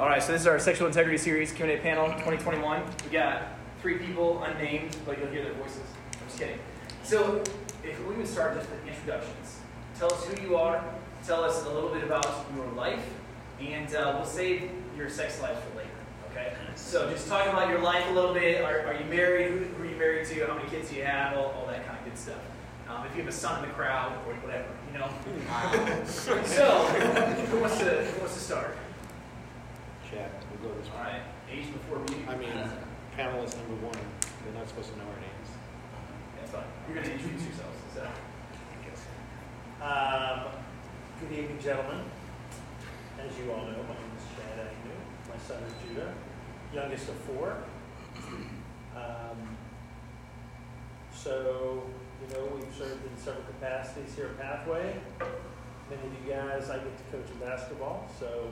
All 0.00 0.06
right, 0.06 0.22
so 0.22 0.30
this 0.30 0.42
is 0.42 0.46
our 0.46 0.60
sexual 0.60 0.86
integrity 0.86 1.18
series 1.18 1.50
Q&A 1.50 1.76
panel 1.78 2.06
2021. 2.06 2.84
We 3.04 3.10
got 3.10 3.58
three 3.82 3.98
people 3.98 4.40
unnamed, 4.44 4.96
but 5.04 5.18
you'll 5.18 5.26
hear 5.26 5.42
their 5.42 5.54
voices. 5.54 5.80
I'm 6.12 6.26
just 6.28 6.38
kidding. 6.38 6.60
So 7.02 7.42
if 7.82 8.06
we 8.06 8.14
would 8.14 8.28
start 8.28 8.56
just 8.56 8.70
with 8.70 8.86
introductions. 8.86 9.58
Tell 9.98 10.14
us 10.14 10.24
who 10.24 10.40
you 10.40 10.56
are. 10.56 10.84
Tell 11.26 11.42
us 11.42 11.64
a 11.64 11.70
little 11.70 11.90
bit 11.90 12.04
about 12.04 12.46
your 12.54 12.66
life, 12.76 13.04
and 13.60 13.92
uh, 13.92 14.12
we'll 14.14 14.24
save 14.24 14.70
your 14.96 15.10
sex 15.10 15.42
life 15.42 15.58
for 15.64 15.78
later. 15.78 15.90
Okay. 16.30 16.52
So 16.76 17.10
just 17.10 17.26
talk 17.26 17.48
about 17.48 17.68
your 17.68 17.80
life 17.80 18.04
a 18.08 18.12
little 18.12 18.34
bit. 18.34 18.62
Are, 18.62 18.86
are 18.86 18.94
you 18.94 19.04
married? 19.06 19.50
Who, 19.50 19.58
who 19.64 19.82
are 19.82 19.86
you 19.86 19.96
married 19.96 20.28
to? 20.28 20.46
How 20.46 20.54
many 20.54 20.68
kids 20.68 20.90
do 20.90 20.96
you 20.96 21.04
have? 21.06 21.36
All, 21.36 21.46
all 21.58 21.66
that 21.66 21.84
kind 21.84 21.98
of 21.98 22.04
good 22.04 22.16
stuff. 22.16 22.38
Um, 22.88 23.04
if 23.04 23.16
you 23.16 23.22
have 23.22 23.28
a 23.28 23.36
son 23.36 23.64
in 23.64 23.68
the 23.68 23.74
crowd 23.74 24.12
or 24.28 24.34
whatever, 24.34 24.68
you 24.92 24.98
know. 25.00 25.10
so 26.06 26.36
who 26.36 27.58
wants 27.58 27.78
to 27.78 28.04
who 28.04 28.20
wants 28.20 28.34
to 28.34 28.40
start? 28.40 28.76
Chad, 30.10 30.30
we'll 30.48 30.70
go 30.72 30.80
this 30.80 30.88
All 30.90 31.04
way. 31.04 31.20
right, 31.20 31.22
age 31.52 31.72
before 31.72 31.98
beauty. 31.98 32.24
I 32.28 32.36
mean, 32.36 32.48
panelist 33.16 33.56
number 33.60 33.76
one, 33.84 34.00
they're 34.44 34.54
not 34.56 34.68
supposed 34.68 34.90
to 34.92 34.96
know 34.96 35.04
our 35.04 35.20
names. 35.20 35.48
That's 36.40 36.50
fine. 36.50 36.64
You're 36.88 36.96
going 36.96 37.08
to 37.08 37.12
introduce 37.12 37.44
yourselves. 37.44 37.76
So. 37.94 38.08
I 38.08 38.76
guess. 38.88 39.04
Um, 39.84 40.52
good 41.20 41.38
evening, 41.38 41.58
gentlemen. 41.60 42.00
As 43.20 43.36
you 43.36 43.52
all 43.52 43.66
know, 43.68 43.84
my 43.84 44.00
name 44.00 44.16
is 44.16 44.24
Chad 44.32 44.56
Agnew. 44.64 44.96
My 45.28 45.36
son 45.44 45.62
is 45.64 45.74
Judah, 45.84 46.14
youngest 46.72 47.08
of 47.10 47.16
four. 47.28 47.58
Um, 48.96 49.56
so, 51.12 51.82
you 52.22 52.34
know, 52.34 52.46
we've 52.54 52.74
served 52.74 53.04
in 53.04 53.16
several 53.18 53.44
capacities 53.44 54.14
here 54.14 54.26
at 54.26 54.40
Pathway. 54.40 54.96
Many 55.90 56.02
of 56.06 56.12
you 56.24 56.32
guys, 56.32 56.70
I 56.70 56.78
get 56.78 56.96
to 56.96 57.04
coach 57.12 57.30
in 57.30 57.46
basketball, 57.46 58.08
so 58.18 58.48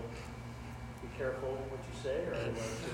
careful 1.17 1.57
what 1.71 1.81
you 1.81 1.95
say, 2.03 2.25
or 2.27 2.35
otherwise 2.35 2.85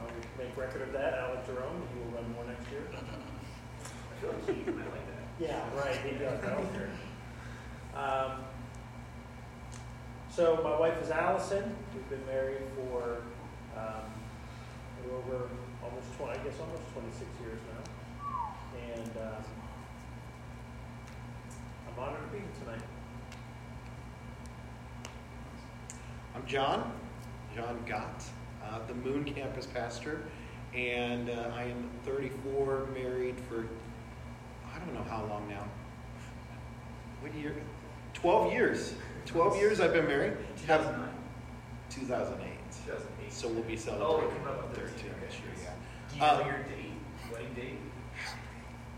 I'll 0.00 0.10
make 0.38 0.56
record 0.56 0.82
of 0.82 0.92
that. 0.92 1.14
Alec 1.14 1.46
Jerome, 1.46 1.82
he 1.92 2.00
will 2.00 2.10
run 2.10 2.32
more 2.32 2.44
next 2.46 2.70
year. 2.70 2.82
I 2.92 4.20
feel 4.20 4.30
like 4.32 4.46
he 4.46 4.70
might 4.70 4.90
like 4.90 5.06
that. 5.06 5.26
Yeah, 5.38 5.62
right, 5.76 5.96
he 6.00 6.18
does, 6.18 6.42
I 6.44 6.50
don't 6.54 6.72
care. 6.72 6.90
Um, 7.96 8.44
so 10.28 10.60
my 10.62 10.78
wife 10.78 11.02
is 11.02 11.08
Allison, 11.08 11.74
we've 11.94 12.10
been 12.10 12.26
married 12.26 12.60
for, 12.76 13.22
um, 13.74 14.04
over 15.10 15.48
almost 15.82 16.12
twenty, 16.18 16.38
I 16.38 16.44
guess 16.44 16.60
almost 16.60 16.82
twenty-six 16.92 17.24
years 17.40 17.58
now. 17.72 18.92
And, 18.92 19.10
um, 19.16 19.44
I'm 21.88 21.98
honored 22.04 22.20
to 22.20 22.28
be 22.28 22.36
here 22.40 22.48
tonight. 22.62 22.82
I'm 26.34 26.46
John, 26.46 26.92
John 27.56 27.78
Gott, 27.88 28.22
uh, 28.62 28.80
the 28.86 28.92
Moon 28.94 29.24
Campus 29.24 29.64
pastor, 29.64 30.20
and 30.74 31.30
uh, 31.30 31.50
I 31.54 31.62
am 31.62 31.88
34, 32.04 32.88
married 32.92 33.36
for 33.48 33.66
I 34.74 34.78
don't 34.78 34.92
know 34.92 35.02
how 35.08 35.24
long 35.24 35.48
now. 35.48 35.64
What 37.22 37.34
year? 37.34 37.54
12 38.12 38.52
years. 38.52 38.92
12 39.24 39.56
years 39.56 39.80
I've 39.80 39.94
been 39.94 40.06
married. 40.06 40.34
2009. 40.66 41.08
2008. 41.88 42.50
2008. 42.84 43.32
So 43.32 43.48
we'll 43.48 43.62
be 43.62 43.72
Oh, 43.72 43.76
celebrating 43.76 44.28
we're 44.42 44.44
coming 44.44 44.48
up 44.48 44.64
on 44.68 44.70
13 44.74 44.88
13. 44.92 45.10
this 45.26 45.32
year. 45.38 45.64
Yeah. 45.64 45.70
Do 46.10 46.14
you 46.16 46.20
know 46.20 46.26
Uh, 46.26 46.46
your 46.46 46.58
date? 46.64 47.32
Wedding 47.32 47.54
date? 47.54 47.78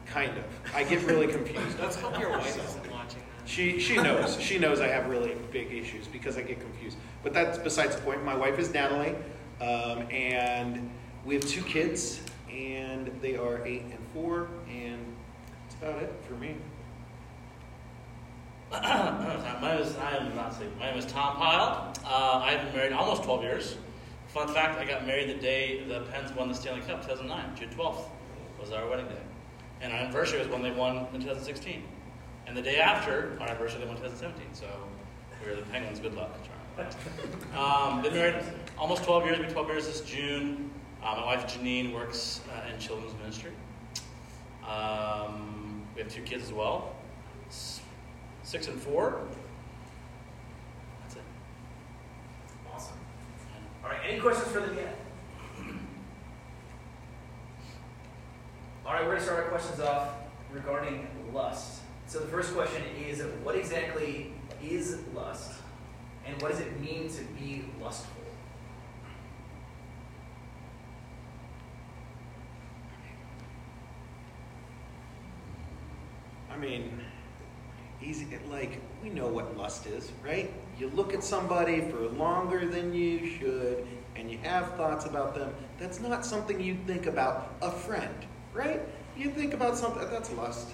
Kind 0.06 0.36
of. 0.36 0.44
I 0.74 0.82
get 0.82 1.02
really 1.04 1.28
confused. 1.28 1.78
Let's 1.80 1.94
hope 1.94 2.18
your 2.18 2.30
wife 2.30 2.50
So- 2.56 2.60
isn't 2.62 2.90
watching 2.90 3.20
that. 3.20 3.48
She 3.48 3.78
she 3.78 3.96
knows. 3.96 4.38
She 4.40 4.58
knows 4.58 4.80
I 4.80 4.88
have 4.88 5.06
really 5.08 5.36
big 5.52 5.72
issues 5.72 6.08
because 6.08 6.36
I 6.36 6.42
get 6.42 6.60
confused. 6.60 6.98
But 7.22 7.32
that's 7.32 7.58
besides 7.58 7.96
the 7.96 8.02
point. 8.02 8.24
My 8.24 8.36
wife 8.36 8.58
is 8.58 8.72
Natalie, 8.72 9.14
um, 9.60 10.08
and 10.10 10.90
we 11.24 11.34
have 11.34 11.44
two 11.44 11.62
kids, 11.62 12.20
and 12.50 13.10
they 13.20 13.36
are 13.36 13.64
eight 13.66 13.82
and 13.82 13.98
four, 14.14 14.48
and 14.68 15.04
that's 15.62 15.74
about 15.82 16.02
it 16.02 16.12
for 16.26 16.34
me. 16.34 16.54
my 18.70 19.60
name 19.62 19.80
is, 19.80 19.96
I 19.96 20.16
am 20.16 20.36
not 20.36 20.54
saying, 20.54 20.70
my 20.78 20.90
name 20.90 20.98
is 20.98 21.06
Tom 21.06 21.36
Pyle. 21.36 21.92
Uh, 22.04 22.42
I've 22.44 22.62
been 22.66 22.74
married 22.74 22.92
almost 22.92 23.22
12 23.24 23.42
years. 23.42 23.76
Fun 24.28 24.46
fact, 24.48 24.78
I 24.78 24.84
got 24.84 25.06
married 25.06 25.30
the 25.30 25.40
day 25.40 25.84
the 25.88 26.00
Pens 26.12 26.32
won 26.36 26.48
the 26.48 26.54
Stanley 26.54 26.82
Cup, 26.82 27.00
2009, 27.00 27.56
June 27.56 27.70
12th 27.70 28.04
was 28.60 28.72
our 28.72 28.88
wedding 28.88 29.06
day. 29.06 29.22
And 29.80 29.92
our 29.92 30.00
anniversary 30.00 30.38
was 30.38 30.48
when 30.48 30.62
they 30.62 30.70
won 30.70 31.06
in 31.14 31.20
2016. 31.20 31.82
And 32.46 32.56
the 32.56 32.62
day 32.62 32.78
after 32.78 33.36
our 33.40 33.48
anniversary, 33.48 33.80
they 33.80 33.86
won 33.86 33.96
2017. 33.96 34.54
So 34.54 34.66
we 35.44 35.50
were 35.50 35.56
the 35.56 35.62
Penguins. 35.62 36.00
Good 36.00 36.14
luck, 36.14 36.32
Charlie. 36.42 36.57
Um, 37.56 38.02
been 38.02 38.14
married 38.14 38.44
almost 38.78 39.02
12 39.02 39.24
years, 39.24 39.38
be 39.38 39.46
12 39.52 39.68
years 39.68 39.86
this 39.86 40.00
June. 40.02 40.70
Uh, 41.02 41.16
my 41.16 41.24
wife 41.24 41.46
Janine 41.46 41.92
works 41.92 42.40
uh, 42.52 42.72
in 42.72 42.78
children's 42.78 43.14
ministry. 43.14 43.50
Um, 44.64 45.82
we 45.94 46.02
have 46.02 46.12
two 46.12 46.22
kids 46.22 46.44
as 46.44 46.52
well, 46.52 46.94
six 47.48 48.68
and 48.68 48.80
four. 48.80 49.26
That's 51.02 51.16
it. 51.16 51.22
Awesome. 52.72 52.96
All 53.82 53.90
right, 53.90 53.98
any 54.08 54.20
questions 54.20 54.52
for 54.52 54.60
the 54.60 54.72
yet? 54.74 54.96
All 58.86 58.92
right, 58.92 59.02
we're 59.02 59.08
going 59.08 59.18
to 59.18 59.24
start 59.24 59.42
our 59.42 59.50
questions 59.50 59.80
off 59.80 60.10
regarding 60.52 61.08
lust. 61.32 61.80
So 62.06 62.20
the 62.20 62.28
first 62.28 62.54
question 62.54 62.84
is 63.04 63.20
what 63.42 63.56
exactly 63.56 64.32
is 64.62 64.98
lust? 65.12 65.54
And 66.28 66.40
what 66.42 66.50
does 66.50 66.60
it 66.60 66.78
mean 66.80 67.08
to 67.08 67.22
be 67.40 67.64
lustful? 67.80 68.22
I 76.52 76.56
mean, 76.56 77.00
easy. 78.02 78.26
Like 78.50 78.80
we 79.02 79.10
know 79.10 79.26
what 79.28 79.56
lust 79.56 79.86
is, 79.86 80.12
right? 80.24 80.52
You 80.78 80.90
look 80.94 81.14
at 81.14 81.24
somebody 81.24 81.80
for 81.90 82.08
longer 82.08 82.66
than 82.66 82.92
you 82.94 83.26
should, 83.38 83.86
and 84.16 84.30
you 84.30 84.38
have 84.38 84.74
thoughts 84.76 85.06
about 85.06 85.34
them. 85.34 85.54
That's 85.78 86.00
not 86.00 86.24
something 86.26 86.60
you 86.60 86.76
think 86.86 87.06
about 87.06 87.54
a 87.62 87.70
friend, 87.70 88.14
right? 88.52 88.80
You 89.16 89.30
think 89.30 89.54
about 89.54 89.76
something 89.76 90.08
that's 90.10 90.32
lust. 90.32 90.68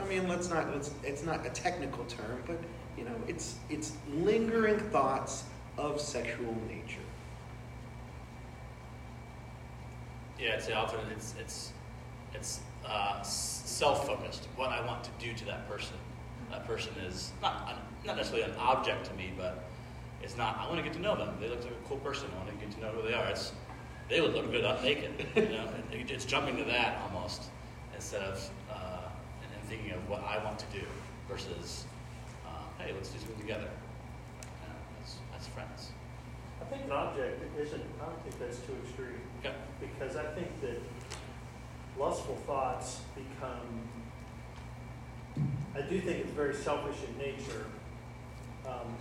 I 0.00 0.04
mean, 0.06 0.28
let's 0.28 0.48
not. 0.48 0.72
Let's. 0.72 0.90
It's 1.02 1.22
not 1.22 1.46
a 1.46 1.50
technical 1.50 2.04
term, 2.04 2.42
but 2.46 2.58
you 2.96 3.04
know, 3.04 3.14
it's 3.26 3.56
it's 3.70 3.92
lingering 4.14 4.78
thoughts 4.78 5.44
of 5.78 6.00
sexual 6.00 6.56
nature. 6.68 7.00
Yeah, 10.38 10.54
I'd 10.54 10.62
say 10.62 10.72
often 10.72 11.00
it's 11.10 11.34
it's 11.38 11.72
it's 12.34 12.60
uh, 12.86 13.22
self-focused. 13.22 14.48
What 14.56 14.70
I 14.70 14.84
want 14.86 15.04
to 15.04 15.10
do 15.18 15.32
to 15.32 15.44
that 15.46 15.68
person. 15.68 15.96
That 16.50 16.66
person 16.66 16.92
is 17.06 17.32
not 17.40 17.72
not 18.04 18.16
necessarily 18.16 18.50
an 18.50 18.56
object 18.58 19.06
to 19.06 19.14
me, 19.14 19.32
but 19.36 19.64
it's 20.22 20.36
not. 20.36 20.58
I 20.58 20.66
want 20.66 20.78
to 20.78 20.82
get 20.82 20.92
to 20.94 21.00
know 21.00 21.16
them. 21.16 21.34
They 21.40 21.48
look 21.48 21.62
like 21.62 21.72
a 21.72 21.88
cool 21.88 21.98
person. 21.98 22.28
I 22.34 22.44
want 22.44 22.58
to 22.58 22.66
get 22.66 22.74
to 22.74 22.80
know 22.80 22.88
who 22.88 23.08
they 23.08 23.14
are. 23.14 23.26
It's 23.28 23.52
they 24.08 24.20
would 24.20 24.34
look 24.34 24.50
good 24.50 24.64
up 24.64 24.82
naked. 24.82 25.26
You 25.34 25.42
know, 25.42 25.68
it's 25.92 26.24
jumping 26.24 26.56
to 26.58 26.64
that 26.64 27.00
almost 27.02 27.44
instead 27.94 28.22
of 28.22 28.50
uh, 28.70 29.08
and, 29.42 29.52
and 29.54 29.68
thinking 29.68 29.92
of 29.92 30.08
what 30.08 30.22
I 30.24 30.42
want 30.44 30.58
to 30.58 30.66
do 30.72 30.84
versus 31.28 31.86
hey, 32.84 32.92
let's 32.92 33.10
do 33.10 33.18
something 33.18 33.40
together. 33.40 33.68
You 34.42 34.68
know, 34.68 34.74
that's 34.98 35.16
that's 35.32 35.46
friends. 35.48 35.92
I 36.60 36.64
think 36.64 36.84
an 36.84 36.92
object 36.92 37.42
isn't, 37.58 37.82
I 38.00 38.04
don't 38.06 38.22
think 38.22 38.38
that's 38.38 38.58
too 38.58 38.74
extreme. 38.84 39.20
Okay. 39.40 39.54
Because 39.80 40.16
I 40.16 40.24
think 40.34 40.60
that 40.60 40.80
lustful 41.98 42.36
thoughts 42.46 43.00
become, 43.14 43.88
I 45.74 45.80
do 45.82 46.00
think 46.00 46.20
it's 46.20 46.30
very 46.30 46.54
selfish 46.54 46.96
in 47.08 47.18
nature. 47.18 47.66
Um, 48.66 48.96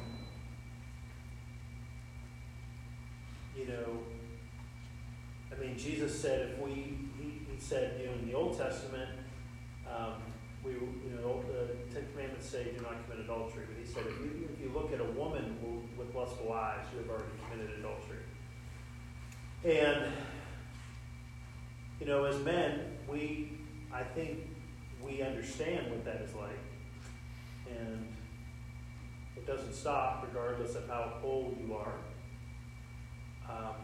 you 3.56 3.68
know, 3.68 4.00
I 5.56 5.59
mean, 5.59 5.78
Jesus 5.78 6.20
said 6.20 6.50
if 6.50 6.59
we, 6.59 6.72
he, 7.20 7.41
he 7.52 7.59
said, 7.59 8.00
you 8.00 8.08
know, 8.08 8.14
in 8.14 8.28
the 8.28 8.34
Old 8.34 8.58
Testament, 8.58 9.09
um, 9.88 10.14
we, 10.63 10.73
you 10.73 11.16
know, 11.16 11.43
the 11.47 11.93
Ten 11.93 12.08
Commandments 12.11 12.47
say 12.47 12.66
do 12.66 12.81
not 12.81 13.03
commit 13.05 13.25
adultery, 13.25 13.66
but 13.67 13.78
he 13.79 13.85
said 13.85 14.03
if 14.08 14.19
you, 14.19 14.49
if 14.53 14.61
you 14.61 14.72
look 14.73 14.93
at 14.93 14.99
a 14.99 15.11
woman 15.11 15.58
with 15.97 16.13
lustful 16.16 16.53
eyes, 16.53 16.85
you 16.93 16.99
have 16.99 17.09
already 17.09 17.31
committed 17.49 17.79
adultery. 17.79 18.17
And, 19.63 20.11
you 21.99 22.05
know, 22.05 22.25
as 22.25 22.40
men, 22.43 22.97
we, 23.08 23.52
I 23.93 24.03
think 24.03 24.40
we 25.03 25.22
understand 25.22 25.90
what 25.90 26.05
that 26.05 26.22
is 26.22 26.34
like. 26.35 26.59
And 27.69 28.08
it 29.35 29.47
doesn't 29.47 29.73
stop 29.73 30.28
regardless 30.28 30.75
of 30.75 30.87
how 30.87 31.13
old 31.23 31.58
you 31.59 31.75
are. 31.75 31.93
Um, 33.49 33.75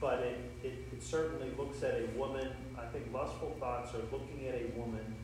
but 0.00 0.20
it, 0.20 0.38
it, 0.62 0.84
it 0.92 1.02
certainly 1.02 1.50
looks 1.58 1.82
at 1.82 1.94
a 1.94 2.06
woman, 2.18 2.48
I 2.78 2.86
think 2.86 3.12
lustful 3.12 3.56
thoughts 3.58 3.94
are 3.94 4.02
looking 4.12 4.46
at 4.46 4.54
a 4.54 4.78
woman 4.78 5.14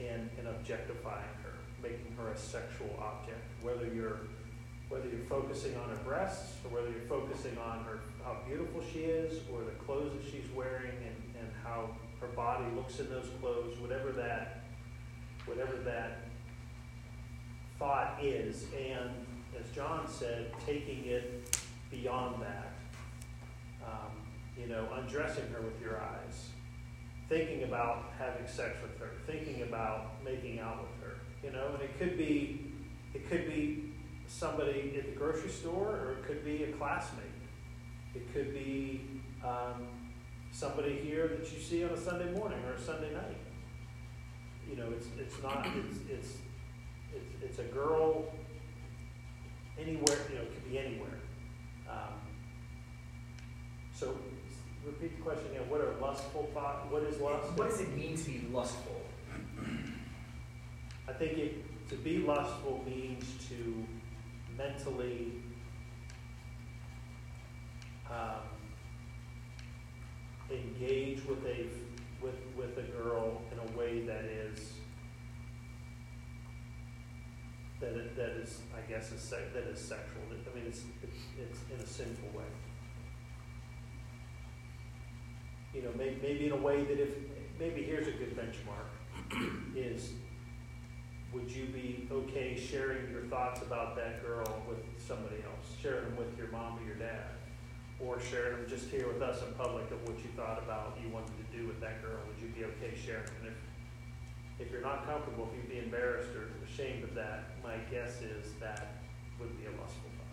and, 0.00 0.28
and 0.38 0.48
objectifying 0.48 1.34
her, 1.42 1.54
making 1.82 2.14
her 2.18 2.28
a 2.28 2.36
sexual 2.36 2.90
object, 3.00 3.40
whether 3.62 3.86
you're 3.86 4.20
whether 4.88 5.08
you're 5.08 5.26
focusing 5.28 5.76
on 5.76 5.88
her 5.88 5.96
breasts 6.04 6.54
or 6.64 6.70
whether 6.70 6.88
you're 6.88 7.08
focusing 7.08 7.58
on 7.58 7.82
her 7.82 7.98
how 8.24 8.36
beautiful 8.46 8.80
she 8.92 9.00
is 9.00 9.40
or 9.52 9.64
the 9.64 9.72
clothes 9.84 10.12
that 10.12 10.24
she's 10.24 10.48
wearing 10.54 10.94
and, 11.04 11.40
and 11.40 11.50
how 11.64 11.90
her 12.20 12.28
body 12.28 12.64
looks 12.76 13.00
in 13.00 13.08
those 13.10 13.28
clothes, 13.40 13.76
whatever 13.80 14.12
that 14.12 14.62
whatever 15.44 15.76
that 15.76 16.18
thought 17.78 18.18
is, 18.22 18.66
and 18.76 19.10
as 19.58 19.70
John 19.70 20.08
said, 20.08 20.52
taking 20.64 21.04
it 21.06 21.58
beyond 21.90 22.42
that. 22.42 22.72
Um, 23.84 24.10
you 24.58 24.66
know, 24.66 24.88
undressing 24.94 25.44
her 25.52 25.60
with 25.60 25.80
your 25.80 26.00
eyes, 26.00 26.48
thinking 27.28 27.64
about 27.64 28.12
having 28.18 28.46
sex 28.46 28.76
with 28.82 28.98
her, 28.98 29.12
thinking 29.26 29.62
about 29.62 30.22
making 30.24 30.60
out 30.60 30.80
with 30.80 31.02
her. 31.02 31.16
You 31.42 31.52
know, 31.52 31.70
and 31.74 31.82
it 31.82 31.98
could 31.98 32.16
be 32.16 32.72
it 33.14 33.28
could 33.28 33.46
be 33.46 33.92
somebody 34.26 34.94
at 34.98 35.06
the 35.06 35.18
grocery 35.18 35.50
store, 35.50 35.88
or 35.88 36.12
it 36.12 36.26
could 36.26 36.44
be 36.44 36.64
a 36.64 36.72
classmate. 36.72 37.24
It 38.14 38.32
could 38.32 38.52
be 38.52 39.00
um, 39.44 39.86
somebody 40.50 40.96
here 40.96 41.28
that 41.28 41.52
you 41.52 41.60
see 41.60 41.84
on 41.84 41.90
a 41.90 42.00
Sunday 42.00 42.32
morning 42.32 42.58
or 42.64 42.74
a 42.74 42.80
Sunday 42.80 43.12
night. 43.12 43.36
You 44.68 44.76
know, 44.76 44.90
it's 44.90 45.06
it's 45.18 45.42
not 45.42 45.66
it's 45.76 45.98
it's 46.10 46.38
it's, 47.14 47.42
it's 47.42 47.58
a 47.58 47.64
girl 47.64 48.32
anywhere. 49.78 50.18
You 50.30 50.36
know, 50.36 50.42
it 50.42 50.54
could 50.54 50.70
be 50.70 50.78
anywhere. 50.78 51.20
Um, 51.88 52.14
so, 53.94 54.14
repeat 54.86 55.16
the 55.16 55.22
question 55.22 55.50
again. 55.50 55.68
What 55.68 55.80
are 55.80 55.92
lustful 56.00 56.48
thoughts? 56.54 56.90
What 56.90 57.02
is 57.02 57.18
lust? 57.20 57.52
What 57.56 57.68
does 57.68 57.80
it 57.80 57.94
mean 57.96 58.16
to 58.16 58.24
be 58.24 58.46
lustful? 58.52 59.00
I 61.08 61.12
think 61.12 61.38
it, 61.38 61.88
to 61.88 61.96
be 61.96 62.18
lustful 62.18 62.84
means 62.86 63.24
to 63.48 63.84
mentally 64.56 65.32
um, 68.10 68.46
engage 70.50 71.24
with 71.26 71.44
a 71.44 71.66
with 72.22 72.34
with 72.56 72.78
a 72.78 72.88
girl 73.02 73.42
in 73.52 73.58
a 73.58 73.78
way 73.78 74.00
that 74.02 74.24
is 74.24 74.72
that 77.80 78.16
that 78.16 78.30
is 78.30 78.60
I 78.74 78.88
guess 78.90 79.12
is 79.12 79.28
that 79.28 79.64
is 79.64 79.80
sexual. 79.80 80.22
I 80.30 80.54
mean, 80.56 80.66
it's, 80.66 80.82
it's 81.02 81.18
it's 81.38 81.58
in 81.72 81.80
a 81.80 81.86
sinful 81.86 82.38
way. 82.38 82.44
You 85.76 85.82
know, 85.82 85.90
maybe, 85.98 86.16
maybe 86.22 86.46
in 86.46 86.52
a 86.52 86.56
way 86.56 86.84
that 86.84 86.98
if 86.98 87.10
maybe 87.60 87.82
here's 87.82 88.08
a 88.08 88.12
good 88.12 88.34
benchmark 88.34 88.88
is 89.76 90.12
would 91.34 91.50
you 91.50 91.66
be 91.66 92.08
okay 92.10 92.56
sharing 92.56 93.10
your 93.10 93.20
thoughts 93.24 93.60
about 93.60 93.94
that 93.96 94.24
girl 94.24 94.62
with 94.66 94.78
somebody 94.96 95.36
else? 95.44 95.76
Sharing 95.82 96.04
them 96.04 96.16
with 96.16 96.38
your 96.38 96.48
mom 96.48 96.78
or 96.78 96.86
your 96.86 96.96
dad? 96.96 97.36
Or 98.00 98.18
sharing 98.18 98.56
them 98.56 98.66
just 98.66 98.88
here 98.88 99.06
with 99.06 99.20
us 99.20 99.42
in 99.42 99.52
public 99.52 99.90
of 99.90 100.00
what 100.08 100.16
you 100.16 100.30
thought 100.34 100.62
about 100.62 100.96
you 101.02 101.10
wanted 101.10 101.36
to 101.36 101.56
do 101.56 101.66
with 101.66 101.78
that 101.82 102.00
girl? 102.00 102.20
Would 102.26 102.40
you 102.40 102.48
be 102.56 102.64
okay 102.64 102.96
sharing? 102.96 103.28
And 103.44 103.52
if, 103.52 104.66
if 104.66 104.72
you're 104.72 104.80
not 104.80 105.04
comfortable, 105.04 105.50
if 105.52 105.56
you'd 105.58 105.68
be 105.68 105.84
embarrassed 105.84 106.30
or 106.34 106.48
ashamed 106.64 107.04
of 107.04 107.14
that, 107.14 107.50
my 107.62 107.76
guess 107.90 108.22
is 108.22 108.54
that 108.60 109.02
would 109.38 109.52
be 109.60 109.66
a 109.66 109.70
lustful 109.76 110.08
thought. 110.16 110.26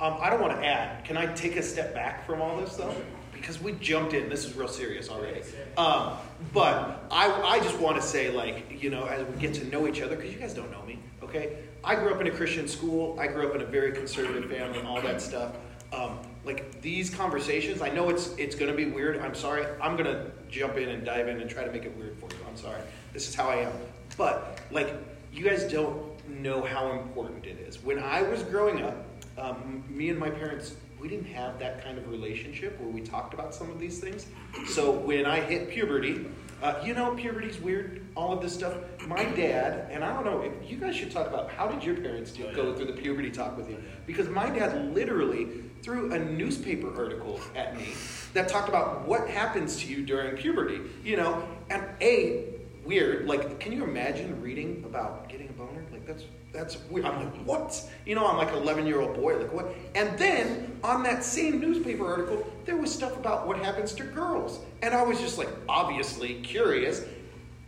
Um, 0.00 0.16
I 0.20 0.30
don't 0.30 0.40
want 0.40 0.58
to 0.58 0.66
add. 0.66 1.04
Can 1.04 1.16
I 1.16 1.26
take 1.34 1.56
a 1.56 1.62
step 1.62 1.94
back 1.94 2.26
from 2.26 2.40
all 2.40 2.56
this 2.56 2.76
though? 2.76 2.94
Because 3.32 3.60
we 3.60 3.72
jumped 3.72 4.14
in. 4.14 4.28
This 4.28 4.44
is 4.44 4.54
real 4.54 4.68
serious 4.68 5.08
already. 5.08 5.42
Um, 5.76 6.16
but 6.52 7.04
I, 7.10 7.30
I 7.42 7.60
just 7.60 7.78
want 7.78 7.96
to 7.96 8.02
say, 8.02 8.30
like, 8.30 8.82
you 8.82 8.90
know, 8.90 9.04
as 9.04 9.26
we 9.26 9.40
get 9.40 9.54
to 9.54 9.64
know 9.66 9.86
each 9.86 10.02
other, 10.02 10.16
because 10.16 10.32
you 10.32 10.38
guys 10.38 10.52
don't 10.52 10.70
know 10.70 10.82
me, 10.82 10.98
okay? 11.22 11.56
I 11.82 11.94
grew 11.94 12.12
up 12.14 12.20
in 12.20 12.26
a 12.26 12.30
Christian 12.30 12.68
school. 12.68 13.18
I 13.18 13.26
grew 13.26 13.48
up 13.48 13.54
in 13.54 13.62
a 13.62 13.66
very 13.66 13.92
conservative 13.92 14.50
family, 14.50 14.78
and 14.78 14.88
all 14.88 15.00
that 15.00 15.22
stuff. 15.22 15.56
Um, 15.92 16.18
like 16.44 16.80
these 16.82 17.10
conversations, 17.10 17.82
I 17.82 17.88
know 17.90 18.10
it's 18.10 18.34
it's 18.36 18.54
going 18.54 18.70
to 18.70 18.76
be 18.76 18.86
weird. 18.86 19.18
I'm 19.18 19.34
sorry. 19.34 19.66
I'm 19.82 19.96
going 19.96 20.06
to 20.06 20.30
jump 20.50 20.76
in 20.76 20.88
and 20.90 21.04
dive 21.04 21.28
in 21.28 21.40
and 21.40 21.48
try 21.48 21.64
to 21.64 21.72
make 21.72 21.84
it 21.84 21.96
weird 21.96 22.16
for 22.18 22.26
you. 22.26 22.40
I'm 22.48 22.56
sorry. 22.56 22.80
This 23.12 23.28
is 23.28 23.34
how 23.34 23.48
I 23.48 23.56
am. 23.56 23.72
But 24.16 24.60
like, 24.70 24.94
you 25.32 25.44
guys 25.44 25.64
don't 25.64 25.98
know 26.28 26.62
how 26.62 26.92
important 26.92 27.46
it 27.46 27.58
is. 27.66 27.82
When 27.82 27.98
I 27.98 28.22
was 28.22 28.42
growing 28.42 28.82
up, 28.82 28.96
um, 29.40 29.82
me 29.88 30.10
and 30.10 30.18
my 30.18 30.30
parents 30.30 30.76
we 31.00 31.08
didn't 31.08 31.26
have 31.26 31.58
that 31.58 31.82
kind 31.82 31.96
of 31.96 32.08
relationship 32.10 32.78
where 32.78 32.88
we 32.88 33.00
talked 33.00 33.32
about 33.32 33.54
some 33.54 33.70
of 33.70 33.78
these 33.80 33.98
things. 33.98 34.26
So 34.68 34.90
when 34.90 35.24
I 35.24 35.40
hit 35.40 35.70
puberty, 35.70 36.26
uh, 36.62 36.74
you 36.84 36.92
know, 36.92 37.14
puberty's 37.14 37.58
weird, 37.58 38.06
all 38.14 38.34
of 38.34 38.42
this 38.42 38.52
stuff. 38.52 38.76
My 39.06 39.24
dad, 39.24 39.88
and 39.90 40.04
I 40.04 40.12
don't 40.12 40.26
know, 40.26 40.42
if 40.42 40.70
you 40.70 40.76
guys 40.76 40.94
should 40.94 41.10
talk 41.10 41.26
about 41.26 41.50
how 41.50 41.68
did 41.68 41.82
your 41.82 41.96
parents 41.96 42.32
do, 42.32 42.52
go 42.54 42.74
through 42.74 42.86
the 42.86 42.92
puberty 42.92 43.30
talk 43.30 43.56
with 43.56 43.70
you? 43.70 43.82
Because 44.06 44.28
my 44.28 44.50
dad 44.50 44.94
literally 44.94 45.48
threw 45.82 46.12
a 46.12 46.18
newspaper 46.18 46.94
article 46.94 47.40
at 47.56 47.74
me 47.74 47.94
that 48.34 48.48
talked 48.48 48.68
about 48.68 49.08
what 49.08 49.26
happens 49.26 49.78
to 49.78 49.86
you 49.86 50.04
during 50.04 50.36
puberty, 50.36 50.80
you 51.02 51.16
know, 51.16 51.48
and 51.70 51.82
A, 52.02 52.44
weird. 52.84 53.26
Like, 53.26 53.58
can 53.58 53.72
you 53.72 53.84
imagine 53.84 54.42
reading 54.42 54.82
about 54.84 55.30
getting 55.30 55.48
a 55.48 55.52
boner? 55.52 55.82
Like, 55.90 56.06
that's 56.06 56.24
that's 56.52 56.78
weird. 56.90 57.06
I'm 57.06 57.24
like, 57.24 57.34
what? 57.44 57.90
You 58.06 58.14
know, 58.14 58.26
I'm 58.26 58.36
like 58.36 58.50
an 58.50 58.56
11 58.56 58.86
year 58.86 59.00
old 59.00 59.14
boy. 59.14 59.38
Like, 59.38 59.52
what? 59.52 59.74
And 59.94 60.18
then 60.18 60.78
on 60.82 61.02
that 61.04 61.24
same 61.24 61.60
newspaper 61.60 62.06
article, 62.06 62.46
there 62.64 62.76
was 62.76 62.92
stuff 62.92 63.16
about 63.16 63.46
what 63.46 63.58
happens 63.58 63.92
to 63.94 64.04
girls. 64.04 64.60
And 64.82 64.94
I 64.94 65.02
was 65.02 65.20
just 65.20 65.38
like, 65.38 65.48
obviously 65.68 66.40
curious 66.40 67.04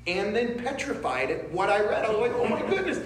and 0.06 0.34
then 0.34 0.58
petrified 0.58 1.31
at 1.31 1.50
what 1.52 1.70
I 1.70 1.81
read. 1.81 2.05
I 2.05 2.11
was 2.11 2.19
like, 2.19 2.32
oh 2.34 2.49
my 2.49 2.61
goodness. 2.69 2.99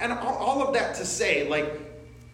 And 0.00 0.12
all 0.12 0.66
of 0.66 0.72
that 0.74 0.94
to 0.96 1.04
say, 1.04 1.48
like, 1.48 1.80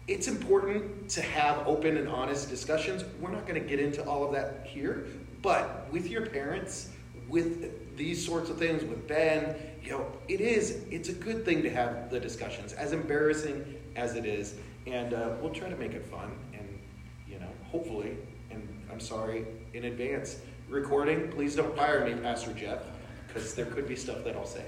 it's 0.07 0.27
important 0.27 1.09
to 1.09 1.21
have 1.21 1.67
open 1.67 1.97
and 1.97 2.07
honest 2.07 2.49
discussions. 2.49 3.03
We're 3.19 3.31
not 3.31 3.47
going 3.47 3.61
to 3.61 3.67
get 3.67 3.79
into 3.79 4.03
all 4.05 4.23
of 4.23 4.31
that 4.33 4.65
here, 4.65 5.07
but 5.41 5.87
with 5.91 6.07
your 6.07 6.27
parents, 6.27 6.89
with 7.27 7.97
these 7.97 8.23
sorts 8.23 8.49
of 8.49 8.57
things, 8.57 8.83
with 8.83 9.07
Ben, 9.07 9.55
you 9.85 9.91
know, 9.91 10.05
it 10.27 10.41
is, 10.41 10.83
it's 10.89 11.09
a 11.09 11.13
good 11.13 11.45
thing 11.45 11.61
to 11.61 11.69
have 11.69 12.09
the 12.09 12.19
discussions, 12.19 12.73
as 12.73 12.91
embarrassing 12.91 13.75
as 13.95 14.15
it 14.15 14.25
is. 14.25 14.55
And 14.87 15.13
uh, 15.13 15.35
we'll 15.39 15.53
try 15.53 15.69
to 15.69 15.77
make 15.77 15.93
it 15.93 16.03
fun. 16.03 16.31
And, 16.53 16.79
you 17.27 17.39
know, 17.39 17.49
hopefully, 17.69 18.17
and 18.49 18.67
I'm 18.91 18.99
sorry 18.99 19.45
in 19.73 19.85
advance, 19.85 20.37
recording, 20.67 21.29
please 21.29 21.55
don't 21.55 21.75
fire 21.75 22.03
me, 22.03 22.15
Pastor 22.15 22.53
Jeff, 22.53 22.81
because 23.27 23.53
there 23.53 23.65
could 23.65 23.87
be 23.87 23.95
stuff 23.95 24.23
that 24.23 24.35
I'll 24.35 24.45
say. 24.45 24.65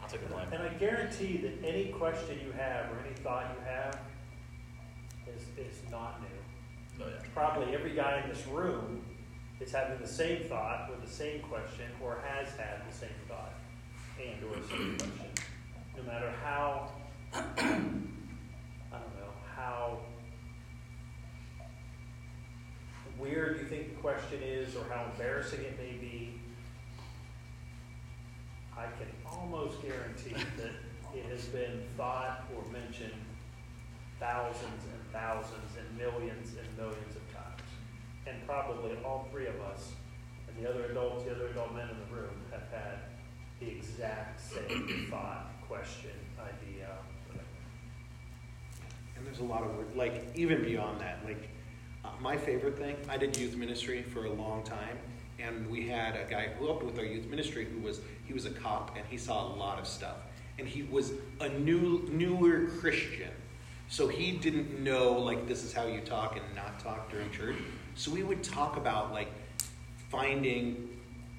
I'll 0.00 0.08
take 0.08 0.22
the 0.22 0.32
blame. 0.32 0.46
And 0.52 0.62
I 0.62 0.68
guarantee 0.74 1.38
that 1.38 1.66
any 1.66 1.86
question 1.86 2.38
you 2.44 2.52
have 2.52 2.86
or 2.92 3.00
any 3.04 3.14
thought 3.16 3.56
you 3.58 3.64
have 3.64 3.98
is, 5.26 5.42
is 5.58 5.80
not 5.90 6.20
new. 6.20 7.04
Oh, 7.04 7.08
yeah. 7.08 7.26
Probably 7.34 7.74
every 7.74 7.94
guy 7.94 8.22
in 8.22 8.30
this 8.30 8.46
room 8.46 9.02
is 9.58 9.72
having 9.72 9.98
the 9.98 10.08
same 10.08 10.44
thought 10.44 10.88
with 10.88 11.02
the 11.04 11.12
same 11.12 11.40
question 11.42 11.86
or 12.00 12.22
has 12.24 12.48
had 12.56 12.82
the 12.88 12.94
same 12.94 13.10
thought 13.28 13.54
and 14.26 14.44
or 14.44 14.54
same 14.68 14.96
question. 14.96 15.30
No 15.96 16.02
matter 16.04 16.32
how, 16.42 16.90
I 17.32 17.38
don't 17.58 19.14
know, 19.16 19.32
how 19.54 19.98
weird 23.18 23.58
you 23.58 23.64
think 23.64 23.94
the 23.94 24.00
question 24.00 24.42
is 24.42 24.74
or 24.74 24.84
how 24.90 25.04
embarrassing 25.12 25.60
it 25.60 25.78
may 25.78 25.92
be, 25.92 26.40
I 28.76 28.86
can 28.98 29.08
almost 29.26 29.82
guarantee 29.82 30.34
that 30.56 30.72
it 31.14 31.24
has 31.30 31.44
been 31.46 31.82
thought 31.96 32.44
or 32.56 32.62
mentioned 32.72 33.12
thousands 34.18 34.84
and 34.84 35.12
thousands 35.12 35.76
and 35.78 35.98
millions 35.98 36.54
and 36.58 36.76
millions 36.76 37.16
of 37.16 37.34
times. 37.34 37.60
And 38.26 38.46
probably 38.46 38.92
all 39.04 39.28
three 39.30 39.46
of 39.46 39.60
us 39.60 39.92
and 40.48 40.64
the 40.64 40.68
other 40.68 40.84
adults, 40.86 41.24
the 41.24 41.34
other 41.34 41.48
adult 41.48 41.74
men 41.74 41.88
in 41.88 41.96
the 41.98 42.16
room 42.16 42.34
have 42.52 42.68
had 42.70 43.09
the 43.60 43.68
exact 43.68 44.40
same 44.40 45.06
thought, 45.10 45.50
question, 45.68 46.10
idea. 46.40 46.88
And 49.16 49.26
there's 49.26 49.40
a 49.40 49.44
lot 49.44 49.62
of 49.62 49.76
work, 49.76 49.88
like 49.94 50.30
even 50.34 50.62
beyond 50.62 51.00
that, 51.00 51.20
like 51.24 51.50
uh, 52.04 52.08
my 52.20 52.36
favorite 52.36 52.78
thing, 52.78 52.96
I 53.08 53.18
did 53.18 53.36
youth 53.36 53.54
ministry 53.54 54.02
for 54.02 54.24
a 54.24 54.32
long 54.32 54.62
time, 54.62 54.96
and 55.38 55.68
we 55.70 55.86
had 55.86 56.16
a 56.16 56.24
guy 56.28 56.48
who 56.58 56.66
helped 56.66 56.84
with 56.84 56.98
our 56.98 57.04
youth 57.04 57.26
ministry 57.26 57.66
who 57.66 57.80
was 57.80 58.00
he 58.26 58.32
was 58.32 58.46
a 58.46 58.50
cop 58.50 58.96
and 58.96 59.04
he 59.10 59.18
saw 59.18 59.46
a 59.46 59.52
lot 59.54 59.78
of 59.78 59.86
stuff, 59.86 60.16
and 60.58 60.66
he 60.66 60.82
was 60.84 61.12
a 61.40 61.48
new 61.50 62.08
newer 62.10 62.66
Christian, 62.80 63.30
so 63.88 64.08
he 64.08 64.32
didn't 64.32 64.82
know 64.82 65.12
like 65.12 65.46
this 65.46 65.64
is 65.64 65.74
how 65.74 65.86
you 65.86 66.00
talk 66.00 66.36
and 66.36 66.56
not 66.56 66.80
talk 66.80 67.10
during 67.10 67.30
church. 67.30 67.56
So 67.94 68.10
we 68.10 68.22
would 68.22 68.42
talk 68.42 68.78
about 68.78 69.12
like 69.12 69.28
finding 70.08 70.89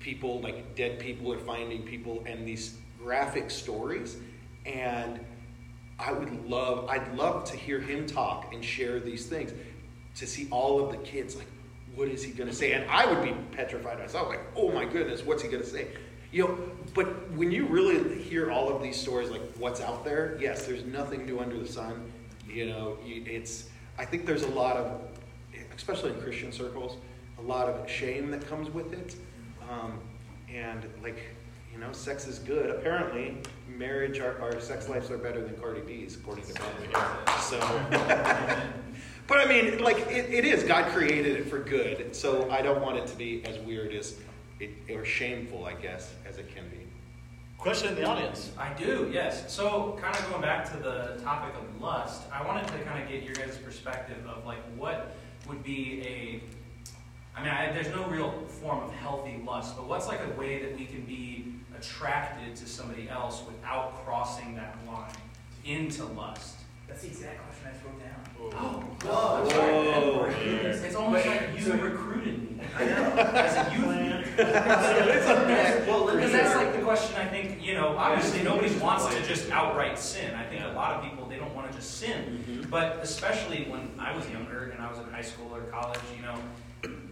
people 0.01 0.41
like 0.41 0.75
dead 0.75 0.99
people 0.99 1.31
or 1.31 1.37
finding 1.37 1.83
people 1.83 2.23
and 2.25 2.47
these 2.47 2.77
graphic 2.99 3.49
stories 3.49 4.17
and 4.65 5.19
I 6.01 6.11
would 6.11 6.49
love, 6.49 6.89
I'd 6.89 7.15
love 7.15 7.45
to 7.51 7.57
hear 7.57 7.79
him 7.79 8.07
talk 8.07 8.53
and 8.53 8.65
share 8.65 8.99
these 8.99 9.27
things 9.27 9.53
to 10.15 10.25
see 10.25 10.47
all 10.49 10.83
of 10.83 10.91
the 10.91 10.97
kids 10.97 11.35
like, 11.35 11.47
what 11.95 12.07
is 12.07 12.23
he 12.23 12.31
going 12.31 12.49
to 12.49 12.55
say? 12.55 12.71
And 12.73 12.89
I 12.89 13.05
would 13.05 13.23
be 13.23 13.33
petrified 13.55 13.99
myself, 13.99 14.29
like, 14.29 14.41
oh 14.55 14.71
my 14.71 14.85
goodness, 14.85 15.23
what's 15.23 15.43
he 15.43 15.49
going 15.49 15.63
to 15.63 15.69
say? 15.69 15.87
You 16.31 16.43
know, 16.43 16.57
but 16.93 17.29
when 17.31 17.51
you 17.51 17.65
really 17.65 18.21
hear 18.21 18.51
all 18.51 18.73
of 18.73 18.81
these 18.81 18.99
stories, 18.99 19.29
like 19.29 19.41
what's 19.57 19.81
out 19.81 20.05
there, 20.05 20.37
yes, 20.39 20.65
there's 20.65 20.85
nothing 20.85 21.25
new 21.25 21.39
under 21.39 21.57
the 21.57 21.67
sun. 21.67 22.11
You 22.47 22.67
know, 22.67 22.97
it's. 23.05 23.69
I 23.97 24.05
think 24.05 24.25
there's 24.25 24.43
a 24.43 24.49
lot 24.49 24.77
of, 24.77 25.01
especially 25.75 26.11
in 26.11 26.21
Christian 26.21 26.51
circles, 26.51 26.97
a 27.37 27.41
lot 27.41 27.67
of 27.67 27.89
shame 27.89 28.31
that 28.31 28.47
comes 28.47 28.69
with 28.69 28.93
it, 28.93 29.15
um, 29.71 29.99
and 30.53 30.85
like, 31.01 31.19
you 31.71 31.79
know, 31.79 31.91
sex 31.91 32.27
is 32.27 32.39
good. 32.39 32.69
Apparently, 32.69 33.37
marriage, 33.67 34.19
our, 34.19 34.39
our 34.41 34.59
sex 34.59 34.89
lives 34.89 35.09
are 35.09 35.17
better 35.17 35.41
than 35.41 35.55
Cardi 35.55 35.81
B's, 35.81 36.15
according 36.15 36.45
to 36.45 36.53
Ben. 36.53 37.39
So, 37.39 37.59
but 39.27 39.39
I 39.39 39.45
mean, 39.47 39.81
like, 39.81 39.99
it, 40.07 40.33
it 40.33 40.45
is. 40.45 40.63
God 40.63 40.91
created 40.91 41.37
it 41.37 41.49
for 41.49 41.59
good. 41.59 42.15
So 42.15 42.49
I 42.51 42.61
don't 42.61 42.81
want 42.81 42.97
it 42.97 43.07
to 43.07 43.15
be 43.15 43.43
as 43.45 43.57
weird 43.59 43.93
as 43.93 44.17
it, 44.59 44.71
or 44.93 45.05
shameful, 45.05 45.65
I 45.65 45.73
guess, 45.73 46.13
as 46.27 46.37
it 46.37 46.53
can 46.53 46.67
be. 46.69 46.77
Question 47.57 47.89
in 47.89 47.95
the 47.95 48.05
audience. 48.05 48.51
I 48.57 48.73
do, 48.73 49.09
yes. 49.13 49.53
So, 49.53 49.97
kind 50.01 50.15
of 50.15 50.27
going 50.31 50.41
back 50.41 50.69
to 50.71 50.77
the 50.77 51.21
topic 51.21 51.53
of 51.55 51.79
lust, 51.79 52.23
I 52.33 52.43
wanted 52.43 52.67
to 52.69 52.79
kind 52.79 53.01
of 53.03 53.07
get 53.07 53.21
your 53.21 53.35
guys' 53.35 53.57
perspective 53.57 54.17
of 54.27 54.45
like 54.45 54.61
what 54.75 55.15
would 55.47 55.63
be 55.63 56.01
a. 56.01 56.60
I 57.35 57.41
mean, 57.43 57.51
I, 57.51 57.71
there's 57.71 57.89
no 57.89 58.05
real 58.07 58.31
form 58.61 58.83
of 58.83 58.91
healthy 58.93 59.41
lust, 59.45 59.75
but 59.77 59.87
what's 59.87 60.07
like 60.07 60.19
a 60.25 60.39
way 60.39 60.61
that 60.63 60.77
we 60.77 60.85
can 60.85 61.01
be 61.01 61.53
attracted 61.77 62.55
to 62.57 62.67
somebody 62.67 63.09
else 63.09 63.43
without 63.47 64.05
crossing 64.05 64.55
that 64.55 64.75
line 64.87 65.11
into 65.65 66.03
lust? 66.05 66.57
That's 66.87 67.01
the 67.03 67.07
exact 67.07 67.39
question 67.41 67.67
I 67.67 67.87
wrote 67.87 67.99
down. 68.01 68.19
Oh, 68.59 68.83
Oh, 69.09 69.43
that's 69.43 69.55
right. 69.57 69.71
Whoa. 69.71 70.25
Oh, 70.27 70.33
it's, 70.41 70.81
it's 70.81 70.95
almost 70.95 71.25
But- 71.25 71.37
like 71.37 71.57
you 71.57 71.63
so- 71.65 71.75
recruited 71.77 72.41
me 72.57 72.65
I 72.77 72.85
know. 72.85 72.91
as 73.15 73.55
a 73.67 73.71
youth. 73.73 74.37
well, 75.87 76.05
Because 76.13 76.31
that's 76.31 76.55
like 76.55 76.73
the 76.73 76.81
question 76.81 77.15
I 77.15 77.25
think, 77.25 77.63
you 77.65 77.73
know, 77.75 77.95
obviously 77.97 78.43
nobody 78.43 78.73
wants 78.77 79.07
to 79.13 79.21
just 79.25 79.49
outright 79.51 79.97
sin. 79.97 80.35
I 80.35 80.43
think 80.45 80.63
a 80.63 80.67
lot 80.69 80.95
of 80.97 81.03
people, 81.03 81.27
they 81.27 81.37
don't 81.37 81.55
want 81.55 81.69
to 81.71 81.77
just 81.77 81.95
sin. 81.97 82.43
Mm-hmm. 82.47 82.69
But 82.69 82.99
especially 83.01 83.63
when 83.69 83.91
I 83.97 84.15
was 84.15 84.29
younger 84.29 84.71
and 84.71 84.81
I 84.81 84.89
was 84.89 84.99
in 84.99 85.05
high 85.05 85.21
school 85.21 85.53
or 85.55 85.61
college, 85.63 85.99
you 86.15 86.21
know, 86.23 86.35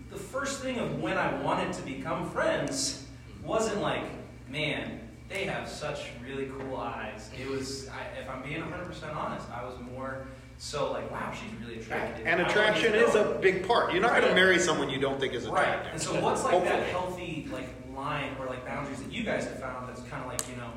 the 0.10 0.18
first 0.18 0.62
thing 0.62 0.80
of 0.80 1.02
when 1.02 1.18
I 1.18 1.42
wanted 1.42 1.74
to 1.74 1.82
become 1.84 2.30
friends 2.30 3.06
wasn't 3.44 3.82
like, 3.82 4.04
man, 4.48 5.00
they 5.30 5.44
have 5.46 5.70
such 5.70 6.10
really 6.24 6.48
cool 6.48 6.78
eyes. 6.78 7.30
It 7.40 7.48
was, 7.48 7.88
I, 7.90 8.20
if 8.20 8.30
I'm 8.30 8.42
being 8.42 8.62
100% 8.62 9.16
honest, 9.16 9.48
I 9.52 9.64
was 9.64 9.76
more 9.80 10.28
so 10.58 10.92
like, 10.92 11.10
wow, 11.12 11.32
she's 11.32 11.54
really 11.62 11.80
attractive. 11.80 12.26
And 12.26 12.42
I 12.42 12.48
attraction 12.48 12.96
is 12.96 13.16
a 13.16 13.38
big 13.42 13.68
part. 13.68 13.94
You're 13.94 14.02
not 14.02 14.12
going 14.12 14.28
to 14.28 14.36
marry 14.36 14.60
someone 14.60 14.90
you 14.90 15.00
don't 15.00 15.20
think 15.20 15.34
is 15.34 15.46
attractive. 15.46 15.68
Right. 15.68 15.80
attractive. 15.80 15.94
And 15.94 16.02
so 16.02 16.26
what's 16.26 16.44
like 16.44 16.64
that 16.64 16.88
healthy 16.88 17.48
like 17.52 17.70
line 17.96 18.36
or 18.40 18.48
like 18.48 18.66
boundaries 18.66 19.02
that 19.02 19.12
you 19.12 19.24
guys 19.24 19.46
have 19.46 19.60
found 19.60 19.88
that's 19.88 20.02
kind 20.02 20.24
of 20.24 20.30
like, 20.30 20.42
you 20.50 20.58
know, 20.58 20.72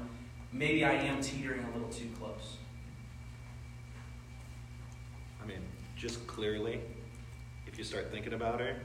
maybe 0.53 0.85
I 0.85 0.93
am 0.93 1.21
teetering 1.23 1.65
a 1.65 1.73
little 1.73 1.89
too 1.89 2.09
close. 2.19 2.59
I 5.43 5.47
mean, 5.47 5.63
just 5.97 6.25
clearly, 6.27 6.81
if 7.67 7.79
you 7.79 7.85
start 7.85 8.13
thinking 8.13 8.35
about 8.35 8.61
her 8.61 8.77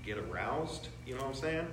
and 0.00 0.06
get 0.06 0.18
aroused, 0.18 0.88
you 1.06 1.14
know 1.14 1.20
what 1.22 1.28
I'm 1.28 1.34
saying? 1.34 1.66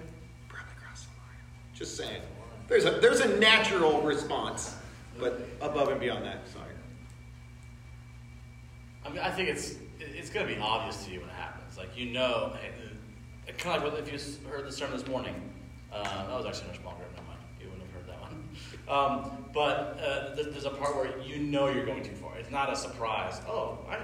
Probably 0.48 0.74
cross 0.82 1.04
the 1.04 1.10
line. 1.20 1.74
Just 1.74 1.98
saying. 1.98 2.22
There's 2.68 2.86
a 2.86 2.92
there's 2.92 3.22
a 3.22 3.38
natural 3.38 4.02
response, 4.02 4.76
but 5.18 5.48
above 5.62 5.88
and 5.90 6.00
beyond 6.00 6.26
that, 6.26 6.48
sorry. 6.50 6.66
I 9.06 9.10
mean, 9.10 9.20
I 9.20 9.32
think 9.32 9.50
it's 9.50 9.76
it's 10.00 10.30
going 10.30 10.46
to 10.46 10.54
be 10.54 10.60
obvious 10.60 11.06
to 11.06 11.12
you 11.12 11.22
when 11.22 11.30
it 11.30 11.36
happens. 11.36 11.78
Like 11.78 11.98
you 11.98 12.08
know, 12.08 12.58
kind 13.58 13.84
of 13.84 13.94
like 13.94 14.08
if 14.08 14.12
you 14.12 14.50
heard 14.50 14.66
the 14.66 14.72
sermon 14.72 14.98
this 14.98 15.08
morning. 15.08 15.36
Uh, 15.92 16.04
that 16.04 16.36
was 16.36 16.46
actually 16.46 16.70
in 16.70 16.76
a 16.76 16.82
small 16.82 16.94
group. 16.96 17.10
Never 17.16 17.28
mind, 17.28 17.40
you 17.60 17.70
wouldn't 17.70 17.88
have 17.88 17.96
heard 17.96 18.08
that 18.08 18.22
one. 18.22 18.44
Um, 18.88 19.46
but 19.54 20.00
uh, 20.02 20.34
th- 20.36 20.48
there's 20.52 20.64
a 20.64 20.70
part 20.70 20.96
where 20.96 21.20
you 21.20 21.40
know 21.40 21.68
you're 21.68 21.86
going 21.86 22.04
too 22.04 22.16
far. 22.16 22.38
It's 22.38 22.50
not 22.50 22.72
a 22.72 22.76
surprise. 22.76 23.42
Oh, 23.46 23.80
I, 23.90 23.98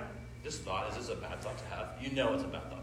this 0.44 0.60
thought 0.60 0.90
is 0.90 0.98
this 0.98 1.10
a 1.10 1.16
bad 1.16 1.42
thought 1.42 1.58
to 1.58 1.66
have? 1.66 1.88
You 2.02 2.12
know 2.12 2.34
it's 2.34 2.44
a 2.44 2.48
bad 2.48 2.70
thought 2.70 2.82
to 2.82 2.83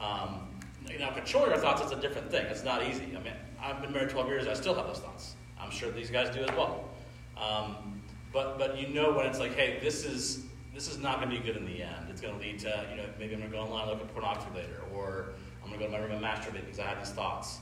Um, 0.00 0.48
you 0.90 0.98
know, 0.98 1.10
controlling 1.12 1.50
your 1.50 1.58
thoughts 1.58 1.82
is 1.82 1.92
a 1.92 2.00
different 2.00 2.30
thing. 2.30 2.46
It's 2.46 2.64
not 2.64 2.86
easy. 2.86 3.04
I 3.16 3.22
mean, 3.22 3.34
I've 3.62 3.80
been 3.82 3.92
married 3.92 4.10
12 4.10 4.28
years. 4.28 4.46
I 4.48 4.54
still 4.54 4.74
have 4.74 4.86
those 4.86 4.98
thoughts. 4.98 5.34
I'm 5.60 5.70
sure 5.70 5.90
these 5.90 6.10
guys 6.10 6.34
do 6.34 6.42
as 6.42 6.50
well. 6.56 6.84
Um, 7.36 8.00
but 8.32 8.58
but 8.58 8.78
you 8.78 8.88
know 8.88 9.12
when 9.12 9.26
it's 9.26 9.38
like, 9.38 9.54
hey, 9.54 9.78
this 9.80 10.04
is 10.04 10.44
this 10.74 10.88
is 10.88 10.98
not 10.98 11.20
going 11.20 11.30
to 11.30 11.36
be 11.36 11.42
good 11.44 11.56
in 11.56 11.66
the 11.66 11.82
end. 11.82 12.06
It's 12.10 12.20
going 12.20 12.34
to 12.34 12.40
lead 12.40 12.58
to 12.60 12.86
you 12.90 12.96
know 12.96 13.04
maybe 13.18 13.34
I'm 13.34 13.40
going 13.40 13.50
to 13.50 13.56
go 13.56 13.62
online 13.62 13.88
and 13.88 13.98
look 13.98 14.00
at 14.00 14.12
pornography 14.12 14.50
later, 14.54 14.82
or 14.94 15.30
I'm 15.62 15.68
going 15.68 15.80
to 15.80 15.86
go 15.86 15.92
to 15.92 15.98
my 15.98 16.04
room 16.04 16.12
and 16.12 16.24
masturbate 16.24 16.64
because 16.64 16.78
I 16.78 16.84
have 16.84 16.98
these 16.98 17.12
thoughts. 17.12 17.58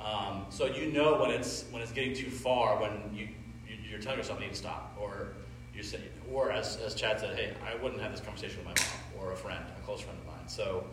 Um, 0.00 0.46
so 0.50 0.66
you 0.66 0.92
know 0.92 1.18
when 1.20 1.30
it's 1.30 1.64
when 1.70 1.82
it's 1.82 1.92
getting 1.92 2.14
too 2.14 2.30
far 2.30 2.80
when 2.80 2.92
you, 3.14 3.28
you 3.68 3.76
you're 3.90 4.00
telling 4.00 4.18
yourself 4.18 4.40
you 4.40 4.46
need 4.46 4.52
to 4.52 4.58
stop, 4.58 4.96
or 5.00 5.28
you 5.74 5.82
say, 5.82 6.00
or 6.32 6.50
as 6.50 6.76
as 6.78 6.94
Chad 6.94 7.20
said, 7.20 7.36
hey, 7.36 7.54
I 7.64 7.80
wouldn't 7.82 8.00
have 8.00 8.12
this 8.12 8.20
conversation 8.20 8.58
with 8.58 8.66
my 8.66 8.74
mom 8.74 9.26
or 9.26 9.32
a 9.32 9.36
friend, 9.36 9.64
a 9.78 9.82
close 9.82 10.00
friend 10.00 10.18
of 10.18 10.26
mine. 10.26 10.48
So 10.48 10.84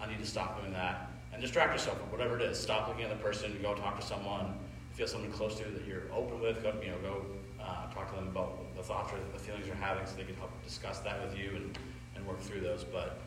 I 0.00 0.06
need 0.06 0.18
to 0.18 0.26
stop 0.26 0.60
doing 0.60 0.72
that 0.72 1.10
and 1.32 1.42
distract 1.42 1.72
yourself 1.72 1.98
from 2.00 2.10
whatever 2.10 2.38
it 2.38 2.42
is. 2.42 2.58
Stop 2.58 2.88
looking 2.88 3.04
at 3.04 3.10
the 3.10 3.16
person. 3.16 3.58
Go 3.62 3.74
talk 3.74 4.00
to 4.00 4.06
someone. 4.06 4.54
Have 4.98 5.10
someone 5.10 5.30
close 5.30 5.58
to 5.58 5.66
you 5.66 5.74
that 5.74 5.86
you're 5.86 6.04
open 6.10 6.40
with, 6.40 6.62
go 6.62 6.72
you 6.82 6.88
know 6.88 6.96
go 7.02 7.22
uh, 7.60 7.92
talk 7.92 8.08
to 8.08 8.16
them 8.16 8.28
about 8.28 8.74
the 8.74 8.82
thoughts 8.82 9.12
or 9.12 9.18
the 9.32 9.38
feelings 9.38 9.66
you're 9.66 9.76
having, 9.76 10.06
so 10.06 10.16
they 10.16 10.24
can 10.24 10.34
help 10.36 10.50
discuss 10.64 11.00
that 11.00 11.22
with 11.22 11.36
you 11.38 11.50
and, 11.54 11.78
and 12.14 12.26
work 12.26 12.40
through 12.40 12.60
those. 12.60 12.82
But 12.82 13.18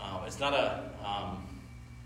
um, 0.00 0.20
it's 0.24 0.38
not 0.38 0.54
a 0.54 0.88
um, 1.04 1.44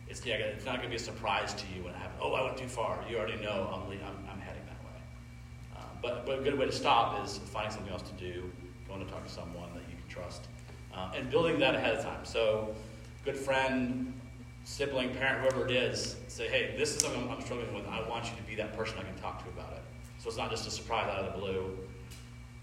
it's 0.08 0.24
yeah, 0.24 0.36
it's 0.36 0.64
not 0.64 0.76
going 0.76 0.84
to 0.84 0.88
be 0.88 0.96
a 0.96 0.98
surprise 0.98 1.52
to 1.54 1.64
you 1.74 1.84
when 1.84 1.92
it 1.92 1.98
happens. 1.98 2.18
Oh, 2.22 2.32
I 2.32 2.42
went 2.42 2.56
too 2.56 2.66
far. 2.66 2.98
You 3.10 3.18
already 3.18 3.36
know 3.42 3.70
I'm 3.72 3.82
I'm, 3.92 4.16
I'm 4.32 4.40
heading 4.40 4.62
that 4.66 4.82
way. 4.84 5.00
Um, 5.76 5.98
but 6.00 6.24
but 6.24 6.38
a 6.38 6.42
good 6.42 6.58
way 6.58 6.66
to 6.66 6.72
stop 6.72 7.22
is 7.24 7.38
finding 7.38 7.72
something 7.72 7.92
else 7.92 8.02
to 8.02 8.14
do, 8.14 8.50
going 8.88 9.04
to 9.04 9.10
talk 9.12 9.24
to 9.26 9.30
someone 9.32 9.68
that 9.74 9.82
you 9.82 9.96
can 9.96 10.08
trust, 10.08 10.48
uh, 10.94 11.12
and 11.14 11.30
building 11.30 11.58
that 11.60 11.74
ahead 11.74 11.94
of 11.94 12.04
time. 12.04 12.24
So, 12.24 12.74
good 13.24 13.36
friend, 13.36 14.12
sibling, 14.64 15.14
parent, 15.14 15.40
whoever 15.40 15.66
it 15.66 15.72
is, 15.72 16.16
say, 16.28 16.48
hey, 16.48 16.74
this 16.76 16.94
is 16.94 17.02
something 17.02 17.28
I'm, 17.30 17.40
struggling 17.42 17.74
with. 17.74 17.86
I 17.86 18.06
want 18.08 18.24
you 18.26 18.36
to 18.36 18.42
be 18.42 18.54
that 18.56 18.76
person 18.76 18.98
I 18.98 19.02
can 19.02 19.16
talk 19.16 19.42
to 19.44 19.50
about 19.50 19.72
it. 19.72 19.82
So 20.18 20.28
it's 20.28 20.38
not 20.38 20.50
just 20.50 20.66
a 20.66 20.70
surprise 20.70 21.08
out 21.08 21.24
of 21.24 21.32
the 21.34 21.38
blue. 21.38 21.76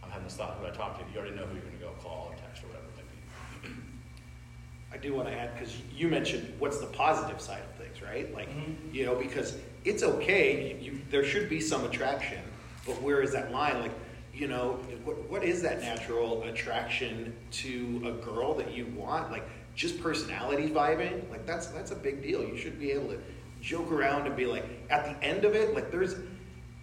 I'm 0.03 0.09
having 0.09 0.25
this 0.25 0.35
thought. 0.35 0.57
Who 0.59 0.67
I 0.67 0.69
talk 0.71 0.97
to? 0.99 1.13
You 1.13 1.19
already 1.19 1.35
know 1.35 1.43
who 1.45 1.53
you're 1.55 1.63
going 1.63 1.77
to 1.77 1.83
go 1.83 1.91
call 2.01 2.31
or 2.31 2.35
text 2.37 2.63
or 2.63 2.67
whatever 2.67 2.85
it 2.87 2.95
might 2.95 3.63
be. 3.63 3.69
I 4.93 4.97
do 4.97 5.13
want 5.13 5.27
to 5.27 5.33
add 5.33 5.53
because 5.57 5.75
you 5.93 6.07
mentioned 6.07 6.53
what's 6.59 6.77
the 6.79 6.85
positive 6.87 7.41
side 7.41 7.61
of 7.61 7.75
things, 7.83 8.01
right? 8.01 8.33
Like, 8.33 8.49
Mhm. 8.49 8.93
you 8.93 9.05
know, 9.05 9.15
because 9.15 9.57
it's 9.85 10.03
okay. 10.03 10.77
You, 10.79 10.99
there 11.09 11.23
should 11.25 11.49
be 11.49 11.59
some 11.59 11.83
attraction, 11.85 12.39
but 12.85 13.01
where 13.01 13.21
is 13.21 13.31
that 13.33 13.51
line? 13.51 13.79
Like, 13.79 13.91
you 14.33 14.47
know, 14.47 14.73
what, 15.03 15.17
what 15.29 15.43
is 15.43 15.61
that 15.63 15.81
natural 15.81 16.43
attraction 16.43 17.35
to 17.51 18.01
a 18.05 18.11
girl 18.23 18.53
that 18.53 18.71
you 18.71 18.85
want? 18.95 19.31
Like, 19.31 19.47
just 19.77 20.01
personality 20.01 20.69
vibing? 20.69 21.29
Like, 21.29 21.45
that's 21.45 21.67
that's 21.67 21.91
a 21.91 21.95
big 21.95 22.21
deal. 22.21 22.43
You 22.43 22.57
should 22.57 22.77
be 22.77 22.91
able 22.91 23.09
to 23.09 23.19
joke 23.61 23.89
around 23.91 24.27
and 24.27 24.35
be 24.35 24.45
like, 24.45 24.65
at 24.89 25.05
the 25.05 25.25
end 25.25 25.45
of 25.45 25.55
it, 25.55 25.73
like, 25.73 25.91
there's, 25.91 26.15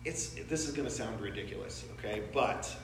it's. 0.07 0.37
This 0.49 0.67
is 0.67 0.73
to 0.75 0.91
sound 0.91 1.21
ridiculous, 1.21 1.85
okay? 1.99 2.23
But 2.33 2.75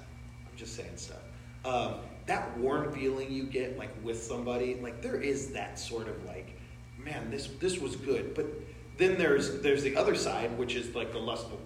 I'm 0.51 0.59
just 0.59 0.77
saying 0.77 0.97
stuff. 0.97 1.23
Um, 1.65 1.95
that 2.27 2.57
warm 2.59 2.93
feeling 2.93 3.31
you 3.31 3.45
get 3.45 3.79
like 3.79 3.91
with 4.03 4.23
somebody, 4.23 4.77
like 4.77 5.01
there 5.03 5.21
is 5.21 5.53
that 5.53 5.79
sort 5.79 6.09
of 6.09 6.23
like, 6.25 6.59
man, 6.99 7.31
this 7.31 7.49
this 7.59 7.79
was 7.79 7.97
good. 7.97 8.35
But 8.35 8.47
then 8.99 9.17
there's 9.17 9.61
there's 9.61 9.83
the 9.83 9.97
other 9.97 10.15
side, 10.15 10.57
which 10.59 10.75
is 10.75 10.95
like 10.95 11.13
the 11.13 11.19
lustful. 11.19 11.61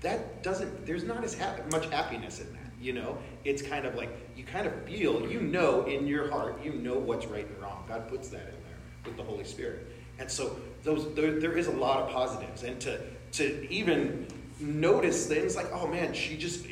That 0.00 0.42
doesn't. 0.42 0.86
There's 0.86 1.04
not 1.04 1.24
as 1.24 1.36
much 1.70 1.86
happiness 1.86 2.40
in 2.40 2.52
that. 2.52 2.67
You 2.80 2.92
know, 2.92 3.18
it's 3.44 3.60
kind 3.60 3.84
of 3.84 3.94
like 3.96 4.10
you 4.36 4.44
kind 4.44 4.66
of 4.66 4.84
feel, 4.84 5.28
you 5.28 5.40
know, 5.40 5.84
in 5.84 6.06
your 6.06 6.30
heart, 6.30 6.64
you 6.64 6.72
know 6.72 6.98
what's 6.98 7.26
right 7.26 7.46
and 7.46 7.60
wrong. 7.60 7.84
God 7.88 8.08
puts 8.08 8.28
that 8.28 8.42
in 8.42 8.46
there 8.46 8.78
with 9.04 9.16
the 9.16 9.22
Holy 9.22 9.44
Spirit, 9.44 9.86
and 10.18 10.30
so 10.30 10.56
those 10.84 11.12
there, 11.14 11.40
there 11.40 11.56
is 11.56 11.66
a 11.66 11.72
lot 11.72 12.00
of 12.02 12.10
positives, 12.10 12.62
and 12.62 12.80
to 12.80 13.00
to 13.32 13.68
even 13.70 14.28
notice 14.60 15.26
things 15.26 15.56
like, 15.56 15.70
oh 15.72 15.86
man, 15.86 16.12
she 16.14 16.36
just 16.36 16.66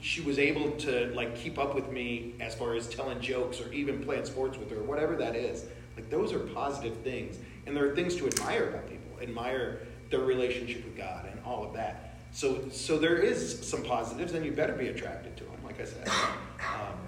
she 0.00 0.22
was 0.22 0.38
able 0.38 0.70
to 0.72 1.12
like 1.14 1.36
keep 1.36 1.58
up 1.58 1.74
with 1.74 1.90
me 1.92 2.34
as 2.40 2.54
far 2.54 2.74
as 2.74 2.88
telling 2.88 3.20
jokes 3.20 3.60
or 3.60 3.70
even 3.72 4.02
playing 4.02 4.24
sports 4.24 4.56
with 4.56 4.70
her, 4.70 4.78
or 4.78 4.84
whatever 4.84 5.14
that 5.16 5.36
is. 5.36 5.66
Like 5.96 6.08
those 6.08 6.32
are 6.32 6.38
positive 6.38 6.96
things, 6.98 7.38
and 7.66 7.76
there 7.76 7.90
are 7.90 7.94
things 7.94 8.16
to 8.16 8.26
admire 8.26 8.68
about 8.68 8.88
people, 8.88 9.20
admire 9.20 9.80
their 10.10 10.20
relationship 10.20 10.84
with 10.84 10.96
God 10.96 11.26
and 11.30 11.38
all 11.44 11.64
of 11.64 11.74
that. 11.74 12.18
So, 12.32 12.68
so 12.70 12.98
there 12.98 13.16
is 13.16 13.68
some 13.68 13.82
positives, 13.82 14.34
and 14.34 14.44
you 14.44 14.52
better 14.52 14.72
be 14.72 14.88
attracted 14.88 15.36
to 15.38 15.44
them. 15.44 15.49
Um, 15.80 16.98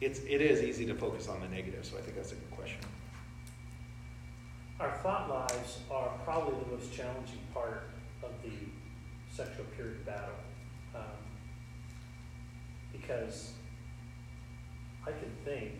it's 0.00 0.20
it 0.20 0.40
is 0.40 0.62
easy 0.62 0.86
to 0.86 0.94
focus 0.94 1.28
on 1.28 1.40
the 1.40 1.48
negative. 1.48 1.84
So 1.84 1.98
I 1.98 2.00
think 2.00 2.16
that's 2.16 2.32
a 2.32 2.34
good 2.34 2.50
question. 2.50 2.80
Our 4.78 4.90
thought 5.02 5.28
lives 5.28 5.78
are 5.90 6.08
probably 6.24 6.58
the 6.64 6.76
most 6.76 6.92
challenging 6.92 7.40
part 7.52 7.90
of 8.22 8.30
the 8.42 8.56
sexual 9.34 9.64
purity 9.76 10.00
battle. 10.04 10.40
Um, 10.94 11.20
because 12.92 13.52
I 15.06 15.12
can 15.12 15.32
think 15.44 15.72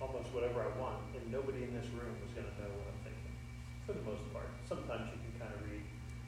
almost 0.00 0.32
whatever 0.32 0.64
I 0.64 0.72
want, 0.80 0.96
and 1.12 1.24
nobody 1.28 1.64
in 1.64 1.76
this 1.76 1.88
room 1.92 2.16
is 2.24 2.32
going 2.32 2.48
to 2.48 2.56
know 2.56 2.72
what 2.72 2.88
I'm 2.88 3.00
thinking, 3.04 3.36
for 3.84 3.92
the 3.92 4.04
most 4.04 4.24
part. 4.32 4.48
Sometimes 4.64 5.12
you 5.12 5.20
can 5.20 5.34
kind 5.44 5.52
of 5.52 5.60
read 5.68 5.84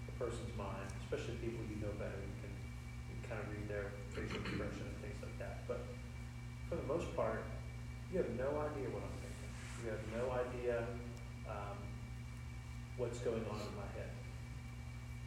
a 0.09 0.15
person's 0.21 0.53
mind, 0.61 0.93
especially 1.05 1.41
people 1.41 1.65
you 1.73 1.81
know 1.81 1.93
better. 1.97 2.21
You 2.21 2.37
can, 2.45 2.53
you 2.53 3.13
can 3.17 3.25
kind 3.33 3.41
of 3.41 3.49
read 3.49 3.65
their 3.65 3.97
facial 4.13 4.45
expression 4.45 4.85
and 4.93 4.99
things 5.01 5.17
like 5.25 5.37
that. 5.41 5.65
But 5.65 5.81
for 6.69 6.77
most 6.93 7.15
part, 7.17 7.45
you 8.11 8.19
have 8.19 8.29
no 8.37 8.49
idea 8.61 8.89
what 8.93 9.03
I'm 9.09 9.19
thinking. 9.25 9.53
You 9.81 9.91
have 9.97 10.05
no 10.13 10.25
idea 10.33 10.85
um, 11.49 11.77
what's 12.99 13.19
going 13.21 13.45
on 13.51 13.61
in 13.61 13.75
my 13.77 13.89
head. 13.97 14.13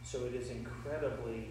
So 0.04 0.24
it 0.26 0.34
is 0.34 0.50
incredibly 0.50 1.50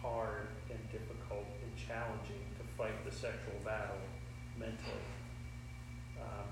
hard 0.00 0.48
and 0.70 0.78
difficult 0.92 1.46
and 1.62 1.72
challenging 1.76 2.42
to 2.58 2.62
fight 2.78 3.04
the 3.04 3.10
sexual 3.10 3.58
battle 3.64 3.98
mentally. 4.56 5.08
Um, 6.20 6.48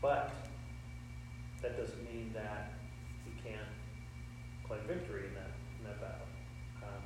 but 0.00 0.32
that 1.60 1.76
doesn't 1.76 2.02
mean 2.10 2.32
that 2.32 2.72
we 3.26 3.32
can't 3.42 3.68
claim 4.66 4.80
victory 4.88 5.26
in 5.28 5.34
that 5.34 5.52
in 5.78 5.84
that 5.84 6.00
battle. 6.00 6.28
Um, 6.82 7.02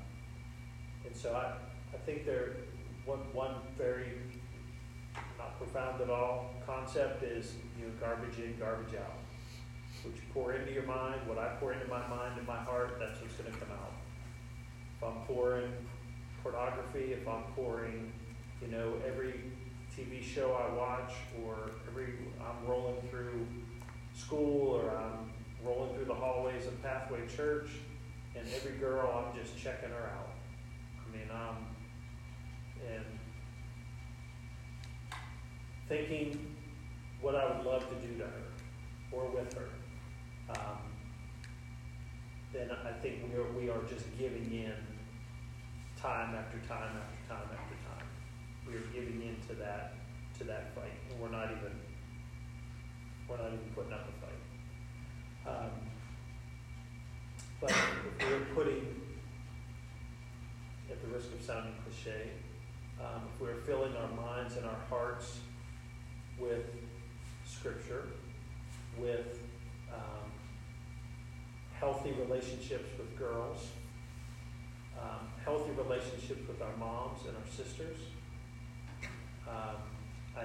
and 1.05 1.17
so 1.17 1.35
I, 1.35 1.55
I 1.95 1.99
think 2.07 2.25
there 2.25 2.55
one 3.11 3.19
one 3.33 3.55
very 3.77 4.13
not 5.37 5.59
profound 5.59 6.01
at 6.01 6.11
all 6.11 6.55
concept 6.65 7.25
is 7.25 7.55
you 7.79 7.87
know 7.87 7.93
garbage 8.01 8.39
in, 8.39 8.57
garbage 8.59 8.95
out. 8.95 9.19
What 10.05 10.15
you 10.15 10.23
pour 10.33 10.53
into 10.53 10.73
your 10.73 10.85
mind, 10.85 11.27
what 11.27 11.37
I 11.37 11.49
pour 11.59 11.73
into 11.73 11.87
my 11.89 12.07
mind 12.07 12.39
and 12.39 12.47
my 12.47 12.57
heart, 12.57 12.97
that's 12.99 13.21
what's 13.21 13.35
going 13.35 13.53
to 13.53 13.59
come 13.59 13.69
out. 13.73 13.93
If 14.97 15.05
I'm 15.05 15.25
pouring 15.27 15.73
pornography, 16.43 17.13
if 17.13 17.27
I'm 17.29 17.43
pouring, 17.55 18.13
you 18.63 18.69
know, 18.69 18.95
every 19.07 19.41
TV 19.95 20.23
show 20.23 20.55
I 20.55 20.73
watch, 20.75 21.13
or 21.45 21.71
every 21.89 22.15
I'm 22.41 22.67
rolling 22.67 23.03
through 23.11 23.47
school, 24.15 24.77
or 24.77 24.97
I'm 24.97 25.31
rolling 25.67 25.95
through 25.97 26.07
the 26.07 26.15
hallways 26.15 26.67
of 26.67 26.81
Pathway 26.83 27.27
Church, 27.27 27.71
and 28.37 28.47
every 28.55 28.79
girl 28.79 29.11
I'm 29.13 29.39
just 29.39 29.59
checking 29.59 29.91
her 29.91 30.11
out. 30.17 30.31
I 30.97 31.17
mean, 31.17 31.29
I'm 31.31 31.70
and 32.89 33.05
thinking 35.89 36.57
what 37.21 37.35
I 37.35 37.57
would 37.57 37.67
love 37.67 37.89
to 37.89 38.07
do 38.07 38.19
to 38.19 38.25
her 38.25 38.43
or 39.13 39.27
with 39.27 39.53
her. 39.55 39.69
Um, 40.51 40.79
then 42.53 42.71
I 42.71 42.93
think 43.01 43.23
we 43.29 43.39
are, 43.39 43.53
we 43.53 43.71
are 43.71 43.83
just 43.89 44.07
giving 44.19 44.53
in 44.53 44.73
time 46.01 46.35
after 46.35 46.59
time 46.67 46.97
after 46.97 47.29
time 47.29 47.49
after 47.53 47.77
time. 47.87 48.07
We 48.67 48.75
are 48.75 48.87
giving 48.93 49.23
in 49.23 49.37
to 49.49 49.55
that 49.61 49.95
to 50.39 50.45
that 50.45 50.75
fight, 50.75 50.93
and 51.11 51.21
we're 51.21 51.31
not 51.31 51.51
even 51.51 51.73
we're 53.29 53.37
not 53.37 53.49
even 53.49 53.71
putting 53.75 53.93
up 53.93 54.09
a 54.09 54.13
fight. 54.25 54.41
Um, 55.47 55.71
but 57.61 57.71
if 57.71 58.31
we're 58.31 58.55
putting, 58.55 59.03
at 60.91 61.01
the 61.03 61.09
risk 61.09 61.33
of 61.33 61.43
sounding 61.43 61.75
cliche, 61.85 62.31
um, 63.01 63.23
if 63.35 63.41
we're 63.41 63.61
filling 63.63 63.95
our 63.97 64.09
minds 64.09 64.57
and 64.57 64.67
our 64.67 64.81
hearts 64.89 65.41
with 66.39 66.65
Scripture, 67.47 68.05
with 68.99 69.41
um, 69.93 70.31
healthy 71.79 72.13
relationships 72.13 72.89
with 72.99 73.19
girls, 73.19 73.69
um, 75.01 75.29
healthy 75.45 75.71
relationships 75.73 76.47
with 76.47 76.61
our 76.61 76.77
moms 76.79 77.21
and 77.27 77.37
our 77.37 77.51
sisters. 77.51 77.97
Um, 79.49 79.77
I, 80.37 80.45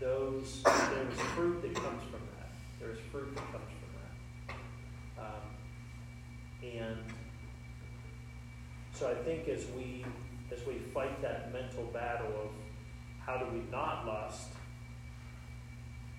those 0.00 0.62
there 0.62 1.08
is 1.10 1.18
fruit 1.34 1.62
that 1.62 1.74
comes 1.74 2.02
from 2.02 2.20
that. 2.36 2.50
There 2.78 2.90
is 2.90 2.98
fruit 3.10 3.34
that 3.34 3.52
comes 3.52 3.70
from 3.80 3.92
that. 3.98 5.24
Um, 5.24 5.42
and 6.62 6.98
so 8.92 9.10
I 9.10 9.14
think 9.24 9.48
as 9.48 9.66
we 9.76 10.04
as 10.52 10.66
we 10.66 10.74
fight 10.92 11.20
that 11.22 11.52
mental 11.52 11.84
battle 11.84 12.28
of 12.42 12.50
how 13.20 13.38
do 13.38 13.46
we 13.52 13.62
not 13.70 14.06
lust, 14.06 14.50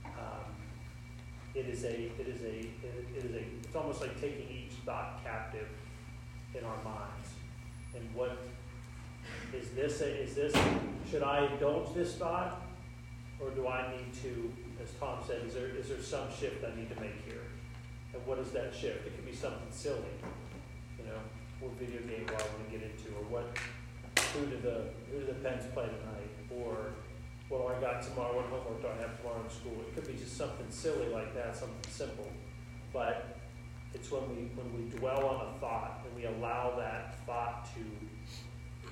um, 0.05 0.45
it 1.53 1.67
is 1.67 1.83
a 1.83 2.11
it 2.19 2.27
is 2.27 2.41
a 2.41 2.59
it 2.59 3.25
is 3.25 3.31
a 3.31 3.43
it's 3.63 3.75
almost 3.75 4.01
like 4.01 4.19
taking 4.19 4.47
each 4.49 4.73
thought 4.85 5.23
captive 5.23 5.67
in 6.57 6.63
our 6.65 6.83
minds. 6.83 7.29
And 7.95 8.13
what 8.13 8.37
is 9.53 9.69
this 9.69 10.01
a, 10.01 10.23
is 10.23 10.35
this 10.35 10.53
should 11.09 11.23
I 11.23 11.45
indulge 11.45 11.93
this 11.93 12.15
thought 12.15 12.61
or 13.39 13.49
do 13.51 13.67
I 13.67 13.95
need 13.95 14.13
to 14.21 14.51
as 14.81 14.91
Tom 14.99 15.19
said 15.25 15.43
is 15.45 15.53
there 15.53 15.67
is 15.67 15.89
there 15.89 16.01
some 16.01 16.27
shift 16.37 16.65
I 16.65 16.75
need 16.75 16.89
to 16.93 16.99
make 16.99 17.23
here? 17.25 17.43
And 18.13 18.25
what 18.25 18.39
is 18.39 18.51
that 18.51 18.73
shift? 18.73 19.05
It 19.05 19.15
could 19.15 19.25
be 19.25 19.35
something 19.35 19.71
silly 19.71 20.15
you 20.99 21.05
know 21.05 21.19
what 21.59 21.71
video 21.79 22.01
game 22.01 22.25
do 22.25 22.33
I 22.33 22.41
want 22.41 22.65
to 22.65 22.77
get 22.77 22.81
into 22.83 23.09
or 23.15 23.23
what 23.29 23.57
who 24.35 24.45
do 24.47 24.57
the 24.57 24.83
who 25.11 25.19
do 25.19 25.25
the 25.27 25.39
Pens 25.39 25.63
play 25.73 25.85
tonight 25.85 26.31
or 26.51 26.91
what 27.47 27.61
do 27.61 27.67
I 27.77 27.79
got 27.79 28.01
tomorrow? 28.01 28.35
What 28.35 28.45
homework 28.45 28.81
do 28.81 28.87
I 28.87 29.01
have 29.01 29.17
tomorrow 29.17 29.41
in 29.43 29.49
school? 29.49 29.77
It 29.87 29.95
could 29.95 30.07
be 30.07 30.17
just 30.17 30.35
something 30.35 30.65
silly 30.69 31.07
like 31.09 31.33
that, 31.35 31.55
something 31.55 31.91
simple. 31.91 32.27
But 32.91 33.37
it's 33.93 34.11
when 34.11 34.27
we 34.29 34.49
when 34.55 34.69
we 34.75 34.97
dwell 34.97 35.27
on 35.27 35.55
a 35.55 35.59
thought 35.59 36.01
and 36.05 36.15
we 36.15 36.25
allow 36.25 36.75
that 36.77 37.23
thought 37.25 37.69
to 37.75 37.81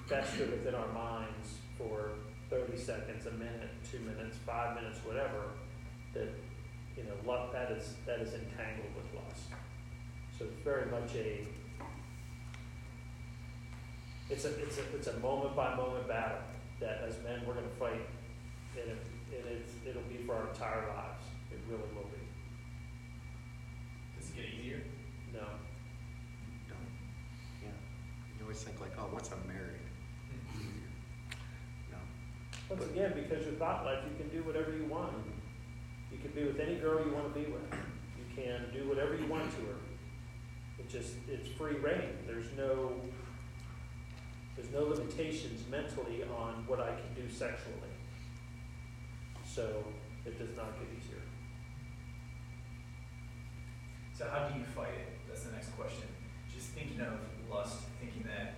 fester 0.07 0.45
within 0.45 0.75
our 0.75 0.91
minds 0.93 1.57
for 1.77 2.11
30 2.49 2.77
seconds, 2.77 3.25
a 3.25 3.31
minute, 3.31 3.71
two 3.89 3.99
minutes, 3.99 4.37
five 4.45 4.75
minutes, 4.75 4.99
whatever, 5.03 5.49
that 6.13 6.29
you 6.95 7.03
know, 7.03 7.49
that 7.51 7.71
is 7.71 7.95
that 8.05 8.19
is 8.19 8.33
entangled 8.33 8.93
with 8.95 9.23
lust. 9.23 9.49
So 10.37 10.45
it's 10.45 10.63
very 10.63 10.85
much 10.91 11.15
a 11.15 11.45
it's 14.33 14.45
a 14.45 14.61
it's 14.63 14.77
a 14.79 14.95
it's 14.95 15.07
a 15.07 15.19
moment 15.19 15.55
by 15.55 15.75
moment 15.75 16.07
battle 16.07 16.39
that 16.79 17.05
as 17.07 17.21
men 17.23 17.45
we're 17.45 17.53
going 17.53 17.69
to 17.69 17.75
fight 17.75 18.01
and, 18.75 18.89
it, 18.89 18.97
and 19.29 19.45
it's, 19.61 19.73
it'll 19.85 20.01
be 20.09 20.17
for 20.25 20.33
our 20.35 20.49
entire 20.49 20.87
lives. 20.89 21.23
It 21.51 21.59
really 21.69 21.85
will 21.93 22.09
be. 22.09 22.17
Does 24.17 24.29
it 24.29 24.35
get 24.35 24.45
easier? 24.59 24.81
No. 25.31 25.45
Don't. 26.67 26.89
Yeah. 27.61 27.69
You 28.37 28.41
always 28.41 28.63
think 28.63 28.81
like, 28.81 28.93
oh, 28.97 29.07
once 29.13 29.29
I'm 29.31 29.47
married, 29.47 29.85
easier. 30.55 30.89
No. 31.91 31.97
Once 32.69 32.83
again, 32.89 33.13
because 33.13 33.45
your 33.45 33.53
thought 33.55 33.85
life, 33.85 33.99
you 34.09 34.17
can 34.17 34.35
do 34.35 34.43
whatever 34.43 34.75
you 34.75 34.85
want. 34.85 35.13
You 36.11 36.17
can 36.17 36.31
be 36.31 36.43
with 36.43 36.59
any 36.59 36.75
girl 36.75 37.05
you 37.05 37.13
want 37.13 37.31
to 37.31 37.39
be 37.39 37.45
with. 37.45 37.61
You 38.17 38.43
can 38.43 38.73
do 38.73 38.89
whatever 38.89 39.15
you 39.15 39.27
want 39.27 39.51
to 39.51 39.61
her. 39.67 39.77
It 40.79 40.89
just 40.89 41.13
it's 41.27 41.47
free 41.49 41.75
rein. 41.75 42.17
There's 42.25 42.51
no 42.57 42.93
there's 44.63 44.73
no 44.73 44.89
limitations 44.89 45.61
mentally 45.69 46.23
on 46.37 46.63
what 46.67 46.79
I 46.79 46.95
can 46.95 47.11
do 47.15 47.29
sexually. 47.29 47.91
So 49.45 49.83
it 50.25 50.39
does 50.39 50.55
not 50.55 50.79
get 50.79 50.87
easier. 50.97 51.19
So 54.17 54.29
how 54.31 54.47
do 54.47 54.57
you 54.57 54.63
fight 54.65 54.93
it? 54.95 55.09
That's 55.27 55.43
the 55.43 55.51
next 55.51 55.75
question. 55.75 56.07
Just 56.53 56.69
thinking 56.69 57.01
of 57.01 57.19
lust, 57.51 57.79
thinking 57.99 58.23
that 58.23 58.55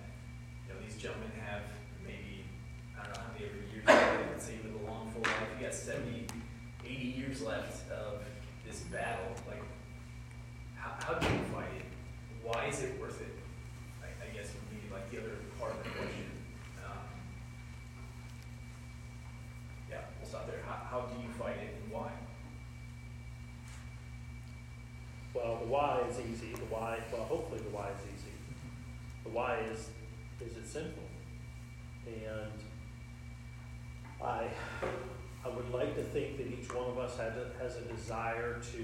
you 0.66 0.74
know 0.74 0.80
these 0.80 0.96
gentlemen 0.96 1.30
have 1.44 1.62
maybe 2.04 2.44
I 2.94 3.04
don't 3.04 3.16
know 3.16 3.22
how 3.22 3.32
many 3.32 3.46
years 3.72 3.84
they 3.86 4.30
let's 4.30 4.44
say 4.44 4.54
you 4.62 4.70
live 4.70 4.82
a 4.82 4.90
long 4.90 5.10
full 5.10 5.22
life, 5.22 5.58
you 5.58 5.66
got 5.66 5.74
70, 5.74 6.26
80 6.84 6.94
years 6.94 7.42
left 7.42 7.90
of 7.90 8.22
this 8.66 8.80
battle. 8.92 9.34
Like 9.48 9.62
how, 10.76 10.94
how 11.00 11.18
do 11.18 11.26
you 11.26 11.40
fight 11.52 11.72
it? 11.74 11.88
Why 12.44 12.66
is 12.66 12.82
it 12.82 13.00
worth 13.00 13.20
it? 13.20 13.34
I, 14.02 14.06
I 14.22 14.36
guess 14.36 14.52
would 14.54 14.70
be 14.70 14.85
like 14.96 15.10
the 15.10 15.18
other 15.18 15.36
part 15.60 15.72
of 15.72 15.84
the 15.84 15.90
question. 15.90 16.30
Um, 16.82 17.04
yeah, 19.90 20.00
we'll 20.18 20.28
stop 20.28 20.46
there. 20.46 20.60
How, 20.66 20.80
how 20.90 21.00
do 21.06 21.20
you 21.20 21.28
fight 21.34 21.56
it 21.58 21.76
and 21.82 21.92
why? 21.92 22.10
Well, 25.34 25.58
the 25.60 25.66
why 25.66 26.00
is 26.08 26.18
easy. 26.18 26.54
The 26.54 26.64
why, 26.72 26.98
well, 27.12 27.24
hopefully 27.24 27.60
the 27.60 27.76
why 27.76 27.88
is 27.88 28.00
easy. 28.14 28.32
The 29.24 29.30
why 29.30 29.58
is, 29.70 29.90
is 30.40 30.56
it 30.56 30.66
sinful? 30.66 31.02
And 32.06 32.52
I, 34.22 34.48
I 35.44 35.48
would 35.48 35.70
like 35.74 35.94
to 35.96 36.02
think 36.02 36.38
that 36.38 36.46
each 36.46 36.72
one 36.72 36.88
of 36.88 36.98
us 36.98 37.18
has 37.18 37.34
a, 37.36 37.50
has 37.62 37.76
a 37.76 37.82
desire 37.82 38.60
to, 38.72 38.80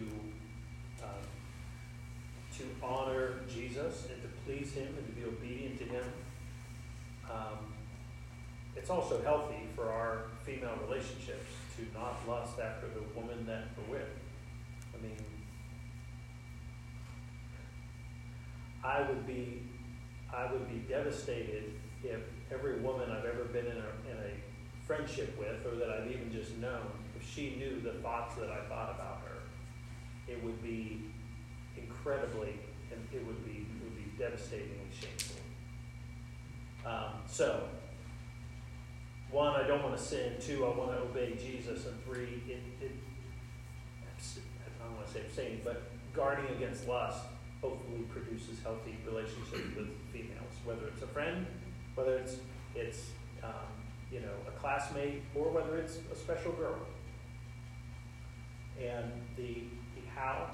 um, 1.02 1.24
to 2.58 2.64
honor 2.84 3.40
Jesus 3.48 4.08
and 4.12 4.20
to 4.20 4.28
please 4.46 4.72
Him 4.72 4.94
and 4.96 5.06
to 5.06 5.12
be 5.12 5.24
obedient 5.24 5.78
to 5.78 5.84
Him. 5.84 6.04
Um, 7.30 7.72
it's 8.76 8.90
also 8.90 9.22
healthy 9.22 9.68
for 9.74 9.90
our 9.90 10.24
female 10.44 10.76
relationships 10.88 11.46
to 11.76 11.98
not 11.98 12.26
lust 12.28 12.58
after 12.58 12.86
the 12.88 13.02
woman 13.18 13.46
that 13.46 13.64
we're 13.76 13.98
with. 13.98 14.08
I 14.94 15.02
mean, 15.02 15.16
I 18.84 19.02
would 19.02 19.26
be, 19.26 19.62
I 20.34 20.50
would 20.50 20.68
be 20.68 20.78
devastated 20.88 21.72
if 22.02 22.20
every 22.52 22.80
woman 22.80 23.10
I've 23.10 23.24
ever 23.24 23.44
been 23.44 23.66
in 23.66 23.76
a, 23.76 24.10
in 24.10 24.16
a 24.18 24.86
friendship 24.86 25.38
with, 25.38 25.64
or 25.64 25.76
that 25.76 25.88
I've 25.88 26.10
even 26.10 26.32
just 26.32 26.56
known, 26.58 26.90
if 27.16 27.28
she 27.32 27.54
knew 27.56 27.80
the 27.80 27.92
thoughts 28.00 28.34
that 28.36 28.50
I 28.50 28.68
thought 28.68 28.94
about 28.96 29.22
her, 29.24 29.38
it 30.26 30.42
would 30.42 30.62
be 30.62 31.02
incredibly, 31.76 32.54
and 32.90 33.00
it 33.12 33.24
would 33.24 33.44
be, 33.44 33.52
it 33.52 33.56
would 33.56 33.68
be 33.68 33.71
devastatingly 34.22 34.86
shameful. 34.92 35.42
Um, 36.86 37.22
so, 37.26 37.64
one, 39.32 39.60
I 39.60 39.66
don't 39.66 39.82
want 39.82 39.96
to 39.96 40.02
sin. 40.02 40.34
Two, 40.40 40.64
I 40.64 40.68
want 40.76 40.92
to 40.92 40.98
obey 40.98 41.34
Jesus. 41.34 41.86
And 41.86 42.04
three, 42.04 42.42
it, 42.46 42.62
it 42.80 42.92
I 44.78 44.84
don't 44.86 44.94
want 44.94 45.06
to 45.08 45.12
say 45.12 45.20
abstaining, 45.22 45.60
but 45.64 45.82
guarding 46.14 46.46
against 46.56 46.86
lust 46.86 47.24
hopefully 47.60 48.02
produces 48.10 48.62
healthy 48.62 48.96
relationships 49.04 49.76
with 49.76 49.88
females, 50.12 50.54
whether 50.64 50.86
it's 50.86 51.02
a 51.02 51.06
friend, 51.08 51.46
whether 51.96 52.16
it's 52.16 52.36
it's 52.76 53.10
um, 53.42 53.72
you 54.12 54.20
know 54.20 54.34
a 54.46 54.50
classmate, 54.52 55.22
or 55.34 55.50
whether 55.50 55.78
it's 55.78 55.98
a 56.12 56.16
special 56.16 56.52
girl. 56.52 56.78
And 58.80 59.10
the, 59.36 59.64
the 59.94 60.02
how, 60.14 60.50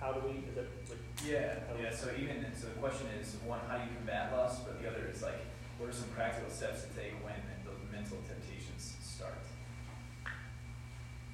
how 0.00 0.12
do 0.12 0.20
we? 0.28 0.44
Is 0.44 0.56
it, 0.56 0.68
like, 0.88 0.98
Yeah, 1.24 1.58
yeah. 1.80 1.94
So 1.94 2.10
even 2.18 2.44
so, 2.54 2.68
the 2.68 2.78
question 2.80 3.06
is 3.20 3.36
one, 3.44 3.60
how 3.68 3.78
do 3.78 3.84
you 3.84 3.96
combat 3.96 4.32
lust? 4.36 4.66
But 4.66 4.82
the 4.82 4.88
other 4.88 5.08
is 5.12 5.22
like, 5.22 5.40
what 5.78 5.88
are 5.88 5.92
some 5.92 6.08
practical 6.10 6.50
steps 6.50 6.82
to 6.84 6.88
take 6.92 7.12
when 7.24 7.36
those 7.64 7.80
mental 7.92 8.18
temptations 8.28 8.96
start? 9.00 9.40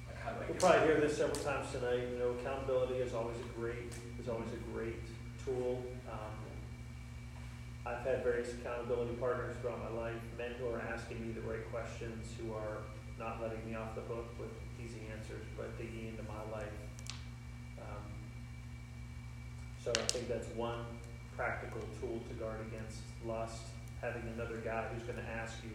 Like 0.07 0.19
how 0.19 0.31
do 0.31 0.35
I? 0.37 0.39
We'll 0.47 0.53
get- 0.55 0.59
probably 0.59 0.87
hear 0.87 0.99
this 1.01 1.17
several 1.17 1.39
times 1.43 1.71
tonight. 1.71 2.07
You 2.11 2.19
know, 2.19 2.31
accountability 2.39 2.99
is 3.03 3.13
always 3.13 3.37
a 3.39 3.49
great 3.59 3.91
is 4.19 4.27
always 4.29 4.51
a 4.53 4.61
great 4.71 4.99
tool. 5.43 5.83
Um, 6.09 6.39
I've 7.85 7.99
had 8.07 8.23
various 8.23 8.53
accountability 8.53 9.15
partners 9.19 9.57
throughout 9.59 9.83
my 9.83 9.91
life, 9.99 10.15
men 10.37 10.51
who 10.57 10.69
are 10.69 10.79
asking 10.79 11.19
me 11.19 11.33
the 11.33 11.41
right 11.41 11.67
questions, 11.69 12.31
who 12.39 12.53
are 12.53 12.79
not 13.19 13.41
letting 13.41 13.59
me 13.67 13.75
off 13.75 13.93
the 13.93 14.01
hook 14.07 14.25
with 14.39 14.49
easy 14.79 15.03
answers, 15.11 15.43
but 15.57 15.77
digging 15.77 16.07
into 16.07 16.23
my 16.23 16.39
life. 16.57 16.71
Um, 17.77 18.07
so 19.83 19.91
I 19.91 20.05
think 20.11 20.29
that's 20.29 20.47
one 20.55 20.85
practical 21.35 21.81
tool 21.99 22.21
to 22.29 22.33
guard 22.35 22.59
against 22.71 22.99
lust. 23.25 23.63
Having 24.01 24.33
another 24.35 24.57
guy 24.57 24.85
who's 24.93 25.03
going 25.03 25.17
to 25.17 25.29
ask 25.31 25.55
you, 25.63 25.71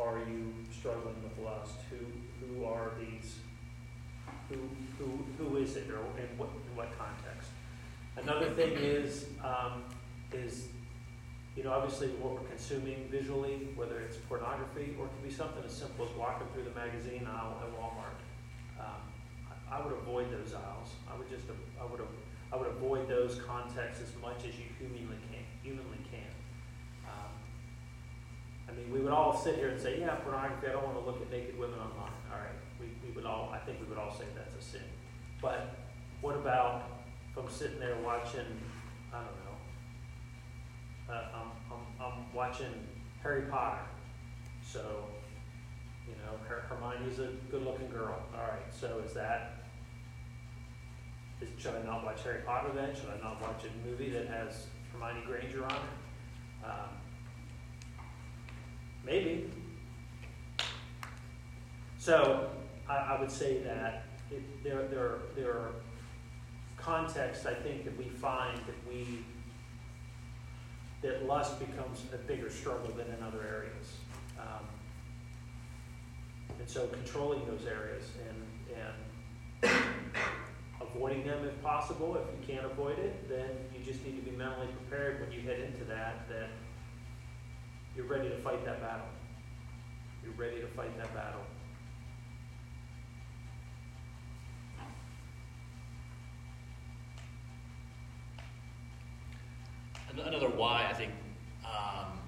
"Are 0.00 0.18
you 0.18 0.52
struggling 0.72 1.16
with 1.22 1.38
lust? 1.44 1.78
Who 1.90 2.46
who 2.46 2.64
are 2.64 2.92
these 2.98 3.36
who, 4.48 4.56
who, 4.98 5.24
who 5.38 5.56
is 5.56 5.76
it, 5.76 5.88
or 5.90 6.04
in 6.18 6.28
what, 6.36 6.48
in 6.48 6.76
what 6.76 6.88
context? 6.98 7.50
Another 8.16 8.50
thing 8.50 8.72
is, 8.72 9.26
um, 9.42 9.82
is, 10.32 10.68
you 11.56 11.64
know, 11.64 11.72
obviously 11.72 12.08
what 12.20 12.34
we're 12.34 12.48
consuming 12.48 13.08
visually, 13.10 13.68
whether 13.74 14.00
it's 14.00 14.16
pornography 14.16 14.94
or 14.98 15.06
it 15.06 15.10
could 15.14 15.24
be 15.24 15.34
something 15.34 15.62
as 15.64 15.72
simple 15.72 16.04
as 16.04 16.10
walking 16.16 16.46
through 16.52 16.64
the 16.64 16.74
magazine 16.74 17.26
aisle 17.26 17.58
at 17.62 17.70
Walmart. 17.74 18.18
Um, 18.78 19.02
I, 19.50 19.78
I 19.78 19.84
would 19.84 19.94
avoid 19.94 20.30
those 20.30 20.54
aisles. 20.54 20.94
I 21.10 21.16
would 21.16 21.28
just, 21.28 21.44
I 21.80 21.84
would, 21.84 22.00
I 22.54 22.56
would 22.56 22.68
avoid 22.68 23.08
those 23.08 23.40
contexts 23.44 24.00
as 24.00 24.22
much 24.22 24.38
as 24.46 24.54
you 24.54 24.66
humanly 24.78 25.16
can, 25.28 25.42
humanly 25.60 25.98
can. 26.08 26.30
Um, 27.04 27.32
I 28.68 28.72
mean, 28.72 28.92
we 28.92 29.00
would 29.00 29.12
all 29.12 29.36
sit 29.36 29.56
here 29.56 29.70
and 29.70 29.80
say, 29.80 29.98
yeah, 29.98 30.14
pornography, 30.22 30.68
I 30.68 30.72
don't 30.72 30.84
want 30.84 30.94
to 30.94 31.04
look 31.04 31.20
at 31.20 31.32
naked 31.32 31.58
women 31.58 31.80
online. 31.80 32.12
All 32.30 32.38
right, 32.38 32.54
we, 32.78 32.86
we 33.04 33.12
would 33.16 33.26
all, 33.26 33.50
I 33.52 33.58
think 33.58 33.80
we 33.80 33.86
would 33.86 33.98
all 33.98 34.14
say 34.14 34.24
that's 34.36 34.54
a 34.54 34.62
sin. 34.62 34.86
But 35.42 35.74
what 36.20 36.36
about 36.36 36.84
if 37.28 37.36
I'm 37.36 37.50
sitting 37.50 37.80
there 37.80 37.96
watching, 38.04 38.46
I 39.12 39.16
don't 39.16 39.38
know, 41.08 41.12
uh, 41.12 41.26
I'm, 41.34 41.50
I'm, 41.72 42.06
I'm 42.06 42.32
watching 42.32 42.72
Harry 43.20 43.50
Potter. 43.50 43.82
So, 44.64 45.06
you 46.06 46.14
know, 46.14 46.38
Her- 46.48 46.62
Hermione's 46.68 47.18
a 47.18 47.32
good-looking 47.50 47.88
girl. 47.88 48.22
All 48.32 48.42
right, 48.42 48.72
so 48.72 49.02
is 49.04 49.12
that, 49.14 49.63
should 51.58 51.74
I 51.74 51.82
not 51.82 52.04
watch 52.04 52.22
Harry 52.22 52.42
Potter 52.46 52.70
then? 52.74 52.94
Should 52.94 53.10
I 53.10 53.22
not 53.22 53.40
watch 53.40 53.62
a 53.64 53.88
movie 53.88 54.10
that 54.10 54.26
has 54.28 54.66
Hermione 54.92 55.24
Granger 55.26 55.64
on 55.64 55.72
it? 55.72 56.64
Um, 56.64 56.88
Maybe. 59.04 59.50
So 61.98 62.50
I, 62.88 62.96
I 62.96 63.20
would 63.20 63.30
say 63.30 63.62
that 63.62 64.04
it, 64.30 64.64
there, 64.64 64.88
there, 64.88 65.18
there 65.36 65.50
are 65.50 65.72
contexts, 66.76 67.46
I 67.46 67.54
think, 67.54 67.84
that 67.84 67.96
we 67.98 68.08
find 68.08 68.58
that 68.58 68.88
we, 68.88 69.24
that 71.02 71.26
lust 71.26 71.58
becomes 71.58 72.04
a 72.12 72.16
bigger 72.16 72.50
struggle 72.50 72.90
than 72.96 73.06
in 73.14 73.22
other 73.22 73.42
areas. 73.46 73.96
Um, 74.38 74.66
and 76.58 76.68
so 76.68 76.86
controlling 76.86 77.44
those 77.46 77.66
areas 77.66 78.10
and, 78.28 79.72
and 79.72 79.72
avoiding 80.88 81.26
them 81.26 81.44
if 81.44 81.62
possible. 81.62 82.16
If 82.16 82.22
you 82.48 82.54
can't 82.54 82.66
avoid 82.66 82.98
it, 82.98 83.28
then 83.28 83.50
you 83.76 83.84
just 83.84 84.04
need 84.04 84.16
to 84.16 84.30
be 84.30 84.36
mentally 84.36 84.68
prepared 84.68 85.20
when 85.20 85.32
you 85.32 85.40
head 85.40 85.60
into 85.60 85.84
that, 85.84 86.28
that 86.28 86.48
you're 87.96 88.06
ready 88.06 88.28
to 88.28 88.38
fight 88.38 88.64
that 88.64 88.80
battle. 88.80 89.06
You're 90.22 90.34
ready 90.34 90.60
to 90.60 90.66
fight 90.68 90.96
that 90.98 91.14
battle. 91.14 91.40
Another 100.16 100.48
why, 100.48 100.86
I 100.88 100.92
think, 100.92 101.10
um, 101.64 102.18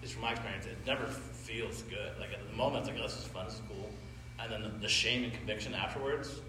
just 0.00 0.14
from 0.14 0.22
my 0.22 0.32
experience, 0.32 0.66
it 0.66 0.78
never 0.86 1.06
feels 1.06 1.82
good. 1.82 2.12
Like 2.20 2.32
at 2.32 2.48
the 2.48 2.56
moment, 2.56 2.86
it's 2.86 2.88
like, 2.88 2.98
oh, 2.98 3.02
this 3.02 3.18
is 3.18 3.24
fun, 3.24 3.46
this 3.46 3.54
is 3.54 3.62
cool. 3.68 3.90
And 4.38 4.52
then 4.52 4.62
the, 4.62 4.68
the 4.68 4.88
shame 4.88 5.24
and 5.24 5.32
conviction 5.32 5.74
afterwards, 5.74 6.40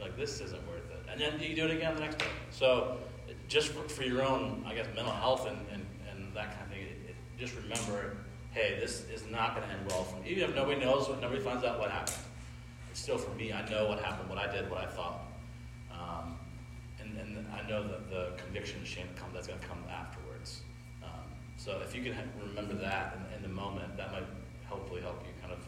like, 0.00 0.16
this 0.16 0.40
isn't 0.40 0.66
worth 0.66 0.90
it. 0.90 1.04
And 1.10 1.20
then 1.20 1.40
you 1.40 1.54
do 1.54 1.64
it 1.66 1.70
again 1.70 1.94
the 1.94 2.00
next 2.00 2.18
day. 2.18 2.26
So 2.50 2.98
just 3.48 3.68
for, 3.68 3.88
for 3.88 4.02
your 4.02 4.22
own, 4.22 4.64
I 4.66 4.74
guess, 4.74 4.86
mental 4.94 5.12
health 5.12 5.46
and, 5.46 5.58
and, 5.72 5.86
and 6.10 6.34
that 6.34 6.52
kind 6.52 6.62
of 6.62 6.68
thing, 6.68 6.82
it, 6.82 7.10
it, 7.10 7.16
just 7.38 7.54
remember, 7.56 8.16
hey, 8.52 8.78
this 8.80 9.04
is 9.12 9.24
not 9.30 9.54
going 9.54 9.66
to 9.66 9.74
end 9.74 9.86
well 9.90 10.04
for 10.04 10.20
me. 10.20 10.30
Even 10.30 10.50
if 10.50 10.56
nobody 10.56 10.80
knows, 10.80 11.08
nobody 11.20 11.40
finds 11.40 11.64
out 11.64 11.78
what 11.78 11.90
happened. 11.90 12.16
It's 12.90 13.00
still 13.00 13.18
for 13.18 13.34
me, 13.34 13.52
I 13.52 13.68
know 13.68 13.88
what 13.88 14.00
happened, 14.00 14.28
what 14.28 14.38
I 14.38 14.50
did, 14.50 14.70
what 14.70 14.80
I 14.80 14.86
thought. 14.86 15.20
Um, 15.92 16.36
and, 17.00 17.18
and 17.18 17.46
I 17.52 17.68
know 17.68 17.86
that 17.86 18.10
the 18.10 18.32
conviction 18.42 18.78
and 18.78 18.86
shame 18.86 19.08
come, 19.16 19.28
that's 19.34 19.46
going 19.46 19.58
to 19.58 19.66
come 19.66 19.78
afterwards. 19.90 20.62
Um, 21.02 21.10
so 21.56 21.80
if 21.84 21.94
you 21.94 22.02
can 22.02 22.16
remember 22.40 22.74
that 22.74 23.18
in, 23.18 23.36
in 23.36 23.42
the 23.42 23.48
moment, 23.48 23.96
that 23.96 24.12
might 24.12 24.26
hopefully 24.66 25.00
help 25.00 25.22
you 25.26 25.32
kind 25.40 25.52
of 25.52 25.58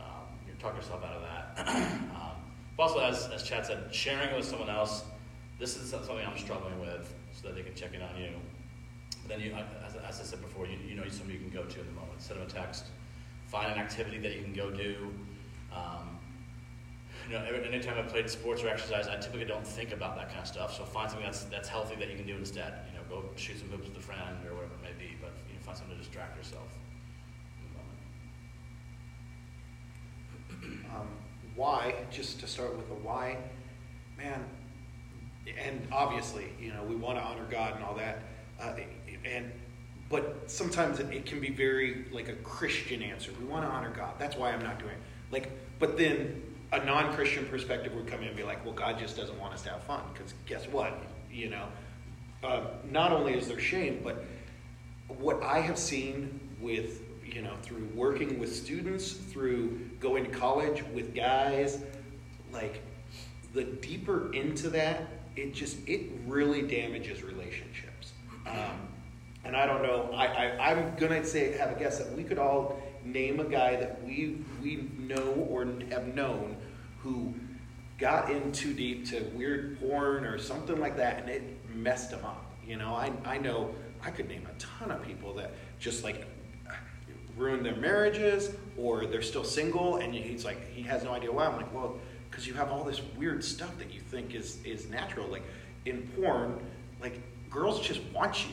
um, 0.00 0.26
you 0.46 0.54
talk 0.58 0.76
yourself 0.76 1.04
out 1.04 1.14
of 1.14 1.22
that. 1.22 1.98
but 2.76 2.84
also, 2.84 3.00
as, 3.00 3.28
as 3.28 3.42
Chad 3.42 3.66
said, 3.66 3.84
sharing 3.90 4.28
it 4.28 4.36
with 4.36 4.46
someone 4.46 4.68
else. 4.68 5.04
This 5.58 5.76
is 5.76 5.88
something 5.88 6.16
I'm 6.18 6.36
struggling 6.36 6.78
with, 6.80 7.12
so 7.32 7.48
that 7.48 7.56
they 7.56 7.62
can 7.62 7.74
check 7.74 7.94
in 7.94 8.02
on 8.02 8.16
you. 8.20 8.28
Then 9.26 9.40
you, 9.40 9.54
as, 9.86 9.94
as 9.96 10.20
I 10.20 10.24
said 10.24 10.42
before, 10.42 10.66
you, 10.66 10.76
you 10.86 10.94
know 10.94 11.08
somebody 11.08 11.38
you 11.38 11.40
can 11.40 11.50
go 11.50 11.64
to 11.64 11.80
in 11.80 11.86
the 11.86 11.92
moment. 11.92 12.20
Send 12.20 12.40
them 12.40 12.46
a 12.46 12.50
text. 12.50 12.84
Find 13.46 13.72
an 13.72 13.78
activity 13.78 14.18
that 14.18 14.36
you 14.36 14.42
can 14.42 14.52
go 14.52 14.70
do. 14.70 15.10
Um, 15.72 16.18
you 17.26 17.32
know, 17.32 17.44
every, 17.44 17.66
anytime 17.66 17.98
I 17.98 18.02
played 18.02 18.28
sports 18.28 18.62
or 18.62 18.68
exercise, 18.68 19.08
I 19.08 19.16
typically 19.16 19.46
don't 19.46 19.66
think 19.66 19.92
about 19.92 20.16
that 20.16 20.28
kind 20.28 20.40
of 20.40 20.46
stuff. 20.46 20.76
So 20.76 20.84
find 20.84 21.10
something 21.10 21.26
that's 21.26 21.44
that's 21.44 21.68
healthy 21.68 21.96
that 21.96 22.10
you 22.10 22.16
can 22.16 22.26
do 22.26 22.36
instead. 22.36 22.74
You 22.92 22.98
know, 22.98 23.04
go 23.08 23.28
shoot 23.36 23.58
some 23.58 23.68
hoops 23.70 23.88
with 23.88 23.96
a 23.96 24.00
friend 24.00 24.36
or 24.46 24.54
whatever 24.54 24.74
it 24.74 24.82
may 24.82 25.06
be. 25.06 25.16
But 25.20 25.32
you 25.48 25.54
know, 25.54 25.60
find 25.62 25.76
something 25.78 25.96
to 25.96 26.02
distract 26.02 26.36
yourself. 26.36 26.68
um, 30.94 31.08
why, 31.56 31.94
just 32.10 32.40
to 32.40 32.46
start 32.46 32.76
with 32.76 32.88
the 32.88 32.94
why, 32.94 33.38
man, 34.16 34.44
and 35.58 35.86
obviously, 35.90 36.52
you 36.60 36.72
know, 36.72 36.82
we 36.84 36.94
want 36.94 37.18
to 37.18 37.24
honor 37.24 37.46
God 37.50 37.76
and 37.76 37.84
all 37.84 37.94
that, 37.94 38.22
uh, 38.60 38.74
and 39.24 39.50
but 40.08 40.44
sometimes 40.46 41.00
it, 41.00 41.26
can 41.26 41.40
be 41.40 41.50
very 41.50 42.04
like 42.12 42.28
a 42.28 42.34
Christian 42.34 43.02
answer. 43.02 43.32
We 43.40 43.46
want 43.46 43.64
to 43.64 43.70
honor 43.70 43.90
God. 43.90 44.14
That's 44.18 44.36
why 44.36 44.52
I'm 44.52 44.62
not 44.62 44.78
doing 44.78 44.92
it. 44.92 44.98
Like, 45.32 45.50
but 45.80 45.98
then 45.98 46.42
a 46.72 46.84
non-Christian 46.84 47.46
perspective 47.46 47.92
would 47.94 48.06
come 48.06 48.20
in 48.20 48.28
and 48.28 48.36
be 48.36 48.44
like, 48.44 48.64
well, 48.64 48.74
God 48.74 48.98
just 48.98 49.16
doesn't 49.16 49.38
want 49.40 49.54
us 49.54 49.62
to 49.62 49.70
have 49.70 49.82
fun 49.82 50.02
because 50.12 50.34
guess 50.46 50.66
what, 50.66 50.96
you 51.30 51.50
know, 51.50 51.66
uh, 52.44 52.62
not 52.90 53.12
only 53.12 53.34
is 53.34 53.48
there 53.48 53.58
shame, 53.58 54.00
but 54.04 54.24
what 55.08 55.42
I 55.42 55.60
have 55.60 55.78
seen 55.78 56.40
with, 56.60 57.02
you 57.36 57.42
know, 57.42 57.54
through 57.60 57.86
working 57.94 58.38
with 58.38 58.56
students, 58.56 59.12
through 59.12 59.78
going 60.00 60.24
to 60.24 60.30
college 60.30 60.82
with 60.94 61.14
guys, 61.14 61.82
like 62.50 62.80
the 63.52 63.64
deeper 63.64 64.32
into 64.32 64.70
that, 64.70 65.02
it 65.36 65.52
just, 65.52 65.76
it 65.86 66.10
really 66.24 66.62
damages 66.62 67.22
relationships. 67.22 68.14
Um, 68.46 68.88
and 69.44 69.54
I 69.54 69.66
don't 69.66 69.82
know, 69.82 70.10
I, 70.14 70.26
I, 70.26 70.70
I'm 70.70 70.96
gonna 70.96 71.22
say, 71.26 71.54
have 71.58 71.76
a 71.76 71.78
guess 71.78 71.98
that 71.98 72.10
we 72.16 72.24
could 72.24 72.38
all 72.38 72.80
name 73.04 73.38
a 73.38 73.44
guy 73.44 73.76
that 73.76 74.02
we, 74.02 74.38
we 74.62 74.88
know 74.96 75.46
or 75.50 75.66
have 75.90 76.14
known 76.14 76.56
who 77.02 77.34
got 77.98 78.30
in 78.30 78.50
too 78.50 78.72
deep 78.72 79.10
to 79.10 79.20
weird 79.34 79.78
porn 79.78 80.24
or 80.24 80.38
something 80.38 80.80
like 80.80 80.96
that 80.96 81.20
and 81.20 81.28
it 81.28 81.42
messed 81.68 82.12
him 82.12 82.24
up. 82.24 82.50
You 82.66 82.76
know, 82.76 82.94
I, 82.94 83.12
I 83.26 83.36
know, 83.36 83.74
I 84.02 84.10
could 84.10 84.26
name 84.26 84.48
a 84.50 84.58
ton 84.58 84.90
of 84.90 85.02
people 85.02 85.34
that 85.34 85.52
just 85.78 86.02
like 86.02 86.26
ruined 87.36 87.64
their 87.64 87.76
marriages 87.76 88.50
or 88.76 89.06
they're 89.06 89.22
still 89.22 89.44
single 89.44 89.96
and 89.96 90.14
he's 90.14 90.44
like, 90.44 90.70
he 90.72 90.82
has 90.82 91.04
no 91.04 91.12
idea 91.12 91.30
why. 91.30 91.46
I'm 91.46 91.56
like, 91.56 91.72
well, 91.74 91.96
because 92.30 92.46
you 92.46 92.54
have 92.54 92.70
all 92.70 92.84
this 92.84 93.00
weird 93.16 93.44
stuff 93.44 93.76
that 93.78 93.92
you 93.92 94.00
think 94.00 94.34
is, 94.34 94.58
is 94.64 94.88
natural. 94.88 95.26
Like 95.28 95.44
in 95.84 96.02
porn, 96.16 96.58
like 97.00 97.20
girls 97.50 97.80
just 97.80 98.02
want 98.12 98.44
you. 98.44 98.52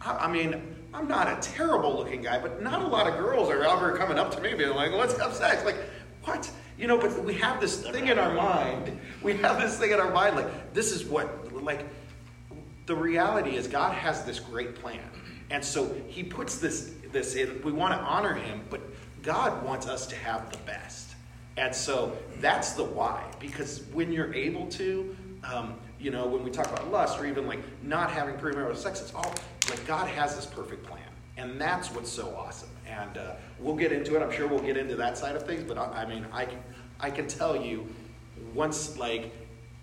I, 0.00 0.26
I 0.26 0.32
mean, 0.32 0.76
I'm 0.94 1.08
not 1.08 1.28
a 1.28 1.36
terrible 1.40 1.96
looking 1.96 2.22
guy, 2.22 2.38
but 2.38 2.62
not 2.62 2.82
a 2.82 2.86
lot 2.86 3.06
of 3.06 3.18
girls 3.18 3.50
are 3.50 3.62
ever 3.64 3.96
coming 3.96 4.18
up 4.18 4.34
to 4.34 4.40
me 4.40 4.54
being 4.54 4.74
like, 4.74 4.92
let's 4.92 5.18
have 5.18 5.34
sex. 5.34 5.64
Like, 5.64 5.76
what? 6.24 6.50
You 6.78 6.86
know, 6.86 6.96
but 6.98 7.24
we 7.24 7.34
have 7.34 7.60
this 7.60 7.82
thing 7.82 8.08
in 8.08 8.18
our 8.18 8.32
mind. 8.32 8.98
We 9.22 9.36
have 9.38 9.60
this 9.60 9.78
thing 9.78 9.90
in 9.90 10.00
our 10.00 10.12
mind, 10.12 10.36
like, 10.36 10.72
this 10.72 10.92
is 10.92 11.04
what, 11.04 11.52
like, 11.62 11.84
the 12.86 12.94
reality 12.94 13.56
is 13.56 13.66
God 13.66 13.92
has 13.94 14.24
this 14.24 14.38
great 14.38 14.76
plan. 14.76 15.00
And 15.50 15.64
so 15.64 15.94
he 16.06 16.22
puts 16.22 16.58
this, 16.58 16.94
this 17.12 17.34
in. 17.34 17.60
We 17.62 17.72
want 17.72 17.94
to 17.94 18.00
honor 18.00 18.34
him, 18.34 18.62
but 18.70 18.80
God 19.22 19.64
wants 19.64 19.86
us 19.86 20.06
to 20.06 20.16
have 20.16 20.50
the 20.50 20.58
best. 20.58 21.14
And 21.56 21.74
so 21.74 22.16
that's 22.40 22.72
the 22.72 22.84
why. 22.84 23.24
Because 23.40 23.82
when 23.92 24.12
you're 24.12 24.32
able 24.32 24.66
to, 24.68 25.16
um, 25.44 25.74
you 25.98 26.10
know, 26.10 26.26
when 26.26 26.44
we 26.44 26.50
talk 26.50 26.66
about 26.66 26.90
lust 26.90 27.18
or 27.18 27.26
even 27.26 27.46
like 27.46 27.58
not 27.82 28.12
having 28.12 28.36
premarital 28.36 28.76
sex, 28.76 29.00
it's 29.00 29.12
all 29.12 29.34
like 29.68 29.84
God 29.86 30.08
has 30.08 30.36
this 30.36 30.46
perfect 30.46 30.84
plan. 30.84 31.02
And 31.36 31.60
that's 31.60 31.90
what's 31.90 32.10
so 32.10 32.34
awesome. 32.36 32.68
And 32.86 33.18
uh, 33.18 33.34
we'll 33.58 33.76
get 33.76 33.92
into 33.92 34.16
it. 34.16 34.22
I'm 34.22 34.30
sure 34.30 34.46
we'll 34.46 34.58
get 34.60 34.76
into 34.76 34.96
that 34.96 35.18
side 35.18 35.36
of 35.36 35.46
things. 35.46 35.64
But 35.64 35.78
I, 35.78 36.02
I 36.02 36.06
mean, 36.06 36.26
I 36.32 36.44
can, 36.44 36.58
I 37.00 37.10
can 37.10 37.26
tell 37.26 37.56
you 37.56 37.88
once, 38.54 38.96
like, 38.96 39.32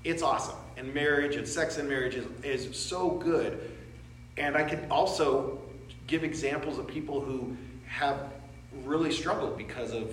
it's 0.04 0.22
awesome. 0.22 0.58
And 0.78 0.94
marriage 0.94 1.36
and 1.36 1.48
sex 1.48 1.78
in 1.78 1.88
marriage 1.88 2.16
is, 2.16 2.28
is 2.44 2.78
so 2.78 3.12
good. 3.12 3.72
And 4.38 4.56
I 4.56 4.64
can 4.64 4.86
also 4.92 5.62
give 6.08 6.24
examples 6.24 6.78
of 6.78 6.88
people 6.88 7.22
who 7.22 7.56
have 7.88 8.34
really 8.84 9.12
struggled 9.12 9.58
because 9.58 9.94
of 9.94 10.12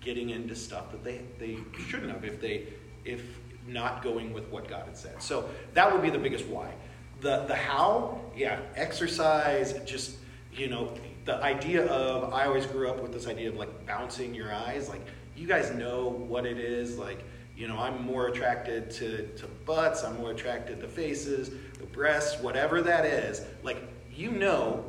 getting 0.00 0.30
into 0.30 0.54
stuff 0.54 0.90
that 0.90 1.04
they, 1.04 1.20
they 1.38 1.58
shouldn't 1.88 2.10
have 2.10 2.24
if 2.24 2.40
they 2.40 2.66
if 3.04 3.22
not 3.66 4.02
going 4.02 4.32
with 4.32 4.48
what 4.48 4.66
God 4.68 4.86
had 4.86 4.96
said. 4.96 5.22
So 5.22 5.48
that 5.74 5.92
would 5.92 6.02
be 6.02 6.10
the 6.10 6.18
biggest 6.18 6.46
why. 6.46 6.72
The 7.20 7.44
the 7.46 7.54
how, 7.54 8.20
yeah, 8.36 8.60
exercise, 8.76 9.74
just 9.84 10.16
you 10.52 10.68
know, 10.68 10.94
the 11.24 11.36
idea 11.42 11.86
of 11.86 12.32
I 12.32 12.46
always 12.46 12.66
grew 12.66 12.88
up 12.88 13.02
with 13.02 13.12
this 13.12 13.26
idea 13.26 13.48
of 13.48 13.56
like 13.56 13.86
bouncing 13.86 14.34
your 14.34 14.52
eyes. 14.52 14.88
Like 14.88 15.02
you 15.36 15.46
guys 15.46 15.70
know 15.72 16.08
what 16.08 16.46
it 16.46 16.58
is, 16.58 16.98
like 16.98 17.22
you 17.58 17.66
know, 17.66 17.76
I'm 17.76 18.04
more 18.04 18.28
attracted 18.28 18.88
to, 18.92 19.26
to 19.26 19.46
butts, 19.66 20.04
I'm 20.04 20.16
more 20.18 20.30
attracted 20.30 20.80
to 20.80 20.86
faces, 20.86 21.50
the 21.80 21.86
breasts, 21.86 22.40
whatever 22.40 22.80
that 22.82 23.04
is. 23.04 23.42
Like, 23.64 23.82
you 24.14 24.30
know, 24.30 24.84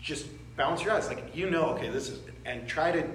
just 0.00 0.26
bounce 0.56 0.82
your 0.82 0.92
eyes. 0.92 1.08
Like, 1.08 1.34
you 1.34 1.50
know, 1.50 1.66
okay, 1.70 1.88
this 1.88 2.08
is, 2.08 2.20
and 2.44 2.66
try 2.66 2.92
to 2.92 3.06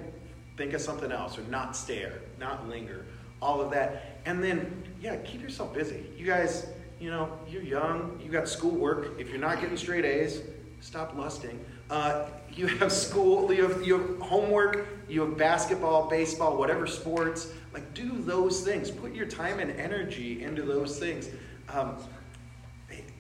think 0.57 0.73
of 0.73 0.81
something 0.81 1.11
else 1.11 1.37
or 1.37 1.41
not 1.43 1.75
stare, 1.75 2.19
not 2.39 2.67
linger, 2.67 3.05
all 3.41 3.61
of 3.61 3.71
that. 3.71 4.19
And 4.25 4.43
then, 4.43 4.83
yeah, 5.01 5.17
keep 5.17 5.41
yourself 5.41 5.73
busy. 5.73 6.05
You 6.17 6.25
guys, 6.25 6.67
you 6.99 7.09
know, 7.09 7.37
you're 7.49 7.63
young, 7.63 8.19
you 8.23 8.31
got 8.31 8.47
schoolwork. 8.47 9.19
If 9.19 9.29
you're 9.29 9.39
not 9.39 9.59
getting 9.59 9.77
straight 9.77 10.05
A's, 10.05 10.41
stop 10.79 11.15
lusting. 11.15 11.59
Uh, 11.89 12.27
you 12.53 12.67
have 12.67 12.91
school, 12.91 13.51
you 13.51 13.67
have, 13.67 13.85
you 13.85 13.99
have 13.99 14.19
homework, 14.19 14.87
you 15.09 15.21
have 15.21 15.37
basketball, 15.37 16.09
baseball, 16.09 16.57
whatever 16.57 16.87
sports. 16.87 17.51
Like, 17.73 17.93
do 17.93 18.11
those 18.21 18.61
things. 18.61 18.89
Put 18.91 19.13
your 19.13 19.25
time 19.25 19.59
and 19.59 19.71
energy 19.71 20.43
into 20.43 20.61
those 20.61 20.99
things. 20.99 21.29
Um, 21.69 21.97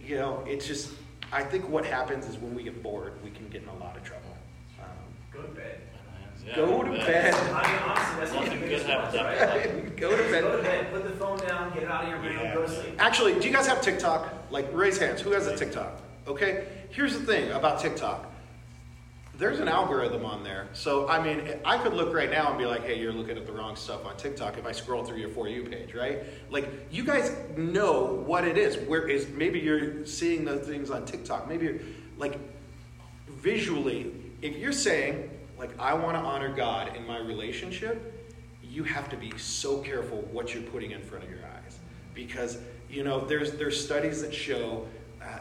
you 0.05 0.17
know, 0.17 0.43
it's 0.47 0.67
just, 0.67 0.91
I 1.33 1.43
think 1.43 1.67
what 1.67 1.83
happens 1.83 2.27
is 2.27 2.37
when 2.37 2.53
we 2.53 2.61
get 2.63 2.83
bored, 2.83 3.13
we 3.23 3.31
can 3.31 3.49
get 3.49 3.63
in 3.63 3.67
a 3.67 3.75
lot 3.77 3.97
of 3.97 4.03
trouble. 4.03 4.37
Um, 4.79 4.85
Go 5.33 5.41
to 5.41 5.47
bed. 5.47 5.81
Yeah, 6.45 6.55
Go 6.55 6.83
to 6.83 6.91
yeah. 6.91 7.05
bed. 7.05 7.33
I 7.33 7.71
mean, 7.71 7.81
honestly, 7.89 8.19
that's 8.19 8.31
one 8.33 8.43
of 8.43 8.49
the 8.49 8.55
Nothing 8.55 8.59
biggest 8.59 8.85
good 8.85 8.97
ones, 8.97 9.15
happens 9.15 9.75
right? 9.75 9.95
go 9.97 10.11
to 10.11 10.23
bed. 10.31 10.41
Go 10.43 10.57
to 10.57 10.63
bed. 10.63 10.91
Put 10.93 11.03
the 11.05 11.09
phone 11.11 11.39
down. 11.39 11.73
Get 11.73 11.85
out 11.85 12.03
of 12.03 12.09
your 12.09 12.19
room. 12.19 12.37
Yeah. 12.39 12.53
Go 12.53 12.61
to 12.61 12.69
sleep. 12.69 12.95
Actually, 12.99 13.39
do 13.39 13.47
you 13.47 13.53
guys 13.53 13.65
have 13.65 13.81
TikTok? 13.81 14.31
Like, 14.51 14.67
raise 14.73 14.99
hands. 14.99 15.21
Who 15.21 15.31
has 15.31 15.47
a 15.47 15.57
TikTok? 15.57 15.99
Okay. 16.27 16.67
Here's 16.89 17.17
the 17.17 17.25
thing 17.25 17.49
about 17.51 17.79
TikTok. 17.79 18.31
There's 19.35 19.59
an 19.59 19.67
algorithm 19.67 20.25
on 20.25 20.43
there. 20.43 20.67
So, 20.73 21.07
I 21.09 21.21
mean, 21.21 21.59
I 21.65 21.79
could 21.79 21.93
look 21.93 22.13
right 22.13 22.29
now 22.29 22.49
and 22.49 22.57
be 22.57 22.65
like, 22.65 22.85
hey, 22.85 22.99
you're 22.99 23.11
looking 23.11 23.35
at 23.35 23.47
the 23.47 23.51
wrong 23.51 23.75
stuff 23.75 24.05
on 24.05 24.15
TikTok 24.15 24.59
if 24.59 24.65
I 24.65 24.71
scroll 24.71 25.03
through 25.03 25.17
your 25.17 25.29
For 25.29 25.47
You 25.47 25.63
page, 25.63 25.95
right? 25.95 26.19
Like, 26.51 26.69
you 26.91 27.03
guys 27.03 27.35
know 27.57 28.23
what 28.27 28.47
it 28.47 28.59
is. 28.59 28.77
Where 28.87 29.07
is 29.07 29.27
maybe 29.29 29.59
you're 29.59 30.05
seeing 30.05 30.45
the 30.45 30.59
things 30.59 30.91
on 30.91 31.05
TikTok. 31.05 31.49
Maybe 31.49 31.65
you're, 31.65 31.79
like, 32.19 32.37
visually, 33.27 34.11
if 34.43 34.55
you're 34.55 34.71
saying, 34.71 35.31
like, 35.57 35.71
I 35.79 35.95
want 35.95 36.15
to 36.15 36.21
honor 36.21 36.53
God 36.53 36.95
in 36.95 37.05
my 37.07 37.17
relationship, 37.17 38.31
you 38.63 38.83
have 38.83 39.09
to 39.09 39.17
be 39.17 39.35
so 39.37 39.79
careful 39.79 40.21
what 40.31 40.53
you're 40.53 40.63
putting 40.63 40.91
in 40.91 41.01
front 41.01 41.23
of 41.23 41.29
your 41.31 41.39
eyes. 41.39 41.79
Because, 42.13 42.59
you 42.87 43.03
know, 43.03 43.19
there's, 43.19 43.53
there's 43.53 43.83
studies 43.83 44.21
that 44.21 44.33
show 44.33 44.87
uh, 45.21 45.39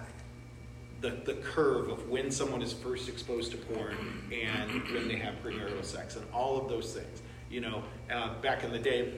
the, 1.02 1.10
the 1.24 1.34
curve 1.34 1.88
of 1.88 2.08
when 2.08 2.30
someone 2.30 2.62
is 2.62 2.72
first 2.72 3.08
exposed 3.08 3.50
to 3.50 3.58
porn 3.58 3.96
and 4.32 4.70
when 4.94 5.08
they 5.08 5.16
have 5.16 5.34
premarital 5.42 5.84
sex 5.84 6.16
and 6.16 6.24
all 6.32 6.56
of 6.56 6.68
those 6.68 6.94
things. 6.94 7.22
You 7.50 7.60
know, 7.60 7.82
uh, 8.10 8.40
back 8.40 8.64
in 8.64 8.70
the 8.70 8.78
day, 8.78 9.12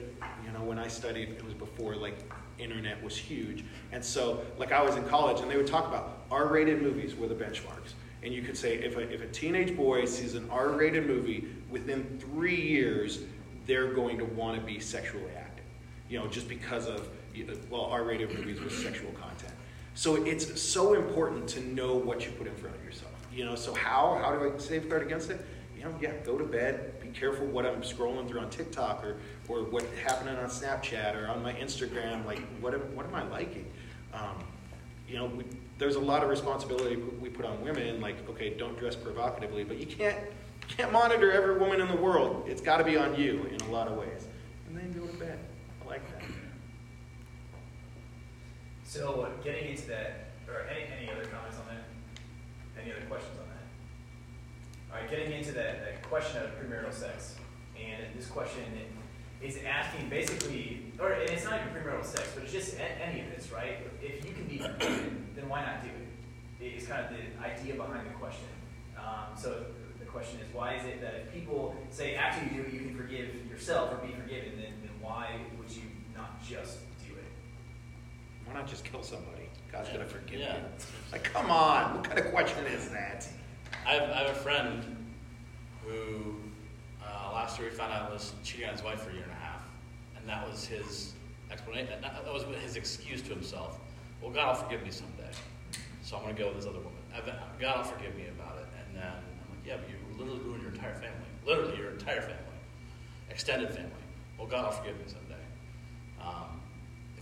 you 0.45 0.51
know, 0.51 0.61
when 0.63 0.77
I 0.77 0.89
studied, 0.89 1.29
it 1.29 1.45
was 1.45 1.53
before 1.53 1.95
like 1.95 2.17
internet 2.57 3.01
was 3.01 3.15
huge. 3.15 3.63
And 3.91 4.03
so, 4.03 4.43
like, 4.57 4.71
I 4.71 4.81
was 4.81 4.95
in 4.95 5.05
college 5.05 5.41
and 5.41 5.49
they 5.49 5.55
would 5.55 5.67
talk 5.67 5.87
about 5.87 6.23
R 6.31 6.47
rated 6.47 6.81
movies 6.81 7.15
were 7.15 7.27
the 7.27 7.35
benchmarks. 7.35 7.93
And 8.23 8.33
you 8.33 8.41
could 8.41 8.57
say 8.57 8.75
if 8.77 8.97
a, 8.97 9.01
if 9.01 9.21
a 9.21 9.27
teenage 9.27 9.77
boy 9.77 10.05
sees 10.05 10.35
an 10.35 10.49
R 10.49 10.69
rated 10.69 11.05
movie, 11.05 11.47
within 11.69 12.19
three 12.19 12.59
years, 12.59 13.19
they're 13.67 13.93
going 13.93 14.17
to 14.17 14.25
want 14.25 14.59
to 14.59 14.65
be 14.65 14.79
sexually 14.79 15.31
active. 15.37 15.65
You 16.09 16.19
know, 16.19 16.27
just 16.27 16.49
because 16.49 16.87
of, 16.87 17.07
well, 17.69 17.85
R 17.85 18.03
rated 18.03 18.35
movies 18.35 18.59
with 18.59 18.73
sexual 18.73 19.11
content. 19.11 19.54
So 19.95 20.15
it's 20.25 20.61
so 20.61 20.93
important 20.93 21.47
to 21.49 21.61
know 21.61 21.95
what 21.95 22.25
you 22.25 22.31
put 22.33 22.47
in 22.47 22.55
front 22.55 22.75
of 22.75 22.83
yourself. 22.83 23.11
You 23.33 23.45
know, 23.45 23.55
so 23.55 23.73
how 23.73 24.19
how 24.21 24.37
do 24.37 24.53
I 24.53 24.57
safeguard 24.57 25.03
against 25.03 25.29
it? 25.29 25.43
You 25.77 25.85
know, 25.85 25.95
yeah, 26.01 26.11
go 26.25 26.37
to 26.37 26.43
bed. 26.43 26.99
Be 27.01 27.07
careful 27.07 27.45
what 27.47 27.65
I'm 27.65 27.81
scrolling 27.81 28.27
through 28.27 28.41
on 28.41 28.49
TikTok 28.49 29.03
or 29.05 29.17
or 29.47 29.63
what 29.63 29.85
happening 30.03 30.35
on 30.35 30.49
Snapchat 30.49 31.15
or 31.15 31.29
on 31.29 31.41
my 31.41 31.53
Instagram. 31.53 32.25
Like, 32.25 32.41
what 32.59 32.73
am, 32.73 32.81
what 32.93 33.05
am 33.05 33.15
I 33.15 33.23
liking? 33.23 33.71
Um, 34.13 34.43
you 35.07 35.15
know, 35.15 35.25
we, 35.27 35.45
there's 35.77 35.95
a 35.95 35.99
lot 35.99 36.23
of 36.23 36.29
responsibility 36.29 36.97
we 36.97 37.29
put 37.29 37.45
on 37.45 37.63
women. 37.63 38.01
Like, 38.01 38.29
okay, 38.29 38.49
don't 38.49 38.77
dress 38.77 38.95
provocatively, 38.95 39.63
but 39.63 39.77
you 39.77 39.85
can't 39.85 40.17
can't 40.67 40.91
monitor 40.91 41.31
every 41.31 41.57
woman 41.57 41.79
in 41.79 41.87
the 41.87 41.95
world. 41.95 42.43
It's 42.47 42.61
got 42.61 42.77
to 42.77 42.83
be 42.83 42.97
on 42.97 43.17
you 43.17 43.43
in 43.43 43.61
a 43.61 43.71
lot 43.71 43.87
of 43.87 43.97
ways. 43.97 44.27
And 44.67 44.77
then 44.77 44.91
go 44.91 45.05
to 45.05 45.17
bed. 45.17 45.39
I 45.83 45.87
like 45.87 46.11
that. 46.11 46.23
So, 48.95 49.27
getting 49.43 49.71
into 49.71 49.87
that, 49.87 50.31
or 50.47 50.67
any, 50.71 50.87
any 50.87 51.11
other 51.11 51.27
comments 51.27 51.57
on 51.57 51.65
that? 51.67 51.83
Any 52.81 52.93
other 52.93 53.05
questions 53.09 53.37
on 53.37 53.43
that? 53.51 53.67
All 54.89 55.01
right, 55.01 55.09
getting 55.11 55.33
into 55.33 55.51
that, 55.51 55.83
that 55.83 56.01
question 56.03 56.41
of 56.41 56.51
premarital 56.51 56.93
sex. 56.93 57.35
And 57.75 58.05
this 58.17 58.27
question 58.27 58.63
is 59.41 59.59
asking 59.67 60.07
basically, 60.07 60.93
or 60.97 61.11
and 61.11 61.29
it's 61.29 61.43
not 61.43 61.59
even 61.59 61.73
premarital 61.73 62.05
sex, 62.05 62.31
but 62.33 62.45
it's 62.45 62.53
just 62.53 62.77
any 62.79 63.19
of 63.19 63.35
this, 63.35 63.51
right? 63.51 63.79
If 64.01 64.23
you 64.23 64.31
can 64.31 64.45
be 64.45 64.59
forgiven, 64.59 65.27
then 65.35 65.49
why 65.49 65.65
not 65.65 65.83
do 65.83 65.89
it? 65.89 66.65
It's 66.65 66.87
kind 66.87 67.03
of 67.03 67.11
the 67.11 67.45
idea 67.45 67.75
behind 67.75 68.07
the 68.07 68.13
question. 68.13 68.47
Um, 68.97 69.35
so 69.37 69.65
the 69.99 70.05
question 70.05 70.39
is, 70.39 70.47
why 70.53 70.75
is 70.75 70.85
it 70.85 71.01
that 71.01 71.15
if 71.15 71.33
people 71.33 71.75
say 71.89 72.15
after 72.15 72.45
you 72.45 72.63
do 72.63 72.69
it, 72.69 72.73
you 72.73 72.79
can 72.79 72.95
forgive 72.95 73.45
yourself 73.51 73.91
or 73.91 74.07
be 74.07 74.13
forgiven, 74.13 74.53
then, 74.55 74.71
then 74.81 74.91
why 75.01 75.41
would 75.59 75.69
you 75.69 75.83
not 76.15 76.41
just 76.41 76.77
not 78.55 78.67
just 78.67 78.83
kill 78.85 79.03
somebody? 79.03 79.49
God's 79.71 79.89
Yeah. 79.89 79.95
gonna 79.97 80.07
forgive 80.09 80.39
Yeah. 80.39 80.55
you. 80.57 80.63
Like, 81.11 81.23
come 81.25 81.51
on, 81.51 81.95
what 81.97 82.03
kind 82.05 82.19
of 82.19 82.31
question 82.31 82.65
is 82.65 82.89
that? 82.89 83.27
I 83.85 83.93
have, 83.93 84.09
I 84.09 84.15
have 84.23 84.29
a 84.29 84.39
friend 84.39 85.13
who 85.85 86.35
uh, 87.03 87.31
last 87.33 87.59
year 87.59 87.69
we 87.69 87.75
found 87.75 87.93
out 87.93 88.11
was 88.11 88.33
cheating 88.43 88.67
on 88.67 88.73
his 88.73 88.83
wife 88.83 89.01
for 89.01 89.09
a 89.11 89.13
year 89.13 89.23
and 89.23 89.31
a 89.31 89.35
half, 89.35 89.61
and 90.17 90.27
that 90.27 90.47
was 90.49 90.65
his 90.65 91.13
explanation. 91.51 92.01
That 92.01 92.23
that 92.23 92.33
was 92.33 92.43
his 92.63 92.75
excuse 92.77 93.21
to 93.23 93.29
himself. 93.29 93.77
Well, 94.21 94.31
God 94.31 94.47
will 94.55 94.63
forgive 94.63 94.83
me 94.83 94.91
someday, 94.91 95.29
so 96.01 96.15
I'm 96.17 96.23
going 96.23 96.35
to 96.35 96.41
go 96.41 96.47
with 96.47 96.57
this 96.57 96.65
other 96.65 96.79
woman. 96.79 96.91
God 97.59 97.77
will 97.77 97.83
forgive 97.83 98.15
me 98.15 98.27
about 98.27 98.57
it. 98.57 98.65
And 98.87 98.95
then 98.97 99.05
I'm 99.05 99.49
like, 99.51 99.65
yeah, 99.67 99.77
but 99.77 99.89
you 99.89 99.95
literally 100.17 100.39
ruined 100.41 100.63
your 100.63 100.71
entire 100.71 100.95
family, 100.95 101.27
literally 101.45 101.77
your 101.77 101.91
entire 101.91 102.21
family, 102.21 102.59
extended 103.29 103.69
family. 103.69 103.91
Well, 104.37 104.47
God 104.47 104.65
will 104.65 104.71
forgive 104.71 104.97
me 104.97 105.03
someday. 105.07 105.43
Um, 106.21 106.61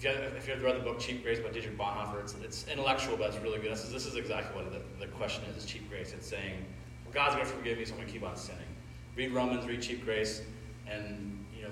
if 0.05 0.17
you, 0.17 0.21
have, 0.21 0.33
if 0.35 0.47
you 0.47 0.53
ever 0.53 0.65
read 0.65 0.75
the 0.75 0.83
book 0.83 0.99
Cheap 0.99 1.23
Grace 1.23 1.39
by 1.39 1.49
Dietrich 1.49 1.77
Bonhoeffer, 1.77 2.19
it's, 2.19 2.35
it's 2.43 2.67
intellectual, 2.67 3.15
but 3.15 3.29
it's 3.29 3.37
really 3.37 3.59
good. 3.59 3.71
This 3.71 3.85
is, 3.85 3.93
this 3.93 4.05
is 4.05 4.15
exactly 4.15 4.61
what 4.61 4.69
the, 4.69 4.81
the 4.99 5.09
question 5.13 5.45
is, 5.45 5.63
is 5.63 5.65
cheap 5.65 5.89
grace. 5.89 6.13
It's 6.13 6.27
saying, 6.27 6.65
well, 7.05 7.13
God's 7.13 7.35
going 7.35 7.47
to 7.47 7.53
forgive 7.53 7.77
me, 7.77 7.85
so 7.85 7.93
I'm 7.93 7.99
going 7.99 8.07
to 8.07 8.13
keep 8.13 8.23
on 8.23 8.35
sinning. 8.35 8.67
Read 9.15 9.31
Romans, 9.31 9.65
read 9.65 9.81
cheap 9.81 10.03
grace, 10.03 10.41
and, 10.89 11.45
you 11.55 11.63
know, 11.63 11.69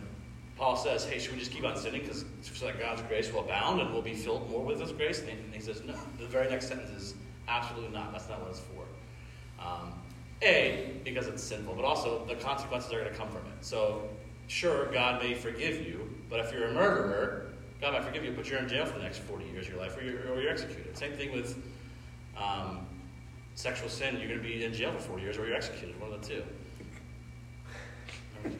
Paul 0.55 0.77
says, 0.77 1.03
hey, 1.03 1.19
should 1.19 1.33
we 1.33 1.39
just 1.39 1.51
keep 1.51 1.65
on 1.65 1.75
sinning 1.75 2.01
because 2.01 2.23
so 2.41 2.65
that 2.67 2.79
God's 2.79 3.01
grace 3.03 3.33
will 3.33 3.41
abound 3.41 3.81
and 3.81 3.91
we'll 3.91 4.01
be 4.01 4.13
filled 4.13 4.49
more 4.49 4.63
with 4.63 4.79
his 4.79 4.93
grace? 4.93 5.19
And 5.19 5.53
he 5.53 5.59
says, 5.59 5.81
no. 5.85 5.95
The 6.17 6.27
very 6.27 6.49
next 6.49 6.69
sentence 6.69 6.91
is, 6.91 7.15
absolutely 7.49 7.89
not. 7.89 8.13
That's 8.13 8.29
not 8.29 8.39
what 8.39 8.51
it's 8.51 8.61
for. 8.61 8.85
Um, 9.61 9.91
a, 10.41 10.93
because 11.03 11.27
it's 11.27 11.43
sinful, 11.43 11.75
but 11.75 11.83
also 11.83 12.25
the 12.25 12.35
consequences 12.35 12.93
are 12.93 12.99
going 13.01 13.11
to 13.11 13.17
come 13.17 13.27
from 13.27 13.41
it. 13.47 13.65
So, 13.65 14.07
sure, 14.47 14.89
God 14.93 15.21
may 15.21 15.33
forgive 15.33 15.85
you, 15.85 16.09
but 16.29 16.39
if 16.39 16.53
you're 16.53 16.69
a 16.69 16.73
murderer, 16.73 17.50
God 17.81 17.95
I 17.95 18.01
forgive 18.01 18.23
you, 18.23 18.31
but 18.31 18.47
you're 18.47 18.59
in 18.59 18.69
jail 18.69 18.85
for 18.85 18.97
the 18.99 19.03
next 19.03 19.19
40 19.19 19.45
years 19.45 19.65
of 19.65 19.73
your 19.73 19.81
life, 19.81 19.97
or 19.97 20.03
you're, 20.03 20.31
or 20.31 20.39
you're 20.39 20.51
executed. 20.51 20.95
Same 20.97 21.13
thing 21.13 21.31
with 21.33 21.57
Um, 22.37 22.85
sexual 23.55 23.89
sin, 23.89 24.17
you're 24.17 24.27
going 24.27 24.39
to 24.41 24.47
be 24.47 24.63
in 24.63 24.73
jail 24.73 24.91
for 24.93 24.99
four 24.99 25.19
years 25.19 25.37
or 25.37 25.45
you're 25.45 25.55
executed, 25.55 25.99
one 25.99 26.13
of 26.13 26.21
the 26.21 26.27
two. 26.27 26.43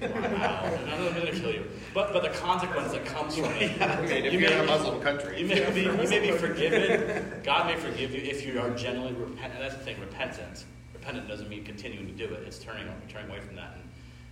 Wow, 0.01 0.69
none 0.86 0.99
of 0.99 1.05
them 1.05 1.23
going 1.23 1.34
to 1.34 1.39
kill 1.39 1.51
you. 1.51 1.65
But, 1.91 2.13
but 2.13 2.21
the 2.21 2.29
consequence 2.29 2.91
that 2.91 3.03
comes 3.03 3.36
from 3.36 3.45
it, 3.45 3.81
I 3.81 3.99
mean, 4.01 4.25
if 4.25 4.34
You 4.34 4.39
you're 4.39 4.51
in 4.51 4.60
a 4.60 4.63
Muslim 4.65 5.01
country. 5.01 5.39
you 5.41 5.47
may, 5.47 5.71
be, 5.71 5.81
you 5.81 5.91
may 5.93 6.19
be 6.19 6.31
forgiven. 6.38 7.41
God 7.43 7.65
may 7.65 7.75
forgive 7.77 8.13
you 8.13 8.21
if 8.21 8.45
you 8.45 8.60
are 8.62 8.69
genuinely 8.71 9.19
repentant. 9.19 9.60
That's 9.60 9.73
the 9.75 9.81
thing, 9.84 9.99
repentant. 9.99 10.65
Repentant 10.93 11.27
doesn't 11.27 11.49
mean 11.49 11.63
continuing 11.63 12.05
to 12.05 12.13
do 12.13 12.31
it. 12.31 12.43
It's 12.45 12.60
turning, 12.60 12.86
turning 13.10 13.31
away 13.31 13.39
from 13.39 13.55
that 13.55 13.75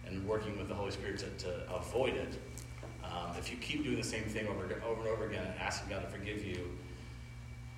and, 0.06 0.13
and 0.19 0.28
working 0.28 0.56
with 0.56 0.67
the 0.67 0.75
Holy 0.75 0.91
Spirit 0.91 1.17
to, 1.19 1.30
to 1.45 1.73
avoid 1.73 2.13
it. 2.13 2.38
Um, 3.12 3.36
if 3.38 3.52
you 3.52 3.58
keep 3.58 3.84
doing 3.84 3.98
the 3.98 4.04
same 4.04 4.24
thing 4.24 4.48
over, 4.48 4.63
and- 4.63 4.84
over 4.84 5.02
and 5.02 5.10
over 5.10 5.26
again 5.26 5.45
and 5.45 5.60
asking 5.60 5.89
God 5.89 6.02
to 6.04 6.08
forgive 6.10 6.45
you, 6.45 6.78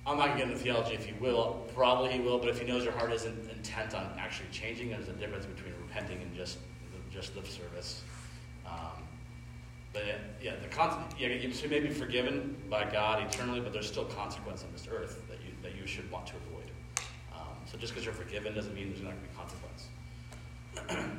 I'm 0.06 0.18
not 0.18 0.28
going 0.28 0.38
to 0.38 0.44
get 0.44 0.52
into 0.52 0.62
theology 0.62 0.94
if 0.94 1.04
He 1.06 1.12
will. 1.14 1.66
Probably 1.74 2.10
He 2.12 2.20
will, 2.20 2.38
but 2.38 2.48
if 2.48 2.60
He 2.60 2.66
knows 2.66 2.84
your 2.84 2.92
heart 2.92 3.12
isn't 3.12 3.50
intent 3.50 3.94
on 3.94 4.12
actually 4.18 4.48
changing, 4.50 4.90
there's 4.90 5.08
a 5.08 5.12
difference 5.12 5.46
between 5.46 5.74
repenting 5.80 6.20
and 6.22 6.34
just 6.34 6.58
just 7.12 7.36
lip 7.36 7.46
service. 7.46 8.02
Um, 8.66 9.04
but 9.92 10.06
yeah, 10.06 10.16
yeah, 10.42 10.52
the 10.62 10.68
con- 10.68 11.04
yeah, 11.18 11.28
you 11.28 11.52
may 11.68 11.80
be 11.80 11.90
forgiven 11.90 12.56
by 12.70 12.90
God 12.90 13.22
eternally, 13.22 13.60
but 13.60 13.72
there's 13.72 13.86
still 13.86 14.06
consequence 14.06 14.64
on 14.64 14.72
this 14.72 14.88
earth 14.90 15.22
that 15.28 15.38
you 15.40 15.52
that 15.62 15.76
you 15.78 15.86
should 15.86 16.10
want 16.10 16.26
to 16.28 16.34
avoid. 16.48 16.70
Um, 17.34 17.56
so 17.70 17.76
just 17.78 17.92
because 17.92 18.04
you're 18.04 18.14
forgiven 18.14 18.54
doesn't 18.54 18.74
mean 18.74 18.88
there's 18.88 19.02
not 19.02 19.12
going 19.12 19.22
to 19.22 19.28
be 19.28 19.36
consequence. 19.36 21.18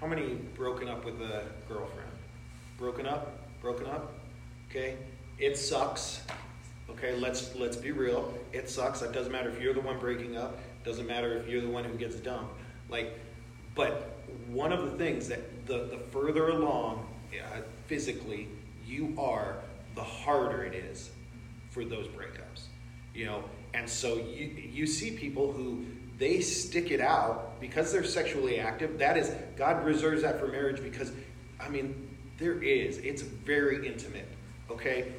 How 0.00 0.06
many 0.06 0.34
broken 0.54 0.88
up 0.88 1.04
with 1.04 1.20
a 1.22 1.44
girlfriend? 1.68 2.10
Broken 2.78 3.06
up? 3.06 3.38
Broken 3.60 3.86
up? 3.86 4.12
Okay? 4.70 4.96
It 5.38 5.56
sucks. 5.56 6.22
Okay, 6.90 7.16
let's 7.16 7.54
let's 7.56 7.76
be 7.76 7.90
real. 7.90 8.32
It 8.52 8.68
sucks. 8.70 9.02
It 9.02 9.12
doesn't 9.12 9.32
matter 9.32 9.50
if 9.50 9.60
you're 9.60 9.74
the 9.74 9.80
one 9.80 9.98
breaking 9.98 10.36
up. 10.36 10.58
Doesn't 10.84 11.06
matter 11.06 11.36
if 11.36 11.48
you're 11.48 11.60
the 11.60 11.68
one 11.68 11.84
who 11.84 11.94
gets 11.94 12.16
dumped. 12.16 12.54
Like, 12.88 13.18
but 13.74 14.18
one 14.48 14.72
of 14.72 14.90
the 14.90 14.96
things 14.96 15.28
that 15.28 15.66
the 15.66 15.84
the 15.84 15.98
further 16.10 16.48
along 16.48 17.06
uh, 17.32 17.60
physically 17.86 18.48
you 18.86 19.14
are, 19.18 19.56
the 19.94 20.02
harder 20.02 20.64
it 20.64 20.74
is 20.74 21.10
for 21.70 21.84
those 21.84 22.06
breakups. 22.08 22.66
You 23.14 23.26
know, 23.26 23.44
and 23.74 23.88
so 23.88 24.16
you 24.16 24.46
you 24.46 24.86
see 24.86 25.10
people 25.10 25.52
who 25.52 25.84
they 26.18 26.40
stick 26.40 26.90
it 26.90 27.00
out 27.00 27.60
because 27.60 27.92
they're 27.92 28.04
sexually 28.04 28.58
active. 28.58 28.98
That 28.98 29.16
is, 29.16 29.30
God 29.56 29.84
reserves 29.84 30.22
that 30.22 30.40
for 30.40 30.46
marriage 30.46 30.82
because, 30.82 31.12
I 31.60 31.68
mean, 31.68 32.05
there 32.38 32.62
is. 32.62 32.98
It's 32.98 33.22
very 33.22 33.86
intimate. 33.86 34.28
Okay, 34.70 35.12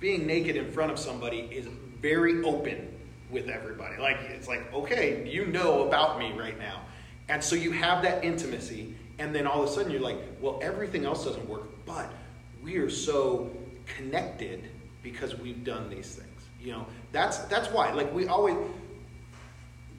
being 0.00 0.26
naked 0.26 0.56
in 0.56 0.70
front 0.70 0.92
of 0.92 0.98
somebody 0.98 1.48
is 1.50 1.66
very 2.00 2.42
open 2.44 2.92
with 3.30 3.48
everybody. 3.48 3.96
Like 3.98 4.18
it's 4.30 4.48
like, 4.48 4.72
okay, 4.72 5.28
you 5.28 5.46
know 5.46 5.88
about 5.88 6.18
me 6.18 6.32
right 6.32 6.58
now, 6.58 6.82
and 7.28 7.42
so 7.42 7.56
you 7.56 7.72
have 7.72 8.02
that 8.02 8.24
intimacy, 8.24 8.94
and 9.18 9.34
then 9.34 9.46
all 9.46 9.62
of 9.62 9.68
a 9.68 9.72
sudden 9.72 9.90
you're 9.90 10.00
like, 10.00 10.18
well, 10.40 10.58
everything 10.62 11.04
else 11.04 11.24
doesn't 11.24 11.48
work, 11.48 11.68
but 11.84 12.12
we 12.62 12.76
are 12.76 12.90
so 12.90 13.50
connected 13.86 14.68
because 15.02 15.36
we've 15.38 15.64
done 15.64 15.88
these 15.88 16.14
things. 16.14 16.30
You 16.60 16.72
know, 16.72 16.86
that's 17.12 17.38
that's 17.38 17.68
why. 17.68 17.92
Like 17.92 18.12
we 18.12 18.26
always 18.26 18.56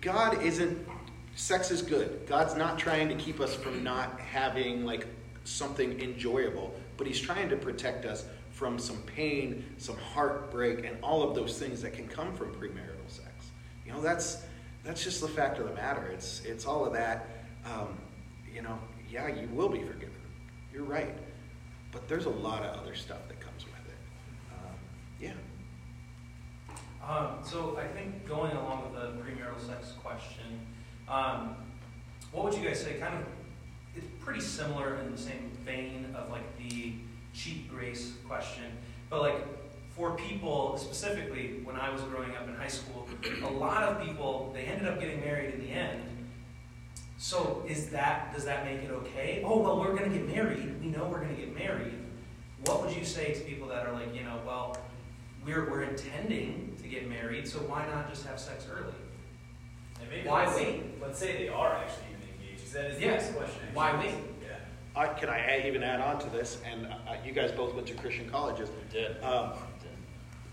God 0.01 0.41
isn't 0.43 0.87
sex 1.35 1.71
is 1.71 1.81
good. 1.81 2.25
God's 2.27 2.55
not 2.55 2.77
trying 2.77 3.09
to 3.09 3.15
keep 3.15 3.39
us 3.39 3.53
from 3.55 3.83
not 3.83 4.19
having 4.19 4.85
like 4.85 5.07
something 5.47 5.99
enjoyable, 5.99 6.73
but 6.97 7.07
he's 7.07 7.19
trying 7.19 7.49
to 7.49 7.55
protect 7.55 8.05
us 8.05 8.25
from 8.51 8.79
some 8.79 8.97
pain, 9.03 9.63
some 9.77 9.97
heartbreak 9.97 10.85
and 10.85 10.97
all 11.03 11.21
of 11.21 11.35
those 11.35 11.59
things 11.59 11.81
that 11.81 11.93
can 11.93 12.07
come 12.07 12.33
from 12.33 12.53
premarital 12.53 13.07
sex. 13.07 13.51
You 13.85 13.93
know, 13.93 14.01
that's 14.01 14.43
that's 14.83 15.03
just 15.03 15.21
the 15.21 15.27
fact 15.27 15.59
of 15.59 15.67
the 15.67 15.73
matter. 15.73 16.07
It's 16.07 16.41
it's 16.45 16.65
all 16.65 16.85
of 16.85 16.93
that 16.93 17.27
um, 17.73 17.97
you 18.53 18.61
know, 18.61 18.77
yeah, 19.09 19.27
you 19.27 19.47
will 19.49 19.69
be 19.69 19.79
forgiven. 19.79 20.15
You're 20.73 20.83
right. 20.83 21.15
But 21.91 22.07
there's 22.07 22.25
a 22.25 22.29
lot 22.29 22.63
of 22.63 22.79
other 22.79 22.95
stuff 22.95 23.27
that 23.27 23.39
comes 23.39 23.65
with 23.65 23.73
it. 23.87 23.99
Um, 24.53 24.75
yeah. 25.19 25.33
Um, 27.07 27.37
so 27.43 27.79
I 27.81 27.87
think 27.87 28.27
going 28.27 28.51
along 28.51 28.83
with 28.83 29.01
the 29.01 29.07
premarital 29.21 29.65
sex 29.65 29.93
question, 30.03 30.59
um, 31.07 31.55
what 32.31 32.43
would 32.43 32.53
you 32.53 32.67
guys 32.67 32.81
say? 32.81 32.95
Kind 32.95 33.15
of, 33.15 33.23
it's 33.97 34.07
pretty 34.23 34.41
similar 34.41 34.95
in 34.97 35.11
the 35.11 35.17
same 35.17 35.51
vein 35.65 36.13
of 36.15 36.29
like 36.29 36.57
the 36.57 36.93
cheap 37.33 37.69
grace 37.69 38.13
question, 38.27 38.65
but 39.09 39.21
like 39.21 39.35
for 39.95 40.15
people 40.15 40.77
specifically, 40.77 41.61
when 41.63 41.75
I 41.75 41.89
was 41.89 42.01
growing 42.03 42.35
up 42.35 42.47
in 42.47 42.55
high 42.55 42.67
school, 42.67 43.07
a 43.43 43.49
lot 43.49 43.83
of 43.83 44.05
people 44.05 44.51
they 44.53 44.63
ended 44.63 44.87
up 44.87 44.99
getting 44.99 45.19
married 45.19 45.55
in 45.55 45.61
the 45.61 45.71
end. 45.71 46.03
So 47.17 47.63
is 47.67 47.89
that 47.89 48.33
does 48.33 48.45
that 48.45 48.63
make 48.63 48.83
it 48.83 48.91
okay? 48.91 49.41
Oh 49.43 49.59
well, 49.59 49.79
we're 49.79 49.95
going 49.95 50.11
to 50.11 50.17
get 50.17 50.27
married. 50.27 50.79
We 50.81 50.87
know 50.89 51.05
we're 51.05 51.19
going 51.19 51.35
to 51.35 51.41
get 51.41 51.55
married. 51.55 51.93
What 52.65 52.85
would 52.85 52.95
you 52.95 53.05
say 53.05 53.33
to 53.33 53.39
people 53.41 53.67
that 53.69 53.87
are 53.87 53.93
like, 53.93 54.13
you 54.13 54.23
know, 54.23 54.39
well, 54.45 54.77
we're 55.45 55.69
we're 55.69 55.83
intending 55.83 56.77
to 56.81 56.87
get 56.87 57.09
married, 57.09 57.47
so 57.47 57.59
why 57.59 57.85
not 57.87 58.09
just 58.09 58.25
have 58.27 58.39
sex 58.39 58.67
early? 58.71 58.93
Why 60.25 60.53
wait? 60.55 61.01
Let's 61.01 61.17
say 61.17 61.37
they 61.37 61.49
are 61.49 61.73
actually 61.73 62.16
even 62.69 62.73
engaged. 62.73 62.73
'cause 62.73 62.73
That 62.73 62.91
is 62.91 62.97
the 62.97 63.03
Yes. 63.05 63.23
next 63.25 63.35
question. 63.37 63.61
Why 63.73 63.97
wait? 63.97 64.15
Yeah. 64.43 64.57
I, 64.95 65.07
can 65.13 65.29
I 65.29 65.39
add- 65.39 65.65
even 65.65 65.83
add 65.83 65.99
on 66.01 66.19
to 66.19 66.29
this? 66.29 66.61
And 66.65 66.87
uh, 66.87 67.15
you 67.25 67.31
guys 67.31 67.51
both 67.51 67.73
went 67.73 67.87
to 67.87 67.93
Christian 67.95 68.29
colleges. 68.29 68.69
We 68.69 68.91
did. 68.99 69.21
Um, 69.23 69.51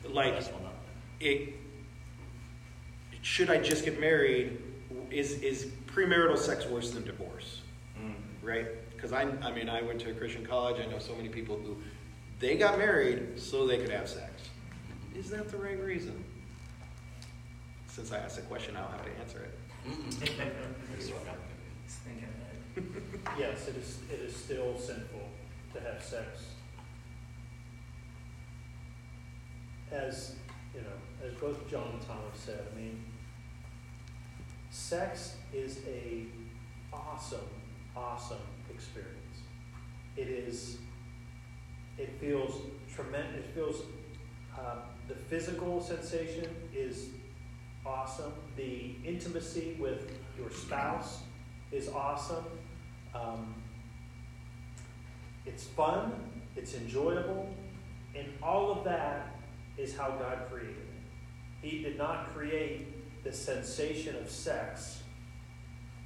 We 0.02 0.08
did. 0.08 0.14
like, 0.14 0.34
one 0.34 0.64
up. 0.66 0.74
it, 1.20 1.54
should 3.22 3.50
I 3.50 3.58
just 3.58 3.84
get 3.84 3.98
married? 4.00 4.58
Is 5.10 5.32
is 5.42 5.66
premarital 5.86 6.36
sex 6.38 6.66
worse 6.66 6.90
than 6.90 7.04
divorce? 7.04 7.60
Right? 8.42 8.66
Because 8.90 9.12
I, 9.14 9.22
I 9.22 9.52
mean, 9.52 9.70
I 9.70 9.80
went 9.80 10.00
to 10.02 10.10
a 10.10 10.14
Christian 10.14 10.44
college. 10.44 10.78
I 10.78 10.84
know 10.90 10.98
so 10.98 11.14
many 11.14 11.30
people 11.30 11.56
who 11.56 11.76
they 12.40 12.56
got 12.58 12.76
married 12.78 13.40
so 13.40 13.66
they 13.66 13.78
could 13.78 13.88
have 13.90 14.06
sex. 14.08 14.50
Is 15.14 15.30
that 15.30 15.48
the 15.48 15.56
right 15.56 15.78
reason? 15.80 16.22
Since 17.86 18.12
I 18.12 18.18
asked 18.18 18.36
the 18.36 18.42
question, 18.42 18.76
I'll 18.76 18.88
have 18.88 19.02
to 19.04 19.10
answer 19.18 19.46
it. 19.46 20.30
He's 21.84 21.94
thinking 21.96 22.28
ahead. 23.26 23.38
Yes, 23.38 23.68
it 23.68 23.76
is, 23.76 23.98
it 24.10 24.20
is 24.20 24.34
still 24.34 24.76
sinful 24.76 25.28
to 25.74 25.80
have 25.80 26.02
sex. 26.02 26.46
As, 29.90 30.36
you 30.74 30.80
know, 30.80 31.26
as 31.26 31.34
both 31.34 31.68
John 31.70 31.88
and 31.92 32.00
Thomas 32.00 32.38
said, 32.38 32.60
I 32.72 32.76
mean, 32.76 33.04
sex 34.70 35.36
is 35.52 35.80
a 35.86 36.24
awesome, 36.92 37.48
awesome 37.96 38.38
experience. 38.70 39.14
It 40.16 40.28
is, 40.28 40.78
it 41.98 42.10
feels 42.20 42.60
tremendous, 42.92 43.44
it 43.44 43.54
feels, 43.54 43.82
uh, 44.58 44.76
the 45.08 45.14
physical 45.14 45.80
sensation 45.80 46.48
is 46.74 47.08
awesome. 47.84 48.32
The 48.56 48.94
intimacy 49.04 49.76
with 49.78 50.10
your 50.38 50.50
spouse 50.50 51.23
is 51.74 51.88
awesome. 51.88 52.44
Um, 53.14 53.54
it's 55.44 55.64
fun, 55.64 56.12
it's 56.56 56.74
enjoyable, 56.74 57.54
and 58.14 58.26
all 58.42 58.72
of 58.72 58.84
that 58.84 59.36
is 59.76 59.96
how 59.96 60.10
God 60.10 60.46
created 60.50 60.76
it. 60.76 61.66
He 61.66 61.82
did 61.82 61.98
not 61.98 62.34
create 62.34 63.22
the 63.24 63.32
sensation 63.32 64.16
of 64.16 64.30
sex 64.30 65.02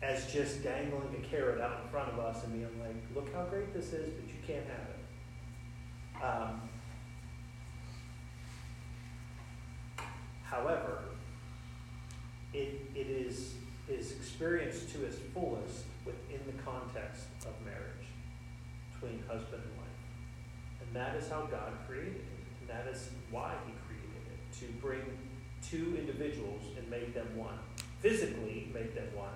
as 0.02 0.32
just 0.32 0.62
dangling 0.62 1.14
a 1.22 1.26
carrot 1.26 1.60
out 1.60 1.80
in 1.84 1.90
front 1.90 2.12
of 2.12 2.18
us 2.18 2.44
and 2.44 2.52
being 2.52 2.80
like, 2.80 2.94
look 3.14 3.32
how 3.34 3.42
great 3.44 3.74
this 3.74 3.92
is, 3.92 4.10
but 4.10 4.28
you 4.28 4.36
can't 4.46 4.64
have 4.66 4.88
it. 4.88 5.04
Um, 6.24 6.68
however, 10.44 11.02
it, 12.54 12.80
it 12.94 13.06
is, 13.08 13.54
is 13.88 14.12
experienced 14.12 14.90
to 14.92 15.04
its 15.04 15.16
fullest 15.34 15.84
within 16.04 16.40
the 16.46 16.62
context 16.62 17.26
of 17.46 17.52
marriage 17.64 18.08
between 18.92 19.22
husband 19.28 19.62
and 19.64 19.76
wife. 19.76 19.88
And 20.82 20.96
that 20.96 21.16
is 21.16 21.28
how 21.28 21.42
God 21.46 21.72
created 21.86 22.16
it. 22.16 22.60
And 22.60 22.68
that 22.68 22.86
is 22.92 23.10
why 23.30 23.54
He 23.66 23.72
created 23.86 24.22
it 24.32 24.58
to 24.60 24.66
bring 24.80 25.02
two 25.62 25.96
individuals 25.98 26.62
and 26.76 26.88
make 26.90 27.14
them 27.14 27.28
one. 27.36 27.58
Physically, 28.00 28.70
make 28.72 28.94
them 28.94 29.08
one. 29.14 29.34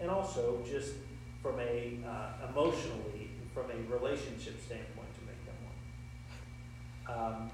And 0.00 0.10
also 0.10 0.64
just 0.68 0.94
from 1.42 1.60
a 1.60 1.98
uh, 2.06 2.48
emotionally, 2.50 3.30
from 3.52 3.66
a 3.70 3.92
relationship 3.92 4.60
standpoint, 4.64 5.08
to 5.14 5.26
make 5.26 5.44
them 5.46 5.56
one. 7.06 7.18
Um, 7.18 7.50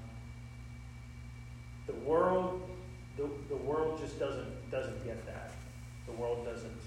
the 1.87 1.93
world, 1.93 2.69
the, 3.17 3.29
the 3.49 3.55
world 3.55 3.99
just 3.99 4.19
doesn't 4.19 4.71
doesn't 4.71 5.03
get 5.05 5.25
that. 5.25 5.50
The 6.11 6.21
world 6.21 6.45
doesn't 6.45 6.81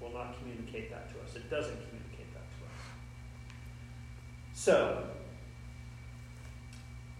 will 0.00 0.12
not 0.12 0.38
communicate 0.38 0.90
that 0.90 1.12
to 1.12 1.20
us. 1.20 1.36
It 1.36 1.50
doesn't 1.50 1.76
communicate 1.88 2.32
that 2.32 2.42
to 2.58 2.64
us. 2.64 2.80
So, 4.54 5.04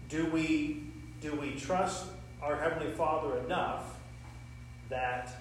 do 0.09 0.25
we 0.27 0.83
do 1.21 1.35
we 1.35 1.51
trust 1.51 2.07
our 2.41 2.55
heavenly 2.55 2.91
Father 2.93 3.37
enough 3.45 3.97
that 4.89 5.31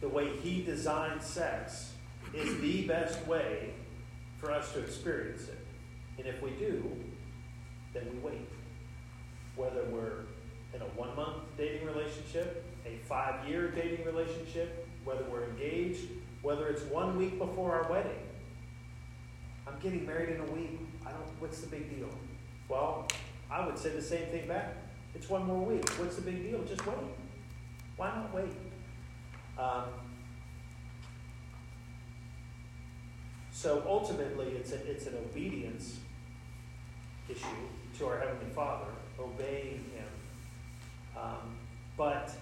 the 0.00 0.08
way 0.08 0.36
He 0.36 0.62
designed 0.62 1.22
sex 1.22 1.94
is 2.34 2.60
the 2.60 2.86
best 2.86 3.26
way 3.26 3.72
for 4.38 4.50
us 4.50 4.72
to 4.72 4.80
experience 4.80 5.48
it. 5.48 5.66
And 6.18 6.26
if 6.26 6.40
we 6.42 6.50
do, 6.50 6.90
then 7.92 8.06
we 8.12 8.30
wait. 8.30 8.48
Whether 9.56 9.84
we're 9.84 10.24
in 10.74 10.80
a 10.80 10.86
one 10.96 11.14
month 11.16 11.42
dating 11.58 11.86
relationship, 11.86 12.64
a 12.86 12.98
five 13.08 13.48
year 13.48 13.70
dating 13.70 14.06
relationship, 14.06 14.86
whether 15.10 15.24
we're 15.24 15.44
engaged, 15.44 16.06
whether 16.42 16.68
it's 16.68 16.82
one 16.82 17.18
week 17.18 17.36
before 17.38 17.74
our 17.74 17.90
wedding. 17.90 18.18
I'm 19.66 19.78
getting 19.80 20.06
married 20.06 20.30
in 20.30 20.40
a 20.40 20.52
week. 20.52 20.78
I 21.04 21.10
don't, 21.10 21.26
what's 21.40 21.60
the 21.60 21.66
big 21.66 21.94
deal? 21.94 22.08
Well, 22.68 23.08
I 23.50 23.66
would 23.66 23.76
say 23.76 23.90
the 23.90 24.02
same 24.02 24.26
thing 24.26 24.46
back. 24.46 24.76
It's 25.14 25.28
one 25.28 25.44
more 25.46 25.64
week. 25.64 25.88
What's 25.98 26.16
the 26.16 26.22
big 26.22 26.44
deal? 26.44 26.62
Just 26.62 26.86
wait. 26.86 26.96
Why 27.96 28.14
not 28.14 28.32
wait? 28.32 28.52
Um, 29.58 29.84
so 33.50 33.82
ultimately, 33.86 34.46
it's, 34.52 34.70
a, 34.70 34.76
it's 34.88 35.06
an 35.06 35.16
obedience 35.16 35.98
issue 37.28 37.46
to 37.98 38.06
our 38.06 38.18
Heavenly 38.20 38.50
Father, 38.54 38.86
obeying 39.18 39.84
Him. 39.92 41.20
Um, 41.20 41.56
but, 41.96 42.32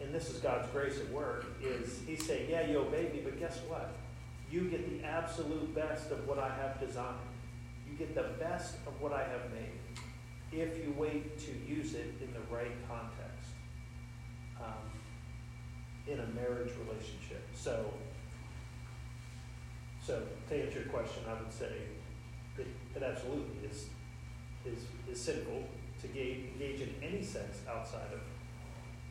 and 0.00 0.14
this 0.14 0.28
is 0.30 0.38
God's 0.38 0.68
grace 0.70 0.98
at 0.98 1.10
work, 1.10 1.46
is 1.62 2.00
He's 2.06 2.24
saying, 2.26 2.50
yeah, 2.50 2.66
you 2.66 2.78
obey 2.78 3.10
me, 3.12 3.20
but 3.22 3.38
guess 3.38 3.60
what? 3.68 3.92
You 4.50 4.62
get 4.68 4.88
the 4.88 5.06
absolute 5.06 5.74
best 5.74 6.10
of 6.10 6.26
what 6.26 6.38
I 6.38 6.48
have 6.48 6.80
designed. 6.80 7.16
You 7.88 7.96
get 7.96 8.14
the 8.14 8.30
best 8.38 8.76
of 8.86 9.00
what 9.00 9.12
I 9.12 9.22
have 9.22 9.50
made 9.52 9.72
if 10.52 10.78
you 10.78 10.94
wait 10.96 11.38
to 11.38 11.52
use 11.66 11.94
it 11.94 12.14
in 12.20 12.32
the 12.32 12.54
right 12.54 12.70
context 12.88 13.50
um, 14.60 14.90
in 16.06 16.20
a 16.20 16.26
marriage 16.28 16.72
relationship. 16.86 17.42
So, 17.54 17.92
so 20.04 20.22
to 20.48 20.62
answer 20.62 20.80
your 20.80 20.88
question, 20.88 21.22
I 21.28 21.40
would 21.42 21.52
say 21.52 21.72
it, 22.58 22.66
it 22.94 23.02
absolutely 23.02 23.68
is, 23.68 23.88
is, 24.64 24.84
is 25.10 25.20
sinful 25.20 25.64
to 26.02 26.08
engage, 26.08 26.80
in 26.80 26.94
any 27.02 27.22
sex 27.22 27.58
outside 27.68 28.12
of, 28.12 28.20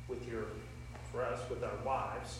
with 0.07 0.27
your, 0.27 0.45
for 1.13 1.23
us, 1.23 1.39
with 1.49 1.63
our 1.63 1.77
wives. 1.85 2.39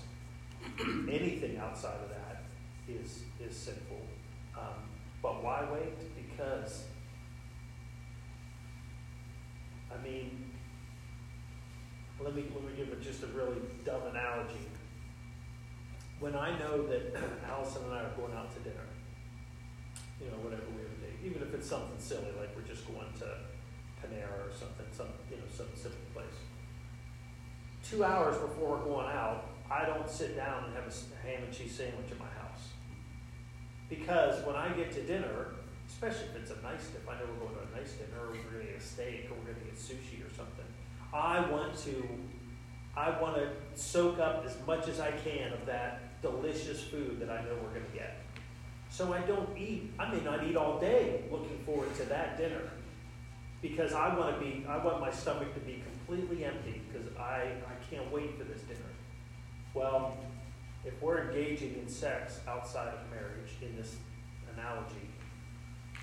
Anything 0.80 1.58
outside 1.58 2.00
of 2.02 2.10
that 2.10 2.44
is, 2.90 3.22
is 3.40 3.56
sinful. 3.56 4.02
Um, 4.58 4.90
but 5.22 5.44
why 5.44 5.66
wait? 5.72 5.96
Because, 6.16 6.86
I 9.92 10.04
mean, 10.04 10.52
let 12.20 12.36
me, 12.36 12.46
let 12.54 12.64
me 12.64 12.72
give 12.76 13.02
just 13.02 13.24
a 13.24 13.28
really 13.28 13.62
dumb 13.86 14.02
analogy. 14.10 14.68
When 16.20 16.36
I 16.36 16.58
know 16.58 16.88
that 16.88 17.16
Allison 17.50 17.84
and 17.86 17.94
I 17.94 18.02
are 18.02 18.16
going 18.18 18.34
out 18.34 18.52
to 18.56 18.60
dinner, 18.62 18.88
you 20.20 20.28
know, 20.32 20.38
whatever 20.42 20.64
we 20.76 20.82
have 20.82 20.92
a 20.92 21.02
date, 21.06 21.20
even 21.24 21.42
if 21.44 21.54
it's 21.54 21.68
something 21.68 22.00
silly, 22.00 22.32
like 22.40 22.56
we're 22.56 22.68
just 22.68 22.88
going 22.88 23.12
to 23.20 23.28
Panera 24.02 24.50
or 24.50 24.54
something, 24.54 24.86
some, 24.92 25.08
you 25.30 25.38
know, 25.38 25.44
some 25.54 25.68
simple 25.76 26.00
place. 26.14 26.53
Two 27.94 28.04
hours 28.04 28.36
before 28.38 28.78
we're 28.78 28.86
going 28.86 29.06
out, 29.06 29.46
I 29.70 29.86
don't 29.86 30.10
sit 30.10 30.36
down 30.36 30.64
and 30.64 30.74
have 30.74 30.88
a 30.88 31.28
ham 31.28 31.44
and 31.44 31.54
cheese 31.54 31.76
sandwich 31.76 32.10
in 32.12 32.18
my 32.18 32.26
house. 32.42 32.70
Because 33.88 34.44
when 34.48 34.56
I 34.56 34.70
get 34.70 34.92
to 34.94 35.04
dinner, 35.04 35.50
especially 35.88 36.26
if 36.34 36.38
it's 36.38 36.50
a 36.50 36.60
nice 36.64 36.88
dinner, 36.88 37.06
I 37.08 37.20
know 37.20 37.30
we're 37.40 37.46
going 37.46 37.68
to 37.68 37.72
a 37.72 37.78
nice 37.78 37.92
dinner, 37.92 38.18
or 38.20 38.32
we're 38.32 38.50
going 38.50 38.66
to 38.66 38.72
get 38.72 38.82
a 38.82 38.84
steak, 38.84 39.30
or 39.30 39.36
we're 39.38 39.54
going 39.54 39.60
to 39.60 39.66
get 39.66 39.76
sushi 39.76 40.26
or 40.26 40.34
something. 40.34 40.66
I 41.14 41.48
want 41.52 41.78
to, 41.84 42.04
I 42.98 43.12
want 43.22 43.36
to 43.36 43.50
soak 43.76 44.18
up 44.18 44.44
as 44.44 44.58
much 44.66 44.88
as 44.88 45.00
I 45.00 45.12
can 45.12 45.54
of 45.54 45.64
that 45.68 46.20
delicious 46.24 46.82
food 46.82 47.20
that 47.20 47.30
I 47.30 47.44
know 47.44 47.54
we're 47.62 47.80
going 47.80 47.86
to 47.92 47.96
get. 47.96 48.18
So 48.90 49.14
I 49.14 49.20
don't 49.20 49.56
eat, 49.56 49.94
I 50.00 50.12
may 50.12 50.22
not 50.22 50.44
eat 50.44 50.56
all 50.56 50.80
day 50.80 51.26
looking 51.32 51.60
forward 51.64 51.96
to 51.98 52.06
that 52.06 52.40
dinner 52.40 52.72
because 53.62 53.94
I 53.94 54.18
want 54.18 54.34
to 54.34 54.44
be, 54.44 54.66
I 54.68 54.84
want 54.84 55.00
my 55.00 55.12
stomach 55.12 55.54
to 55.54 55.60
be 55.60 55.84
completely 56.14 56.46
empty 56.46 56.82
because 56.92 57.08
I, 57.18 57.52
I 57.66 57.76
can't 57.90 58.12
wait 58.12 58.38
for 58.38 58.44
this 58.44 58.62
dinner. 58.62 58.80
Well, 59.74 60.18
if 60.86 61.02
we're 61.02 61.30
engaging 61.30 61.76
in 61.82 61.88
sex 61.88 62.40
outside 62.48 62.90
of 62.90 63.00
marriage 63.10 63.52
in 63.62 63.76
this 63.76 63.96
analogy, 64.54 65.10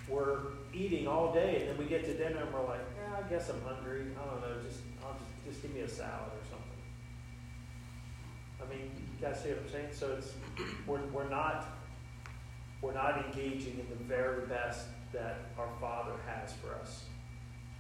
we're 0.09 0.39
eating 0.73 1.07
all 1.07 1.33
day 1.33 1.61
and 1.61 1.71
then 1.71 1.79
we 1.79 1.85
get 1.85 2.05
to 2.05 2.15
dinner 2.17 2.43
and 2.43 2.53
we're 2.53 2.67
like, 2.67 2.81
yeah, 2.97 3.19
I 3.25 3.29
guess 3.29 3.49
I'm 3.49 3.63
hungry. 3.63 4.07
I 4.21 4.31
don't 4.31 4.41
know, 4.41 4.63
just, 4.67 4.81
I'll 5.05 5.13
just, 5.13 5.47
just 5.47 5.63
give 5.63 5.75
me 5.75 5.81
a 5.83 5.89
salad 5.89 6.33
or 6.33 6.45
something. 6.49 6.67
I 8.63 8.69
mean, 8.69 8.91
you 8.97 9.27
guys 9.27 9.41
see 9.43 9.51
what 9.51 9.63
I'm 9.65 9.71
saying? 9.71 9.89
So 9.93 10.17
it's 10.19 10.33
we're, 10.87 11.05
we're 11.07 11.29
not 11.29 11.67
we're 12.83 12.95
not 12.95 13.25
engaging 13.27 13.79
in 13.79 13.87
the 13.91 14.05
very 14.05 14.47
best 14.47 14.87
that 15.13 15.51
our 15.59 15.69
Father 15.81 16.13
has 16.27 16.53
for 16.55 16.75
us. 16.75 17.05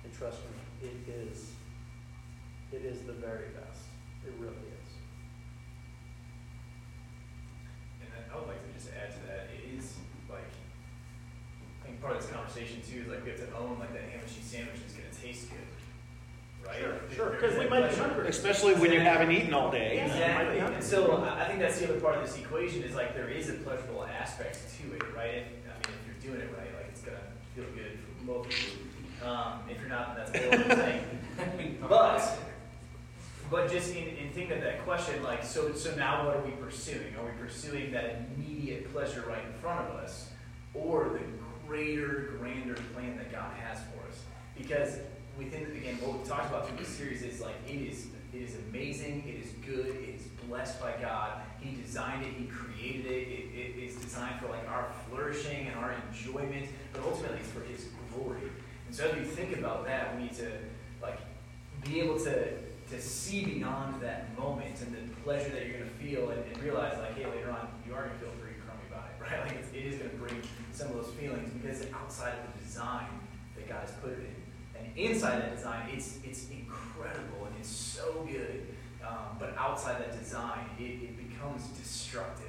And 0.04 0.12
trust 0.12 0.38
me, 0.40 0.88
it 0.88 1.10
is 1.10 1.52
it 2.72 2.84
is 2.84 3.00
the 3.02 3.12
very 3.12 3.48
best. 3.54 3.82
It 4.26 4.32
really 4.38 4.52
is. 4.54 4.90
And 8.02 8.10
I 8.32 8.38
would 8.38 8.48
like 8.48 8.62
to 8.66 8.72
just 8.78 8.90
add 8.94 9.10
to 9.12 9.20
that, 9.26 9.48
it 9.54 9.76
is 9.78 9.94
like, 10.28 10.44
I 11.82 11.86
think 11.86 12.00
part 12.00 12.16
of 12.16 12.22
this 12.22 12.30
conversation 12.30 12.80
too 12.88 13.02
is 13.02 13.08
like 13.08 13.24
we 13.24 13.30
have 13.30 13.40
to 13.40 13.56
own 13.56 13.78
like 13.78 13.92
that 13.92 14.02
ham 14.02 14.20
and 14.22 14.28
cheese 14.30 14.44
sandwich 14.44 14.76
is 14.86 14.92
gonna 14.92 15.10
taste 15.22 15.48
good, 15.50 15.66
right? 16.66 16.78
Sure, 16.80 16.92
Like, 16.92 17.12
sure, 17.12 17.30
there's, 17.30 17.40
'cause 17.40 17.58
we 17.58 17.68
might 17.68 17.90
be 17.90 17.96
hungry. 17.96 18.28
Especially 18.28 18.74
when 18.74 18.92
you 18.92 19.00
haven't 19.00 19.30
eaten 19.32 19.54
all 19.54 19.70
day. 19.70 19.96
Yeah. 19.96 20.06
Exactly. 20.06 20.56
Yeah. 20.56 20.68
And 20.70 20.84
so 20.84 21.16
I 21.24 21.44
I 21.44 21.48
think 21.48 21.58
that's 21.60 21.78
the 21.78 21.88
other 21.90 22.00
part 22.00 22.16
of 22.16 22.22
this 22.26 22.36
equation 22.38 22.82
is 22.84 22.94
like 22.94 23.14
there 23.14 23.28
is 23.28 23.48
a 23.48 23.54
pleasurable 23.54 24.04
aspect 24.06 24.58
to 24.78 24.94
it, 24.94 25.02
right? 25.16 25.44
And, 25.64 25.72
I 25.72 25.76
mean, 25.88 25.96
if 25.98 26.24
you're 26.24 26.34
doing 26.36 26.46
it 26.46 26.52
right, 26.56 26.70
like 26.76 26.88
it's 26.90 27.00
gonna 27.02 27.18
feel 27.54 27.64
good 27.74 27.98
for 28.18 28.24
both 28.26 28.46
of 28.46 28.52
you. 28.52 29.26
Um, 29.26 29.60
if 29.68 29.78
you're 29.80 29.88
not, 29.90 30.16
that's 30.16 30.30
a 30.34 30.38
whole 30.38 30.54
other 30.72 30.76
thing. 30.76 31.78
But, 31.88 32.38
but 33.50 33.70
just 33.70 33.94
in, 33.94 34.06
in 34.16 34.30
thinking 34.30 34.58
of 34.58 34.62
that 34.62 34.84
question, 34.84 35.22
like, 35.24 35.44
so, 35.44 35.72
so 35.72 35.94
now 35.96 36.26
what 36.26 36.36
are 36.36 36.42
we 36.42 36.52
pursuing? 36.52 37.14
Are 37.18 37.24
we 37.24 37.32
pursuing 37.32 37.90
that 37.92 38.28
immediate 38.36 38.92
pleasure 38.92 39.24
right 39.28 39.44
in 39.44 39.52
front 39.60 39.88
of 39.88 39.96
us, 39.96 40.30
or 40.72 41.18
the 41.18 41.20
greater, 41.66 42.36
grander 42.38 42.74
plan 42.94 43.16
that 43.16 43.32
God 43.32 43.52
has 43.58 43.78
for 43.78 44.08
us? 44.08 44.22
Because 44.56 44.98
within, 45.36 45.64
again, 45.76 45.96
what 46.00 46.16
we've 46.16 46.28
talked 46.28 46.46
about 46.46 46.68
through 46.68 46.78
this 46.78 46.88
series 46.88 47.22
is 47.22 47.40
like, 47.40 47.56
it 47.66 47.74
is, 47.74 48.06
it 48.32 48.42
is 48.42 48.54
amazing, 48.68 49.24
it 49.26 49.44
is 49.44 49.50
good, 49.66 49.96
it 49.96 50.14
is 50.14 50.22
blessed 50.46 50.80
by 50.80 50.92
God. 51.00 51.40
He 51.60 51.74
designed 51.74 52.24
it, 52.24 52.32
He 52.38 52.44
created 52.44 53.06
it, 53.06 53.28
it, 53.28 53.46
it 53.54 53.82
is 53.82 53.96
designed 53.96 54.38
for 54.40 54.48
like 54.48 54.68
our 54.68 54.92
flourishing 55.08 55.66
and 55.66 55.76
our 55.76 55.94
enjoyment, 56.08 56.66
but 56.92 57.02
ultimately 57.02 57.38
it's 57.38 57.50
for 57.50 57.60
His 57.60 57.88
glory. 58.14 58.48
And 58.86 58.94
so 58.94 59.08
as 59.08 59.16
we 59.16 59.24
think 59.24 59.56
about 59.56 59.84
that, 59.86 60.16
we 60.16 60.24
need 60.24 60.34
to 60.34 60.52
like 61.02 61.18
be 61.84 62.00
able 62.00 62.18
to 62.20 62.52
to 62.90 63.00
see 63.00 63.44
beyond 63.44 64.00
that 64.02 64.36
moment 64.36 64.80
and 64.80 64.92
the 64.92 65.14
pleasure 65.22 65.50
that 65.50 65.66
you're 65.66 65.78
going 65.78 65.90
to 65.90 65.96
feel 65.96 66.30
and, 66.30 66.44
and 66.44 66.62
realize 66.62 66.98
like, 66.98 67.16
hey, 67.16 67.26
later 67.26 67.50
on 67.50 67.68
you 67.86 67.94
are 67.94 68.06
going 68.06 68.12
to 68.12 68.18
feel 68.18 68.32
pretty 68.40 68.56
crummy 68.66 68.82
about 68.90 69.06
it, 69.08 69.22
right? 69.22 69.46
Like 69.46 69.58
it's, 69.58 69.70
it 69.72 69.84
is 69.86 69.98
going 69.98 70.10
to 70.10 70.16
bring 70.16 70.42
some 70.72 70.88
of 70.88 70.94
those 70.94 71.14
feelings 71.14 71.50
because 71.52 71.80
it's 71.80 71.94
outside 71.94 72.34
of 72.34 72.52
the 72.52 72.64
design 72.64 73.06
that 73.56 73.68
God 73.68 73.80
has 73.82 73.92
put 74.02 74.12
it 74.12 74.18
in. 74.18 74.80
And 74.80 74.98
inside 74.98 75.42
that 75.42 75.54
design, 75.54 75.88
it's 75.92 76.18
it's 76.24 76.48
incredible 76.50 77.46
and 77.46 77.54
it's 77.58 77.68
so 77.68 78.26
good. 78.28 78.66
Um, 79.06 79.36
but 79.38 79.54
outside 79.56 80.00
that 80.00 80.18
design, 80.18 80.66
it, 80.78 80.82
it 80.82 81.16
becomes 81.16 81.66
destructive. 81.68 82.46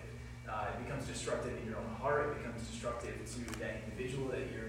Uh, 0.49 0.65
it 0.73 0.83
becomes 0.83 1.05
destructive 1.07 1.57
in 1.61 1.65
your 1.65 1.77
own 1.77 1.95
heart. 1.99 2.27
It 2.27 2.43
becomes 2.43 2.67
destructive 2.67 3.13
to 3.25 3.59
that 3.59 3.83
individual 3.85 4.27
that 4.29 4.51
you're, 4.51 4.67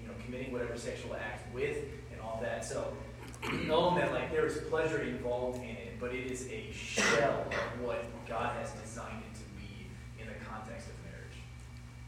you 0.00 0.06
know, 0.06 0.12
committing 0.24 0.52
whatever 0.52 0.76
sexual 0.76 1.14
act 1.14 1.52
with, 1.54 1.78
and 2.12 2.20
all 2.20 2.40
that. 2.42 2.64
So, 2.64 2.92
that 3.50 4.12
like 4.12 4.30
there 4.30 4.46
is 4.46 4.58
pleasure 4.68 5.02
involved 5.02 5.62
in 5.62 5.70
it, 5.70 6.00
but 6.00 6.14
it 6.14 6.30
is 6.30 6.48
a 6.48 6.70
shell 6.72 7.46
of 7.48 7.80
what 7.86 8.04
God 8.26 8.56
has 8.56 8.72
designed 8.72 9.22
it 9.30 9.34
to 9.34 9.44
be 9.58 9.86
in 10.20 10.26
the 10.26 10.34
context 10.44 10.88
of 10.88 10.94
marriage. 11.04 11.38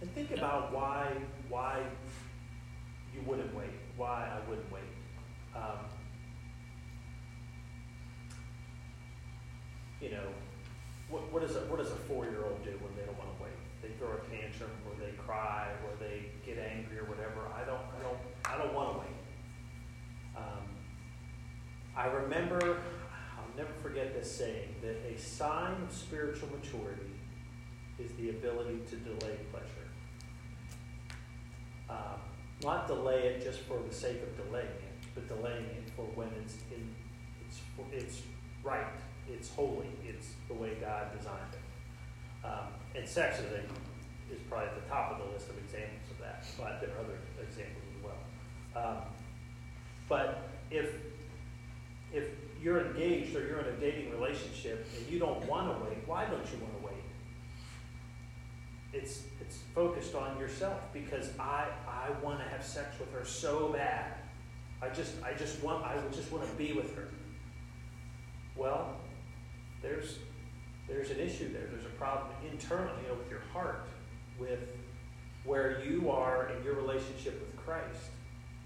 And 0.00 0.12
think 0.14 0.30
about 0.36 0.72
why 0.72 1.12
why 1.48 1.82
you 3.14 3.22
wouldn't 3.26 3.54
wait. 3.54 3.70
Why 3.96 4.28
I 4.30 4.48
wouldn't 4.48 4.70
wait. 4.72 4.82
Um, 5.54 5.78
you 10.00 10.10
know, 10.10 10.28
what, 11.08 11.32
what, 11.32 11.42
is 11.42 11.56
a, 11.56 11.60
what 11.60 11.78
does 11.78 11.90
a 11.90 11.96
four-year-old 11.96 12.62
do 12.62 12.72
when 12.84 12.94
they 12.94 13.06
don't 13.06 13.16
want 13.16 13.34
to 13.34 13.42
wait? 13.42 13.56
They 13.80 13.88
throw 13.96 14.12
a 14.12 14.20
tantrum, 14.28 14.70
or 14.84 14.92
they 15.00 15.12
cry, 15.16 15.68
or 15.84 15.96
they 15.98 16.26
get 16.44 16.58
angry, 16.58 16.98
or 16.98 17.04
whatever. 17.04 17.48
I 17.56 17.64
don't, 17.64 17.80
I 17.80 18.02
don't, 18.02 18.18
I 18.44 18.62
don't 18.62 18.74
want 18.74 18.92
to 18.92 18.98
wait. 19.00 19.15
I 21.96 22.06
remember, 22.08 22.60
I'll 22.60 23.56
never 23.56 23.72
forget 23.82 24.14
this 24.14 24.30
saying 24.30 24.74
that 24.82 24.96
a 25.10 25.18
sign 25.18 25.82
of 25.82 25.90
spiritual 25.90 26.50
maturity 26.50 27.10
is 27.98 28.12
the 28.12 28.28
ability 28.28 28.80
to 28.90 28.96
delay 28.96 29.36
pleasure. 29.50 29.88
Um, 31.88 32.20
not 32.62 32.86
delay 32.86 33.28
it 33.28 33.42
just 33.42 33.60
for 33.60 33.80
the 33.88 33.94
sake 33.94 34.20
of 34.22 34.44
delaying 34.44 34.66
it, 34.66 35.14
but 35.14 35.26
delaying 35.26 35.64
it 35.64 35.90
for 35.96 36.02
when 36.14 36.28
it's 36.42 36.56
in, 36.70 36.94
it's 37.46 37.60
it's 37.92 38.22
right. 38.62 38.86
it's 39.28 39.48
holy. 39.48 39.88
It's 40.06 40.28
the 40.48 40.54
way 40.54 40.74
God 40.80 41.16
designed 41.16 41.52
it. 41.52 42.46
Um, 42.46 42.68
and 42.94 43.08
sex 43.08 43.38
is, 43.38 43.52
a, 43.52 44.34
is 44.34 44.40
probably 44.50 44.68
at 44.68 44.74
the 44.74 44.88
top 44.88 45.12
of 45.12 45.26
the 45.26 45.32
list 45.32 45.48
of 45.48 45.56
examples 45.58 46.10
of 46.10 46.18
that, 46.18 46.44
but 46.58 46.80
there 46.80 46.90
are 46.90 47.00
other 47.00 47.18
examples 47.40 47.84
as 47.96 48.04
well. 48.04 48.84
Um, 48.84 48.98
but 50.08 50.50
if 50.70 50.90
if 52.16 52.24
you're 52.62 52.80
engaged 52.80 53.36
or 53.36 53.46
you're 53.46 53.60
in 53.60 53.66
a 53.66 53.76
dating 53.78 54.10
relationship 54.10 54.86
and 54.96 55.06
you 55.08 55.18
don't 55.18 55.46
want 55.46 55.70
to 55.70 55.84
wait, 55.84 55.98
why 56.06 56.24
don't 56.24 56.46
you 56.50 56.58
want 56.58 56.80
to 56.80 56.86
wait? 56.86 56.94
It's 58.92 59.24
it's 59.40 59.58
focused 59.74 60.14
on 60.14 60.38
yourself 60.38 60.80
because 60.92 61.30
I 61.38 61.68
I 61.86 62.10
want 62.22 62.40
to 62.40 62.48
have 62.48 62.64
sex 62.64 62.98
with 62.98 63.12
her 63.12 63.24
so 63.24 63.68
bad. 63.68 64.14
I 64.80 64.88
just 64.88 65.22
I 65.22 65.34
just 65.34 65.62
want 65.62 65.84
I 65.84 66.00
just 66.10 66.32
want 66.32 66.48
to 66.48 66.56
be 66.56 66.72
with 66.72 66.94
her. 66.96 67.08
Well, 68.56 68.96
there's 69.82 70.18
there's 70.88 71.10
an 71.10 71.18
issue 71.18 71.52
there. 71.52 71.68
There's 71.70 71.84
a 71.84 71.96
problem 71.98 72.28
internally 72.50 73.02
you 73.02 73.08
know, 73.08 73.14
with 73.14 73.28
your 73.28 73.42
heart, 73.52 73.86
with 74.38 74.60
where 75.44 75.82
you 75.84 76.10
are 76.10 76.50
in 76.56 76.64
your 76.64 76.74
relationship 76.74 77.38
with 77.40 77.64
Christ 77.64 78.10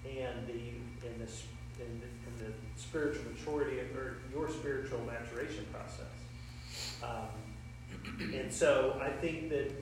and 0.04 0.46
the 0.46 1.06
in 1.06 1.18
this 1.18 1.44
in 1.78 2.00
spiritual 2.76 3.24
maturity 3.32 3.78
or 3.78 4.18
your 4.32 4.48
spiritual 4.48 5.00
maturation 5.00 5.66
process. 5.72 6.06
Um, 7.02 7.28
and 8.34 8.52
so 8.52 8.98
I 9.02 9.10
think 9.10 9.50
that 9.50 9.72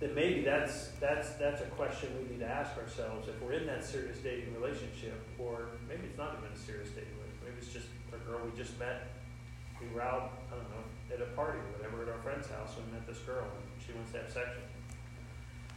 that 0.00 0.14
maybe 0.14 0.42
that's 0.42 0.88
that's 1.00 1.30
that's 1.34 1.62
a 1.62 1.66
question 1.72 2.10
we 2.20 2.28
need 2.28 2.40
to 2.40 2.46
ask 2.48 2.76
ourselves 2.76 3.28
if 3.28 3.40
we're 3.40 3.52
in 3.52 3.66
that 3.66 3.84
serious 3.84 4.18
dating 4.18 4.54
relationship, 4.54 5.18
or 5.38 5.68
maybe 5.88 6.02
it's 6.04 6.18
not 6.18 6.36
even 6.38 6.52
a 6.52 6.58
serious 6.58 6.90
dating 6.90 7.16
relationship. 7.16 7.44
Maybe 7.44 7.56
it's 7.58 7.72
just 7.72 7.88
a 8.12 8.18
girl 8.28 8.40
we 8.44 8.56
just 8.58 8.78
met. 8.78 9.12
We 9.80 9.88
were 9.94 10.02
out, 10.02 10.32
I 10.52 10.56
don't 10.56 10.70
know, 10.70 10.84
at 11.14 11.20
a 11.20 11.30
party 11.36 11.58
or 11.58 11.68
whatever 11.76 12.02
at 12.02 12.08
our 12.08 12.22
friend's 12.22 12.48
house, 12.48 12.76
and 12.76 12.86
we 12.86 12.92
met 12.92 13.06
this 13.06 13.18
girl, 13.20 13.44
and 13.44 13.64
she 13.84 13.92
wants 13.92 14.12
to 14.12 14.18
have 14.18 14.30
sex 14.32 14.48
with 14.56 14.64
me. 14.64 14.76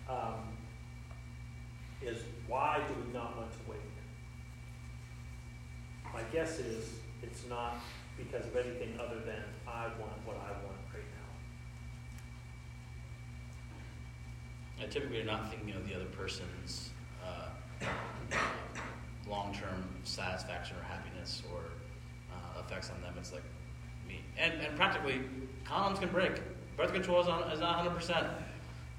Um, 0.07 0.55
is 2.01 2.23
why 2.47 2.81
do 2.87 2.93
we 2.95 3.13
not 3.13 3.37
want 3.37 3.51
to 3.51 3.59
wait? 3.69 3.79
My 6.13 6.21
guess 6.31 6.59
is 6.59 6.95
it's 7.21 7.45
not 7.47 7.75
because 8.17 8.45
of 8.45 8.55
anything 8.55 8.99
other 8.99 9.19
than 9.19 9.43
I 9.67 9.87
want 9.99 10.13
what 10.25 10.37
I 10.37 10.51
want 10.51 10.77
right 10.93 11.03
now. 14.77 14.83
And 14.83 14.91
typically, 14.91 15.17
you're 15.17 15.25
not 15.25 15.49
thinking 15.49 15.73
of 15.73 15.87
the 15.87 15.95
other 15.95 16.05
person's 16.05 16.89
uh, 17.23 17.49
long-term 19.29 19.87
satisfaction 20.03 20.77
or 20.77 20.83
happiness 20.83 21.43
or 21.51 21.61
uh, 22.33 22.61
effects 22.61 22.89
on 22.89 23.01
them. 23.01 23.13
It's 23.17 23.31
like 23.31 23.43
me. 24.07 24.21
And, 24.37 24.53
and 24.61 24.75
practically, 24.75 25.21
condoms 25.65 25.99
can 25.99 26.09
break. 26.09 26.41
Birth 26.75 26.93
control 26.93 27.21
is, 27.21 27.27
on, 27.27 27.43
is 27.51 27.59
not 27.59 27.85
100%. 27.85 28.29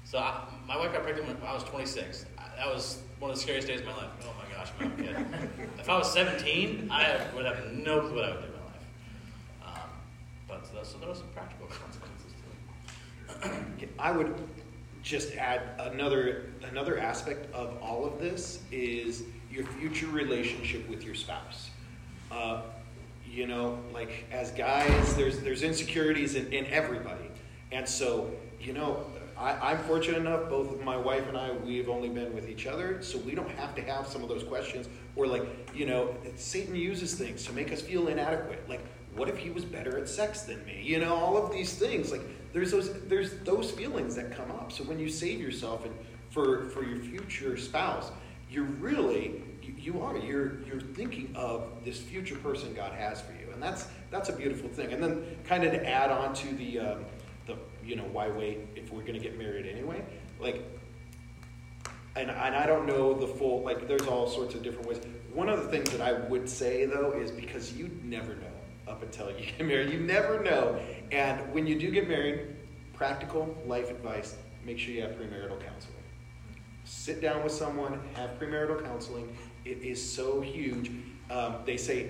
So 0.03 0.17
I, 0.17 0.45
my 0.67 0.77
wife 0.77 0.93
got 0.93 1.03
pregnant 1.03 1.27
when 1.39 1.49
I 1.49 1.53
was 1.53 1.63
26. 1.65 2.25
I, 2.37 2.43
that 2.57 2.67
was 2.67 3.01
one 3.21 3.29
of 3.29 3.37
the 3.37 3.41
scariest 3.43 3.67
days 3.67 3.81
of 3.81 3.85
my 3.85 3.95
life. 3.95 4.09
Oh 4.23 4.33
my 4.39 4.55
gosh, 4.55 4.71
kidding. 4.97 5.15
if 5.77 5.87
I 5.87 5.97
was 5.97 6.11
17, 6.11 6.89
I 6.91 7.19
would 7.35 7.45
have 7.45 7.71
no 7.71 8.01
clue 8.01 8.15
what 8.15 8.25
I 8.25 8.29
would 8.31 8.41
do 8.41 8.47
in 8.47 8.53
my 8.53 8.65
life. 8.65 9.77
Um, 9.77 9.89
but 10.47 10.65
so, 10.65 10.83
so 10.83 10.97
there 10.97 11.07
was 11.07 11.19
some 11.19 11.27
practical 11.27 11.67
consequences 11.69 12.33
to 13.39 13.83
it. 13.83 13.89
I 13.99 14.11
would 14.11 14.33
just 15.03 15.35
add 15.35 15.61
another 15.79 16.49
another 16.63 16.97
aspect 16.97 17.53
of 17.53 17.77
all 17.81 18.05
of 18.05 18.19
this 18.19 18.59
is 18.71 19.23
your 19.51 19.65
future 19.65 20.07
relationship 20.07 20.89
with 20.89 21.03
your 21.03 21.15
spouse. 21.15 21.69
Uh, 22.31 22.61
you 23.29 23.45
know, 23.45 23.77
like 23.93 24.25
as 24.31 24.49
guys, 24.51 25.15
there's 25.15 25.41
there's 25.41 25.61
insecurities 25.61 26.33
in, 26.33 26.51
in 26.51 26.65
everybody, 26.65 27.29
and 27.71 27.87
so 27.87 28.31
you 28.59 28.73
know, 28.73 29.05
I, 29.41 29.71
I'm 29.71 29.79
fortunate 29.79 30.19
enough. 30.19 30.49
Both 30.49 30.79
my 30.81 30.95
wife 30.95 31.27
and 31.27 31.35
I, 31.35 31.51
we've 31.51 31.89
only 31.89 32.09
been 32.09 32.33
with 32.33 32.47
each 32.47 32.67
other, 32.67 33.01
so 33.01 33.17
we 33.17 33.33
don't 33.33 33.49
have 33.49 33.73
to 33.75 33.81
have 33.81 34.05
some 34.05 34.21
of 34.21 34.29
those 34.29 34.43
questions. 34.43 34.87
Or 35.15 35.25
like, 35.25 35.43
you 35.73 35.87
know, 35.87 36.15
Satan 36.35 36.75
uses 36.75 37.15
things 37.15 37.43
to 37.45 37.53
make 37.53 37.73
us 37.73 37.81
feel 37.81 38.07
inadequate. 38.07 38.69
Like, 38.69 38.81
what 39.15 39.27
if 39.27 39.37
he 39.37 39.49
was 39.49 39.65
better 39.65 39.97
at 39.97 40.07
sex 40.07 40.43
than 40.43 40.63
me? 40.65 40.81
You 40.83 40.99
know, 40.99 41.15
all 41.15 41.35
of 41.43 41.51
these 41.51 41.73
things. 41.73 42.11
Like, 42.11 42.21
there's 42.53 42.71
those 42.71 42.93
there's 43.07 43.39
those 43.39 43.71
feelings 43.71 44.15
that 44.15 44.35
come 44.35 44.51
up. 44.51 44.71
So 44.71 44.83
when 44.83 44.99
you 44.99 45.09
save 45.09 45.41
yourself 45.41 45.85
and 45.85 45.93
for 46.29 46.69
for 46.69 46.83
your 46.83 46.99
future 46.99 47.57
spouse, 47.57 48.11
you're 48.49 48.63
really 48.63 49.41
you, 49.63 49.73
you 49.77 50.01
are 50.01 50.17
you're 50.17 50.61
you're 50.67 50.81
thinking 50.81 51.33
of 51.35 51.83
this 51.83 51.99
future 51.99 52.35
person 52.35 52.73
God 52.75 52.93
has 52.93 53.21
for 53.21 53.31
you, 53.33 53.51
and 53.51 53.61
that's 53.61 53.87
that's 54.11 54.29
a 54.29 54.33
beautiful 54.33 54.69
thing. 54.69 54.93
And 54.93 55.01
then 55.01 55.25
kind 55.45 55.63
of 55.63 55.71
to 55.71 55.89
add 55.89 56.11
on 56.11 56.33
to 56.35 56.53
the 56.55 56.79
um, 56.79 57.05
you 57.91 57.97
know 57.97 58.07
why 58.13 58.29
wait 58.29 58.59
if 58.77 58.91
we're 58.91 59.01
going 59.01 59.13
to 59.13 59.19
get 59.19 59.37
married 59.37 59.67
anyway, 59.67 60.01
like. 60.39 60.63
And, 62.13 62.29
and 62.29 62.55
I 62.55 62.65
don't 62.65 62.85
know 62.85 63.13
the 63.13 63.27
full 63.27 63.63
like 63.63 63.87
there's 63.87 64.05
all 64.05 64.27
sorts 64.27 64.53
of 64.53 64.63
different 64.63 64.87
ways. 64.87 64.99
One 65.33 65.47
of 65.47 65.63
the 65.63 65.69
things 65.69 65.89
that 65.91 66.01
I 66.01 66.13
would 66.13 66.49
say 66.49 66.85
though 66.85 67.11
is 67.11 67.31
because 67.31 67.71
you 67.73 67.89
never 68.03 68.35
know 68.35 68.51
up 68.87 69.01
until 69.01 69.29
you 69.31 69.45
get 69.57 69.65
married. 69.65 69.91
You 69.91 69.99
never 69.99 70.41
know. 70.41 70.79
And 71.11 71.53
when 71.53 71.67
you 71.67 71.79
do 71.79 71.89
get 71.89 72.09
married, 72.09 72.55
practical 72.93 73.55
life 73.65 73.89
advice 73.89 74.35
make 74.65 74.77
sure 74.77 74.93
you 74.93 75.01
have 75.01 75.11
premarital 75.11 75.59
counseling. 75.65 75.95
Sit 76.83 77.21
down 77.21 77.43
with 77.43 77.53
someone, 77.53 77.99
have 78.13 78.31
premarital 78.39 78.83
counseling. 78.83 79.35
It 79.65 79.81
is 79.81 80.01
so 80.01 80.41
huge. 80.41 80.91
Um, 81.29 81.55
they 81.65 81.77
say 81.77 82.07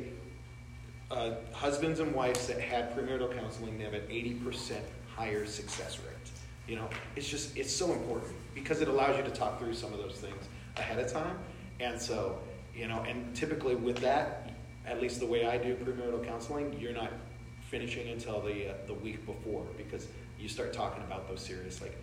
uh, 1.11 1.35
husbands 1.53 1.99
and 1.99 2.13
wives 2.13 2.47
that 2.47 2.59
had 2.59 2.95
premarital 2.95 3.37
counseling, 3.37 3.77
they 3.77 3.83
have 3.83 3.93
an 3.93 4.07
80% 4.09 4.79
higher 5.21 5.45
success 5.45 5.99
rate. 5.99 6.31
You 6.67 6.77
know, 6.77 6.89
it's 7.15 7.29
just, 7.29 7.55
it's 7.55 7.71
so 7.71 7.93
important 7.93 8.33
because 8.55 8.81
it 8.81 8.87
allows 8.87 9.17
you 9.17 9.23
to 9.23 9.29
talk 9.29 9.59
through 9.59 9.75
some 9.75 9.93
of 9.93 9.99
those 9.99 10.15
things 10.15 10.43
ahead 10.77 10.97
of 10.97 11.11
time. 11.11 11.37
And 11.79 12.01
so, 12.01 12.39
you 12.75 12.87
know, 12.87 13.03
and 13.07 13.35
typically 13.35 13.75
with 13.75 13.97
that, 13.97 14.51
at 14.87 14.99
least 14.99 15.19
the 15.19 15.27
way 15.27 15.45
I 15.45 15.57
do 15.57 15.75
premarital 15.75 16.25
counseling, 16.25 16.75
you're 16.79 16.93
not 16.93 17.11
finishing 17.69 18.09
until 18.09 18.41
the 18.41 18.71
uh, 18.71 18.73
the 18.87 18.95
week 18.95 19.25
before 19.25 19.63
because 19.77 20.07
you 20.39 20.49
start 20.49 20.73
talking 20.73 21.03
about 21.03 21.29
those 21.29 21.41
serious 21.41 21.81
like, 21.81 21.95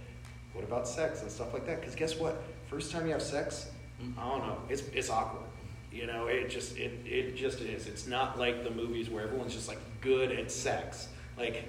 what 0.52 0.64
about 0.64 0.86
sex 0.86 1.22
and 1.22 1.30
stuff 1.30 1.52
like 1.52 1.66
that? 1.66 1.80
Because 1.80 1.96
guess 1.96 2.16
what? 2.16 2.42
First 2.68 2.92
time 2.92 3.04
you 3.06 3.12
have 3.12 3.22
sex, 3.22 3.70
I 4.16 4.28
don't 4.28 4.46
know, 4.46 4.58
it's 4.68 4.82
it's 4.92 5.10
awkward. 5.10 5.48
You 5.92 6.06
know, 6.06 6.26
it 6.26 6.48
just 6.50 6.76
it 6.78 6.92
it 7.04 7.36
just 7.36 7.60
is. 7.60 7.86
It's 7.86 8.06
not 8.06 8.38
like 8.38 8.62
the 8.62 8.70
movies 8.70 9.10
where 9.10 9.24
everyone's 9.24 9.54
just 9.54 9.68
like 9.68 9.80
good 10.00 10.30
at 10.30 10.50
sex. 10.52 11.08
Like, 11.36 11.64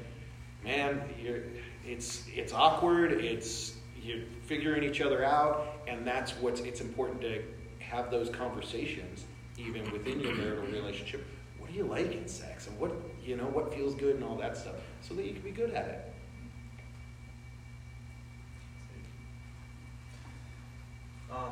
man, 0.63 1.01
it's 1.85 2.25
it's 2.27 2.53
awkward. 2.53 3.13
It's 3.13 3.73
you're 4.01 4.25
figuring 4.45 4.83
each 4.83 5.01
other 5.01 5.23
out, 5.23 5.67
and 5.87 6.05
that's 6.05 6.31
what's 6.33 6.61
it's 6.61 6.81
important 6.81 7.21
to 7.21 7.43
have 7.79 8.11
those 8.11 8.29
conversations 8.29 9.25
even 9.57 9.91
within 9.91 10.19
your 10.19 10.35
marital 10.35 10.65
relationship. 10.65 11.25
What 11.57 11.71
do 11.71 11.77
you 11.77 11.83
like 11.83 12.11
in 12.13 12.27
sex, 12.27 12.67
and 12.67 12.77
what 12.79 12.91
you 13.23 13.35
know, 13.35 13.45
what 13.45 13.73
feels 13.73 13.95
good, 13.95 14.15
and 14.15 14.23
all 14.23 14.35
that 14.37 14.57
stuff, 14.57 14.75
so 15.01 15.13
that 15.15 15.25
you 15.25 15.33
can 15.33 15.41
be 15.41 15.51
good 15.51 15.71
at 15.71 15.87
it. 15.87 16.13
Um, 21.31 21.51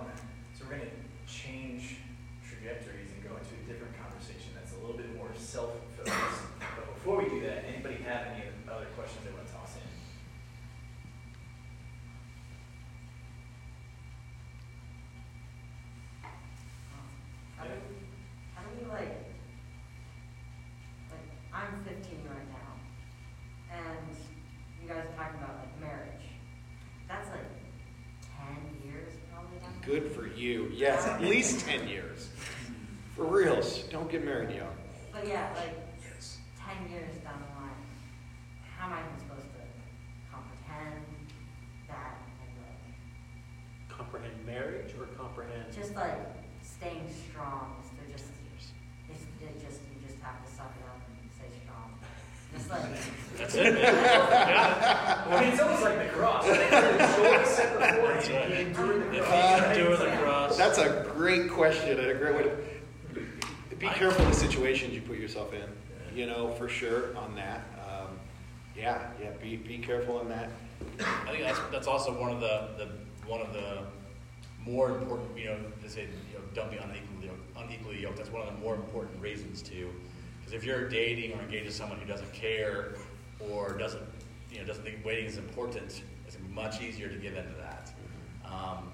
so 0.58 0.66
we're 0.70 0.80
to 0.80 0.86
change 1.28 1.98
trajectories 2.44 3.10
and 3.14 3.24
go 3.24 3.38
into 3.38 3.54
a 3.54 3.72
different 3.72 3.96
conversation 4.02 4.52
that's 4.56 4.74
a 4.74 4.78
little 4.78 4.98
bit 4.98 5.16
more 5.16 5.30
self-focused. 5.38 6.42
But 6.60 6.96
before 6.96 7.18
we 7.22 7.30
do 7.30 7.42
that, 7.42 7.66
anybody 7.72 7.96
have 8.04 8.26
any 8.34 8.44
other 8.68 8.88
questions 8.96 9.24
they 9.24 9.32
want 9.32 9.46
to 9.46 9.54
toss 9.54 9.76
in? 9.76 9.82
How 17.56 17.64
do 17.66 17.70
we, 17.70 17.78
how 18.56 18.62
do 18.64 18.70
we 18.82 18.90
like, 18.90 19.30
like, 21.12 21.28
I'm 21.54 21.84
fifteen 21.84 22.26
right 22.28 22.50
now, 22.50 23.78
and 23.78 24.18
you 24.82 24.88
guys 24.90 25.06
are 25.06 25.16
talking 25.16 25.38
about 25.38 25.58
like 25.60 25.80
marriage. 25.80 26.26
That's 27.08 27.30
like 27.30 27.50
ten 28.26 28.58
years 28.84 29.14
probably 29.32 29.58
down 29.60 29.74
the 29.80 29.86
Good 29.86 30.12
for 30.12 30.28
you. 30.28 30.67
Yes, 30.78 31.08
at 31.08 31.22
least 31.22 31.66
ten 31.66 31.88
years. 31.88 32.30
For 33.16 33.26
reals, 33.26 33.80
don't 33.90 34.12
get 34.12 34.24
married 34.24 34.56
young. 34.56 34.68
But 35.12 35.28
yeah, 35.28 35.50
like, 35.58 35.74
ten 36.56 36.92
years 36.92 37.16
down 37.24 37.42
the 37.42 37.60
line, 37.60 37.82
how 38.78 38.86
am 38.86 38.94
I 38.94 39.00
even 39.00 39.18
supposed 39.20 39.48
to 39.58 39.62
comprehend 40.32 41.02
that 41.88 42.20
and 42.46 42.52
like, 42.62 43.98
Comprehend 43.98 44.46
marriage 44.46 44.94
or 45.00 45.08
comprehend? 45.18 45.74
just 45.74 45.96
like 45.96 46.20
staying 46.62 47.10
strong, 47.32 47.74
is 47.82 47.90
to 47.98 48.12
just, 48.14 48.30
it's, 49.10 49.24
it 49.42 49.60
just, 49.68 49.82
you 49.82 50.06
just 50.08 50.22
have 50.22 50.46
to 50.46 50.52
suck 50.56 50.72
it 50.78 50.86
up 50.86 51.02
and 51.10 51.32
stay 51.34 51.50
strong. 51.66 51.98
Just 52.54 52.70
like, 52.70 53.38
That's 53.38 53.56
it, 53.56 53.74
man. 53.74 53.84
Yeah. 53.84 55.24
I 55.28 55.42
mean, 55.42 55.50
it's 55.54 55.62
almost 55.62 55.82
like 55.84 55.98
the 56.04 56.10
cross. 56.10 56.48
Like, 56.48 56.70
the 56.70 57.14
joy 57.18 57.44
set 57.46 57.74
before 57.74 58.14
That's 58.14 58.30
you, 58.30 58.36
right. 58.36 58.50
you 58.50 58.56
endure 58.58 59.00
the 59.00 59.18
If 59.18 59.24
cross. 59.26 59.60
you 59.60 59.66
endure 59.84 59.98
the 59.98 60.18
cross. 60.18 60.58
That's 60.58 60.78
a 60.78 61.06
great 61.16 61.50
question 61.50 62.00
and 62.00 62.10
a 62.10 62.14
great 62.14 62.36
way 62.36 62.44
to 62.44 63.76
be 63.76 63.87
careful 63.98 64.26
the 64.26 64.34
situations 64.34 64.94
you 64.94 65.02
put 65.02 65.18
yourself 65.18 65.54
in. 65.54 65.64
You 66.16 66.28
know, 66.28 66.52
for 66.52 66.70
sure 66.70 67.16
on 67.18 67.36
that. 67.36 67.62
Um, 67.90 68.20
Yeah, 68.76 69.02
yeah, 69.20 69.32
be, 69.42 69.56
be 69.56 69.80
careful 69.80 70.20
on 70.20 70.30
that. 70.30 70.50
I 71.00 71.32
think 71.32 71.44
that's, 71.44 71.60
that's 71.72 71.88
also 71.88 72.12
one 72.12 72.32
of 72.32 72.40
the, 72.40 72.70
the, 72.78 72.90
one 73.28 73.42
of 73.42 73.52
the 73.54 73.80
more 74.64 74.92
important, 74.92 75.36
you 75.36 75.46
know, 75.46 75.58
they 75.82 75.88
say, 75.88 76.02
you 76.02 76.38
know, 76.38 76.44
don't 76.54 76.70
be 76.70 76.78
unequally, 76.78 77.32
unequally 77.58 78.02
yoked. 78.02 78.18
That's 78.18 78.32
one 78.32 78.48
of 78.48 78.54
the 78.54 78.60
more 78.60 78.76
important 78.76 79.20
reasons 79.20 79.64
too. 79.64 79.90
Because 80.40 80.54
if 80.54 80.64
you're 80.64 80.88
dating 80.88 81.34
or 81.34 81.42
engaged 81.42 81.66
with 81.66 81.76
someone 81.76 81.98
who 81.98 82.06
doesn't 82.06 82.32
care 82.34 82.94
or 83.40 83.76
doesn't, 83.78 84.04
you 84.52 84.60
know, 84.60 84.66
doesn't 84.66 84.84
think 84.84 85.04
waiting 85.04 85.26
is 85.26 85.38
important, 85.38 86.04
it's 86.28 86.38
much 86.54 86.82
easier 86.82 87.10
to 87.10 87.16
give 87.16 87.36
into 87.36 87.56
that. 87.60 87.92
Um, 88.46 88.92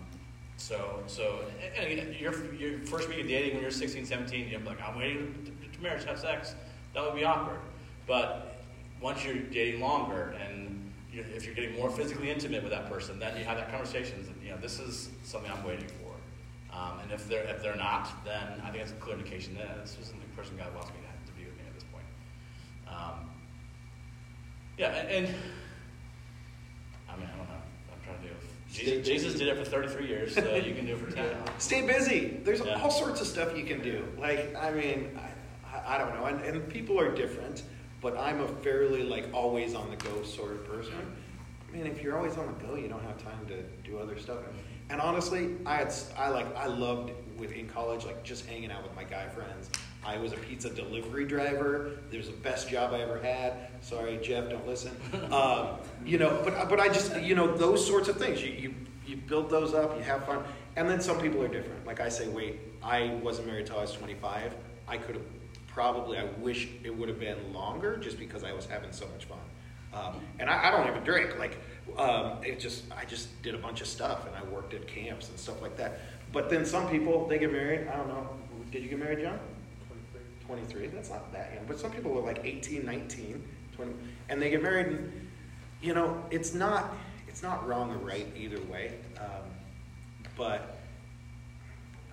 so, 0.58 1.04
so, 1.08 1.40
and 1.76 1.92
again, 1.92 2.16
your, 2.20 2.54
your 2.54 2.80
first 2.80 3.10
week 3.10 3.22
of 3.22 3.28
dating 3.28 3.54
when 3.54 3.62
you're 3.62 3.72
16, 3.72 4.06
17, 4.06 4.50
you're 4.50 4.60
like, 4.62 4.82
I'm 4.82 4.98
waiting 4.98 5.34
to, 5.46 5.78
to 5.78 5.84
marriage, 5.84 6.06
have 6.06 6.20
sex. 6.20 6.56
That 6.94 7.04
would 7.04 7.16
be 7.16 7.24
awkward. 7.24 7.60
But 8.08 8.64
once 9.02 9.24
you're 9.26 9.36
dating 9.36 9.82
longer 9.82 10.36
and 10.40 10.92
you 11.12 11.24
if 11.36 11.46
you're 11.46 11.56
getting 11.56 11.76
more 11.76 11.90
physically 11.90 12.30
intimate 12.30 12.64
with 12.64 12.72
that 12.72 12.90
person, 12.90 13.20
then 13.20 13.38
you 13.38 13.44
have 13.46 13.58
that 13.58 13.70
conversations. 13.70 14.28
And, 14.28 14.36
you 14.44 14.52
know, 14.52 14.58
this 14.58 14.80
is 14.80 15.10
something 15.24 15.52
I'm 15.52 15.64
waiting 15.66 15.88
for. 15.88 16.76
Um, 16.76 17.00
and 17.00 17.12
if 17.12 17.28
they're 17.28 17.44
if 17.44 17.62
they're 17.62 17.76
not, 17.76 18.10
then 18.26 18.62
I 18.64 18.72
think 18.72 18.84
it's 18.84 18.92
a 18.92 18.96
clear 18.96 19.16
indication 19.16 19.56
that 19.56 19.82
this 19.82 19.98
isn't 20.02 20.20
the 20.20 20.36
person 20.36 20.58
God 20.58 20.74
wants 20.74 20.90
me 20.90 20.96
to 21.02 21.08
have 21.08 21.26
to 21.26 21.32
be 21.34 21.46
with 21.46 21.56
me 21.56 21.64
at 21.68 21.74
this 21.76 21.84
point. 21.92 22.06
Um, 22.88 23.30
yeah, 24.78 24.90
and, 24.90 25.28
and 25.28 25.36
I 27.08 27.16
mean, 27.16 27.30
I 27.32 27.38
don't 27.38 27.48
know. 27.48 27.62
I'm 27.94 28.02
trying 28.04 28.22
to 28.22 28.28
do. 28.30 28.34
Jesus, 28.74 29.08
Jesus 29.08 29.34
did 29.36 29.48
it 29.48 29.58
for 29.58 29.64
33 29.64 30.08
years, 30.08 30.34
so 30.34 30.56
you 30.56 30.74
can 30.74 30.88
do 30.88 30.94
it 30.94 31.00
for 31.00 31.12
10. 31.12 31.26
Stay 31.60 31.86
busy. 31.86 32.40
There's 32.44 32.60
Yeah. 32.60 32.82
all 32.82 32.90
sorts 32.90 33.22
of 33.22 33.28
stuff 33.28 33.56
you 33.56 33.66
can 33.66 33.84
do. 33.84 34.04
Like, 34.18 34.56
I 34.56 34.72
mean, 34.72 35.18
I, 35.72 35.96
I, 35.96 35.98
don't 36.00 36.16
know. 36.16 36.26
And, 36.26 36.42
and 36.42 36.68
people 36.68 37.00
are 37.00 37.14
different, 37.14 37.62
but 38.02 38.18
I'm 38.18 38.42
a 38.42 38.48
fairly, 38.48 39.04
like, 39.04 39.30
always 39.32 39.76
on 39.76 39.92
the 39.92 39.96
go 39.98 40.24
sort 40.24 40.54
of 40.54 40.66
person. 40.68 40.96
I 41.70 41.72
mean, 41.78 41.86
if 41.86 42.02
you're 42.02 42.18
always 42.18 42.36
on 42.36 42.48
the 42.48 42.66
go, 42.66 42.76
you 42.76 42.88
don't 42.88 43.04
have 43.04 43.24
time 43.24 43.46
to 43.48 43.62
do 43.88 44.00
other 44.00 44.18
stuff. 44.18 44.40
And 44.90 45.00
honestly, 45.00 45.56
I 45.68 45.76
had, 45.76 45.94
I 46.18 46.30
like, 46.30 46.56
I 46.56 46.66
loved 46.66 47.12
with 47.38 47.52
in 47.52 47.68
college, 47.70 48.06
like, 48.06 48.24
just 48.24 48.48
hanging 48.48 48.72
out 48.72 48.82
with 48.82 48.96
my 48.96 49.04
guy 49.04 49.28
friends. 49.30 49.70
I 50.06 50.18
was 50.18 50.34
a 50.34 50.38
pizza 50.38 50.70
delivery 50.70 51.26
driver. 51.26 51.92
It 52.12 52.18
was 52.18 52.28
the 52.28 52.34
best 52.34 52.70
job 52.70 52.94
I 52.94 53.02
ever 53.02 53.22
had. 53.22 53.54
Sorry, 53.82 54.18
Jeff, 54.22 54.50
don't 54.50 54.68
listen. 54.68 54.96
Um, 55.34 55.78
you 56.06 56.18
know, 56.18 56.42
but 56.44 56.70
but 56.70 56.80
I 56.80 56.90
just, 56.90 57.20
you 57.22 57.34
know, 57.34 57.56
those 57.56 57.86
sorts 57.86 58.08
of 58.08 58.18
things. 58.18 58.44
You 58.44 58.52
you 58.52 58.76
you 59.06 59.18
build 59.18 59.50
those 59.50 59.74
up. 59.74 59.98
You 59.98 60.04
have 60.04 60.26
fun. 60.26 60.44
And 60.76 60.90
then 60.90 61.02
some 61.02 61.20
people 61.20 61.42
are 61.42 61.48
different. 61.48 61.86
Like 61.86 62.00
I 62.00 62.10
say, 62.10 62.28
wait, 62.28 62.60
I 62.84 63.16
wasn't 63.22 63.48
married 63.48 63.66
till 63.68 63.78
I 63.78 63.82
was 63.82 63.94
25. 63.94 64.56
I 64.88 64.98
could 64.98 65.16
have 65.16 65.26
probably. 65.68 66.18
I 66.18 66.26
wish 66.40 66.70
it 66.84 66.96
would 66.96 67.10
have 67.10 67.20
been 67.20 67.54
longer, 67.54 67.98
just 67.98 68.20
because 68.20 68.44
I 68.44 68.54
was 68.54 68.66
having 68.66 68.92
so 68.92 69.08
much 69.08 69.26
fun. 69.26 69.40
Um, 69.94 70.22
and 70.40 70.50
I, 70.50 70.68
I 70.68 70.72
don't 70.72 70.88
even 70.88 71.04
drink. 71.04 71.38
Like, 71.40 71.58
um, 71.98 72.44
it 72.44 72.60
just 72.60 72.84
I 72.96 73.06
just 73.06 73.42
did 73.44 73.56
a 73.56 73.60
bunch 73.60 73.82
of 73.82 73.88
stuff, 73.88 74.28
and 74.28 74.36
I 74.36 74.44
worked 74.54 74.74
at 74.74 74.88
camps 74.88 75.30
and 75.30 75.40
stuff 75.40 75.62
like 75.62 75.78
that. 75.78 76.00
But 76.32 76.50
then 76.50 76.66
some 76.66 76.90
people 76.90 77.28
they 77.28 77.40
get 77.40 77.52
married. 77.52 77.88
I 77.88 77.98
don't 77.98 78.08
know. 78.08 78.30
Did 78.72 78.84
you 78.84 78.90
get 78.90 79.00
married, 79.00 79.20
John? 79.20 79.40
23. 80.46 80.88
That's 80.88 81.10
not 81.10 81.32
that 81.34 81.54
young. 81.54 81.66
But 81.66 81.80
some 81.80 81.92
people 81.92 82.18
are 82.18 82.22
like 82.22 82.42
18, 82.44 82.86
19, 82.86 83.44
20, 83.76 83.94
and 84.30 84.42
they 84.42 84.50
get 84.50 84.64
married. 84.64 84.88
And 84.88 85.30
you 85.82 85.94
know, 85.94 86.24
it's 86.32 86.54
not 86.54 86.94
it's 87.28 87.44
not 87.44 87.68
wrong 87.68 87.92
or 87.92 87.98
right 87.98 88.28
either 88.38 88.62
way. 88.72 88.96
Um, 89.20 89.50
but 90.38 90.78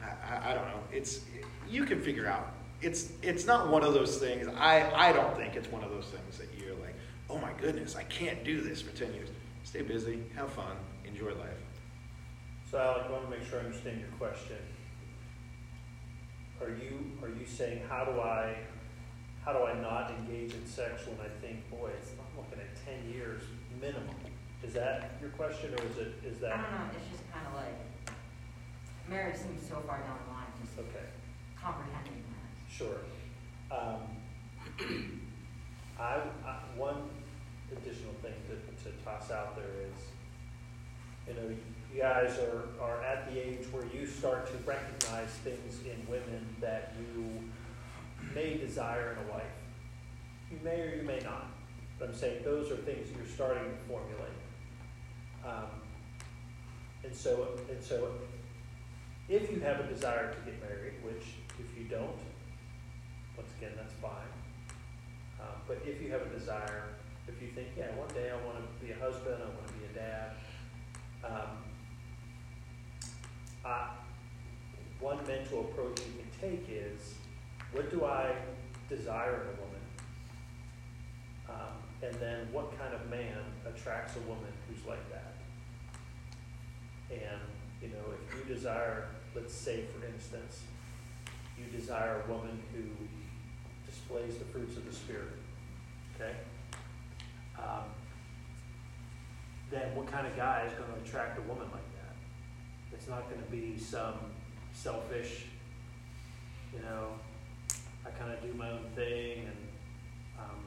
I, 0.02 0.34
I, 0.34 0.50
I 0.50 0.54
don't 0.54 0.66
know. 0.66 0.80
It's 0.92 1.20
you 1.68 1.84
can 1.84 2.00
figure 2.00 2.26
out. 2.26 2.52
It's 2.82 3.12
it's 3.22 3.46
not 3.46 3.68
one 3.68 3.84
of 3.84 3.92
those 3.92 4.18
things. 4.18 4.48
I 4.56 4.90
I 4.94 5.12
don't 5.12 5.36
think 5.36 5.56
it's 5.56 5.68
one 5.68 5.84
of 5.84 5.90
those 5.90 6.06
things 6.06 6.38
that 6.38 6.48
you're 6.58 6.74
like, 6.76 6.94
oh 7.28 7.38
my 7.38 7.52
goodness, 7.60 7.96
I 7.96 8.04
can't 8.04 8.42
do 8.44 8.60
this 8.60 8.80
for 8.80 8.96
10 8.96 9.14
years. 9.14 9.28
Stay 9.64 9.82
busy, 9.82 10.22
have 10.34 10.50
fun, 10.50 10.76
enjoy 11.04 11.34
life. 11.34 11.60
So 12.70 12.78
Alec, 12.78 13.06
I 13.08 13.12
want 13.12 13.30
to 13.30 13.38
make 13.38 13.48
sure 13.48 13.60
I 13.60 13.64
understand 13.64 14.00
your 14.00 14.08
question. 14.18 14.56
Are 16.60 16.68
you, 16.68 17.12
are 17.22 17.28
you 17.28 17.46
saying, 17.46 17.82
how 17.88 18.04
do 18.04 18.20
I, 18.20 18.54
how 19.44 19.52
do 19.52 19.64
I 19.64 19.74
not 19.80 20.12
engage 20.12 20.52
in 20.52 20.66
sex 20.66 21.06
when 21.06 21.16
I 21.24 21.30
think, 21.40 21.68
boy, 21.70 21.90
it's, 21.98 22.10
I'm 22.10 22.36
looking 22.36 22.60
at 22.60 22.68
ten 22.84 23.10
years 23.10 23.42
minimum? 23.80 24.14
Is 24.62 24.74
that 24.74 25.12
your 25.20 25.30
question, 25.30 25.70
or 25.72 25.82
is 25.86 25.96
it, 25.96 26.12
is 26.24 26.38
that? 26.40 26.52
I 26.52 26.56
don't 26.56 26.70
know, 26.70 26.90
it's 26.94 27.10
just 27.10 27.32
kind 27.32 27.46
of 27.46 27.54
like, 27.54 28.12
marriage 29.08 29.36
seems 29.36 29.66
so 29.66 29.76
far 29.86 30.00
down 30.00 30.18
the 30.26 30.32
line, 30.34 30.52
just 30.62 30.78
okay, 30.78 31.06
comprehending 31.60 32.22
that. 32.28 32.70
sure. 32.70 33.00
Um, 33.70 34.02
I, 35.98 36.20
I, 36.44 36.58
one 36.76 37.08
additional 37.72 38.12
thing 38.20 38.34
to, 38.48 38.84
to 38.84 38.96
toss 39.02 39.30
out 39.30 39.56
there 39.56 39.64
is, 39.64 39.96
you 41.26 41.34
know, 41.34 41.56
you 41.92 42.00
guys 42.00 42.38
are, 42.38 42.64
are 42.80 43.02
at 43.02 43.30
the 43.30 43.38
age 43.38 43.66
where 43.72 43.84
you 43.86 44.06
start 44.06 44.46
to 44.46 44.56
recognize 44.68 45.30
things 45.44 45.80
in 45.84 46.06
women 46.08 46.46
that 46.60 46.94
you 46.98 47.26
may 48.34 48.56
desire 48.56 49.12
in 49.12 49.28
a 49.28 49.32
wife. 49.32 49.42
You 50.50 50.58
may 50.62 50.80
or 50.80 50.94
you 50.96 51.02
may 51.02 51.18
not. 51.20 51.48
But 51.98 52.10
I'm 52.10 52.14
saying 52.14 52.42
those 52.44 52.70
are 52.70 52.76
things 52.76 53.08
you're 53.14 53.26
starting 53.26 53.64
to 53.64 53.76
formulate. 53.88 54.30
Um, 55.44 55.68
and 57.04 57.14
so, 57.14 57.48
and 57.68 57.82
so, 57.82 58.12
if 59.28 59.50
you 59.50 59.60
have 59.60 59.80
a 59.80 59.84
desire 59.84 60.32
to 60.32 60.50
get 60.50 60.60
married, 60.60 60.94
which 61.02 61.34
if 61.58 61.78
you 61.78 61.84
don't, 61.84 62.18
once 63.36 63.50
again, 63.58 63.72
that's 63.76 63.94
fine. 63.94 64.32
Um, 65.40 65.60
but 65.66 65.80
if 65.86 66.02
you 66.02 66.10
have 66.10 66.22
a 66.22 66.38
desire, 66.38 66.84
if 67.26 67.40
you 67.40 67.48
think, 67.48 67.68
yeah, 67.76 67.94
one 67.96 68.08
day 68.08 68.30
I 68.30 68.46
want 68.46 68.58
to 68.58 68.84
be 68.84 68.92
a 68.92 68.96
husband, 68.96 69.36
I 69.42 69.46
want 69.46 69.66
to 69.66 69.72
be 69.74 69.84
a 69.92 69.94
dad, 69.94 70.30
um, 71.24 71.69
I, 73.70 73.90
one 74.98 75.18
mental 75.26 75.60
approach 75.60 76.00
you 76.00 76.22
can 76.22 76.50
take 76.50 76.66
is, 76.68 77.14
what 77.72 77.90
do 77.90 78.04
I 78.04 78.34
desire 78.88 79.42
in 79.42 79.48
a 79.48 79.60
woman? 79.60 79.80
Um, 81.48 81.76
and 82.02 82.14
then 82.20 82.48
what 82.52 82.76
kind 82.78 82.92
of 82.94 83.08
man 83.08 83.38
attracts 83.66 84.16
a 84.16 84.20
woman 84.20 84.52
who's 84.68 84.84
like 84.86 85.08
that? 85.10 85.34
And, 87.10 87.40
you 87.82 87.88
know, 87.88 88.04
if 88.12 88.34
you 88.36 88.54
desire, 88.54 89.08
let's 89.34 89.54
say 89.54 89.84
for 89.84 90.06
instance, 90.06 90.62
you 91.58 91.64
desire 91.76 92.22
a 92.26 92.32
woman 92.32 92.60
who 92.72 92.82
displays 93.86 94.38
the 94.38 94.44
fruits 94.46 94.76
of 94.76 94.86
the 94.86 94.92
Spirit, 94.92 95.32
okay? 96.14 96.36
Um, 97.58 97.84
then 99.70 99.94
what 99.94 100.10
kind 100.10 100.26
of 100.26 100.36
guy 100.36 100.64
is 100.66 100.72
going 100.72 100.92
to 100.92 101.08
attract 101.08 101.38
a 101.38 101.42
woman 101.42 101.68
like 101.72 101.72
that? 101.72 101.89
It's 103.00 103.08
not 103.08 103.30
going 103.30 103.42
to 103.42 103.50
be 103.50 103.78
some 103.78 104.12
selfish, 104.74 105.46
you 106.70 106.80
know, 106.80 107.06
I 108.04 108.10
kind 108.10 108.30
of 108.30 108.42
do 108.42 108.52
my 108.52 108.68
own 108.68 108.84
thing 108.94 109.38
and, 109.38 109.56
um, 110.38 110.60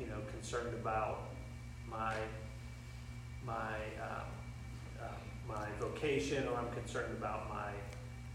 you 0.00 0.06
know, 0.06 0.16
concerned 0.32 0.74
about 0.74 1.28
my, 1.88 2.16
my, 3.46 3.76
um, 4.02 4.26
uh, 5.00 5.04
my 5.46 5.68
vocation 5.78 6.48
or 6.48 6.58
I'm 6.58 6.72
concerned 6.72 7.16
about 7.16 7.48
my, 7.48 7.68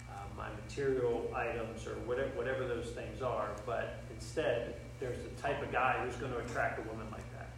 uh, 0.09 0.24
my 0.38 0.47
material 0.65 1.30
items 1.36 1.86
or 1.86 1.95
whatever, 2.05 2.30
whatever 2.38 2.65
those 2.65 2.91
things 2.91 3.21
are. 3.21 3.49
But 3.65 3.99
instead, 4.15 4.76
there's 5.01 5.21
the 5.26 5.41
type 5.41 5.61
of 5.61 5.74
guy 5.74 6.01
who's 6.05 6.15
going 6.15 6.32
to 6.32 6.39
attract 6.39 6.80
a 6.80 6.89
woman 6.89 7.07
like 7.11 7.30
that. 7.34 7.49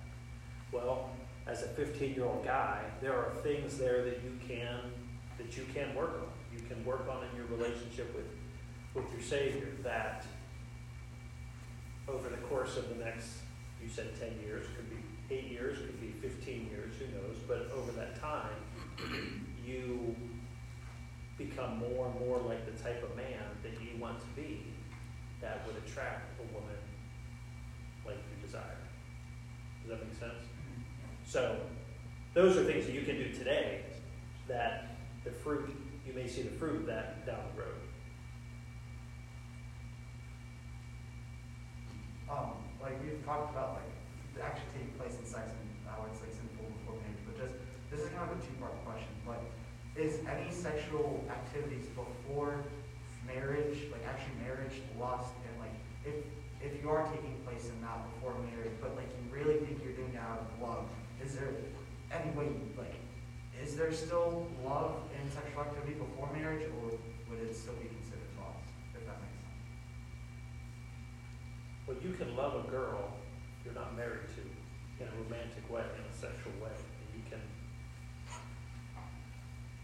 Well, 0.72 1.12
as 1.48 1.64
a 1.64 1.68
15-year-old 1.68 2.44
guy, 2.44 2.82
there 3.02 3.14
are 3.14 3.32
things 3.44 3.78
there 3.78 4.04
that 4.04 4.22
you 4.24 4.38
can 4.48 4.80
that 5.38 5.58
you 5.58 5.66
can 5.74 5.94
work 5.94 6.14
on. 6.22 6.58
You 6.58 6.66
can 6.68 6.84
work 6.86 7.08
on 7.10 7.24
in 7.30 7.36
your 7.36 7.46
relationship 7.48 8.16
with 8.16 8.26
with 8.94 9.12
your 9.12 9.22
Savior. 9.22 9.68
That 9.84 10.26
over 12.08 12.30
the 12.30 12.38
course 12.38 12.78
of 12.78 12.90
the 12.90 13.04
next, 13.04 13.30
you 13.82 13.90
said 13.90 14.20
10 14.20 14.40
years, 14.46 14.66
could 14.76 14.90
be 14.90 15.36
eight 15.36 15.52
years, 15.52 15.80
could 15.80 16.00
be 16.00 16.14
15 16.22 16.70
years, 16.70 16.94
who 17.00 17.06
knows? 17.18 17.38
But 17.48 17.72
over 17.76 17.92
that 17.94 18.20
time, 18.20 18.56
you 19.66 20.16
become 21.38 21.80
more 21.80 22.08
and 22.08 22.20
more 22.28 22.40
like 22.40 22.66
the 22.66 22.84
type 22.84 23.04
of 23.04 23.16
man 23.16 23.44
that 23.64 23.74
you 23.82 24.00
want 24.00 24.20
to 24.20 24.28
be 24.42 24.64
that 25.42 25.66
would 25.66 25.76
attract 25.86 26.40
a 26.40 26.54
woman 26.54 26.78
like 28.06 28.16
you 28.16 28.46
desire. 28.46 28.78
Does 29.82 29.98
that 29.98 30.08
make 30.08 30.18
sense? 30.18 30.55
So, 31.26 31.60
those 32.34 32.58
are 32.58 32.64
things 32.64 32.86
that 32.86 32.94
you 32.94 33.02
can 33.02 33.18
do 33.18 33.32
today 33.34 33.82
that 34.48 34.96
the 35.24 35.32
fruit, 35.32 35.76
you 36.06 36.14
may 36.14 36.28
see 36.28 36.44
the 36.44 36.52
fruit 36.52 36.82
of 36.82 36.86
that 36.86 37.26
down 37.26 37.40
the 37.56 37.62
road. 37.62 37.76
um, 42.30 42.58
like 42.82 42.98
we've 43.04 43.24
talked 43.26 43.52
about 43.54 43.80
like 43.82 43.92
the 44.34 44.42
taking 44.74 44.92
place 44.98 45.16
in 45.18 45.26
sex 45.26 45.48
and 45.48 45.70
how 45.88 46.04
it's 46.10 46.20
like 46.22 46.34
sinful 46.34 46.66
before 46.82 46.98
marriage, 47.00 47.22
but 47.26 47.38
just 47.38 47.56
this 47.92 48.02
is 48.02 48.10
kind 48.12 48.28
of 48.30 48.36
a 48.36 48.42
two-part 48.42 48.76
question. 48.84 49.10
Like, 49.28 49.46
is 49.96 50.20
any 50.28 50.52
sexual 50.52 51.24
activities 51.32 51.88
before 51.96 52.60
marriage, 53.24 53.88
like 53.92 54.04
actually 54.04 54.36
marriage, 54.44 54.76
lust, 55.00 55.32
and 55.48 55.54
like 55.62 55.76
if 56.04 56.26
if 56.60 56.82
you 56.82 56.90
are 56.90 57.06
taking 57.14 57.38
place 57.46 57.70
in 57.70 57.78
that 57.82 58.04
before 58.16 58.36
marriage, 58.52 58.76
but 58.82 58.96
like 58.96 59.08
you 59.16 59.24
really 59.32 59.62
think 59.64 59.80
you're 59.84 59.96
doing 59.96 60.12
it 60.12 60.20
out 60.20 60.44
of 60.44 60.50
love, 60.60 60.86
is 61.26 61.36
there 61.36 61.50
any 62.12 62.32
way, 62.32 62.48
like, 62.78 62.96
is 63.62 63.76
there 63.76 63.92
still 63.92 64.48
love 64.64 64.96
and 65.20 65.32
sexual 65.32 65.62
activity 65.62 65.94
before 65.94 66.30
marriage, 66.34 66.70
or 66.70 66.92
would 67.30 67.40
it 67.42 67.56
still 67.56 67.74
be 67.74 67.88
considered 67.88 68.30
love, 68.38 68.62
if 68.94 69.06
that 69.06 69.18
makes 69.20 69.42
sense? 69.42 69.64
Well, 71.88 71.98
you 72.04 72.14
can 72.14 72.36
love 72.36 72.66
a 72.66 72.70
girl 72.70 73.14
you're 73.66 73.74
not 73.74 73.98
married 73.98 74.30
to 74.38 74.42
in 75.02 75.10
a 75.10 75.16
romantic 75.24 75.66
way, 75.70 75.82
in 75.82 76.06
a 76.06 76.16
sexual 76.16 76.54
way. 76.62 76.70
And 76.70 77.08
you 77.18 77.24
can, 77.28 77.42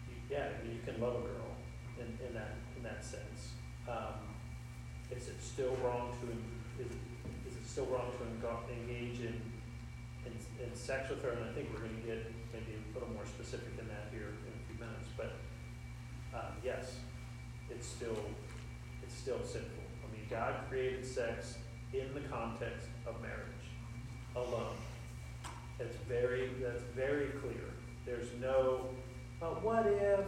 you, 0.08 0.16
yeah, 0.30 0.50
you 0.64 0.80
can 0.86 1.02
love 1.02 1.16
a 1.16 1.26
girl 1.26 1.52
in, 1.98 2.06
in 2.26 2.34
that 2.36 2.56
in 2.78 2.84
that 2.84 3.04
sense. 3.04 3.58
Um, 3.90 4.22
is 5.10 5.28
it 5.28 5.42
still 5.42 5.76
wrong 5.84 6.14
to 6.22 6.28
is 6.82 6.92
it, 6.92 6.98
is 7.50 7.58
it 7.58 7.68
still 7.68 7.88
wrong 7.88 8.12
to 8.14 8.74
engage 8.74 9.20
in, 9.20 9.42
in 10.64 10.72
in 10.72 10.76
sex 10.76 11.10
with 11.10 11.24
her? 11.24 11.32
And 11.32 11.44
I 11.50 11.54
think 11.54 11.70
we're 11.74 11.80
going 11.82 12.02
to 12.02 12.08
get 12.08 12.32
maybe 12.54 12.78
a 12.78 12.94
little 12.94 13.14
more 13.14 13.26
specific 13.26 13.76
than 13.78 13.88
that 13.88 14.08
here 14.12 14.30
in 14.46 14.54
a 14.54 14.64
few 14.68 14.78
minutes. 14.80 15.08
But 15.18 15.34
um, 16.34 16.54
yes, 16.64 16.98
it's 17.70 17.88
still 17.88 18.18
it's 19.04 19.16
still 19.16 19.40
sinful. 19.44 19.84
I 20.08 20.12
mean, 20.12 20.26
God 20.30 20.56
created 20.70 21.06
sex 21.06 21.58
in 21.94 22.14
the 22.14 22.22
context 22.22 22.88
of 23.06 23.22
marriage 23.22 23.52
alone. 24.36 24.78
It's 25.80 25.96
very, 26.08 26.52
that's 26.62 26.84
very 26.96 27.28
clear. 27.42 27.66
There's 28.06 28.28
no, 28.40 28.90
but 29.40 29.64
what 29.64 29.88
if, 29.88 30.20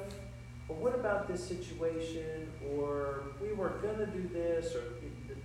or 0.67 0.75
what 0.75 0.95
about 0.95 1.27
this 1.27 1.43
situation, 1.47 2.51
or 2.75 3.23
we 3.41 3.53
were 3.53 3.79
gonna 3.81 4.07
do 4.07 4.27
this, 4.34 4.73
or, 4.75 4.84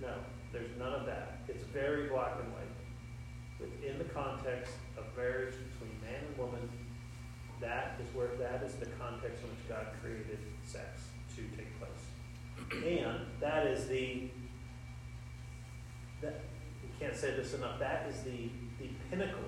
no, 0.01 0.15
there's 0.51 0.71
none 0.77 0.93
of 0.93 1.05
that. 1.05 1.41
It's 1.47 1.63
very 1.65 2.07
black 2.07 2.33
and 2.41 2.51
white. 2.53 2.68
Within 3.59 3.97
the 3.97 4.05
context 4.05 4.73
of 4.97 5.05
marriage 5.17 5.53
between 5.53 5.99
man 6.01 6.21
and 6.27 6.37
woman, 6.37 6.69
that 7.59 7.99
is 8.01 8.15
where, 8.15 8.29
that 8.39 8.63
is 8.63 8.75
the 8.75 8.85
context 8.85 9.43
in 9.43 9.49
which 9.49 9.67
God 9.67 9.87
created 10.01 10.39
sex 10.63 11.01
to 11.35 11.41
take 11.57 11.77
place. 11.79 12.83
And 12.85 13.25
that 13.39 13.67
is 13.67 13.87
the 13.87 14.29
that 16.21 16.41
we 16.83 16.89
can't 16.99 17.15
say 17.15 17.31
this 17.31 17.53
enough. 17.53 17.79
That 17.79 18.07
is 18.09 18.21
the 18.23 18.49
the 18.79 18.89
pinnacle 19.09 19.39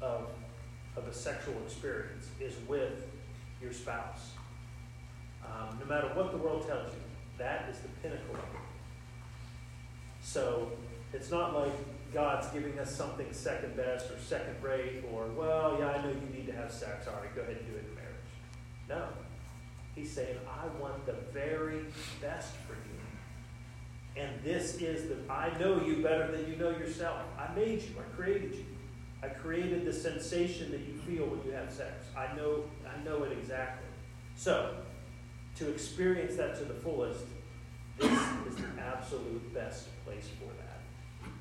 of 0.00 0.28
of 0.96 1.06
a 1.06 1.12
sexual 1.12 1.54
experience 1.64 2.28
is 2.40 2.54
with 2.68 3.06
your 3.60 3.72
spouse. 3.72 4.30
Um, 5.44 5.78
no 5.80 5.86
matter 5.86 6.08
what 6.14 6.30
the 6.32 6.38
world 6.38 6.66
tells 6.66 6.92
you, 6.92 7.00
that 7.38 7.68
is 7.70 7.78
the 7.80 7.88
pinnacle. 8.02 8.36
So 10.22 10.70
it's 11.12 11.30
not 11.30 11.54
like 11.54 11.72
God's 12.14 12.46
giving 12.48 12.78
us 12.78 12.94
something 12.94 13.26
second 13.32 13.76
best 13.76 14.10
or 14.10 14.18
second 14.20 14.62
rate 14.62 15.04
or, 15.12 15.26
well, 15.36 15.76
yeah, 15.80 15.90
I 15.90 16.02
know 16.02 16.10
you 16.10 16.28
need 16.32 16.46
to 16.46 16.52
have 16.52 16.70
sex. 16.70 17.08
All 17.08 17.14
right, 17.20 17.34
go 17.34 17.42
ahead 17.42 17.56
and 17.56 17.66
do 17.66 17.76
it 17.76 17.84
in 17.88 17.94
marriage. 17.96 18.14
No. 18.88 19.08
He's 19.96 20.12
saying, 20.12 20.38
I 20.48 20.66
want 20.80 21.04
the 21.06 21.16
very 21.32 21.84
best 22.20 22.54
for 22.68 22.74
you. 22.74 24.22
And 24.22 24.30
this 24.44 24.76
is 24.76 25.08
the, 25.08 25.32
I 25.32 25.56
know 25.58 25.84
you 25.84 26.02
better 26.02 26.30
than 26.30 26.48
you 26.48 26.56
know 26.56 26.70
yourself. 26.70 27.20
I 27.36 27.52
made 27.54 27.82
you, 27.82 27.96
I 27.98 28.16
created 28.16 28.54
you. 28.54 28.64
I 29.22 29.28
created 29.28 29.84
the 29.84 29.92
sensation 29.92 30.70
that 30.70 30.80
you 30.80 30.94
feel 31.06 31.26
when 31.26 31.44
you 31.44 31.52
have 31.52 31.72
sex. 31.72 32.06
I 32.16 32.34
know, 32.36 32.64
I 32.86 33.02
know 33.04 33.24
it 33.24 33.32
exactly. 33.32 33.88
So, 34.36 34.76
to 35.56 35.70
experience 35.70 36.36
that 36.36 36.56
to 36.58 36.64
the 36.64 36.74
fullest, 36.74 37.24
this 37.98 38.10
is 38.10 38.56
the 38.56 38.82
absolute 38.82 39.54
best 39.54 39.88
place 40.04 40.28
for 40.38 40.52
that. 40.58 40.63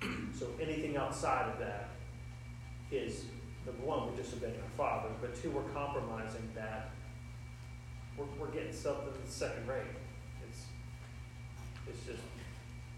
So 0.33 0.47
anything 0.59 0.97
outside 0.97 1.51
of 1.51 1.59
that 1.59 1.89
is, 2.91 3.25
number 3.65 3.83
one, 3.83 4.07
we're 4.07 4.17
disobeying 4.17 4.55
our 4.55 4.77
Father, 4.77 5.09
but 5.21 5.39
two, 5.41 5.51
we're 5.51 5.61
compromising 5.73 6.49
that. 6.55 6.91
We're, 8.17 8.25
we're 8.39 8.51
getting 8.51 8.73
something 8.73 9.05
that's 9.17 9.33
second 9.33 9.67
rate. 9.67 9.81
It's, 10.47 10.63
it's 11.87 12.05
just, 12.05 12.23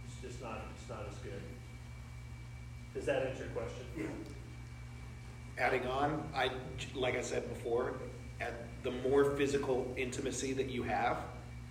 it's 0.08 0.22
just 0.22 0.42
not, 0.42 0.62
it's 0.80 0.90
not 0.90 1.06
as 1.10 1.18
good. 1.20 1.42
Does 2.94 3.06
that 3.06 3.28
answer 3.28 3.44
your 3.44 3.54
question? 3.54 3.86
Adding 5.58 5.86
on, 5.88 6.24
I, 6.36 6.50
like 6.96 7.16
I 7.16 7.22
said 7.22 7.48
before, 7.50 7.96
at 8.42 8.54
the 8.84 8.92
more 8.92 9.36
physical 9.36 9.94
intimacy 9.98 10.54
that 10.54 10.70
you 10.70 10.84
have, 10.84 11.18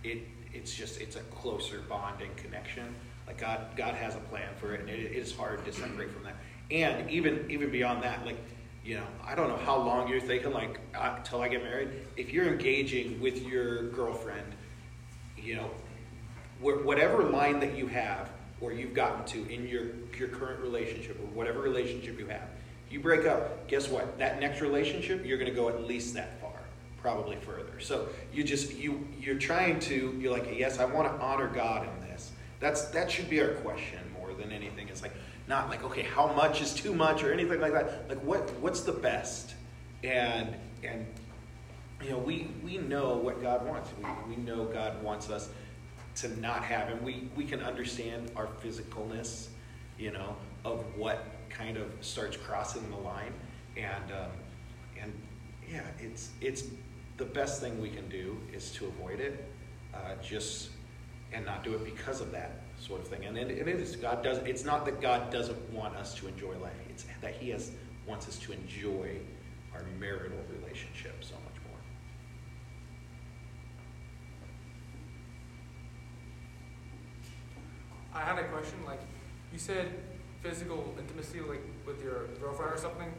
it, 0.03 0.22
it's 0.53 0.74
just, 0.74 1.01
it's 1.01 1.16
a 1.16 1.20
closer 1.20 1.80
bond 1.89 2.20
and 2.22 2.35
connection. 2.37 2.95
Like 3.27 3.39
God, 3.39 3.66
God 3.77 3.95
has 3.95 4.14
a 4.14 4.20
plan 4.20 4.49
for 4.57 4.75
it, 4.75 4.81
and 4.81 4.91
it, 4.91 5.01
it 5.01 5.12
is 5.12 5.35
hard 5.35 5.64
to 5.64 5.72
separate 5.72 6.11
from 6.11 6.25
that. 6.25 6.37
And 6.70 7.11
even, 7.11 7.47
even 7.51 7.70
beyond 7.70 8.03
that, 8.03 8.25
like, 8.25 8.37
you 8.85 8.97
know, 8.97 9.07
I 9.25 9.35
don't 9.35 9.49
know 9.49 9.57
how 9.57 9.79
long 9.79 10.09
you're 10.09 10.20
thinking, 10.20 10.53
like, 10.53 10.79
uh, 10.95 11.18
till 11.25 11.41
I 11.41 11.49
get 11.49 11.62
married. 11.62 11.89
If 12.16 12.33
you're 12.33 12.47
engaging 12.47 13.20
with 13.20 13.47
your 13.47 13.89
girlfriend, 13.91 14.53
you 15.39 15.57
know, 15.57 15.70
wh- 16.61 16.85
whatever 16.85 17.22
line 17.22 17.61
that 17.61 17.77
you 17.77 17.87
have 17.87 18.31
or 18.61 18.72
you've 18.72 18.95
gotten 18.95 19.25
to 19.27 19.53
in 19.53 19.66
your, 19.66 19.87
your 20.18 20.29
current 20.29 20.61
relationship 20.61 21.18
or 21.20 21.27
whatever 21.29 21.61
relationship 21.61 22.18
you 22.18 22.27
have, 22.27 22.49
you 22.91 23.01
break 23.01 23.27
up, 23.27 23.66
guess 23.68 23.89
what? 23.89 24.18
That 24.18 24.39
next 24.41 24.61
relationship, 24.61 25.25
you're 25.25 25.39
going 25.39 25.51
to 25.51 25.57
go 25.57 25.68
at 25.68 25.85
least 25.85 26.14
that 26.14 26.41
far, 26.41 26.53
probably 27.01 27.37
further. 27.37 27.81
So 27.81 28.09
you 28.33 28.45
just 28.45 28.75
you 28.75 29.07
you're 29.18 29.39
trying 29.39 29.81
to 29.81 30.16
you're 30.18 30.33
like, 30.33 30.49
yes, 30.57 30.79
I 30.79 30.85
want 30.85 31.11
to 31.11 31.25
honor 31.25 31.49
God 31.49 31.83
in. 31.83 32.03
That's 32.64 32.86
that 32.92 33.10
should 33.10 33.28
be 33.28 33.42
our 33.42 33.52
question 33.56 33.98
more 34.18 34.32
than 34.32 34.50
anything. 34.50 34.88
It's 34.88 35.02
like 35.02 35.12
not 35.46 35.68
like 35.68 35.84
okay, 35.84 36.00
how 36.00 36.32
much 36.32 36.62
is 36.62 36.72
too 36.72 36.94
much 36.94 37.22
or 37.22 37.30
anything 37.30 37.60
like 37.60 37.74
that. 37.74 38.08
Like 38.08 38.20
what 38.20 38.50
what's 38.60 38.80
the 38.80 38.92
best? 38.92 39.54
And 40.02 40.56
and 40.82 41.04
you 42.02 42.08
know 42.08 42.16
we 42.16 42.48
we 42.64 42.78
know 42.78 43.18
what 43.18 43.42
God 43.42 43.66
wants. 43.66 43.90
We 43.98 44.34
we 44.34 44.42
know 44.42 44.64
God 44.64 45.02
wants 45.02 45.28
us 45.28 45.50
to 46.16 46.40
not 46.40 46.64
have, 46.64 46.88
and 46.88 47.02
we 47.02 47.28
we 47.36 47.44
can 47.44 47.60
understand 47.60 48.30
our 48.34 48.48
physicalness, 48.64 49.48
you 49.98 50.12
know, 50.12 50.34
of 50.64 50.82
what 50.96 51.22
kind 51.50 51.76
of 51.76 51.92
starts 52.00 52.38
crossing 52.38 52.88
the 52.88 52.96
line, 52.96 53.34
and 53.76 54.10
um, 54.10 54.30
and 55.02 55.12
yeah, 55.70 55.82
it's 55.98 56.30
it's 56.40 56.64
the 57.18 57.26
best 57.26 57.60
thing 57.60 57.78
we 57.78 57.90
can 57.90 58.08
do 58.08 58.38
is 58.54 58.72
to 58.72 58.86
avoid 58.86 59.20
it, 59.20 59.44
uh, 59.92 60.14
just 60.22 60.70
and 61.35 61.45
not 61.45 61.64
do 61.64 61.74
it 61.74 61.85
because 61.85 62.20
of 62.20 62.30
that 62.32 62.62
sort 62.78 63.01
of 63.01 63.09
thing. 63.09 63.24
And 63.24 63.37
it, 63.37 63.51
it 63.51 63.68
is 63.68 63.97
God 63.97 64.22
does. 64.22 64.39
It's 64.39 64.64
not 64.64 64.85
that 64.85 65.01
God 65.01 65.30
doesn't 65.30 65.72
want 65.72 65.97
us 65.97 66.14
to 66.16 66.28
enjoy 66.28 66.57
life. 66.59 66.72
It's 66.89 67.05
that 67.20 67.35
He 67.35 67.51
has 67.51 67.72
wants 68.07 68.28
us 68.28 68.39
to 68.39 68.53
enjoy 68.53 69.16
our 69.74 69.82
marital 69.99 70.39
relationship 70.61 71.24
so 71.24 71.35
much 71.35 71.55
more. 71.68 71.78
I 78.14 78.20
had 78.20 78.39
a 78.39 78.45
question. 78.49 78.78
Like, 78.87 79.01
you 79.53 79.59
said 79.59 79.89
physical 80.43 80.95
intimacy, 80.99 81.41
like 81.41 81.62
with 81.87 82.03
your 82.03 82.26
girlfriend 82.41 82.72
or 82.72 82.78
something. 82.78 83.12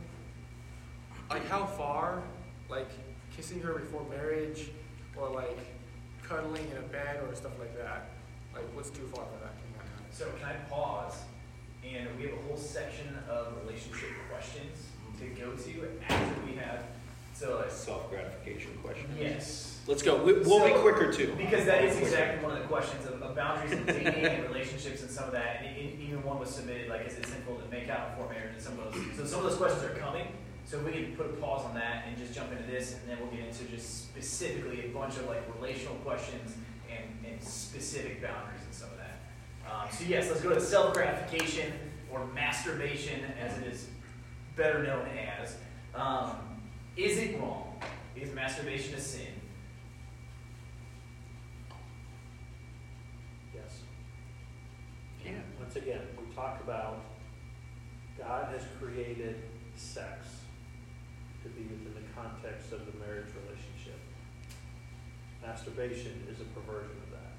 Like, 1.30 1.48
how 1.50 1.66
far? 1.66 2.24
Like, 2.70 2.90
kissing 3.36 3.60
her 3.62 3.74
before 3.74 4.06
marriage, 4.10 4.70
or 5.18 5.30
like 5.30 5.60
cuddling 6.28 6.68
in 6.72 6.78
a 6.78 6.88
bed, 6.88 7.20
or 7.24 7.34
stuff 7.36 7.54
like 7.60 7.76
that. 7.78 8.10
Like, 8.54 8.64
what's 8.74 8.90
too 8.90 9.08
far 9.14 9.26
for 9.26 9.44
that? 9.44 9.54
So 10.12 10.26
can 10.40 10.48
I 10.50 10.54
pause? 10.70 11.16
And 11.84 12.08
we 12.18 12.24
have 12.24 12.34
a 12.34 12.42
whole 12.48 12.58
section 12.58 13.08
of 13.30 13.54
relationship 13.64 14.10
questions 14.32 14.88
to 15.20 15.26
go 15.40 15.52
to 15.52 15.90
after 16.10 16.42
we 16.46 16.56
have. 16.56 16.84
So 17.34 17.58
uh, 17.58 17.70
Self 17.70 18.10
gratification 18.10 18.72
question. 18.82 19.08
yes. 19.20 19.82
Let's 19.88 20.02
go. 20.02 20.24
We, 20.24 20.34
we'll 20.40 20.66
be 20.66 20.74
quicker 20.80 21.12
too. 21.14 21.36
Because 21.38 21.66
that 21.66 21.84
is 21.84 21.98
exactly 21.98 22.44
one 22.44 22.56
of 22.58 22.64
the 22.64 22.68
questions 22.68 23.06
of, 23.06 23.22
of 23.22 23.36
boundaries 23.36 23.72
and 23.74 23.86
dating 23.86 24.26
and 24.26 24.44
relationships 24.46 25.02
and 25.04 25.12
some 25.12 25.26
of 25.26 25.32
that. 25.34 25.62
And 25.64 25.78
e- 25.78 26.00
even 26.08 26.24
one 26.24 26.40
was 26.40 26.50
submitted, 26.50 26.90
like, 26.90 27.06
is 27.06 27.18
it 27.18 27.26
sinful 27.28 27.58
to 27.58 27.70
make 27.70 27.88
out 27.90 28.16
before 28.16 28.32
marriage 28.34 28.54
and 28.54 28.62
some 28.64 28.80
of 28.80 28.92
those. 28.92 29.04
So 29.18 29.26
some 29.26 29.46
of 29.46 29.52
those 29.52 29.58
questions 29.60 29.84
are 29.84 29.94
coming. 30.00 30.28
So 30.66 30.80
we 30.80 30.92
can 30.92 31.16
put 31.16 31.28
a 31.28 31.34
pause 31.34 31.64
on 31.64 31.76
that 31.76 32.06
and 32.08 32.18
just 32.18 32.34
jump 32.34 32.52
into 32.52 32.64
this, 32.64 32.96
and 32.96 33.08
then 33.08 33.18
we'll 33.20 33.30
get 33.30 33.48
into 33.48 33.66
just 33.66 34.06
specifically 34.06 34.86
a 34.86 34.90
bunch 34.90 35.16
of 35.18 35.28
like 35.28 35.44
relational 35.56 35.96
questions 35.98 36.56
and, 36.90 37.32
and 37.32 37.42
specific 37.42 38.22
boundaries 38.22 38.62
and 38.66 38.74
some 38.74 38.90
of 38.90 38.98
that. 38.98 39.20
Um, 39.72 39.88
so 39.92 40.06
yes, 40.08 40.28
let's 40.28 40.42
go 40.42 40.50
to 40.56 40.60
self 40.60 40.96
gratification 40.96 41.72
or 42.12 42.26
masturbation, 42.34 43.20
as 43.40 43.58
it 43.60 43.68
is 43.68 43.88
better 44.56 44.82
known 44.82 45.08
as. 45.40 45.56
Um, 45.94 46.32
is 46.98 47.20
it 47.20 47.40
wrong? 47.40 47.80
Is 48.16 48.34
masturbation 48.34 48.96
a 48.96 49.00
sin? 49.00 49.28
Yes. 53.54 53.82
Yeah. 55.24 55.32
Once 55.60 55.76
again, 55.76 56.02
we 56.18 56.34
talk 56.34 56.60
about 56.64 57.02
God 58.18 58.48
has 58.52 58.64
created 58.80 59.36
sex 59.76 60.35
to 61.46 61.50
be 61.54 61.62
within 61.62 61.94
the 61.94 62.10
context 62.18 62.74
of 62.74 62.82
the 62.90 62.98
marriage 62.98 63.30
relationship. 63.46 64.02
Masturbation 65.46 66.26
is 66.26 66.42
a 66.42 66.48
perversion 66.58 66.98
of 67.06 67.12
that. 67.14 67.38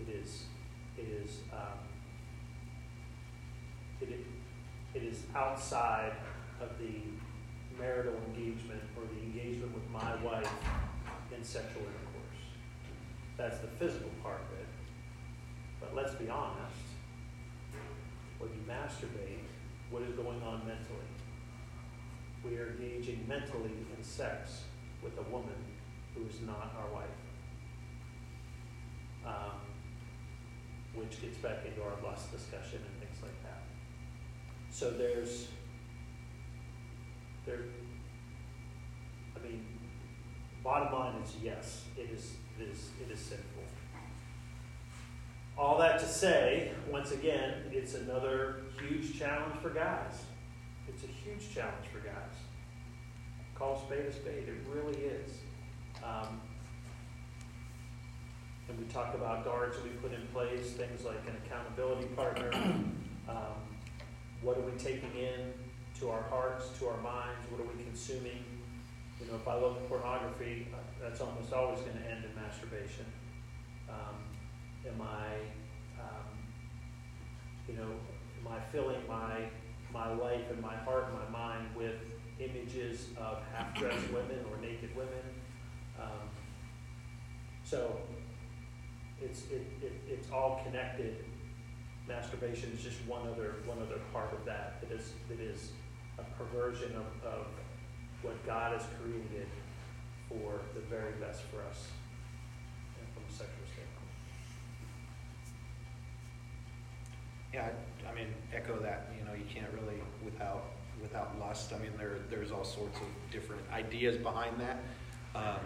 It 0.00 0.08
is, 0.08 0.44
it 0.96 1.06
is, 1.06 1.40
um, 1.52 1.84
it, 4.00 4.08
it 4.94 5.02
is 5.02 5.24
outside 5.36 6.12
of 6.62 6.70
the 6.78 7.04
marital 7.78 8.14
engagement 8.28 8.80
or 8.96 9.02
the 9.14 9.20
engagement 9.20 9.74
with 9.74 9.88
my 9.90 10.16
wife 10.24 10.50
in 11.36 11.44
sexual 11.44 11.82
intercourse. 11.82 12.40
That's 13.36 13.58
the 13.58 13.68
physical 13.68 14.10
part 14.22 14.40
of 14.40 14.58
it. 14.60 14.66
But 15.78 15.94
let's 15.94 16.14
be 16.14 16.30
honest. 16.30 16.72
When 18.38 18.50
you 18.50 18.64
masturbate, 18.66 19.44
what 19.90 20.02
is 20.02 20.14
going 20.14 20.42
on 20.42 20.66
mentally? 20.66 21.13
We 22.44 22.58
are 22.58 22.70
engaging 22.70 23.24
mentally 23.26 23.72
in 23.96 24.04
sex 24.04 24.64
with 25.02 25.16
a 25.18 25.22
woman 25.30 25.56
who 26.14 26.26
is 26.26 26.40
not 26.42 26.74
our 26.78 26.92
wife. 26.92 27.08
Um, 29.26 29.60
which 30.94 31.20
gets 31.20 31.38
back 31.38 31.64
into 31.66 31.82
our 31.82 31.94
lust 32.04 32.30
discussion 32.30 32.80
and 32.86 33.00
things 33.00 33.22
like 33.22 33.42
that. 33.42 33.62
So 34.70 34.90
there's, 34.90 35.48
there, 37.46 37.60
I 39.34 39.46
mean, 39.46 39.66
bottom 40.62 40.92
line 40.92 41.22
is 41.22 41.34
yes, 41.42 41.84
it 41.96 42.10
is, 42.12 42.34
it 42.60 42.68
is, 42.68 42.90
it 43.00 43.12
is 43.12 43.18
sinful. 43.18 43.62
All 45.56 45.78
that 45.78 46.00
to 46.00 46.06
say, 46.06 46.72
once 46.90 47.12
again, 47.12 47.62
it's 47.70 47.94
another 47.94 48.62
huge 48.80 49.18
challenge 49.18 49.54
for 49.62 49.70
guys. 49.70 50.24
It's 50.88 51.04
a 51.04 51.06
huge 51.06 51.54
challenge 51.54 51.86
for 51.92 52.00
guys. 52.00 52.36
Call 53.54 53.76
a 53.76 53.86
spade 53.86 54.06
a 54.06 54.12
spade, 54.12 54.48
it 54.48 54.56
really 54.68 54.98
is. 54.98 55.38
Um, 56.02 56.40
and 58.68 58.78
we 58.78 58.84
talk 58.86 59.14
about 59.14 59.44
guards 59.44 59.76
that 59.76 59.84
we 59.84 59.90
put 59.90 60.12
in 60.12 60.26
place, 60.28 60.72
things 60.72 61.04
like 61.04 61.20
an 61.26 61.36
accountability 61.44 62.06
partner. 62.08 62.50
Um, 63.26 63.56
what 64.42 64.58
are 64.58 64.60
we 64.60 64.72
taking 64.72 65.16
in 65.16 65.54
to 65.98 66.10
our 66.10 66.24
hearts, 66.24 66.68
to 66.78 66.88
our 66.88 67.00
minds? 67.00 67.40
What 67.48 67.58
are 67.62 67.64
we 67.74 67.82
consuming? 67.82 68.44
You 69.18 69.26
know, 69.28 69.36
if 69.36 69.48
I 69.48 69.58
look 69.58 69.78
at 69.78 69.88
pornography, 69.88 70.68
uh, 70.74 70.76
that's 71.00 71.22
almost 71.22 71.50
always 71.54 71.80
going 71.80 71.96
to 71.96 72.04
end 72.04 72.22
in 72.26 72.34
masturbation. 72.34 73.06
Um, 73.88 74.16
am 74.86 75.00
I, 75.00 75.36
um, 75.98 76.36
you 77.66 77.76
know, 77.76 77.88
am 78.42 78.52
I 78.52 78.60
filling 78.70 79.00
my 79.08 79.48
my 79.94 80.12
life 80.12 80.50
and 80.50 80.60
my 80.60 80.74
heart 80.74 81.06
and 81.08 81.32
my 81.32 81.38
mind 81.38 81.68
with 81.76 81.94
images 82.40 83.06
of 83.16 83.38
half-dressed 83.54 84.08
women 84.12 84.44
or 84.50 84.60
naked 84.60 84.94
women? 84.96 85.24
Um, 85.98 86.28
so 87.62 88.00
it's, 89.22 89.44
it, 89.44 89.66
it, 89.80 89.92
it's 90.08 90.30
all 90.30 90.60
connected. 90.66 91.24
Masturbation 92.06 92.70
is 92.72 92.82
just 92.82 92.98
one 93.06 93.26
other, 93.28 93.54
one 93.64 93.78
other 93.78 94.00
part 94.12 94.32
of 94.34 94.44
that. 94.44 94.80
That 94.82 94.90
is, 94.90 95.12
that 95.28 95.40
is 95.40 95.70
a 96.18 96.24
perversion 96.36 96.92
of, 96.96 97.26
of 97.26 97.46
what 98.22 98.44
God 98.44 98.72
has 98.72 98.86
created 99.00 99.46
for 100.28 100.60
the 100.74 100.80
very 100.80 101.12
best 101.20 101.42
for 101.44 101.62
us 101.62 101.88
and 102.98 103.06
from 103.14 103.22
a 103.28 103.32
sexual 103.32 103.66
standpoint. 103.72 103.94
Yeah, 107.54 107.68
I, 108.06 108.10
I 108.10 108.14
mean, 108.14 108.26
echo 108.52 108.76
that. 108.80 109.12
You 109.16 109.24
know, 109.24 109.32
you 109.32 109.44
can't 109.48 109.72
really 109.72 110.00
without 110.24 110.64
without 111.00 111.38
lust. 111.38 111.72
I 111.72 111.78
mean, 111.78 111.92
there 111.96 112.16
there's 112.28 112.50
all 112.50 112.64
sorts 112.64 112.98
of 112.98 113.06
different 113.30 113.62
ideas 113.72 114.16
behind 114.16 114.60
that. 114.60 114.78
Um, 115.36 115.60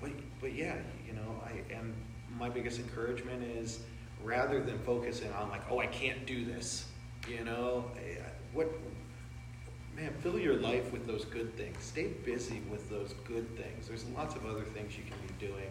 but 0.00 0.10
but 0.40 0.54
yeah, 0.54 0.74
you 1.06 1.12
know, 1.12 1.40
I 1.44 1.72
and 1.72 1.94
my 2.36 2.48
biggest 2.48 2.80
encouragement 2.80 3.44
is 3.44 3.80
rather 4.24 4.60
than 4.60 4.78
focusing 4.80 5.32
on 5.34 5.48
like, 5.50 5.62
oh, 5.70 5.78
I 5.78 5.86
can't 5.86 6.26
do 6.26 6.44
this. 6.44 6.88
You 7.28 7.44
know, 7.44 7.84
eh, 7.96 8.20
what 8.52 8.68
man, 9.94 10.12
fill 10.20 10.38
your 10.38 10.56
life 10.56 10.92
with 10.92 11.06
those 11.06 11.24
good 11.26 11.56
things. 11.56 11.76
Stay 11.80 12.08
busy 12.24 12.60
with 12.70 12.90
those 12.90 13.14
good 13.24 13.56
things. 13.56 13.86
There's 13.86 14.04
lots 14.16 14.34
of 14.34 14.46
other 14.46 14.64
things 14.64 14.96
you 14.96 15.04
can 15.04 15.16
be 15.26 15.46
doing. 15.46 15.70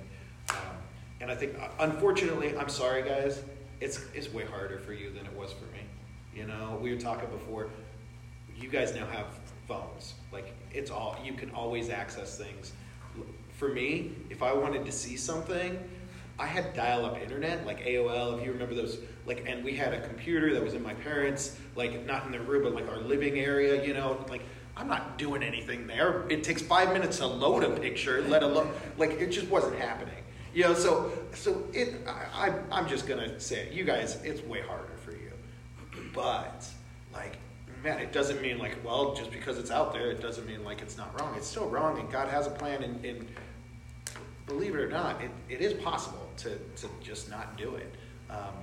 Um, 0.49 0.78
and 1.19 1.32
I 1.32 1.36
think, 1.36 1.59
uh, 1.59 1.69
unfortunately, 1.80 2.55
I'm 2.57 2.69
sorry, 2.69 3.01
guys, 3.01 3.41
it's, 3.80 4.05
it's 4.13 4.32
way 4.34 4.45
harder 4.45 4.80
for 4.80 4.93
you 4.93 5.09
than 5.11 5.25
it 5.25 5.34
was 5.34 5.51
for 5.51 5.65
me. 5.65 5.82
You 6.36 6.45
know, 6.45 6.80
we 6.82 6.93
were 6.93 6.99
talking 6.99 7.30
before, 7.30 7.69
you 8.59 8.69
guys 8.69 8.93
now 8.93 9.05
have 9.07 9.28
phones. 9.67 10.13
Like, 10.32 10.53
it's 10.71 10.91
all, 10.91 11.17
you 11.23 11.34
can 11.34 11.51
always 11.51 11.89
access 11.89 12.38
things. 12.38 12.73
For 13.53 13.69
me, 13.69 14.11
if 14.30 14.43
I 14.43 14.53
wanted 14.53 14.86
to 14.86 14.91
see 14.91 15.17
something, 15.17 15.80
I 16.39 16.45
had 16.45 16.73
dial-up 16.75 17.19
internet, 17.19 17.65
like 17.65 17.84
AOL, 17.84 18.38
if 18.38 18.45
you 18.45 18.51
remember 18.51 18.75
those, 18.75 18.99
like, 19.25 19.43
and 19.47 19.63
we 19.63 19.75
had 19.75 19.93
a 19.93 20.07
computer 20.07 20.53
that 20.53 20.63
was 20.63 20.75
in 20.75 20.84
my 20.84 20.93
parents, 20.93 21.57
like, 21.75 22.05
not 22.05 22.25
in 22.28 22.32
the 22.32 22.39
room, 22.39 22.63
but 22.63 22.75
like 22.75 22.88
our 22.89 22.99
living 22.99 23.39
area, 23.39 23.84
you 23.84 23.93
know, 23.93 24.23
like, 24.30 24.43
I'm 24.75 24.88
not 24.88 25.17
doing 25.17 25.41
anything 25.41 25.88
there. 25.88 26.28
It 26.30 26.43
takes 26.43 26.61
five 26.61 26.93
minutes 26.93 27.17
to 27.17 27.25
load 27.25 27.63
a 27.63 27.71
picture, 27.71 28.21
let 28.28 28.43
alone, 28.43 28.71
like, 28.97 29.11
it 29.13 29.32
just 29.32 29.47
wasn't 29.47 29.80
happening. 29.80 30.13
You 30.58 30.64
know, 30.64 30.74
so, 30.74 31.12
so 31.36 31.64
it, 31.72 32.01
I, 32.08 32.47
I, 32.47 32.53
I'm 32.72 32.88
just 32.88 33.05
gonna 33.05 33.39
say, 33.39 33.68
it. 33.68 33.74
you 33.74 33.84
guys, 33.84 34.18
it's 34.24 34.41
way 34.41 34.62
harder 34.62 34.97
for 35.05 35.12
you. 35.12 35.32
But, 36.16 36.68
like, 37.14 37.38
man, 37.84 37.99
it 37.99 38.12
doesn't 38.12 38.41
mean 38.41 38.58
like, 38.58 38.76
well, 38.84 39.14
just 39.14 39.30
because 39.30 39.60
it's 39.60 39.70
out 39.70 39.93
there, 39.93 40.10
it 40.10 40.20
doesn't 40.20 40.47
mean 40.47 40.64
like 40.64 40.82
it's 40.82 40.97
not 40.97 41.22
wrong. 41.22 41.36
It's 41.38 41.45
still 41.45 41.70
wrong, 41.70 41.99
and 41.99 42.12
God 42.12 42.28
has 42.30 42.47
a 42.47 42.49
plan, 42.49 42.82
and, 42.82 43.05
and 43.05 43.28
believe 44.47 44.74
it 44.74 44.80
or 44.80 44.89
not, 44.89 45.22
it, 45.22 45.30
it 45.47 45.62
is 45.62 45.74
possible 45.74 46.28
to, 46.38 46.58
to 46.78 46.89
just 47.03 47.30
not 47.30 47.55
do 47.55 47.76
it. 47.76 47.93
Um, 48.32 48.55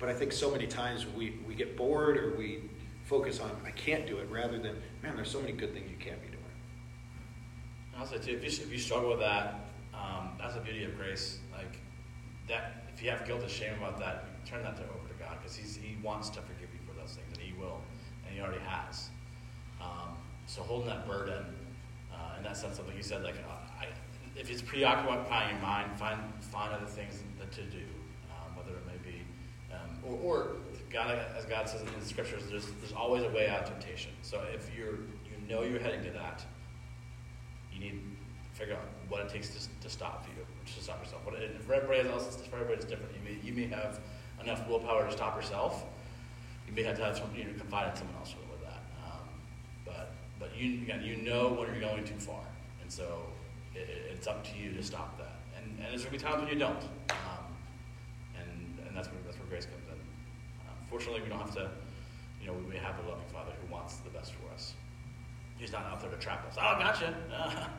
but 0.00 0.08
I 0.08 0.14
think 0.14 0.32
so 0.32 0.50
many 0.50 0.66
times 0.66 1.06
we, 1.06 1.38
we 1.46 1.54
get 1.54 1.76
bored 1.76 2.16
or 2.16 2.34
we 2.36 2.62
focus 3.04 3.38
on, 3.38 3.52
I 3.64 3.70
can't 3.70 4.08
do 4.08 4.18
it, 4.18 4.28
rather 4.28 4.58
than, 4.58 4.74
man, 5.04 5.14
there's 5.14 5.30
so 5.30 5.40
many 5.40 5.52
good 5.52 5.72
things 5.72 5.88
you 5.88 5.98
can 5.98 6.18
be 6.18 6.32
doing. 6.32 8.08
Say 8.08 8.18
too, 8.18 8.36
if 8.38 8.42
you, 8.42 8.64
if 8.64 8.72
you 8.72 8.78
struggle 8.80 9.10
with 9.10 9.20
that, 9.20 9.67
um, 10.00 10.30
that's 10.38 10.54
the 10.54 10.60
beauty 10.60 10.84
of 10.84 10.96
grace. 10.96 11.38
Like 11.52 11.78
that, 12.48 12.84
if 12.94 13.02
you 13.02 13.10
have 13.10 13.26
guilt 13.26 13.42
and 13.42 13.50
shame 13.50 13.74
about 13.78 13.98
that, 13.98 14.44
turn 14.46 14.62
that 14.62 14.76
to, 14.76 14.82
over 14.82 15.08
to 15.08 15.14
God 15.18 15.38
because 15.40 15.56
He 15.56 15.96
wants 16.02 16.30
to 16.30 16.40
forgive 16.40 16.68
you 16.72 16.80
for 16.86 16.98
those 16.98 17.14
things, 17.14 17.26
and 17.32 17.38
He 17.38 17.52
will, 17.58 17.80
and 18.26 18.34
He 18.34 18.40
already 18.40 18.62
has. 18.64 19.10
Um, 19.80 20.16
so 20.46 20.62
holding 20.62 20.88
that 20.88 21.06
burden, 21.06 21.44
uh, 22.12 22.38
in 22.38 22.44
that 22.44 22.56
sense 22.56 22.78
of 22.78 22.86
like 22.86 22.96
you 22.96 23.02
said, 23.02 23.22
like 23.22 23.36
uh, 23.48 23.82
I, 23.82 23.86
if 24.36 24.50
it's 24.50 24.62
preoccupying 24.62 25.50
your 25.50 25.60
mind, 25.60 25.98
find 25.98 26.20
find 26.40 26.72
other 26.72 26.86
things 26.86 27.22
that 27.38 27.52
to 27.52 27.62
do, 27.62 27.84
um, 28.30 28.56
whether 28.56 28.70
it 28.70 28.86
may 28.86 29.10
be, 29.10 29.20
um, 29.72 29.98
or, 30.04 30.36
or 30.36 30.56
God, 30.90 31.18
as 31.36 31.44
God 31.44 31.68
says 31.68 31.82
in 31.82 31.88
the 31.98 32.06
scriptures, 32.06 32.44
there's 32.48 32.66
there's 32.80 32.92
always 32.92 33.22
a 33.24 33.30
way 33.30 33.48
out 33.48 33.62
of 33.62 33.68
temptation. 33.68 34.12
So 34.22 34.42
if 34.54 34.70
you're 34.76 34.94
you 35.26 35.48
know 35.48 35.62
you're 35.62 35.80
heading 35.80 36.02
to 36.04 36.10
that, 36.12 36.44
you 37.72 37.80
need 37.80 38.00
figure 38.58 38.74
out 38.74 38.82
what 39.08 39.20
it 39.20 39.28
takes 39.28 39.48
to, 39.50 39.68
to 39.82 39.88
stop 39.88 40.26
you, 40.26 40.44
to 40.72 40.82
stop 40.82 41.02
yourself. 41.02 41.24
What 41.24 41.34
it, 41.36 41.62
for 41.62 41.74
everybody 41.74 42.08
else, 42.08 42.36
for 42.36 42.56
everybody, 42.56 42.76
it's 42.76 42.84
different. 42.84 43.12
You 43.14 43.22
may 43.24 43.46
you 43.46 43.52
may 43.54 43.74
have 43.74 44.00
enough 44.42 44.66
willpower 44.68 45.06
to 45.06 45.12
stop 45.12 45.36
yourself. 45.36 45.84
You 46.66 46.74
may 46.74 46.82
have 46.82 46.96
to 46.98 47.04
have 47.04 47.22
you 47.36 47.44
know, 47.44 47.50
confide 47.58 47.90
in 47.90 47.96
someone 47.96 48.16
else 48.16 48.34
with 48.50 48.60
that. 48.62 48.82
Um, 49.04 49.28
but 49.84 50.12
but 50.38 50.56
you 50.56 50.82
again, 50.82 51.02
you 51.02 51.16
know 51.16 51.48
when 51.48 51.68
you're 51.68 51.80
going 51.80 52.04
too 52.04 52.18
far, 52.18 52.44
and 52.82 52.90
so 52.90 53.22
it, 53.74 53.88
it's 54.12 54.26
up 54.26 54.44
to 54.44 54.58
you 54.58 54.72
to 54.72 54.82
stop 54.82 55.16
that 55.18 55.38
and 55.78 55.90
there's 55.90 56.04
going 56.04 56.18
to 56.18 56.24
be 56.24 56.30
times 56.30 56.42
when 56.42 56.52
you 56.52 56.58
don't. 56.58 56.82
Um, 57.10 57.46
and, 58.36 58.86
and 58.86 58.96
that's 58.96 59.08
where, 59.08 59.18
that's 59.24 59.38
where 59.38 59.46
grace 59.48 59.66
comes 59.66 59.86
in. 59.86 59.98
Uh, 60.66 60.72
fortunately, 60.90 61.22
we 61.22 61.28
don't 61.28 61.38
have 61.38 61.54
to, 61.54 61.70
you 62.40 62.46
know, 62.46 62.52
we, 62.54 62.62
we 62.72 62.76
have 62.76 62.98
a 62.98 63.08
loving 63.08 63.28
Father 63.32 63.52
who 63.60 63.72
wants 63.72 63.96
the 63.98 64.10
best 64.10 64.32
for 64.34 64.52
us. 64.52 64.74
He's 65.56 65.72
not 65.72 65.84
out 65.86 66.00
there 66.00 66.10
to 66.10 66.16
trap 66.16 66.46
us. 66.46 66.56
Oh, 66.58 66.76
gotcha. 66.78 67.14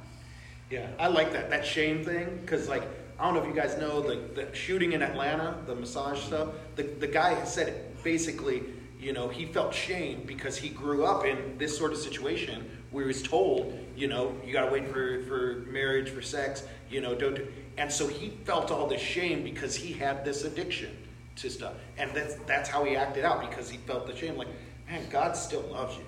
yeah, 0.70 0.88
I 1.00 1.08
like 1.08 1.32
that. 1.34 1.50
That 1.50 1.66
shame 1.66 2.04
thing, 2.04 2.40
because, 2.42 2.68
like, 2.68 2.84
I 3.20 3.26
don't 3.26 3.34
know 3.34 3.42
if 3.42 3.48
you 3.48 3.60
guys 3.60 3.78
know 3.78 4.02
the, 4.02 4.16
the 4.34 4.56
shooting 4.56 4.94
in 4.94 5.02
Atlanta, 5.02 5.58
the 5.66 5.76
massage 5.76 6.20
stuff. 6.20 6.50
The, 6.76 6.84
the 6.84 7.08
guy 7.08 7.44
said 7.44 7.68
it 7.68 8.04
basically, 8.04 8.64
you 9.00 9.14
know, 9.14 9.28
he 9.28 9.46
felt 9.46 9.74
shame 9.74 10.24
because 10.26 10.58
he 10.58 10.70
grew 10.70 11.06
up 11.06 11.26
in 11.26 11.58
this 11.58 11.78
sort 11.78 11.92
of 11.92 11.98
situation 11.98 12.70
where 12.92 13.04
he 13.04 13.08
was 13.08 13.22
told, 13.22 13.78
you 13.96 14.08
know, 14.08 14.36
you 14.46 14.54
got 14.54 14.66
to 14.66 14.72
wait 14.72 14.88
for, 14.88 15.24
for 15.24 15.66
marriage, 15.70 16.10
for 16.10 16.22
sex, 16.22 16.64
you 16.90 17.02
know, 17.02 17.14
don't 17.16 17.36
do. 17.36 17.48
And 17.78 17.92
so 17.92 18.08
he 18.08 18.30
felt 18.46 18.72
all 18.72 18.88
this 18.88 19.02
shame 19.02 19.44
because 19.44 19.76
he 19.76 19.94
had 19.94 20.26
this 20.26 20.44
addiction 20.44 20.96
to 21.38 21.50
stuff. 21.50 21.74
And 21.98 22.12
that's, 22.14 22.36
that's 22.46 22.70
how 22.70 22.84
he 22.84 22.96
acted 22.96 23.26
out 23.26 23.42
because 23.42 23.70
he 23.70 23.78
felt 23.80 24.08
the 24.08 24.16
shame. 24.16 24.38
Like, 24.38 24.50
man, 24.88 25.08
God 25.10 25.36
still 25.36 25.62
loves 25.72 25.98
you. 25.98 26.04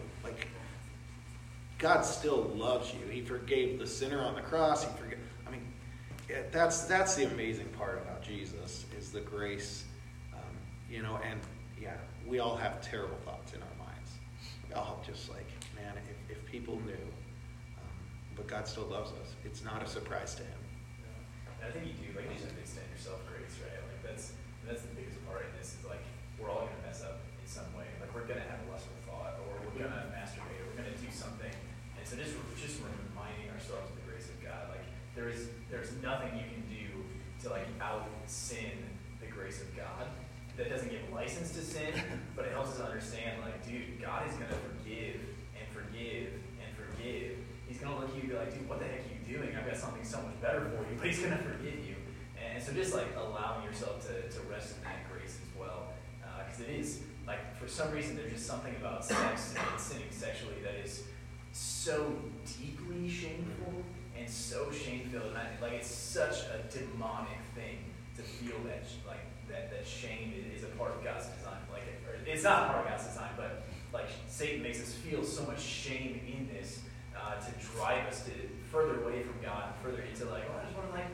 God 1.81 2.05
still 2.05 2.43
loves 2.55 2.93
you. 2.93 3.09
He 3.09 3.21
forgave 3.21 3.79
the 3.79 3.87
sinner 3.87 4.21
on 4.21 4.35
the 4.35 4.41
cross. 4.41 4.83
He 4.83 4.89
forgave. 5.01 5.17
I 5.47 5.49
mean, 5.49 5.65
yeah, 6.29 6.43
that's 6.51 6.83
that's 6.83 7.15
the 7.15 7.25
amazing 7.25 7.69
part 7.69 7.97
about 7.97 8.21
Jesus 8.21 8.85
is 8.95 9.11
the 9.11 9.21
grace, 9.21 9.85
um, 10.31 10.55
you 10.91 11.01
know. 11.01 11.19
And 11.27 11.39
yeah, 11.81 11.97
we 12.27 12.37
all 12.37 12.55
have 12.55 12.81
terrible 12.81 13.17
thoughts 13.25 13.53
in 13.53 13.61
our 13.63 13.85
minds. 13.85 14.11
We 14.69 14.75
all 14.75 15.03
just 15.03 15.31
like, 15.31 15.49
man, 15.75 15.93
if, 15.97 16.37
if 16.37 16.45
people 16.45 16.75
knew, 16.85 17.03
um, 17.81 17.97
but 18.35 18.47
God 18.47 18.67
still 18.67 18.85
loves 18.85 19.09
us. 19.13 19.33
It's 19.43 19.63
not 19.63 19.81
a 19.81 19.87
surprise 19.87 20.35
to 20.35 20.43
Him. 20.43 20.61
And 21.61 21.69
I 21.69 21.71
think 21.73 21.87
you 21.87 21.93
do, 21.97 22.17
like, 22.17 22.29
you 22.29 22.45
have 22.45 22.53
to 22.53 22.61
extend 22.61 22.85
yourself 22.93 23.21
grace, 23.25 23.57
right? 23.57 23.81
Like, 23.89 24.01
that's, 24.05 24.33
that's 24.65 24.81
the 24.81 24.93
biggest 24.93 25.17
part 25.25 25.45
in 25.45 25.53
this 25.57 25.77
is 25.77 25.85
like, 25.85 26.01
we're 26.41 26.49
all 26.49 26.65
gonna 26.65 26.85
mess 26.85 27.05
up 27.05 27.21
in 27.37 27.45
some 27.45 27.69
way. 27.77 27.85
Like 28.01 28.09
we're 28.13 28.25
gonna 28.25 28.45
have 28.49 28.57
a 28.65 28.67
lustful 28.73 28.97
thought, 29.05 29.37
or 29.45 29.61
we're 29.61 29.77
gonna 29.77 30.09
masturbate, 30.09 30.57
or 30.57 30.73
we're 30.73 30.81
gonna 30.81 30.97
do 30.97 31.13
something. 31.13 31.53
And 32.01 32.03
so 32.09 32.17
just 32.17 32.33
just 32.57 32.81
reminding 32.81 33.53
ourselves 33.53 33.85
of 33.93 33.95
the 34.01 34.05
grace 34.09 34.25
of 34.25 34.41
God. 34.41 34.73
Like 34.73 34.85
there 35.13 35.29
is 35.29 35.53
there's 35.69 35.93
nothing 36.01 36.33
you 36.33 36.49
can 36.49 36.65
do 36.65 37.05
to 37.45 37.53
like 37.53 37.69
out 37.77 38.09
sin 38.25 38.73
the 39.21 39.29
grace 39.29 39.61
of 39.61 39.69
God. 39.77 40.09
That 40.61 40.69
doesn't 40.69 40.91
give 40.91 41.01
license 41.11 41.53
to 41.53 41.61
sin, 41.61 41.89
but 42.35 42.45
it 42.45 42.51
helps 42.51 42.77
us 42.77 42.81
understand 42.81 43.41
like, 43.41 43.65
dude, 43.65 43.99
God 43.99 44.29
is 44.29 44.33
gonna 44.33 44.53
forgive 44.61 45.17
and 45.57 45.65
forgive 45.73 46.37
and 46.61 46.69
forgive. 46.77 47.41
He's 47.67 47.79
gonna 47.79 47.97
look 47.97 48.09
at 48.09 48.15
you 48.15 48.21
and 48.21 48.29
be 48.29 48.35
like, 48.37 48.53
dude, 48.53 48.69
what 48.69 48.77
the 48.77 48.85
heck 48.85 49.01
are 49.01 49.09
you 49.09 49.37
doing? 49.37 49.57
I've 49.57 49.65
got 49.65 49.75
something 49.75 50.03
so 50.03 50.21
much 50.21 50.39
better 50.39 50.69
for 50.69 50.85
you, 50.85 50.93
but 50.99 51.07
he's 51.07 51.17
gonna 51.17 51.41
forgive 51.41 51.81
you. 51.81 51.95
And 52.37 52.61
so 52.61 52.73
just 52.73 52.93
like 52.93 53.07
allowing 53.17 53.65
yourself 53.65 54.05
to, 54.05 54.29
to 54.29 54.39
rest 54.53 54.77
in 54.77 54.83
that 54.83 55.09
grace 55.09 55.39
as 55.41 55.59
well. 55.59 55.97
Uh, 56.21 56.45
because 56.45 56.61
it 56.61 56.69
is, 56.69 57.01
like, 57.25 57.57
for 57.57 57.67
some 57.67 57.91
reason, 57.91 58.15
there's 58.15 58.33
just 58.33 58.45
something 58.45 58.75
about 58.75 59.03
sex 59.03 59.55
and 59.57 59.79
sinning 59.79 60.11
sexually 60.11 60.61
that 60.61 60.75
is 60.75 61.05
so 61.53 62.13
deeply 62.45 63.09
shameful 63.09 63.81
and 64.15 64.29
so 64.29 64.69
shame 64.69 65.09
filled. 65.09 65.33
And 65.33 65.37
I, 65.39 65.49
like, 65.59 65.73
it's 65.73 65.89
such 65.89 66.45
a 66.53 66.61
demonic 66.71 67.41
thing 67.55 67.81
to 68.15 68.21
feel 68.21 68.59
that, 68.67 68.83
like, 69.07 69.25
that, 69.51 69.69
that 69.71 69.85
shame 69.85 70.33
is, 70.35 70.61
is 70.61 70.63
a 70.63 70.71
part 70.75 70.95
of 70.95 71.03
God's 71.03 71.27
design. 71.27 71.59
Like, 71.71 71.83
it's 72.25 72.43
not 72.43 72.63
a 72.63 72.73
part 72.73 72.85
of 72.85 72.91
God's 72.91 73.05
design, 73.07 73.29
but 73.37 73.63
like 73.93 74.07
Satan 74.27 74.63
makes 74.63 74.81
us 74.81 74.93
feel 74.93 75.23
so 75.23 75.45
much 75.45 75.61
shame 75.61 76.21
in 76.25 76.47
this 76.47 76.81
uh, 77.15 77.35
to 77.35 77.51
drive 77.75 78.07
us 78.07 78.23
to 78.25 78.31
further 78.71 79.03
away 79.03 79.23
from 79.23 79.35
God, 79.43 79.73
further 79.83 80.01
into 80.01 80.25
like, 80.25 80.43
oh, 80.49 80.59
I 80.59 80.63
just 80.65 80.75
want 80.75 80.89
to 80.89 80.95
like 80.95 81.07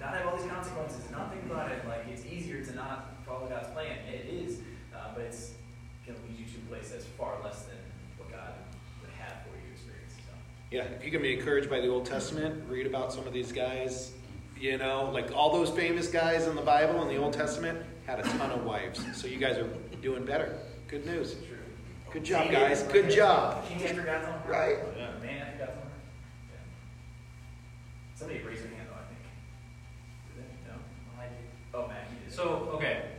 not 0.00 0.14
have 0.14 0.26
all 0.26 0.36
these 0.36 0.50
consequences, 0.50 1.10
not 1.10 1.32
think 1.32 1.44
about 1.50 1.70
it. 1.70 1.86
Like 1.86 2.06
it's 2.08 2.24
easier 2.26 2.64
to 2.64 2.74
not 2.74 3.14
follow 3.26 3.48
God's 3.48 3.68
plan. 3.68 3.98
It 4.06 4.26
is, 4.32 4.60
uh, 4.94 5.14
but 5.14 5.24
it's 5.24 5.54
going 6.06 6.18
to 6.18 6.24
lead 6.26 6.38
you 6.38 6.46
to 6.46 6.58
a 6.58 6.68
place 6.68 6.90
that's 6.90 7.04
far 7.04 7.36
less 7.42 7.62
than 7.62 7.76
what 8.18 8.30
God 8.30 8.54
would 9.00 9.10
have 9.18 9.42
for 9.42 9.54
you 9.56 9.66
to 9.66 9.72
experience. 9.72 10.14
So. 10.16 10.32
Yeah, 10.70 10.84
if 10.84 11.04
you 11.04 11.10
can 11.10 11.22
be 11.22 11.34
encouraged 11.34 11.68
by 11.68 11.80
the 11.80 11.88
Old 11.88 12.06
Testament, 12.06 12.64
read 12.68 12.86
about 12.86 13.12
some 13.12 13.26
of 13.26 13.32
these 13.32 13.52
guys. 13.52 14.12
You 14.62 14.78
know, 14.78 15.10
like 15.12 15.34
all 15.34 15.50
those 15.50 15.70
famous 15.70 16.06
guys 16.06 16.46
in 16.46 16.54
the 16.54 16.62
Bible 16.62 17.02
in 17.02 17.08
the 17.08 17.16
Old 17.16 17.32
Testament 17.32 17.82
had 18.06 18.20
a 18.20 18.22
ton 18.22 18.52
of 18.52 18.62
wives. 18.62 19.04
So 19.12 19.26
you 19.26 19.36
guys 19.36 19.58
are 19.58 19.66
doing 20.00 20.24
better. 20.24 20.56
Good 20.86 21.04
news. 21.04 21.34
Good 22.12 22.22
job, 22.22 22.48
guys. 22.48 22.84
Good 22.84 23.10
job. 23.10 23.66
King 23.66 23.82
after 23.82 24.02
God's 24.02 24.26
own 24.28 24.38
heart. 24.38 24.48
Right. 24.48 24.78
Yeah. 24.96 25.18
Man 25.20 25.42
after 25.42 25.58
God's 25.66 25.78
own. 25.82 25.90
Yeah. 26.46 26.62
Somebody 28.14 28.38
raise 28.46 28.62
their 28.62 28.70
hand 28.70 28.86
though, 28.86 29.02
I 29.02 29.06
think. 29.10 29.26
Did 30.30 30.44
they? 30.46 30.70
No? 30.70 30.78
Oh, 31.74 31.88
Matt, 31.88 32.06
you 32.14 32.24
did. 32.24 32.32
So, 32.32 32.70
okay, 32.74 33.18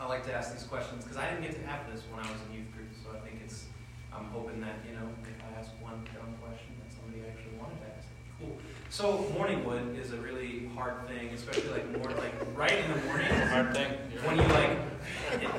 I 0.00 0.06
like 0.08 0.24
to 0.24 0.32
ask 0.32 0.56
these 0.56 0.64
questions 0.64 1.04
because 1.04 1.18
I 1.18 1.28
didn't 1.28 1.42
get 1.42 1.52
to 1.52 1.66
have 1.68 1.84
this 1.92 2.04
when 2.08 2.24
I 2.24 2.32
was 2.32 2.40
in 2.48 2.56
youth 2.56 2.72
group, 2.72 2.88
so 3.04 3.12
I 3.14 3.20
think 3.20 3.42
it's, 3.44 3.66
I'm 4.08 4.24
hoping 4.32 4.62
that, 4.62 4.80
you 4.88 4.96
know, 4.96 5.04
if 5.20 5.36
I 5.44 5.60
ask 5.60 5.68
one 5.84 6.00
dumb 6.16 6.32
question, 6.40 6.72
that 6.80 6.88
somebody 6.96 7.28
actually 7.28 7.60
wanted 7.60 7.76
to 7.84 7.92
ask. 7.92 8.08
Cool. 8.40 8.56
So, 8.92 9.26
morning 9.32 9.64
wood 9.64 9.98
is 9.98 10.12
a 10.12 10.18
really 10.18 10.68
hard 10.74 11.08
thing, 11.08 11.30
especially 11.30 11.70
like 11.70 11.90
more, 11.98 12.10
like, 12.10 12.34
right 12.54 12.72
in 12.72 12.90
the 12.92 12.98
morning. 13.06 13.26
Hard 13.48 13.72
thing. 13.72 13.90
When 14.22 14.36
you 14.36 14.42
like, 14.42 14.76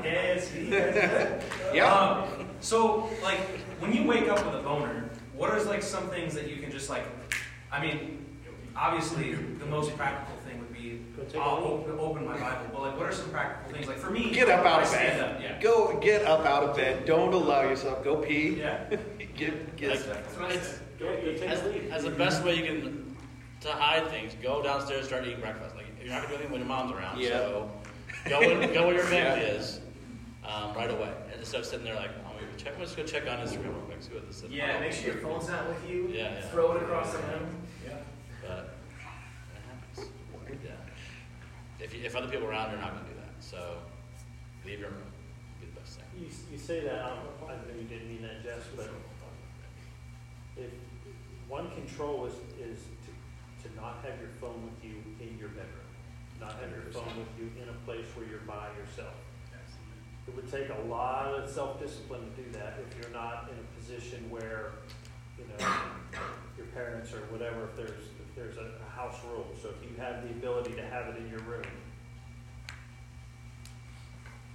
yeah, 0.03 0.39
see. 0.39 0.69
Yeah. 1.75 1.91
Um, 1.91 2.47
so, 2.59 3.09
like, 3.23 3.39
when 3.79 3.91
you 3.91 4.03
wake 4.03 4.29
up 4.29 4.45
with 4.45 4.53
a 4.53 4.61
boner, 4.61 5.09
what 5.35 5.49
are 5.49 5.59
like 5.63 5.81
some 5.81 6.09
things 6.11 6.35
that 6.35 6.47
you 6.47 6.57
can 6.61 6.71
just 6.71 6.91
like, 6.91 7.05
I 7.71 7.81
mean, 7.81 8.23
obviously, 8.75 9.33
the 9.33 9.65
most 9.65 9.97
practical 9.97 10.37
thing 10.45 10.59
would 10.59 10.71
be 10.71 11.01
Go 11.17 11.23
take 11.23 11.33
a 11.33 11.39
I'll 11.39 11.57
open, 11.63 11.97
open 11.97 12.25
my 12.25 12.37
Bible. 12.37 12.67
But 12.71 12.81
like, 12.83 12.97
what 12.97 13.07
are 13.07 13.11
some 13.11 13.31
practical 13.31 13.73
things? 13.73 13.87
Like 13.87 13.97
for 13.97 14.11
me, 14.11 14.29
Get 14.29 14.47
up 14.47 14.63
out 14.63 14.81
I 14.81 14.83
of 14.83 14.87
stand 14.87 15.19
bed. 15.19 15.35
Up, 15.37 15.41
yeah. 15.41 15.59
Go 15.59 15.99
get 15.99 16.23
up 16.27 16.45
out 16.45 16.65
of 16.65 16.75
bed. 16.75 17.05
Don't 17.05 17.33
allow 17.33 17.63
yourself. 17.63 18.03
Go 18.03 18.17
pee. 18.17 18.59
Yeah. 18.59 18.95
Get 19.35 19.75
get. 19.75 19.89
Like, 19.89 20.05
That's 20.05 20.37
what 20.37 20.51
I 20.51 20.57
said. 20.59 20.79
Go, 20.99 21.07
go 21.07 21.33
take 21.33 21.41
as, 21.41 21.59
as 21.91 22.03
the 22.03 22.11
best 22.11 22.43
way 22.43 22.55
you 22.55 22.65
can 22.65 23.02
to 23.63 23.71
hide 23.71 24.07
things, 24.09 24.35
go 24.41 24.61
downstairs, 24.61 24.99
and 24.99 25.07
start 25.07 25.25
eating 25.25 25.39
breakfast. 25.39 25.75
Like 25.75 25.85
you're 26.01 26.09
not 26.09 26.23
gonna 26.23 26.27
do 26.27 26.33
anything 26.35 26.51
when 26.51 26.59
your 26.61 26.67
mom's 26.67 26.91
around, 26.91 27.19
Yeah. 27.19 27.29
so 27.29 27.71
go 28.27 28.41
in, 28.41 28.73
go 28.73 28.87
where 28.87 28.95
your 28.95 29.05
family 29.05 29.41
Yeah. 29.41 29.53
is 29.53 29.79
um, 30.45 30.73
right 30.75 30.89
away. 30.91 31.13
And 31.31 31.39
instead 31.39 31.61
of 31.61 31.65
sitting 31.65 31.85
there 31.85 31.95
like, 31.95 32.11
oh, 32.27 32.33
maybe 32.35 32.47
check, 32.61 32.73
let's 32.77 32.93
go 32.93 33.03
check 33.03 33.23
on 33.23 33.37
Instagram 33.39 33.73
real 33.73 33.81
quick, 33.87 34.03
see 34.03 34.13
what 34.13 34.27
this 34.27 34.43
is. 34.43 34.51
Yeah, 34.51 34.79
make 34.81 34.91
sure 34.91 35.13
your 35.13 35.21
phone's 35.21 35.47
not 35.47 35.67
with 35.67 35.89
you. 35.89 36.09
Yeah, 36.11 36.33
yeah. 36.33 36.41
Throw 36.47 36.73
it 36.73 36.83
across 36.83 37.13
the 37.13 37.19
room. 37.19 37.55
Yeah. 37.87 37.93
But 38.41 38.75
it 39.55 39.61
happens. 39.65 40.11
Yeah. 40.63 40.71
If, 41.79 41.95
you, 41.95 42.01
if 42.03 42.15
other 42.17 42.27
people 42.27 42.47
are 42.47 42.51
around, 42.51 42.71
you're 42.71 42.81
not 42.81 42.93
gonna 42.95 43.07
do 43.07 43.15
that. 43.15 43.33
So 43.39 43.77
leave 44.65 44.79
your 44.81 44.89
room. 44.89 45.03
Be 45.61 45.67
the 45.67 45.79
best 45.79 45.95
thing. 45.95 46.05
You, 46.19 46.27
you 46.51 46.57
say 46.57 46.81
that, 46.81 47.05
um, 47.05 47.19
I 47.47 47.51
know 47.53 47.79
you 47.79 47.87
didn't 47.87 48.09
mean 48.09 48.23
that, 48.23 48.43
Jess, 48.43 48.63
but 48.75 48.89
if, 50.57 50.69
one 51.47 51.71
control 51.71 52.25
is, 52.25 52.33
is 52.59 52.79
to, 53.63 53.75
not 53.75 54.03
have 54.03 54.19
your 54.19 54.29
phone 54.39 54.63
with 54.63 54.83
you 54.83 54.95
in 55.19 55.37
your 55.37 55.49
bedroom. 55.49 55.89
Not 56.39 56.53
have 56.59 56.71
your 56.71 56.91
phone 56.91 57.17
with 57.17 57.31
you 57.39 57.49
in 57.61 57.69
a 57.69 57.77
place 57.85 58.05
where 58.15 58.27
you're 58.27 58.45
by 58.47 58.67
yourself. 58.77 59.15
It 60.27 60.35
would 60.35 60.49
take 60.49 60.69
a 60.69 60.87
lot 60.87 61.33
of 61.33 61.49
self-discipline 61.49 62.21
to 62.21 62.41
do 62.41 62.51
that 62.53 62.79
if 62.79 62.97
you're 62.97 63.11
not 63.13 63.49
in 63.51 63.59
a 63.59 63.79
position 63.79 64.29
where, 64.29 64.71
you 65.37 65.45
know, 65.47 65.67
your 66.57 66.67
parents 66.67 67.13
or 67.13 67.19
whatever, 67.31 67.65
if 67.65 67.75
there's, 67.75 68.07
if 68.19 68.35
there's 68.35 68.57
a, 68.57 68.71
a 68.81 68.89
house 68.95 69.17
rule. 69.29 69.47
So 69.61 69.69
if 69.69 69.89
you 69.89 69.95
have 70.01 70.23
the 70.23 70.29
ability 70.29 70.73
to 70.73 70.85
have 70.85 71.07
it 71.07 71.17
in 71.17 71.29
your 71.29 71.41
room, 71.41 71.67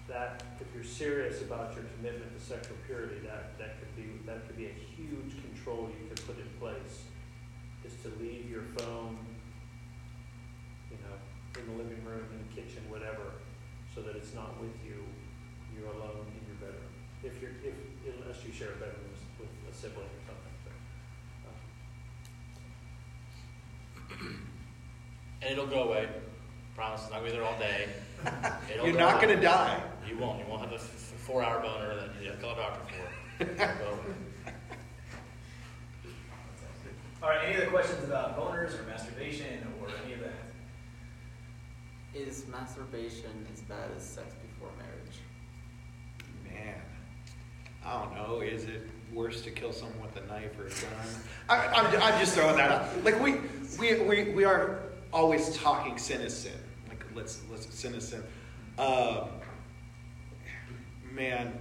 that, 0.08 0.42
if 0.58 0.66
you're 0.74 0.84
serious 0.84 1.42
about 1.42 1.74
your 1.74 1.84
commitment 1.96 2.36
to 2.36 2.42
sexual 2.42 2.76
purity, 2.86 3.16
that, 3.26 3.58
that 3.58 3.78
could 3.78 3.94
be, 3.94 4.08
that 4.24 4.46
could 4.46 4.56
be 4.56 4.66
a 4.66 4.76
huge 4.96 5.36
control 5.42 5.90
you 6.00 6.08
could 6.08 6.26
put 6.26 6.38
in 6.38 6.48
place, 6.58 7.04
to 8.02 8.08
leave 8.22 8.48
your 8.50 8.62
phone, 8.76 9.18
you 10.90 10.96
know, 11.02 11.16
in 11.60 11.66
the 11.76 11.82
living 11.82 12.04
room, 12.04 12.24
in 12.32 12.38
the 12.48 12.50
kitchen, 12.62 12.82
whatever, 12.88 13.32
so 13.94 14.00
that 14.02 14.14
it's 14.16 14.34
not 14.34 14.60
with 14.60 14.72
you, 14.84 15.02
you're 15.76 15.88
alone 15.92 16.26
in 16.30 16.46
your 16.46 16.56
bedroom. 16.60 16.92
If 17.24 17.40
you're, 17.42 17.50
if, 17.64 17.74
unless 18.22 18.44
you 18.44 18.52
share 18.52 18.68
a 18.68 18.76
bedroom 18.76 19.10
with 19.38 19.48
with 19.48 19.74
a 19.74 19.76
sibling 19.76 20.06
or 20.06 20.22
something, 20.26 20.54
so. 20.64 20.70
um, 24.26 24.48
And 25.42 25.52
it'll 25.52 25.66
go 25.66 25.84
away. 25.84 26.08
Promise. 26.74 27.02
It's 27.02 27.10
not 27.10 27.18
gonna 27.20 27.30
be 27.32 27.36
there 27.36 27.44
all 27.44 27.58
day. 27.58 27.88
It'll 28.72 28.84
You're 28.86 28.92
go 28.94 29.00
not 29.00 29.14
away. 29.22 29.34
gonna 29.34 29.42
die. 29.42 29.82
You 30.08 30.16
won't. 30.18 30.38
You 30.38 30.44
won't 30.48 30.62
have 30.62 30.70
a 30.72 30.76
f- 30.76 30.80
four-hour 31.26 31.60
boner 31.60 31.94
that 31.96 32.10
you 32.22 32.30
call 32.40 32.52
a 32.52 32.56
doctor 32.56 32.80
for. 32.94 33.44
It'll 37.18 37.30
go 37.30 37.36
away. 37.36 37.38
All 37.38 37.40
right. 37.40 37.48
Any 37.48 37.56
other 37.56 37.70
questions 37.70 38.04
about 38.04 38.38
boners 38.38 38.78
or 38.78 38.84
masturbation 38.84 39.66
or 39.80 39.88
any 40.04 40.14
of 40.14 40.20
that? 40.20 40.32
Is 42.14 42.46
masturbation 42.48 43.46
as 43.52 43.60
bad 43.62 43.90
as 43.96 44.02
sex 44.02 44.34
before 44.42 44.70
marriage? 44.78 45.18
Man, 46.44 46.80
I 47.84 48.02
don't 48.02 48.14
know. 48.14 48.40
Is 48.40 48.64
it 48.64 48.88
worse 49.12 49.42
to 49.42 49.50
kill 49.50 49.72
someone 49.72 50.00
with 50.02 50.16
a 50.16 50.26
knife 50.26 50.58
or 50.58 50.66
a 50.66 50.70
gun? 50.70 51.08
I, 51.48 51.66
I'm, 51.66 52.02
I'm 52.02 52.18
just 52.20 52.34
throwing 52.34 52.56
that 52.56 52.70
out. 52.70 53.04
Like 53.04 53.20
we, 53.20 53.36
we, 53.78 54.00
we, 54.00 54.32
we 54.32 54.44
are 54.44 54.80
always 55.12 55.56
talking 55.56 55.98
sin 55.98 56.20
is 56.20 56.36
sin. 56.36 56.52
Like 56.88 57.04
let's 57.14 57.42
let's 57.50 57.72
sin 57.74 57.94
is 57.94 58.08
sin. 58.08 58.22
Um, 58.78 59.28
man, 61.12 61.52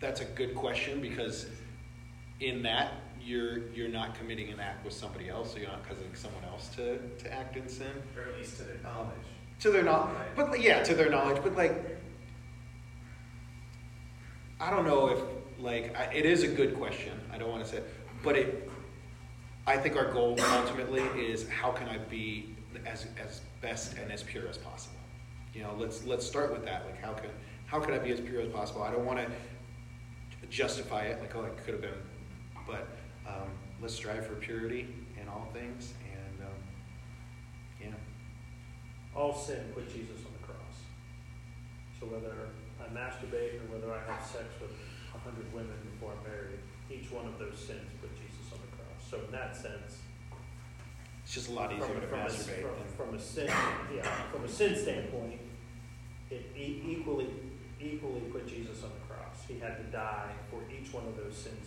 that's 0.00 0.20
a 0.20 0.24
good 0.24 0.54
question 0.54 1.00
because 1.00 1.46
in 2.40 2.62
that 2.62 2.94
you're 3.24 3.68
you're 3.70 3.88
not 3.88 4.14
committing 4.14 4.50
an 4.50 4.60
act 4.60 4.84
with 4.84 4.94
somebody 4.94 5.28
else, 5.28 5.52
so 5.52 5.58
you're 5.58 5.68
not 5.68 5.86
causing 5.88 6.14
someone 6.14 6.44
else 6.44 6.68
to, 6.76 6.98
to 6.98 7.32
act 7.32 7.56
in 7.56 7.68
sin. 7.68 7.92
Or 8.16 8.30
at 8.30 8.38
least 8.38 8.56
to 8.58 8.64
their 8.64 8.78
knowledge. 8.82 9.10
To 9.60 9.70
their 9.70 9.82
knowledge, 9.82 10.16
but 10.34 10.60
yeah, 10.60 10.82
to 10.82 10.94
their 10.94 11.08
knowledge. 11.08 11.40
But 11.42 11.54
like, 11.54 12.00
I 14.60 14.70
don't 14.70 14.86
know 14.86 15.08
if 15.08 15.18
like 15.60 15.96
I, 15.96 16.12
it 16.12 16.26
is 16.26 16.42
a 16.42 16.48
good 16.48 16.76
question. 16.76 17.12
I 17.32 17.38
don't 17.38 17.50
want 17.50 17.64
to 17.64 17.70
say, 17.70 17.82
but 18.22 18.36
it. 18.36 18.68
I 19.64 19.76
think 19.76 19.94
our 19.96 20.10
goal 20.10 20.36
ultimately 20.40 21.02
is 21.16 21.48
how 21.48 21.70
can 21.70 21.88
I 21.88 21.98
be 21.98 22.56
as 22.84 23.06
as 23.22 23.42
best 23.60 23.96
and 23.98 24.10
as 24.10 24.22
pure 24.22 24.48
as 24.48 24.58
possible. 24.58 24.98
You 25.54 25.62
know, 25.62 25.74
let's 25.78 26.04
let's 26.04 26.26
start 26.26 26.52
with 26.52 26.64
that. 26.64 26.84
Like, 26.86 27.00
how 27.00 27.12
can 27.12 27.30
how 27.66 27.80
can 27.80 27.94
I 27.94 27.98
be 27.98 28.10
as 28.10 28.20
pure 28.20 28.40
as 28.40 28.48
possible? 28.48 28.82
I 28.82 28.90
don't 28.90 29.04
want 29.04 29.20
to 29.20 30.46
justify 30.48 31.04
it 31.04 31.20
like 31.20 31.34
oh 31.36 31.44
it 31.44 31.56
could 31.64 31.74
have 31.74 31.82
been, 31.82 31.90
but 32.66 32.88
um, 33.26 33.48
let's 33.80 33.94
strive 33.94 34.26
for 34.26 34.34
purity 34.34 34.88
in 35.20 35.28
all 35.28 35.48
things 35.52 35.94
and 36.04 36.46
um, 36.46 36.60
yeah. 37.80 37.88
all 39.14 39.34
sin 39.34 39.70
put 39.74 39.86
Jesus 39.92 40.18
on 40.26 40.32
the 40.40 40.46
cross. 40.46 40.76
So 42.00 42.06
whether 42.06 42.34
I 42.80 42.88
masturbate 42.94 43.62
or 43.62 43.74
whether 43.74 43.92
I 43.92 44.00
have 44.10 44.24
sex 44.24 44.44
with 44.60 44.72
a 45.14 45.18
hundred 45.18 45.52
women 45.54 45.76
before 45.92 46.12
I'm 46.12 46.30
married, 46.30 46.58
each 46.90 47.10
one 47.10 47.26
of 47.26 47.38
those 47.38 47.58
sins 47.58 47.88
put 48.00 48.10
Jesus 48.16 48.52
on 48.52 48.58
the 48.60 48.76
cross. 48.76 49.00
So 49.08 49.18
in 49.24 49.32
that 49.32 49.56
sense, 49.56 49.98
It's 51.24 51.34
just 51.34 51.48
a 51.48 51.52
lot 51.52 51.72
easier 51.72 51.86
from, 51.86 52.00
to 52.00 52.06
from, 52.08 52.20
a, 52.20 52.24
masturbate 52.24 52.62
from, 52.62 52.74
than 52.74 52.90
from 52.96 53.14
a 53.14 53.20
sin, 53.20 53.46
yeah, 53.94 54.02
from 54.32 54.44
a 54.44 54.48
sin 54.48 54.76
standpoint, 54.76 55.40
it 56.30 56.50
e- 56.56 56.82
equally 56.86 57.28
equally 57.80 58.20
put 58.32 58.46
Jesus 58.46 58.84
on 58.84 58.90
the 58.90 59.12
cross. 59.12 59.42
He 59.48 59.58
had 59.58 59.76
to 59.76 59.84
die 59.90 60.30
for 60.50 60.62
each 60.70 60.92
one 60.92 61.04
of 61.06 61.16
those 61.16 61.36
sins. 61.36 61.66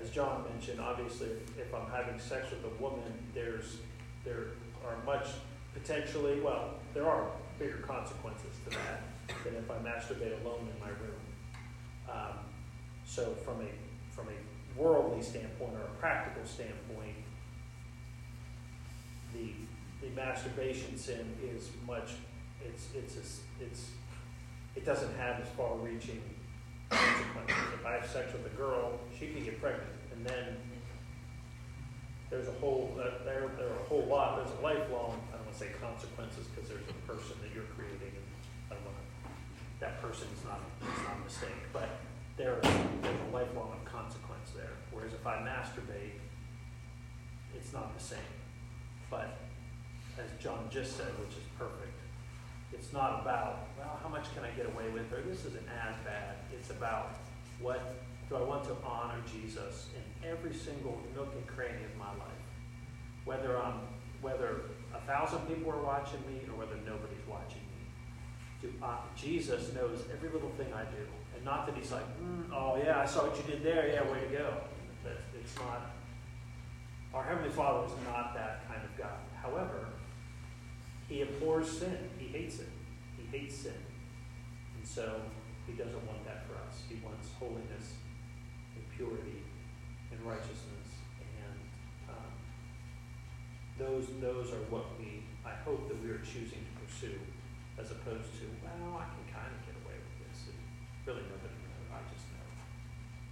As 0.00 0.10
John 0.10 0.44
mentioned, 0.50 0.80
obviously, 0.80 1.28
if 1.58 1.74
I'm 1.74 1.90
having 1.90 2.18
sex 2.18 2.50
with 2.50 2.64
a 2.64 2.82
woman, 2.82 3.12
there's 3.34 3.78
there 4.24 4.48
are 4.84 4.96
much 5.04 5.28
potentially 5.72 6.40
well, 6.40 6.74
there 6.94 7.08
are 7.08 7.26
bigger 7.58 7.78
consequences 7.78 8.50
to 8.64 8.70
that 8.70 9.02
than 9.44 9.54
if 9.54 9.70
I 9.70 9.74
masturbate 9.76 10.40
alone 10.44 10.68
in 10.72 10.80
my 10.80 10.88
room. 10.88 11.20
Um, 12.10 12.38
so 13.06 13.34
from 13.44 13.62
a 13.62 14.14
from 14.14 14.28
a 14.28 14.80
worldly 14.80 15.22
standpoint 15.22 15.72
or 15.74 15.80
a 15.80 15.98
practical 15.98 16.44
standpoint, 16.44 17.16
the 19.32 19.52
the 20.02 20.14
masturbation 20.14 20.96
sin 20.98 21.34
is 21.42 21.70
much 21.86 22.10
it's 22.64 22.88
it's 22.94 23.16
a, 23.16 23.64
it's 23.64 23.90
it 24.74 24.84
doesn't 24.84 25.16
have 25.16 25.40
as 25.40 25.48
far 25.56 25.74
reaching 25.76 26.20
consequences. 26.90 27.56
If 27.74 27.86
I 27.86 27.92
have 27.92 28.06
sex 28.06 28.32
with 28.32 28.46
a 28.46 28.56
girl, 28.56 28.98
she 29.18 29.28
can 29.28 29.44
get 29.44 29.60
pregnant, 29.60 29.90
and 30.12 30.26
then 30.26 30.56
there's 32.30 32.48
a 32.48 32.56
whole 32.58 32.90
uh, 32.98 33.24
there 33.24 33.50
there 33.56 33.68
are 33.68 33.80
a 33.80 33.88
whole 33.88 34.04
lot. 34.06 34.36
There's 34.36 34.58
a 34.58 34.62
lifelong 34.62 35.20
I 35.32 35.36
don't 35.36 35.46
want 35.46 35.52
to 35.52 35.58
say 35.58 35.70
consequences 35.80 36.46
because 36.48 36.68
there's 36.68 36.88
a 36.88 37.12
person 37.12 37.36
that 37.42 37.54
you're 37.54 37.70
creating, 37.76 38.12
and 38.14 38.26
I 38.70 38.74
don't 38.74 38.84
want 38.84 38.96
that 39.80 40.00
person 40.02 40.28
is 40.36 40.44
not 40.44 40.60
it's 40.80 41.02
not 41.04 41.16
a 41.20 41.24
mistake, 41.24 41.62
but 41.72 41.88
there 42.36 42.58
there's 42.62 43.20
a 43.30 43.34
lifelong 43.34 43.72
of 43.72 43.84
consequence 43.84 44.50
there. 44.56 44.74
Whereas 44.90 45.12
if 45.12 45.26
I 45.26 45.36
masturbate, 45.38 46.18
it's 47.54 47.72
not 47.72 47.96
the 47.96 48.02
same. 48.02 48.32
But 49.10 49.38
as 50.18 50.26
John 50.42 50.68
just 50.70 50.96
said, 50.96 51.12
which 51.20 51.36
is 51.36 51.44
perfect, 51.58 51.95
it's 52.72 52.92
not 52.92 53.20
about 53.22 53.68
well 53.78 53.98
how 54.02 54.08
much 54.08 54.32
can 54.34 54.44
I 54.44 54.50
get 54.50 54.66
away 54.66 54.88
with 54.90 55.12
or 55.12 55.22
this 55.22 55.44
isn't 55.44 55.68
as 55.68 55.96
bad. 56.04 56.36
It's 56.52 56.70
about 56.70 57.16
what 57.60 57.96
do 58.28 58.36
I 58.36 58.42
want 58.42 58.64
to 58.64 58.76
honor 58.84 59.20
Jesus 59.32 59.88
in 59.94 60.28
every 60.28 60.54
single 60.54 61.00
nook 61.14 61.32
and 61.34 61.46
cranny 61.46 61.84
of 61.84 61.96
my 61.98 62.10
life? 62.10 62.44
Whether 63.24 63.60
I'm 63.60 63.80
whether 64.20 64.62
a 64.94 65.00
thousand 65.06 65.40
people 65.46 65.70
are 65.70 65.82
watching 65.82 66.20
me 66.26 66.40
or 66.48 66.58
whether 66.58 66.76
nobody's 66.86 67.26
watching 67.28 67.60
me. 67.60 67.84
Do, 68.62 68.72
uh, 68.82 68.96
Jesus 69.14 69.72
knows 69.74 70.02
every 70.12 70.30
little 70.30 70.50
thing 70.56 70.72
I 70.72 70.84
do. 70.84 71.04
And 71.36 71.44
not 71.44 71.66
that 71.66 71.76
he's 71.76 71.92
like, 71.92 72.06
mm, 72.18 72.50
oh 72.52 72.80
yeah, 72.82 73.00
I 73.00 73.04
saw 73.04 73.26
what 73.26 73.36
you 73.36 73.42
did 73.44 73.62
there, 73.62 73.88
yeah, 73.88 74.10
way 74.10 74.20
to 74.20 74.26
go. 74.34 74.54
That 75.04 75.18
it's 75.38 75.54
not 75.56 75.92
our 77.14 77.24
Heavenly 77.24 77.50
Father 77.50 77.86
is 77.86 77.92
not 78.04 78.34
that 78.34 78.68
kind 78.68 78.82
of 78.82 78.96
God. 78.98 79.18
However, 79.40 79.86
he 81.08 81.22
abhors 81.22 81.78
sin. 81.78 81.96
He 82.26 82.38
hates 82.38 82.58
it. 82.58 82.68
He 83.16 83.38
hates 83.38 83.54
sin. 83.54 83.78
And 84.74 84.86
so 84.86 85.22
he 85.66 85.74
doesn't 85.74 86.02
want 86.06 86.26
that 86.26 86.42
for 86.46 86.58
us. 86.66 86.82
He 86.88 86.98
wants 87.04 87.30
holiness 87.38 87.94
and 88.74 88.82
purity 88.96 89.46
and 90.10 90.18
righteousness. 90.26 91.06
And 91.22 91.58
um, 92.10 92.32
those, 93.78 94.10
those 94.18 94.50
are 94.50 94.62
what 94.74 94.98
we, 94.98 95.22
I 95.46 95.54
hope 95.62 95.86
that 95.86 96.02
we 96.02 96.10
are 96.10 96.18
choosing 96.26 96.66
to 96.66 96.72
pursue, 96.82 97.18
as 97.78 97.94
opposed 97.94 98.34
to, 98.42 98.44
well, 98.66 98.98
I 98.98 99.06
can 99.06 99.24
kind 99.30 99.50
of 99.54 99.62
get 99.62 99.78
away 99.86 99.94
with 99.94 100.26
this. 100.26 100.50
And 100.50 100.58
really, 101.06 101.22
nobody 101.30 101.54
knows. 101.62 101.86
I 101.94 102.02
just 102.10 102.26
know. 102.34 102.42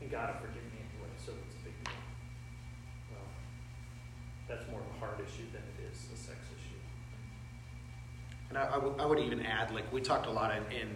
And 0.02 0.10
God 0.10 0.38
will 0.38 0.46
forgive 0.46 0.62
me 0.70 0.86
anyway, 0.86 1.10
so 1.18 1.34
it's 1.34 1.58
a 1.58 1.62
big 1.66 1.74
deal. 1.82 1.98
Well, 3.10 3.26
that's 4.46 4.70
more 4.70 4.86
of 4.86 4.90
a 4.94 4.96
heart 5.02 5.18
issue 5.18 5.50
than 5.50 5.66
it 5.66 5.90
is 5.90 5.98
a 6.14 6.18
sex 6.18 6.38
issue. 6.46 6.53
And 8.54 8.62
I, 8.62 8.68
I, 8.68 8.74
w- 8.74 8.94
I 9.00 9.04
would 9.04 9.18
even 9.18 9.44
add, 9.44 9.74
like, 9.74 9.92
we 9.92 10.00
talked 10.00 10.26
a 10.26 10.30
lot 10.30 10.54
in, 10.56 10.62
in 10.80 10.94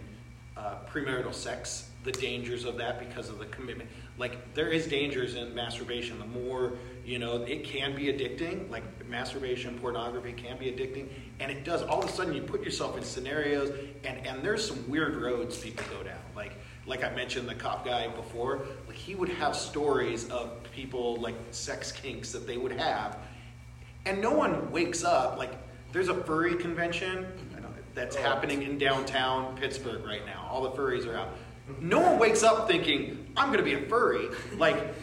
uh, 0.55 0.75
premarital 0.89 1.33
sex, 1.33 1.89
the 2.05 2.11
dangers 2.13 2.63
of 2.63 2.77
that 2.77 2.99
because 3.05 3.27
of 3.27 3.37
the 3.37 3.47
commitment. 3.47 3.89
Like, 4.17 4.53
there 4.53 4.69
is 4.69 4.87
dangers 4.87 5.35
in 5.35 5.53
masturbation. 5.53 6.19
The 6.19 6.25
more, 6.25 6.77
you 7.05 7.19
know, 7.19 7.43
it 7.43 7.65
can 7.65 7.95
be 7.95 8.05
addicting. 8.05 8.69
Like, 8.69 8.83
masturbation, 9.09 9.77
pornography 9.79 10.31
can 10.31 10.57
be 10.57 10.67
addicting. 10.67 11.09
And 11.41 11.51
it 11.51 11.65
does, 11.65 11.81
all 11.83 12.01
of 12.01 12.09
a 12.09 12.13
sudden, 12.13 12.33
you 12.33 12.41
put 12.41 12.63
yourself 12.63 12.97
in 12.97 13.03
scenarios, 13.03 13.71
and, 14.05 14.25
and 14.25 14.41
there's 14.41 14.65
some 14.65 14.89
weird 14.89 15.17
roads 15.17 15.57
people 15.57 15.83
go 15.97 16.03
down. 16.03 16.19
Like, 16.37 16.53
like 16.87 17.03
I 17.03 17.13
mentioned, 17.13 17.49
the 17.49 17.55
cop 17.55 17.83
guy 17.85 18.07
before, 18.07 18.61
like, 18.87 18.95
he 18.95 19.15
would 19.15 19.29
have 19.29 19.53
stories 19.53 20.29
of 20.29 20.63
people, 20.71 21.17
like, 21.17 21.35
sex 21.51 21.91
kinks 21.91 22.31
that 22.31 22.47
they 22.47 22.55
would 22.55 22.71
have. 22.71 23.17
And 24.05 24.21
no 24.21 24.31
one 24.31 24.71
wakes 24.71 25.03
up, 25.03 25.37
like, 25.37 25.51
there's 25.91 26.07
a 26.07 26.23
furry 26.23 26.53
convention 26.53 27.25
that's 27.99 28.15
happening 28.15 28.63
in 28.63 28.77
downtown 28.77 29.57
Pittsburgh 29.57 30.05
right 30.05 30.25
now. 30.25 30.47
All 30.49 30.63
the 30.63 30.71
furries 30.71 31.05
are 31.05 31.17
out. 31.17 31.35
No 31.81 31.99
one 31.99 32.17
wakes 32.17 32.43
up 32.43 32.65
thinking, 32.65 33.27
I'm 33.35 33.47
going 33.47 33.57
to 33.57 33.63
be 33.63 33.73
a 33.73 33.87
furry. 33.89 34.29
Like, 34.55 34.95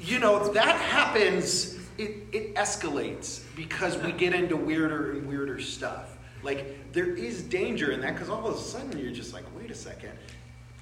you 0.00 0.18
know, 0.18 0.48
that 0.52 0.76
happens, 0.80 1.78
it, 1.96 2.26
it 2.32 2.56
escalates 2.56 3.42
because 3.54 3.96
we 3.98 4.10
get 4.10 4.34
into 4.34 4.56
weirder 4.56 5.12
and 5.12 5.28
weirder 5.28 5.60
stuff. 5.60 6.18
Like, 6.42 6.92
there 6.92 7.14
is 7.14 7.42
danger 7.42 7.92
in 7.92 8.00
that 8.00 8.14
because 8.14 8.28
all 8.28 8.48
of 8.48 8.56
a 8.56 8.58
sudden 8.58 8.98
you're 8.98 9.12
just 9.12 9.32
like, 9.32 9.44
wait 9.56 9.70
a 9.70 9.74
second. 9.74 10.12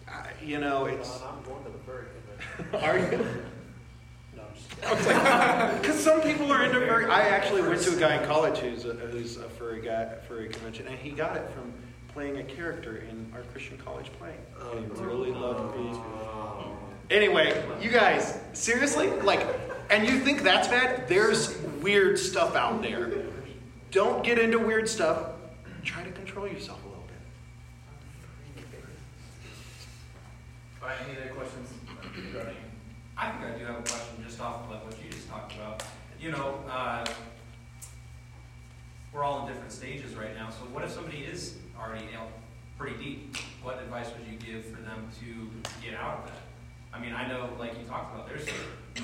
Uh, 0.08 0.22
you 0.42 0.58
know, 0.58 0.86
it's. 0.86 1.20
I'm 1.20 1.42
going 1.42 1.62
to 1.64 1.70
the 1.70 1.78
furry 1.84 2.06
convention. 2.70 3.12
are 3.12 3.12
you? 3.12 3.42
Because 5.80 5.98
some 6.02 6.20
people 6.20 6.52
are 6.52 6.64
into 6.64 6.80
furry. 6.86 7.06
I 7.06 7.28
actually 7.28 7.62
went 7.62 7.80
to 7.82 7.96
a 7.96 8.00
guy 8.00 8.16
in 8.16 8.26
college 8.26 8.58
who's 8.58 8.84
a, 8.84 8.92
who's 8.94 9.36
a 9.36 9.48
furry 9.48 9.80
guy, 9.80 10.16
furry 10.28 10.48
convention, 10.48 10.86
and 10.86 10.98
he 10.98 11.10
got 11.10 11.36
it 11.36 11.48
from 11.50 11.72
playing 12.08 12.38
a 12.38 12.44
character 12.44 12.96
in 12.96 13.30
our 13.34 13.42
Christian 13.52 13.78
college 13.78 14.10
play. 14.18 14.34
Oh, 14.60 14.78
he 14.78 15.04
really 15.04 15.32
loved 15.32 15.76
me. 15.76 15.98
Anyway, 17.10 17.62
you 17.80 17.90
guys, 17.90 18.38
seriously, 18.52 19.10
like, 19.20 19.46
and 19.90 20.06
you 20.06 20.18
think 20.20 20.42
that's 20.42 20.68
bad? 20.68 21.06
There's 21.08 21.56
weird 21.80 22.18
stuff 22.18 22.56
out 22.56 22.82
there. 22.82 23.12
Don't 23.90 24.24
get 24.24 24.38
into 24.38 24.58
weird 24.58 24.88
stuff. 24.88 25.30
Try 25.84 26.02
to 26.02 26.10
control 26.10 26.48
yourself 26.48 26.82
a 26.84 26.88
little 26.88 27.04
bit. 27.06 28.64
All 30.82 30.88
right, 30.88 30.96
any 31.08 31.20
other 31.20 31.34
questions 31.34 31.70
I 33.18 33.30
think 33.30 33.44
I 33.44 33.58
do 33.58 33.64
have 33.64 33.78
a 33.78 33.82
question 33.82 34.22
just 34.26 34.40
off 34.40 34.70
of 34.70 34.84
what 34.84 35.02
you 35.02 35.10
just 35.10 35.28
talked 35.28 35.54
about. 35.54 35.82
You 36.20 36.32
know, 36.32 36.60
uh, 36.70 37.04
we're 39.12 39.24
all 39.24 39.40
in 39.40 39.52
different 39.52 39.72
stages 39.72 40.14
right 40.14 40.34
now. 40.34 40.50
So 40.50 40.66
what 40.66 40.84
if 40.84 40.90
somebody 40.90 41.18
is 41.18 41.56
already 41.80 42.04
pretty 42.78 42.96
deep? 43.02 43.36
What 43.62 43.82
advice 43.82 44.08
would 44.16 44.30
you 44.30 44.38
give 44.38 44.66
for 44.66 44.82
them 44.82 45.08
to 45.20 45.50
get 45.82 45.98
out 45.98 46.18
of 46.18 46.26
that? 46.26 46.42
I 46.92 47.00
mean, 47.00 47.14
I 47.14 47.26
know, 47.26 47.48
like 47.58 47.78
you 47.78 47.86
talked 47.88 48.14
about, 48.14 48.28
there's 48.28 48.46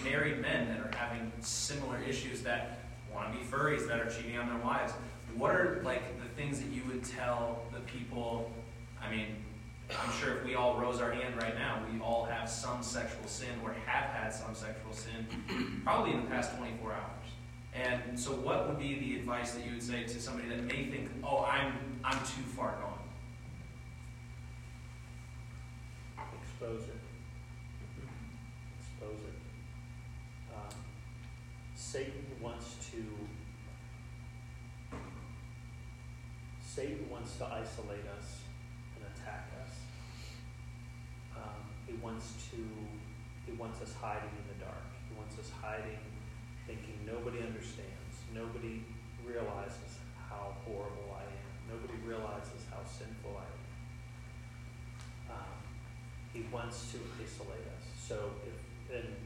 married 0.04 0.40
men 0.40 0.68
that 0.68 0.80
are 0.80 0.96
having 0.96 1.32
similar 1.40 1.98
issues 2.00 2.42
that 2.42 2.80
want 3.14 3.32
to 3.32 3.38
be 3.38 3.44
furries 3.44 3.86
that 3.88 3.98
are 3.98 4.10
cheating 4.10 4.38
on 4.38 4.48
their 4.48 4.58
wives. 4.58 4.92
What 5.36 5.52
are 5.52 5.80
like 5.84 6.02
the 6.22 6.28
things 6.40 6.60
that 6.60 6.68
you 6.68 6.82
would 6.86 7.02
tell 7.04 7.62
the 7.72 7.80
people? 7.80 8.50
I 9.02 9.10
mean, 9.10 9.36
I'm 10.00 10.12
sure 10.12 10.38
if 10.38 10.44
we 10.44 10.54
all 10.54 10.78
rose 10.78 11.00
our 11.00 11.12
hand 11.12 11.36
right 11.36 11.56
now, 11.56 11.82
we 11.92 12.00
all 12.00 12.24
have 12.24 12.48
some 12.48 12.82
sexual 12.82 13.26
sin 13.26 13.50
or 13.62 13.74
have 13.86 14.10
had 14.10 14.30
some 14.30 14.54
sexual 14.54 14.92
sin, 14.92 15.82
probably 15.84 16.12
in 16.12 16.22
the 16.22 16.30
past 16.30 16.56
24 16.56 16.92
hours. 16.92 17.22
And 17.74 18.18
so, 18.18 18.32
what 18.32 18.68
would 18.68 18.78
be 18.78 18.98
the 18.98 19.16
advice 19.16 19.52
that 19.52 19.64
you 19.64 19.72
would 19.72 19.82
say 19.82 20.02
to 20.04 20.20
somebody 20.20 20.48
that 20.48 20.62
may 20.62 20.90
think, 20.90 21.08
"Oh, 21.24 21.44
I'm 21.44 21.72
I'm 22.04 22.18
too 22.18 22.42
far 22.54 22.76
gone"? 22.76 22.98
Expose 26.42 26.82
it. 26.82 27.00
Expose 28.78 29.20
it. 29.24 30.54
Um, 30.54 30.76
Satan 31.74 32.26
wants 32.42 32.76
to. 32.90 33.02
Satan 36.62 37.08
wants 37.10 37.36
to 37.36 37.46
isolate 37.46 38.06
us 38.18 38.40
and 38.96 39.04
attack 39.14 39.50
us. 39.62 39.74
Um, 41.36 41.60
he 41.86 41.91
wants 42.02 42.34
to. 42.50 42.58
He 43.46 43.52
wants 43.52 43.80
us 43.80 43.94
hiding 43.94 44.30
in 44.30 44.46
the 44.58 44.64
dark. 44.64 44.86
He 45.08 45.14
wants 45.18 45.38
us 45.38 45.50
hiding 45.60 45.98
thinking 46.66 46.94
nobody 47.06 47.38
understands, 47.38 48.22
nobody 48.34 48.82
realizes 49.26 49.98
how 50.28 50.54
horrible 50.64 51.16
I 51.16 51.22
am, 51.22 51.76
nobody 51.76 51.98
realizes 52.06 52.66
how 52.70 52.84
sinful 52.84 53.36
I 53.36 53.46
am. 55.34 55.36
Um, 55.36 55.58
he 56.32 56.46
wants 56.52 56.92
to 56.92 56.98
isolate 57.22 57.66
us. 57.76 57.84
So 57.98 58.30
if 58.46 58.96
and 58.96 59.16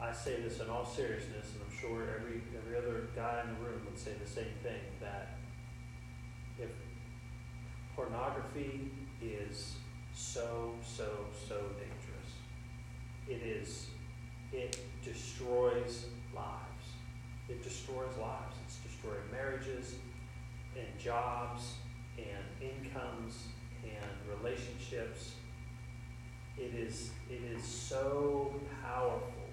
I 0.00 0.12
say 0.12 0.40
this 0.40 0.58
in 0.60 0.68
all 0.68 0.84
seriousness, 0.84 1.52
and 1.54 1.62
I'm 1.64 1.78
sure 1.78 2.02
every 2.18 2.42
every 2.56 2.76
other 2.76 3.08
guy 3.14 3.42
in 3.44 3.54
the 3.54 3.60
room 3.68 3.82
would 3.84 3.98
say 3.98 4.12
the 4.22 4.28
same 4.28 4.54
thing 4.62 4.80
that 5.00 5.38
if 6.58 6.70
pornography 7.94 8.90
is 9.22 9.76
so 10.22 10.72
so 10.82 11.08
so 11.48 11.56
dangerous, 11.78 12.32
it 13.28 13.42
is 13.46 13.88
it 14.52 14.78
destroys 15.02 16.06
lives. 16.34 16.86
It 17.48 17.62
destroys 17.62 18.16
lives. 18.20 18.56
It's 18.64 18.76
destroying 18.76 19.30
marriages 19.30 19.94
and 20.76 20.86
jobs 20.98 21.74
and 22.18 22.44
incomes 22.60 23.46
and 23.82 24.38
relationships. 24.38 25.32
It 26.58 26.74
is, 26.74 27.10
it 27.30 27.40
is 27.56 27.64
so 27.64 28.54
powerful. 28.82 29.48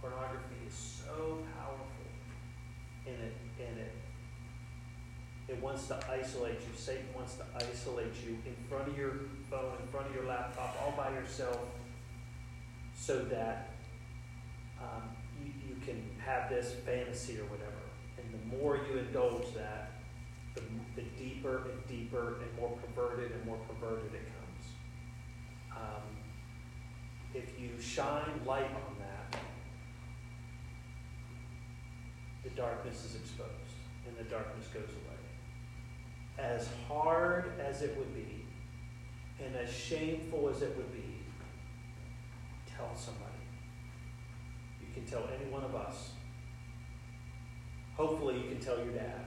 Pornography 0.00 0.56
is 0.68 0.74
so 0.74 1.38
powerful. 1.56 1.86
And 3.06 3.16
it, 3.16 3.34
and 3.66 3.78
it, 3.78 3.92
it 5.48 5.62
wants 5.62 5.86
to 5.88 5.98
isolate 6.10 6.60
you. 6.60 6.76
Satan 6.76 7.06
wants 7.14 7.34
to 7.36 7.44
isolate 7.56 8.14
you 8.24 8.38
in 8.46 8.54
front 8.68 8.88
of 8.88 8.96
your 8.96 9.20
phone, 9.54 9.74
in 9.80 9.88
front 9.88 10.08
of 10.08 10.14
your 10.14 10.24
laptop, 10.24 10.76
all 10.82 10.92
by 10.96 11.10
yourself, 11.10 11.60
so 12.94 13.20
that 13.20 13.70
um, 14.80 15.02
you, 15.40 15.52
you 15.68 15.76
can 15.84 16.02
have 16.24 16.48
this 16.48 16.74
fantasy 16.84 17.38
or 17.38 17.44
whatever. 17.44 17.70
And 18.18 18.26
the 18.32 18.56
more 18.56 18.80
you 18.88 18.98
indulge 18.98 19.54
that, 19.54 19.92
the, 20.54 20.62
the 20.96 21.02
deeper 21.18 21.68
and 21.70 21.86
deeper 21.88 22.36
and 22.40 22.58
more 22.58 22.76
perverted 22.86 23.32
and 23.32 23.44
more 23.44 23.58
perverted 23.68 24.12
it 24.14 24.26
comes. 24.26 24.66
Um, 25.72 26.02
if 27.34 27.58
you 27.58 27.80
shine 27.80 28.40
light 28.46 28.70
on 28.70 28.96
that, 29.00 29.40
the 32.44 32.50
darkness 32.50 33.04
is 33.04 33.16
exposed 33.16 33.50
and 34.06 34.16
the 34.16 34.30
darkness 34.30 34.66
goes 34.68 34.82
away. 34.82 35.18
As 36.38 36.68
hard 36.88 37.52
as 37.60 37.82
it 37.82 37.96
would 37.96 38.14
be, 38.14 38.43
and 39.44 39.56
as 39.56 39.70
shameful 39.70 40.48
as 40.48 40.62
it 40.62 40.76
would 40.76 40.92
be, 40.92 41.22
tell 42.66 42.94
somebody. 42.94 43.24
You 44.80 44.86
can 44.94 45.04
tell 45.04 45.28
any 45.34 45.50
one 45.50 45.64
of 45.64 45.74
us. 45.74 46.12
Hopefully, 47.96 48.40
you 48.40 48.48
can 48.48 48.60
tell 48.60 48.78
your 48.78 48.94
dad. 48.94 49.24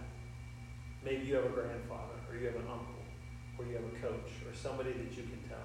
Maybe 1.03 1.26
you 1.26 1.35
have 1.35 1.45
a 1.45 1.49
grandfather, 1.49 2.15
or 2.30 2.35
you 2.35 2.48
have 2.48 2.56
an 2.56 2.68
uncle, 2.69 3.03
or 3.57 3.65
you 3.65 3.76
have 3.76 3.84
a 3.84 3.99
coach, 4.02 4.31
or 4.45 4.53
somebody 4.53 4.91
that 4.91 5.15
you 5.15 5.23
can 5.23 5.41
tell. 5.48 5.57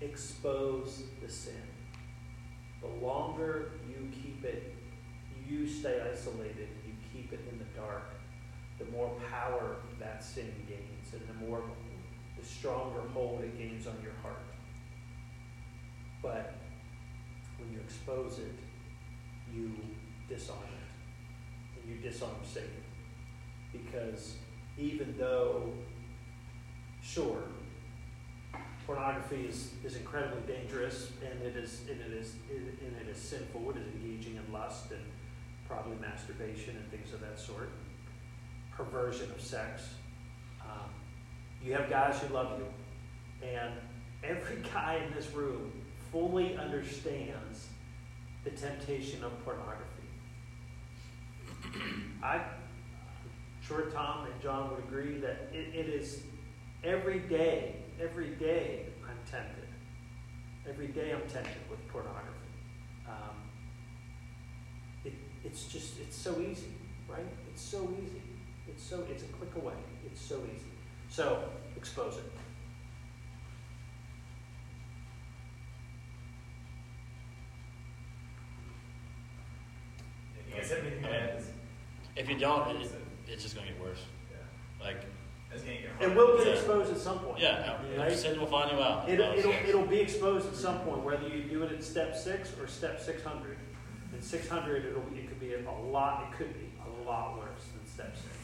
Expose 0.00 1.02
the 1.22 1.30
sin. 1.30 1.54
The 2.80 3.04
longer 3.04 3.72
you 3.88 4.08
keep 4.10 4.44
it, 4.44 4.74
you 5.46 5.68
stay 5.68 6.00
isolated, 6.10 6.68
you 6.86 6.94
keep 7.12 7.32
it 7.32 7.40
in 7.50 7.58
the 7.58 7.64
dark, 7.78 8.14
the 8.78 8.84
more 8.86 9.10
power 9.30 9.76
that 9.98 10.22
sin 10.22 10.52
gains, 10.68 11.12
and 11.12 11.22
the 11.28 11.46
more, 11.46 11.62
stronger 12.46 13.00
hold 13.12 13.40
it 13.42 13.58
gains 13.58 13.86
on 13.86 13.96
your 14.02 14.12
heart. 14.22 14.40
But 16.22 16.54
when 17.58 17.72
you 17.72 17.80
expose 17.80 18.38
it, 18.38 18.54
you 19.52 19.72
disarm 20.28 20.58
it, 20.58 21.80
and 21.80 21.90
you 21.90 22.00
disarm 22.00 22.36
Satan. 22.44 22.70
Because 23.72 24.34
even 24.78 25.14
though, 25.18 25.72
sure, 27.02 27.42
pornography 28.86 29.46
is, 29.48 29.70
is 29.84 29.96
incredibly 29.96 30.40
dangerous 30.52 31.10
and 31.20 31.42
it 31.42 31.56
is 31.56 31.80
and 31.90 32.00
it 32.00 32.16
is 32.16 32.34
and 32.50 32.96
it 33.00 33.10
is 33.10 33.18
sinful. 33.18 33.70
It 33.70 33.76
is 33.78 33.86
engaging 33.94 34.36
in 34.36 34.52
lust 34.52 34.92
and 34.92 35.02
probably 35.68 35.96
masturbation 36.00 36.76
and 36.76 36.90
things 36.90 37.12
of 37.12 37.20
that 37.20 37.38
sort, 37.38 37.70
perversion 38.72 39.30
of 39.32 39.40
sex. 39.40 39.88
Um, 40.62 40.90
you 41.62 41.72
have 41.72 41.90
guys 41.90 42.18
who 42.20 42.34
love 42.34 42.58
you, 42.58 43.48
and 43.48 43.72
every 44.22 44.56
guy 44.74 45.00
in 45.06 45.14
this 45.14 45.32
room 45.32 45.72
fully 46.12 46.56
understands 46.56 47.66
the 48.44 48.50
temptation 48.50 49.24
of 49.24 49.32
pornography. 49.44 49.86
I, 52.22 52.36
am 52.36 52.42
sure 53.66 53.90
Tom 53.90 54.26
and 54.26 54.40
John 54.40 54.70
would 54.70 54.78
agree 54.80 55.18
that 55.18 55.48
it, 55.52 55.74
it 55.74 55.88
is 55.88 56.20
every 56.84 57.18
day, 57.18 57.76
every 58.00 58.30
day 58.30 58.86
I'm 59.08 59.18
tempted. 59.30 59.64
Every 60.68 60.88
day 60.88 61.12
I'm 61.12 61.28
tempted 61.28 61.56
with 61.70 61.86
pornography. 61.88 62.30
Um, 63.08 63.36
it, 65.04 65.14
it's 65.44 65.64
just, 65.64 65.98
it's 66.00 66.16
so 66.16 66.40
easy, 66.40 66.72
right? 67.08 67.26
It's 67.52 67.62
so 67.62 67.88
easy. 68.02 68.22
It's 68.68 68.82
so, 68.82 69.04
it's 69.10 69.22
a 69.22 69.26
click 69.26 69.54
away. 69.56 69.74
It's 70.04 70.20
so 70.20 70.40
easy. 70.44 70.75
So, 71.16 71.42
expose 71.78 72.18
it. 72.18 72.30
You 80.48 80.54
guys 80.56 80.70
have 80.70 80.78
anything 80.80 81.02
to 81.02 81.10
add? 81.14 81.42
If 82.16 82.28
you 82.28 82.38
don't, 82.38 82.68
it, 82.76 82.90
it's 83.28 83.42
just 83.42 83.54
going 83.56 83.66
to 83.66 83.72
get 83.72 83.82
worse. 83.82 84.04
Yeah. 84.30 84.84
Like, 84.84 85.04
It's 85.52 85.62
gonna 85.62 85.76
get 85.76 85.84
It 85.84 85.90
harder. 85.98 86.14
will 86.14 86.36
get 86.38 86.46
Yeah. 86.48 86.52
exposed 86.52 86.92
at 86.92 86.98
some 86.98 87.18
point. 87.20 87.38
yeah, 87.40 87.78
Right? 87.96 88.12
sin 88.12 88.38
will 88.38 88.46
find 88.46 88.70
you 88.72 88.78
out. 88.78 89.08
It'll, 89.08 89.32
it'll, 89.32 89.52
it'll 89.52 89.86
be 89.86 90.00
exposed 90.00 90.48
at 90.48 90.54
some 90.54 90.80
point, 90.80 91.02
whether 91.02 91.26
you 91.28 91.44
do 91.44 91.62
it 91.62 91.72
at 91.72 91.82
step 91.82 92.14
six 92.14 92.52
or 92.60 92.66
step 92.66 93.00
six 93.00 93.22
hundred. 93.22 93.56
In 94.14 94.20
six 94.22 94.48
hundred, 94.48 94.84
it'll, 94.84 95.02
it 95.14 95.28
could 95.28 95.40
be 95.40 95.54
a 95.54 95.70
lot, 95.70 96.28
it 96.30 96.36
could 96.36 96.52
be 96.54 96.68
a 96.84 97.08
lot 97.08 97.38
worse 97.38 97.68
than 97.74 97.86
step 97.86 98.14
six. 98.16 98.34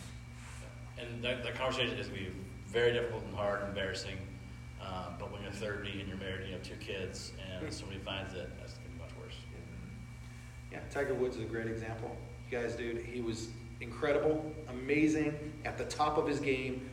And 0.99 1.23
that, 1.23 1.43
that 1.45 1.55
conversation 1.55 1.99
is 1.99 2.09
going 2.09 2.19
to 2.25 2.31
be 2.31 2.37
very 2.73 2.93
difficult 2.93 3.23
and 3.25 3.35
hard 3.35 3.61
and 3.61 3.69
embarrassing. 3.69 4.17
Um, 4.81 5.15
but 5.19 5.31
when 5.31 5.43
you're 5.43 5.53
30 5.53 6.01
and 6.01 6.09
you're 6.09 6.17
married 6.17 6.41
and 6.41 6.49
you 6.49 6.55
have 6.55 6.63
two 6.63 6.75
kids 6.77 7.33
and 7.61 7.73
somebody 7.73 8.01
finds 8.01 8.33
it, 8.35 8.51
that's 8.59 8.73
going 8.75 8.87
to 8.87 8.93
be 8.95 8.99
much 8.99 9.11
worse. 9.23 9.35
Yeah, 10.73 10.81
Tiger 10.91 11.15
Woods 11.15 11.37
is 11.37 11.43
a 11.43 11.47
great 11.47 11.67
example. 11.67 12.17
You 12.51 12.59
guys, 12.59 12.75
dude, 12.75 13.05
he 13.05 13.21
was 13.21 13.49
incredible, 13.81 14.53
amazing, 14.71 15.53
at 15.67 15.77
the 15.77 15.85
top 15.85 16.17
of 16.17 16.27
his 16.27 16.41
game, 16.41 16.89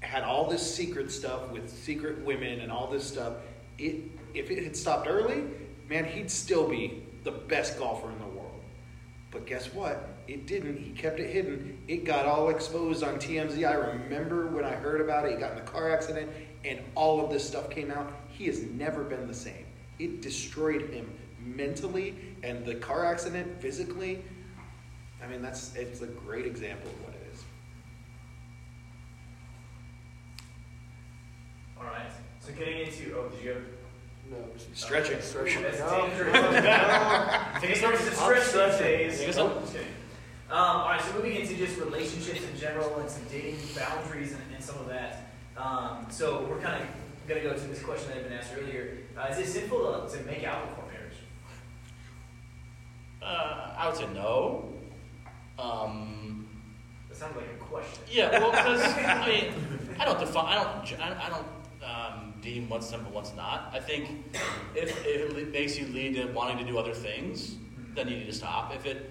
had 0.00 0.22
all 0.22 0.48
this 0.48 0.74
secret 0.74 1.10
stuff 1.10 1.50
with 1.50 1.68
secret 1.68 2.24
women 2.24 2.60
and 2.60 2.70
all 2.70 2.86
this 2.86 3.06
stuff. 3.06 3.34
It, 3.78 3.96
if 4.32 4.50
it 4.50 4.62
had 4.62 4.76
stopped 4.76 5.08
early, 5.08 5.42
man, 5.88 6.04
he'd 6.04 6.30
still 6.30 6.68
be 6.68 7.02
the 7.24 7.32
best 7.32 7.78
golfer 7.78 8.10
in 8.10 8.18
the 8.18 8.26
world. 8.26 8.62
But 9.30 9.44
guess 9.44 9.74
what? 9.74 10.08
It 10.30 10.46
didn't. 10.46 10.76
He 10.78 10.92
kept 10.92 11.18
it 11.18 11.28
hidden. 11.28 11.76
It 11.88 12.04
got 12.04 12.24
all 12.24 12.50
exposed 12.50 13.02
on 13.02 13.16
TMZ. 13.16 13.68
I 13.68 13.74
remember 13.74 14.46
when 14.46 14.64
I 14.64 14.70
heard 14.70 15.00
about 15.00 15.26
it. 15.26 15.32
He 15.32 15.36
got 15.36 15.52
in 15.52 15.58
a 15.58 15.62
car 15.62 15.92
accident, 15.92 16.30
and 16.64 16.78
all 16.94 17.20
of 17.24 17.32
this 17.32 17.44
stuff 17.44 17.68
came 17.68 17.90
out. 17.90 18.12
He 18.28 18.46
has 18.46 18.62
never 18.62 19.02
been 19.02 19.26
the 19.26 19.34
same. 19.34 19.66
It 19.98 20.22
destroyed 20.22 20.82
him 20.90 21.10
mentally, 21.44 22.14
and 22.44 22.64
the 22.64 22.76
car 22.76 23.04
accident 23.04 23.60
physically. 23.60 24.22
I 25.20 25.26
mean, 25.26 25.42
that's 25.42 25.74
it's 25.74 26.00
a 26.00 26.06
great 26.06 26.46
example 26.46 26.88
of 26.88 27.00
what 27.06 27.14
it 27.14 27.34
is. 27.34 27.42
All 31.76 31.86
right. 31.86 32.12
So 32.38 32.52
getting 32.52 32.86
into 32.86 33.16
oh, 33.18 33.28
did 33.30 33.42
you 33.42 33.50
have? 33.50 33.62
No. 34.30 34.36
Stretching. 34.74 35.16
That's 35.16 35.80
No. 35.80 36.06
dangerous. 36.06 36.32
No. 36.32 36.40
Dangerous 37.60 37.80
to 37.82 38.10
I'm 38.10 38.14
stretch 38.14 38.38
these 38.38 38.48
stretching. 38.48 38.86
days. 38.86 39.18
Take 39.18 39.28
us 39.30 39.36
up. 39.38 39.60
just 39.62 39.72
kidding. 39.72 39.88
Um, 40.50 40.56
all 40.58 40.88
right, 40.88 41.00
so 41.00 41.12
moving 41.14 41.36
into 41.36 41.54
just 41.56 41.78
relationships 41.78 42.42
in 42.42 42.58
general 42.58 42.98
and 42.98 43.08
some 43.08 43.22
dating 43.30 43.56
boundaries 43.76 44.32
and, 44.32 44.42
and 44.52 44.62
some 44.62 44.76
of 44.78 44.88
that. 44.88 45.30
Um, 45.56 46.06
so 46.10 46.44
we're 46.50 46.58
kind 46.60 46.82
of 46.82 46.88
going 47.28 47.40
to 47.40 47.48
go 47.48 47.54
to 47.54 47.60
this 47.68 47.80
question 47.82 48.08
that 48.08 48.16
had 48.16 48.24
been 48.28 48.32
asked 48.32 48.50
earlier. 48.58 48.98
Uh, 49.16 49.28
is 49.30 49.38
it 49.38 49.46
sinful 49.46 50.08
to, 50.08 50.16
to 50.18 50.24
make 50.24 50.42
out 50.42 50.68
before 50.68 50.84
marriage? 50.92 51.14
Uh, 53.22 53.74
I 53.78 53.86
would 53.88 53.96
say 53.96 54.08
no. 54.12 54.72
Um, 55.56 56.48
That 57.08 57.16
sounds 57.16 57.36
like 57.36 57.46
a 57.46 57.64
question. 57.64 58.02
yeah, 58.10 58.40
well, 58.40 58.50
because 58.50 58.82
I 58.82 59.28
mean, 59.28 59.52
I 60.00 60.04
don't 60.04 60.18
define, 60.18 60.46
I 60.46 60.54
don't, 60.54 61.00
I 61.00 61.26
I 61.26 61.28
don't 61.28 61.46
um, 61.88 62.34
deem 62.40 62.68
what's 62.68 62.88
simple, 62.88 63.12
what's 63.12 63.36
not. 63.36 63.70
I 63.72 63.78
think 63.78 64.24
if, 64.74 65.06
if 65.06 65.36
it 65.36 65.52
makes 65.52 65.78
you 65.78 65.86
lead 65.86 66.16
to 66.16 66.26
wanting 66.32 66.58
to 66.58 66.64
do 66.64 66.76
other 66.76 66.94
things, 66.94 67.54
then 67.94 68.08
you 68.08 68.16
need 68.16 68.26
to 68.26 68.32
stop. 68.32 68.74
If 68.74 68.84
it, 68.86 69.10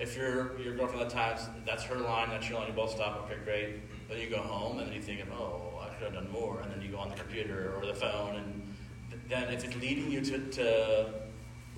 if 0.00 0.16
your 0.16 0.58
your 0.58 0.74
girlfriend 0.74 1.02
at 1.02 1.10
times 1.10 1.48
that's 1.66 1.84
her 1.84 1.96
line, 1.96 2.30
that's 2.30 2.48
your 2.48 2.58
line, 2.58 2.68
you 2.68 2.74
both 2.74 2.90
stop. 2.90 3.24
Okay, 3.24 3.38
great. 3.44 4.08
But 4.08 4.18
you 4.18 4.28
go 4.28 4.38
home 4.38 4.78
and 4.78 4.88
then 4.88 4.94
you 4.94 5.02
think 5.02 5.20
oh, 5.30 5.78
I 5.80 5.88
could 5.94 6.04
have 6.04 6.14
done 6.14 6.32
more, 6.32 6.60
and 6.60 6.72
then 6.72 6.80
you 6.82 6.88
go 6.88 6.98
on 6.98 7.10
the 7.10 7.16
computer 7.16 7.74
or 7.76 7.86
the 7.86 7.94
phone, 7.94 8.36
and 8.36 8.76
th- 9.10 9.22
then 9.28 9.52
if 9.54 9.64
it's 9.64 9.76
leading 9.76 10.10
you 10.10 10.20
to, 10.22 10.38
to 10.38 11.06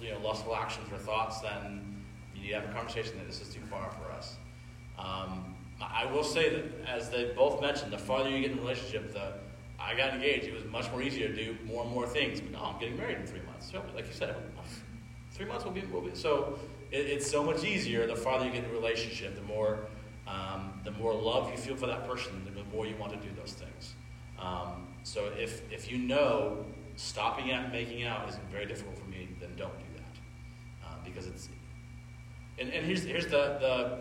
you 0.01 0.12
know 0.12 0.20
lustful 0.20 0.55
actions 0.57 0.90
or 0.90 0.99
thoughts, 0.99 1.40
then 1.40 2.05
you 2.35 2.55
have 2.55 2.65
a 2.65 2.73
conversation 2.73 3.19
that 3.19 3.27
this 3.27 3.40
is 3.40 3.53
too 3.53 3.61
far 3.69 3.90
for 3.90 4.11
us. 4.12 4.36
Um, 4.99 5.55
I 5.81 6.05
I 6.05 6.12
will 6.12 6.24
say 6.24 6.49
that, 6.49 6.89
as 6.89 7.11
they 7.11 7.32
both 7.36 7.61
mentioned, 7.61 7.93
the 7.93 7.99
farther 7.99 8.31
you 8.31 8.40
get 8.40 8.53
in 8.53 8.59
a 8.59 8.61
relationship, 8.61 9.12
the 9.12 9.35
I 9.81 9.97
got 9.97 10.15
engaged. 10.15 10.47
It 10.47 10.55
was 10.55 10.65
much 10.65 10.90
more 10.93 11.03
easier 11.03 11.27
to 11.28 11.35
do 11.35 11.57
more 11.65 11.82
and 11.82 11.93
more 11.93 12.07
things. 12.07 12.40
But 12.40 12.53
no, 12.53 12.62
I'm 12.62 12.78
getting 12.78 12.97
married 12.97 13.19
in 13.19 13.27
three 13.27 13.43
months. 13.43 13.70
So, 13.70 13.82
like 13.97 14.07
you 14.07 14.12
said, 14.12 14.36
three 15.32 15.47
months 15.47 15.65
will 15.65 15.73
be. 15.73 15.81
Will 15.81 16.01
be 16.01 16.15
so 16.15 16.59
it, 16.93 17.06
it's 17.06 17.28
so 17.28 17.43
much 17.43 17.64
easier 17.64 18.06
the 18.06 18.14
farther 18.14 18.44
you 18.47 18.52
get 18.52 18.64
in 18.64 18.70
a 18.70 18.73
relationship. 18.73 19.35
The 19.35 19.43
more, 19.43 19.86
um, 20.28 20.81
the 20.85 20.93
more 20.93 21.14
love 21.14 21.51
you 21.51 21.56
feel 21.56 21.77
for 21.77 21.86
that 21.86 22.06
person. 22.06 22.44
The 22.44 22.64
more 22.77 22.86
you 22.86 22.97
want 22.97 23.12
to 23.12 23.19
do 23.19 23.35
those 23.35 23.52
things. 23.52 23.94
Um, 24.39 24.89
so 25.02 25.32
if 25.39 25.70
if 25.73 25.90
you 25.90 25.98
know 25.98 26.64
stopping 26.97 27.51
at 27.51 27.73
making 27.73 28.05
out 28.05 28.28
is 28.28 28.36
very 28.51 28.66
difficult 28.66 28.98
for 28.98 29.06
me, 29.06 29.28
then 29.40 29.51
don't 29.56 29.77
do 29.78 29.85
that 29.97 30.86
um, 30.89 31.01
because 31.05 31.27
it's. 31.27 31.48
And, 32.59 32.70
and 32.70 32.86
here's 32.86 33.05
here's 33.05 33.27
the 33.27 33.59
the 33.60 33.98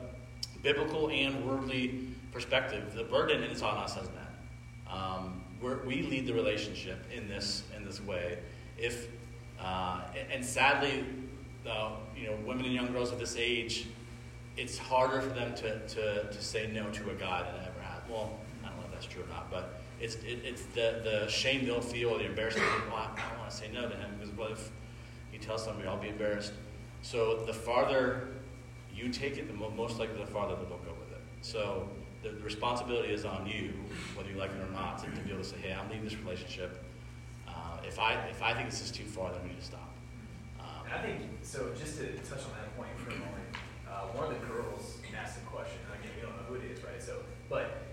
biblical 0.62 1.10
and 1.10 1.46
worldly 1.46 2.08
perspective. 2.32 2.94
The 2.94 3.04
burden 3.04 3.44
is 3.44 3.62
on 3.62 3.78
us 3.78 3.98
as 3.98 4.08
men. 4.10 4.18
Um, 4.90 5.44
we 5.86 6.02
lead 6.02 6.26
the 6.26 6.34
relationship 6.34 7.06
in 7.14 7.28
this 7.28 7.64
in 7.76 7.86
this 7.86 8.02
way. 8.02 8.40
If 8.78 9.08
uh, 9.60 10.02
and 10.32 10.44
sadly, 10.44 11.06
uh, 11.70 11.92
you 12.16 12.28
know, 12.28 12.36
women 12.46 12.66
and 12.66 12.74
young 12.74 12.92
girls 12.92 13.12
at 13.12 13.20
this 13.20 13.36
age, 13.38 13.88
it's 14.58 14.78
harder 14.78 15.22
for 15.22 15.30
them 15.30 15.54
to, 15.56 15.80
to, 15.88 16.24
to 16.32 16.42
say 16.42 16.70
no 16.74 16.90
to 16.90 17.10
a 17.10 17.14
guy 17.14 17.44
than 17.44 17.56
it 17.56 17.68
ever 17.68 17.82
has. 17.82 18.02
Well, 18.10 18.38
I 18.64 18.68
don't 18.68 18.78
know 18.78 18.84
if 18.86 18.92
that's 18.92 19.06
true 19.06 19.24
or 19.24 19.28
not, 19.28 19.50
but 19.50 19.82
it's 20.00 20.16
it, 20.16 20.40
it's 20.44 20.64
the, 20.74 21.02
the 21.04 21.28
shame 21.30 21.66
they'll 21.66 21.82
feel, 21.82 22.18
the 22.18 22.26
embarrassment. 22.26 22.68
Well, 22.88 22.98
I, 22.98 23.12
I 23.16 23.30
don't 23.30 23.40
want 23.40 23.52
to 23.52 23.56
say 23.56 23.70
no 23.74 23.88
to 23.88 23.96
him 23.96 24.10
because 24.20 24.36
what 24.36 24.52
if 24.52 24.70
he 25.32 25.38
tells 25.38 25.64
somebody 25.64 25.88
I'll 25.88 25.98
be 25.98 26.10
embarrassed? 26.10 26.54
So 27.02 27.44
the 27.46 27.54
farther 27.54 28.28
you 28.94 29.10
take 29.10 29.38
it, 29.38 29.48
the 29.48 29.54
mo- 29.54 29.72
most 29.72 30.00
likely 30.00 30.20
the 30.20 30.28
farther 30.28 30.56
they'll 30.56 30.78
go 30.78 30.94
with 31.00 31.12
it. 31.12 31.22
So 31.42 31.88
the, 32.24 32.30
the 32.30 32.44
responsibility 32.44 33.14
is 33.14 33.26
on 33.26 33.48
you, 33.48 33.74
whether 34.16 34.30
you 34.30 34.38
like 34.38 34.52
it 34.52 34.62
or 34.62 34.72
not, 34.72 35.00
to, 35.04 35.06
to 35.10 35.22
be 35.22 35.32
able 35.32 35.44
to 35.44 35.50
say, 35.50 35.58
hey, 35.62 35.74
I'm 35.74 35.90
leaving 35.90 36.04
this 36.04 36.18
relationship. 36.18 36.84
Uh, 37.48 37.78
if 37.88 38.00
I 38.00 38.14
if 38.30 38.42
I 38.42 38.54
think 38.54 38.70
this 38.70 38.82
is 38.82 38.92
too 38.92 39.06
far, 39.06 39.32
then 39.32 39.42
we 39.44 39.50
need 39.50 39.60
to 39.60 39.66
stop. 39.66 39.91
And 40.92 41.00
I 41.00 41.04
think, 41.04 41.22
so 41.42 41.72
just 41.80 41.98
to 42.00 42.12
touch 42.28 42.44
on 42.44 42.52
that 42.60 42.76
point 42.76 42.92
for 43.00 43.12
a 43.12 43.20
moment, 43.20 43.48
uh, 43.88 44.12
one 44.12 44.28
of 44.28 44.40
the 44.40 44.46
girls 44.46 44.98
asked 45.16 45.40
a 45.40 45.46
question, 45.48 45.80
and 45.88 46.00
again, 46.00 46.12
we 46.16 46.22
don't 46.22 46.36
know 46.36 46.44
who 46.50 46.56
it 46.56 46.72
is, 46.72 46.84
right? 46.84 47.02
So, 47.02 47.24
but 47.50 47.84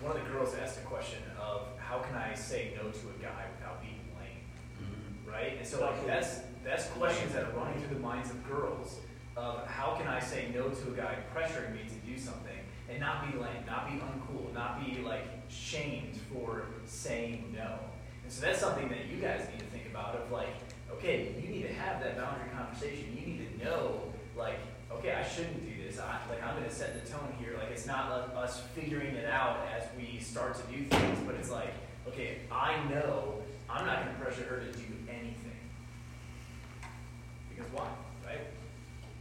one 0.00 0.16
of 0.16 0.22
the 0.24 0.28
girls 0.30 0.54
asked 0.54 0.78
a 0.78 0.82
question 0.82 1.18
of, 1.40 1.68
how 1.76 1.98
can 1.98 2.16
I 2.16 2.34
say 2.34 2.72
no 2.76 2.90
to 2.90 3.04
a 3.12 3.22
guy 3.22 3.44
without 3.56 3.82
being 3.82 4.00
lame? 4.16 4.40
mhm. 4.80 5.30
right? 5.30 5.56
And 5.58 5.66
so 5.66 5.80
like 5.80 6.06
that's 6.06 6.40
that's 6.64 6.86
questions 6.88 7.32
that 7.34 7.44
are 7.44 7.52
running 7.52 7.78
through 7.80 7.96
the 7.96 8.02
minds 8.02 8.30
of 8.30 8.48
girls 8.48 9.00
of 9.36 9.66
how 9.66 9.94
can 9.96 10.06
I 10.06 10.20
say 10.20 10.50
no 10.54 10.68
to 10.68 10.88
a 10.88 10.96
guy 10.96 11.16
pressuring 11.34 11.72
me 11.72 11.80
to 11.88 11.98
do 12.10 12.18
something 12.18 12.58
and 12.88 13.00
not 13.00 13.30
be 13.30 13.38
lame, 13.38 13.64
not 13.66 13.88
be 13.88 13.96
uncool, 13.98 14.52
not 14.52 14.84
be 14.84 15.00
like 15.00 15.26
shamed 15.48 16.18
for 16.32 16.66
saying 16.86 17.54
no. 17.54 17.78
And 18.24 18.32
so 18.32 18.42
that's 18.42 18.60
something 18.60 18.88
that 18.88 19.06
you 19.06 19.16
guys 19.16 19.46
need 19.52 19.60
to 19.60 19.66
think 19.66 19.86
about 19.86 20.16
of 20.16 20.30
like, 20.30 20.54
okay, 20.94 21.34
you 21.40 21.48
need 21.48 21.62
to 21.62 21.72
have 21.74 22.02
that 22.02 22.16
boundary 22.16 22.48
conversation. 22.56 23.16
You 23.16 23.26
need 23.26 23.58
to 23.58 23.64
know 23.64 24.12
like, 24.36 24.58
okay, 24.92 25.12
I 25.12 25.26
shouldn't 25.26 25.64
do 25.64 25.82
this. 25.84 25.98
I, 25.98 26.18
like 26.28 26.42
I'm 26.42 26.54
gonna 26.54 26.70
set 26.70 27.02
the 27.02 27.10
tone 27.10 27.32
here. 27.38 27.54
Like 27.58 27.70
it's 27.70 27.86
not 27.86 28.10
like 28.10 28.44
us 28.44 28.60
figuring 28.74 29.14
it 29.14 29.26
out 29.26 29.66
as 29.74 29.84
we 29.96 30.18
start 30.20 30.54
to 30.56 30.62
do 30.72 30.84
things, 30.84 31.18
but 31.26 31.34
it's 31.34 31.50
like, 31.50 31.74
okay, 32.08 32.38
I 32.50 32.82
know 32.88 33.42
I'm 33.68 33.86
not 33.86 34.04
gonna 34.04 34.18
pressure 34.18 34.44
her 34.44 34.60
to 34.60 34.72
do 34.72 34.84
anything. 35.08 35.36
Because 37.48 37.70
why, 37.72 37.88
right? 38.26 38.40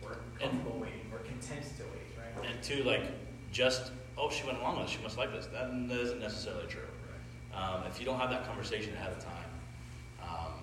We're 0.01 0.17
comfortable 0.39 0.79
waiting, 0.79 1.01
we're 1.11 1.19
content 1.19 1.65
to 1.77 1.83
wait, 1.83 2.17
right? 2.17 2.49
And 2.49 2.63
two, 2.63 2.83
like, 2.83 3.03
just, 3.51 3.91
oh, 4.17 4.29
she 4.29 4.45
went 4.45 4.59
along 4.59 4.79
with 4.79 4.87
it, 4.87 4.91
she 4.91 5.03
must 5.03 5.17
like 5.17 5.31
this. 5.31 5.47
That 5.47 5.69
isn't 5.91 6.19
necessarily 6.19 6.67
true. 6.67 6.81
Um, 7.53 7.83
if 7.87 7.99
you 7.99 8.05
don't 8.05 8.19
have 8.19 8.29
that 8.29 8.45
conversation 8.45 8.93
ahead 8.93 9.11
of 9.11 9.23
time, 9.23 9.33
um, 10.23 10.53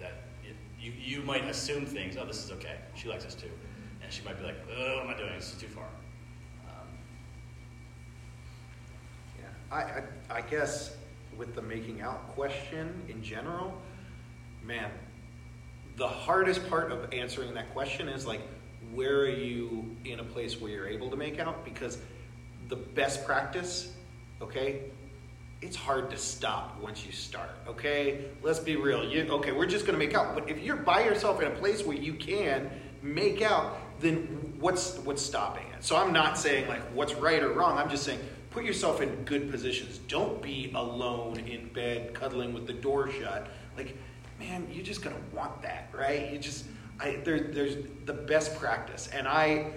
that 0.00 0.24
it, 0.44 0.54
you, 0.88 1.18
you 1.18 1.22
might 1.22 1.44
assume 1.44 1.86
things, 1.86 2.16
oh, 2.16 2.24
this 2.24 2.44
is 2.44 2.50
okay, 2.52 2.76
she 2.94 3.08
likes 3.08 3.24
this 3.24 3.34
too. 3.34 3.50
And 4.02 4.12
she 4.12 4.24
might 4.24 4.38
be 4.38 4.44
like, 4.44 4.56
oh, 4.76 4.96
what 4.96 5.04
am 5.04 5.10
I 5.10 5.16
doing? 5.16 5.34
This 5.34 5.52
is 5.52 5.60
too 5.60 5.68
far. 5.68 5.84
Um, 6.66 6.86
Yeah, 9.38 9.76
I, 9.76 9.82
I, 9.82 10.38
I 10.38 10.40
guess 10.42 10.96
with 11.36 11.54
the 11.54 11.62
making 11.62 12.00
out 12.00 12.28
question 12.34 13.02
in 13.08 13.22
general, 13.22 13.80
man, 14.64 14.90
the 15.96 16.08
hardest 16.08 16.68
part 16.68 16.92
of 16.92 17.12
answering 17.12 17.54
that 17.54 17.72
question 17.72 18.08
is 18.08 18.26
like, 18.26 18.40
where 18.94 19.20
are 19.20 19.28
you 19.28 19.96
in 20.04 20.20
a 20.20 20.24
place 20.24 20.60
where 20.60 20.70
you're 20.70 20.88
able 20.88 21.10
to 21.10 21.16
make 21.16 21.38
out? 21.38 21.64
Because 21.64 21.98
the 22.68 22.76
best 22.76 23.26
practice, 23.26 23.92
okay, 24.40 24.84
it's 25.60 25.76
hard 25.76 26.10
to 26.10 26.16
stop 26.16 26.80
once 26.80 27.04
you 27.04 27.12
start, 27.12 27.50
okay? 27.66 28.26
Let's 28.42 28.60
be 28.60 28.76
real. 28.76 29.04
You, 29.04 29.28
okay, 29.28 29.52
we're 29.52 29.66
just 29.66 29.86
gonna 29.86 29.98
make 29.98 30.14
out. 30.14 30.34
But 30.34 30.48
if 30.48 30.60
you're 30.60 30.76
by 30.76 31.04
yourself 31.04 31.42
in 31.42 31.48
a 31.48 31.54
place 31.54 31.84
where 31.84 31.96
you 31.96 32.14
can 32.14 32.70
make 33.02 33.42
out, 33.42 33.78
then 34.00 34.54
what's 34.60 34.98
what's 34.98 35.22
stopping 35.22 35.66
it? 35.76 35.82
So 35.82 35.96
I'm 35.96 36.12
not 36.12 36.38
saying 36.38 36.68
like 36.68 36.82
what's 36.94 37.14
right 37.14 37.42
or 37.42 37.52
wrong. 37.52 37.76
I'm 37.76 37.90
just 37.90 38.04
saying 38.04 38.20
put 38.50 38.64
yourself 38.64 39.00
in 39.00 39.24
good 39.24 39.50
positions. 39.50 39.98
Don't 39.98 40.40
be 40.40 40.70
alone 40.74 41.38
in 41.38 41.68
bed 41.68 42.14
cuddling 42.14 42.52
with 42.54 42.66
the 42.66 42.72
door 42.72 43.10
shut. 43.10 43.48
Like, 43.76 43.96
man, 44.38 44.66
you're 44.70 44.84
just 44.84 45.02
gonna 45.02 45.16
want 45.32 45.60
that, 45.62 45.90
right? 45.92 46.30
You 46.32 46.38
just 46.38 46.66
I 47.00 47.16
there, 47.24 47.40
there's 47.40 47.76
the 48.04 48.14
best 48.14 48.56
practice. 48.56 49.08
And 49.08 49.26
I 49.26 49.72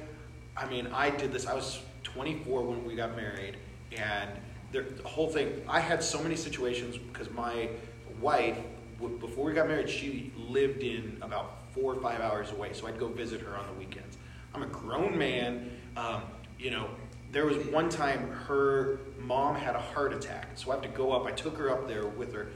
I 0.56 0.68
mean, 0.70 0.88
I 0.94 1.10
did 1.10 1.32
this. 1.32 1.48
I 1.48 1.56
was 1.56 1.80
24 2.04 2.64
when 2.64 2.86
we 2.86 2.96
got 2.96 3.16
married, 3.16 3.58
and 3.96 4.30
the, 4.72 5.08
whole 5.08 5.30
thing. 5.30 5.62
I 5.68 5.80
had 5.80 6.04
so 6.04 6.22
many 6.22 6.36
situations 6.36 6.98
because 6.98 7.30
my 7.32 7.70
wife, 8.22 8.58
before 9.20 9.46
we 9.46 9.54
got 9.54 9.68
married, 9.68 9.90
she 9.90 10.32
lived 10.38 10.84
in 10.84 11.18
about 11.22 11.58
four 11.74 11.94
or 11.94 12.02
five 12.02 12.22
hours 12.22 12.52
away, 12.52 12.74
so 12.74 12.88
I'd 12.88 13.00
go 13.00 13.08
visit 13.08 13.42
her 13.42 13.58
on 13.58 13.66
the 13.68 13.74
weekends. 13.74 14.18
I'm 14.54 14.64
a 14.64 14.68
grown 14.68 15.18
man. 15.18 15.72
Um, 15.96 16.24
you 16.60 16.72
know, 16.72 16.90
there 17.32 17.46
was 17.46 17.58
one 17.68 17.90
time 17.90 18.30
her 18.32 19.00
mom 19.20 19.56
had 19.56 19.76
a 19.76 19.80
heart 19.80 20.14
attack, 20.14 20.50
so 20.56 20.72
I 20.72 20.76
have 20.76 20.84
to 20.84 20.90
go 20.90 21.12
up. 21.14 21.26
I 21.26 21.32
took 21.32 21.58
her 21.58 21.70
up 21.70 21.88
there 21.88 22.08
with 22.08 22.34
her. 22.34 22.50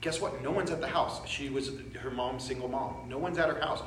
Guess 0.00 0.20
what? 0.20 0.42
No 0.42 0.50
one's 0.50 0.70
at 0.70 0.80
the 0.80 0.88
house. 0.88 1.26
She 1.26 1.48
was 1.48 1.72
her 2.00 2.10
mom's 2.10 2.44
single 2.44 2.68
mom. 2.68 3.08
No 3.08 3.18
one's 3.18 3.38
at 3.38 3.48
her 3.48 3.60
house. 3.60 3.82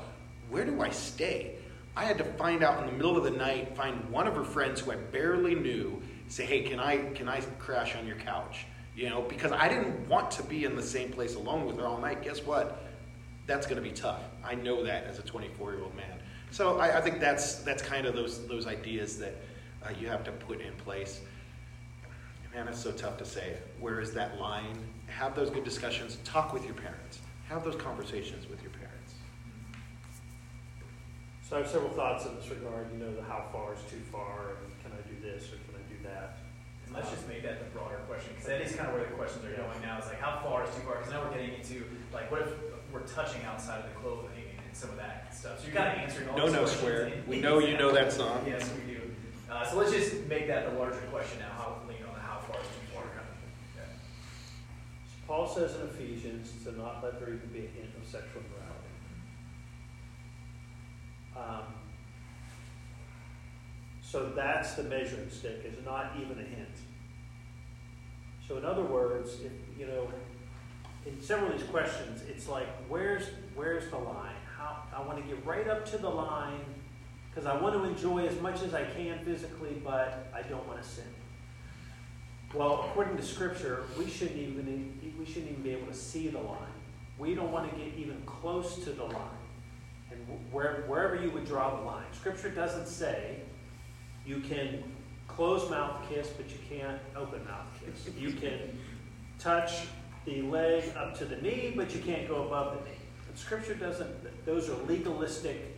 Where 0.50 0.66
do 0.66 0.82
I 0.82 0.90
stay? 0.90 1.56
I 1.96 2.06
had 2.06 2.18
to 2.18 2.24
find 2.24 2.64
out 2.64 2.82
in 2.82 2.88
the 2.88 2.92
middle 2.94 3.18
of 3.18 3.24
the 3.24 3.32
night, 3.32 3.76
find 3.76 4.10
one 4.10 4.28
of 4.28 4.36
her 4.36 4.44
friends 4.44 4.82
who 4.82 4.92
I 4.92 4.96
barely 4.96 5.56
knew, 5.56 6.02
say, 6.32 6.46
"Hey, 6.46 6.62
can 6.62 6.80
I 6.80 6.98
can 7.12 7.28
I 7.28 7.42
crash 7.60 7.96
on 7.96 8.08
your 8.08 8.18
couch?" 8.18 8.66
You 8.96 9.10
know, 9.10 9.22
because 9.22 9.52
I 9.52 9.68
didn't 9.70 10.08
want 10.10 10.32
to 10.32 10.44
be 10.44 10.66
in 10.66 10.76
the 10.76 10.84
same 10.84 11.12
place 11.12 11.36
alone 11.36 11.66
with 11.66 11.78
her 11.78 11.88
all 11.88 11.98
night. 11.98 12.22
Guess 12.22 12.46
what? 12.46 12.84
That's 13.48 13.66
going 13.66 13.82
to 13.82 13.88
be 13.88 13.96
tough. 13.96 14.22
I 14.44 14.56
know 14.56 14.84
that 14.84 15.06
as 15.06 15.18
a 15.18 15.24
24 15.24 15.74
year 15.74 15.82
old 15.82 15.96
man. 15.96 16.20
So 16.52 16.80
I, 16.80 16.98
I 16.98 17.02
think 17.02 17.20
that's 17.20 17.56
that's 17.56 17.82
kind 17.82 18.06
of 18.06 18.16
those 18.16 18.48
those 18.48 18.68
ideas 18.68 19.18
that 19.20 19.36
uh, 19.84 19.90
you 20.00 20.08
have 20.08 20.24
to 20.26 20.32
put 20.32 20.62
in 20.62 20.74
place. 20.74 21.22
Man, 22.54 22.68
it's 22.68 22.82
so 22.82 22.92
tough 22.92 23.18
to 23.18 23.26
say. 23.26 23.56
Where 23.80 24.02
is 24.02 24.12
that 24.14 24.38
line? 24.40 24.78
Have 25.08 25.36
those 25.36 25.50
good 25.50 25.64
discussions. 25.64 26.18
Talk 26.26 26.52
with 26.52 26.66
your 26.66 26.74
parents. 26.74 27.20
Have 27.48 27.64
those 27.64 27.78
conversations 27.78 28.50
with 28.50 28.62
your 28.62 28.72
parents. 28.72 29.16
So 31.52 31.56
I 31.56 31.60
have 31.60 31.70
several 31.70 31.92
thoughts 31.92 32.26
in 32.26 32.36
this 32.36 32.50
regard, 32.50 32.92
you 32.94 32.98
know, 32.98 33.14
the 33.14 33.24
how 33.24 33.46
far 33.52 33.74
is 33.74 33.80
too 33.90 34.00
far, 34.12 34.56
and 34.64 34.72
can 34.84 34.92
I 34.92 35.02
do 35.08 35.16
this 35.22 35.48
or 35.52 35.58
can 35.68 35.76
I 35.76 35.81
that? 36.04 36.38
And 36.86 36.96
let's 36.96 37.10
just 37.10 37.28
make 37.28 37.44
that 37.44 37.60
the 37.60 37.66
broader 37.78 37.98
question, 38.08 38.32
because 38.34 38.48
that 38.48 38.62
is 38.62 38.76
kind 38.76 38.90
of 38.90 38.96
where 38.96 39.04
the 39.06 39.12
questions 39.16 39.46
are 39.46 39.56
going 39.56 39.82
now. 39.82 39.98
It's 39.98 40.08
like, 40.08 40.20
how 40.20 40.40
far 40.44 40.64
is 40.64 40.74
too 40.76 40.82
far? 40.82 40.98
Because 40.98 41.12
now 41.14 41.24
we're 41.24 41.34
getting 41.34 41.54
into, 41.56 41.86
like, 42.14 42.30
what 42.32 42.42
if 42.42 42.50
we're 42.92 43.08
touching 43.08 43.42
outside 43.44 43.80
of 43.80 43.88
the 43.88 43.96
clothing 44.00 44.44
and 44.66 44.76
some 44.76 44.90
of 44.90 44.98
that 44.98 45.34
stuff? 45.34 45.60
So 45.60 45.68
you're 45.68 45.76
kind 45.76 45.94
of 45.96 46.04
answering 46.04 46.30
all 46.30 46.38
No, 46.38 46.46
those 46.46 46.54
no, 46.54 46.60
questions. 46.60 46.82
swear. 46.82 47.12
We 47.28 47.40
know 47.40 47.60
you 47.60 47.78
know 47.78 47.92
that 47.92 48.12
song. 48.12 48.44
Yes, 48.46 48.70
we 48.76 48.94
do. 48.94 49.02
Uh, 49.50 49.66
so 49.66 49.78
let's 49.78 49.92
just 49.92 50.26
make 50.28 50.48
that 50.48 50.72
the 50.72 50.80
larger 50.80 51.02
question 51.12 51.40
now, 51.40 51.52
how, 51.56 51.76
you 51.88 52.04
know, 52.06 52.12
how 52.20 52.40
far 52.40 52.60
is 52.60 52.68
too 52.68 52.88
far 52.96 53.04
kind 53.04 53.20
of. 53.20 53.36
Yeah. 53.76 53.84
Paul 55.28 55.48
says 55.48 55.76
in 55.76 55.88
Ephesians 55.88 56.52
to 56.64 56.72
not 56.78 57.04
let 57.04 57.20
there 57.20 57.30
even 57.34 57.50
be 57.52 57.60
a 57.60 57.70
hint 57.72 57.92
of 58.02 58.08
sexual 58.08 58.42
morality. 58.52 58.92
Um, 61.36 61.74
so 64.12 64.30
that's 64.36 64.74
the 64.74 64.84
measuring 64.84 65.30
stick, 65.30 65.62
is 65.66 65.86
not 65.86 66.12
even 66.20 66.38
a 66.38 66.44
hint. 66.44 66.76
So 68.46 68.58
in 68.58 68.66
other 68.66 68.84
words, 68.84 69.38
if, 69.46 69.54
you 69.80 69.88
know, 69.88 70.10
in 71.06 71.22
several 71.22 71.50
of 71.50 71.58
these 71.58 71.70
questions, 71.70 72.22
it's 72.28 72.50
like, 72.50 72.68
where's, 72.90 73.24
where's 73.56 73.90
the 73.90 73.98
line? 73.98 74.36
How, 74.58 74.84
I 74.94 75.02
want 75.02 75.18
to 75.18 75.24
get 75.24 75.46
right 75.46 75.66
up 75.70 75.86
to 75.92 75.98
the 75.98 76.10
line, 76.10 76.60
because 77.30 77.46
I 77.46 77.56
want 77.56 77.74
to 77.76 77.86
enjoy 77.86 78.26
as 78.26 78.38
much 78.42 78.62
as 78.64 78.74
I 78.74 78.84
can 78.84 79.24
physically, 79.24 79.82
but 79.82 80.30
I 80.36 80.42
don't 80.42 80.68
want 80.68 80.84
to 80.84 80.88
sin. 80.88 81.06
Well, 82.54 82.86
according 82.90 83.16
to 83.16 83.24
Scripture, 83.24 83.86
we 83.98 84.10
shouldn't 84.10 84.38
even 84.38 85.16
we 85.18 85.26
shouldn't 85.26 85.52
even 85.52 85.64
be 85.64 85.70
able 85.70 85.88
to 85.88 85.94
see 85.94 86.28
the 86.28 86.40
line. 86.40 86.58
We 87.18 87.34
don't 87.34 87.50
want 87.50 87.72
to 87.72 87.78
get 87.78 87.96
even 87.96 88.22
close 88.26 88.76
to 88.84 88.90
the 88.90 89.06
line. 89.06 89.40
And 90.12 90.20
where, 90.52 90.84
wherever 90.88 91.16
you 91.16 91.32
would 91.32 91.46
draw 91.46 91.78
the 91.78 91.86
line, 91.86 92.04
Scripture 92.12 92.50
doesn't 92.50 92.88
say 92.88 93.38
you 94.26 94.40
can 94.40 94.84
close 95.28 95.70
mouth 95.70 96.08
kiss, 96.10 96.28
but 96.30 96.50
you 96.50 96.58
can't 96.70 97.00
open 97.16 97.44
mouth 97.46 97.68
kiss. 97.84 98.14
You 98.18 98.32
can 98.34 98.78
touch 99.40 99.88
the 100.26 100.42
leg 100.44 100.84
up 100.96 101.18
to 101.18 101.26
the 101.26 101.38
knee, 101.38 101.74
but 101.76 101.94
you 101.96 102.02
can't 102.02 102.28
go 102.28 102.46
above 102.46 102.78
the 102.78 102.90
knee. 102.90 102.98
But 103.28 103.38
Scripture 103.38 103.76
doesn't. 103.76 104.46
Those 104.46 104.70
are 104.70 104.78
legalistic. 104.88 105.76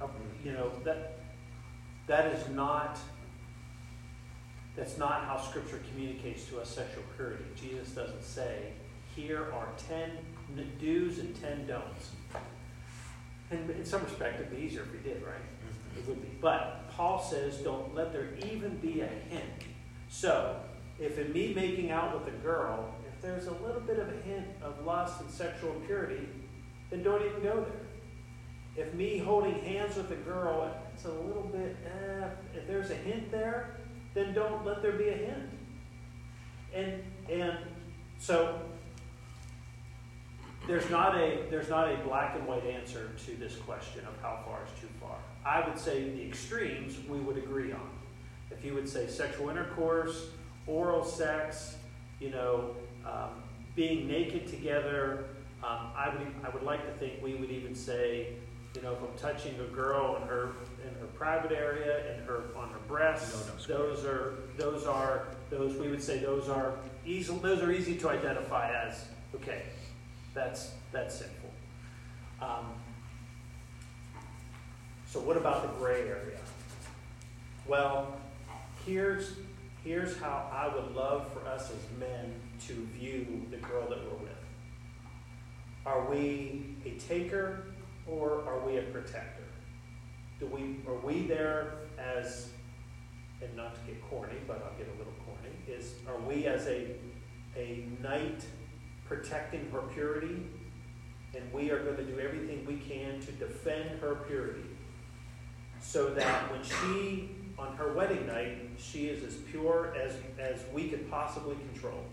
uh, 0.00 0.06
You 0.44 0.52
know 0.52 0.72
that 0.84 1.18
that 2.06 2.26
is 2.26 2.48
not 2.50 2.98
that's 4.76 4.96
not 4.96 5.24
how 5.24 5.36
Scripture 5.36 5.80
communicates 5.90 6.44
to 6.46 6.60
us 6.60 6.70
sexual 6.70 7.02
purity. 7.16 7.44
Jesus 7.56 7.88
doesn't 7.90 8.22
say, 8.22 8.72
here 9.16 9.50
are 9.52 9.68
10 9.88 10.10
do's 10.80 11.18
and 11.18 11.34
10 11.40 11.66
don'ts. 11.66 12.10
And 13.50 13.68
in 13.70 13.84
some 13.84 14.04
respect, 14.04 14.38
it'd 14.38 14.54
be 14.54 14.62
easier 14.62 14.82
if 14.82 14.92
we 14.92 14.98
did, 14.98 15.20
right? 15.24 15.34
It 15.96 16.06
would 16.06 16.22
be. 16.22 16.28
But 16.40 16.87
Paul 16.98 17.22
says, 17.22 17.58
don't 17.58 17.94
let 17.94 18.12
there 18.12 18.30
even 18.44 18.76
be 18.78 19.02
a 19.02 19.06
hint. 19.06 19.62
So, 20.08 20.56
if 20.98 21.16
in 21.16 21.32
me 21.32 21.54
making 21.54 21.92
out 21.92 22.12
with 22.12 22.34
a 22.34 22.36
girl, 22.38 22.92
if 23.06 23.22
there's 23.22 23.46
a 23.46 23.52
little 23.52 23.80
bit 23.80 24.00
of 24.00 24.08
a 24.08 24.20
hint 24.22 24.48
of 24.60 24.84
lust 24.84 25.20
and 25.20 25.30
sexual 25.30 25.70
impurity, 25.76 26.28
then 26.90 27.04
don't 27.04 27.24
even 27.24 27.40
go 27.40 27.64
there. 27.64 28.84
If 28.84 28.94
me 28.94 29.18
holding 29.18 29.60
hands 29.62 29.94
with 29.94 30.10
a 30.10 30.16
girl, 30.16 30.76
it's 30.92 31.04
a 31.04 31.12
little 31.12 31.44
bit, 31.52 31.76
eh, 31.86 32.30
if 32.52 32.66
there's 32.66 32.90
a 32.90 32.96
hint 32.96 33.30
there, 33.30 33.76
then 34.14 34.34
don't 34.34 34.66
let 34.66 34.82
there 34.82 34.92
be 34.92 35.08
a 35.08 35.16
hint. 35.16 35.50
And 36.74 37.02
and 37.30 37.58
so 38.18 38.60
there's 40.66 40.90
not 40.90 41.14
a 41.16 41.46
there's 41.48 41.68
not 41.68 41.92
a 41.92 41.96
black 41.98 42.34
and 42.34 42.46
white 42.46 42.66
answer 42.66 43.10
to 43.24 43.36
this 43.36 43.56
question 43.56 44.00
of 44.00 44.20
how 44.20 44.42
far 44.44 44.64
is 44.64 44.80
too 44.80 44.88
far. 45.00 45.18
I 45.48 45.66
would 45.66 45.78
say 45.78 46.10
the 46.10 46.26
extremes 46.26 46.98
we 47.08 47.18
would 47.20 47.38
agree 47.38 47.72
on. 47.72 47.88
If 48.50 48.64
you 48.64 48.74
would 48.74 48.88
say 48.88 49.06
sexual 49.06 49.48
intercourse, 49.48 50.26
oral 50.66 51.02
sex, 51.02 51.76
you 52.20 52.28
know, 52.30 52.76
um, 53.06 53.42
being 53.74 54.06
naked 54.06 54.46
together, 54.46 55.24
um, 55.64 55.90
I 55.96 56.10
would 56.10 56.26
I 56.44 56.50
would 56.50 56.64
like 56.64 56.84
to 56.84 56.92
think 56.98 57.22
we 57.22 57.34
would 57.34 57.50
even 57.50 57.74
say, 57.74 58.34
you 58.74 58.82
know, 58.82 58.92
if 58.92 58.98
I'm 59.00 59.16
touching 59.16 59.54
a 59.60 59.74
girl 59.74 60.16
in 60.16 60.28
her 60.28 60.50
in 60.86 60.94
her 61.00 61.06
private 61.14 61.52
area 61.52 62.12
and 62.12 62.26
her 62.26 62.42
on 62.54 62.68
her 62.68 62.80
breasts, 62.86 63.46
No, 63.68 63.76
no, 63.76 63.78
those 63.78 64.04
are 64.04 64.34
those 64.58 64.86
are 64.86 65.28
those 65.48 65.76
we 65.76 65.88
would 65.88 66.02
say 66.02 66.18
those 66.18 66.50
are 66.50 66.74
easy 67.06 67.34
those 67.38 67.62
are 67.62 67.72
easy 67.72 67.96
to 67.96 68.10
identify 68.10 68.70
as 68.70 69.06
okay, 69.34 69.62
that's 70.34 70.72
that's 70.92 71.14
sinful. 71.14 71.50
Um, 72.42 72.66
so 75.10 75.20
what 75.20 75.38
about 75.38 75.62
the 75.62 75.68
gray 75.78 76.02
area? 76.02 76.38
Well, 77.66 78.14
here's 78.84 79.32
here's 79.82 80.18
how 80.18 80.50
I 80.52 80.74
would 80.74 80.94
love 80.94 81.32
for 81.32 81.48
us 81.48 81.70
as 81.70 81.98
men 81.98 82.34
to 82.66 82.74
view 82.98 83.46
the 83.50 83.56
girl 83.56 83.88
that 83.88 83.98
we're 84.04 84.18
with. 84.18 84.32
Are 85.86 86.04
we 86.10 86.76
a 86.84 86.98
taker 86.98 87.64
or 88.06 88.42
are 88.46 88.60
we 88.66 88.76
a 88.76 88.82
protector? 88.82 89.44
Do 90.40 90.46
we 90.46 90.80
are 90.86 90.98
we 90.98 91.22
there 91.26 91.72
as 91.98 92.50
and 93.40 93.56
not 93.56 93.76
to 93.76 93.80
get 93.90 94.02
corny, 94.10 94.36
but 94.46 94.62
I'll 94.62 94.76
get 94.76 94.88
a 94.88 94.98
little 94.98 95.14
corny, 95.24 95.56
is 95.66 95.94
are 96.06 96.20
we 96.20 96.46
as 96.46 96.66
a 96.66 96.96
a 97.56 97.86
knight 98.02 98.44
protecting 99.06 99.70
her 99.70 99.80
purity 99.94 100.44
and 101.34 101.50
we 101.52 101.70
are 101.70 101.82
going 101.82 101.96
to 101.96 102.04
do 102.04 102.18
everything 102.18 102.64
we 102.66 102.76
can 102.76 103.20
to 103.20 103.32
defend 103.32 104.00
her 104.00 104.16
purity 104.26 104.67
so 105.88 106.10
that 106.10 106.52
when 106.52 106.62
she 106.62 107.30
on 107.58 107.74
her 107.74 107.94
wedding 107.94 108.26
night 108.26 108.58
she 108.76 109.06
is 109.06 109.24
as 109.24 109.36
pure 109.50 109.94
as 109.98 110.12
as 110.38 110.60
we 110.74 110.88
could 110.88 111.10
possibly 111.10 111.56
control. 111.72 112.04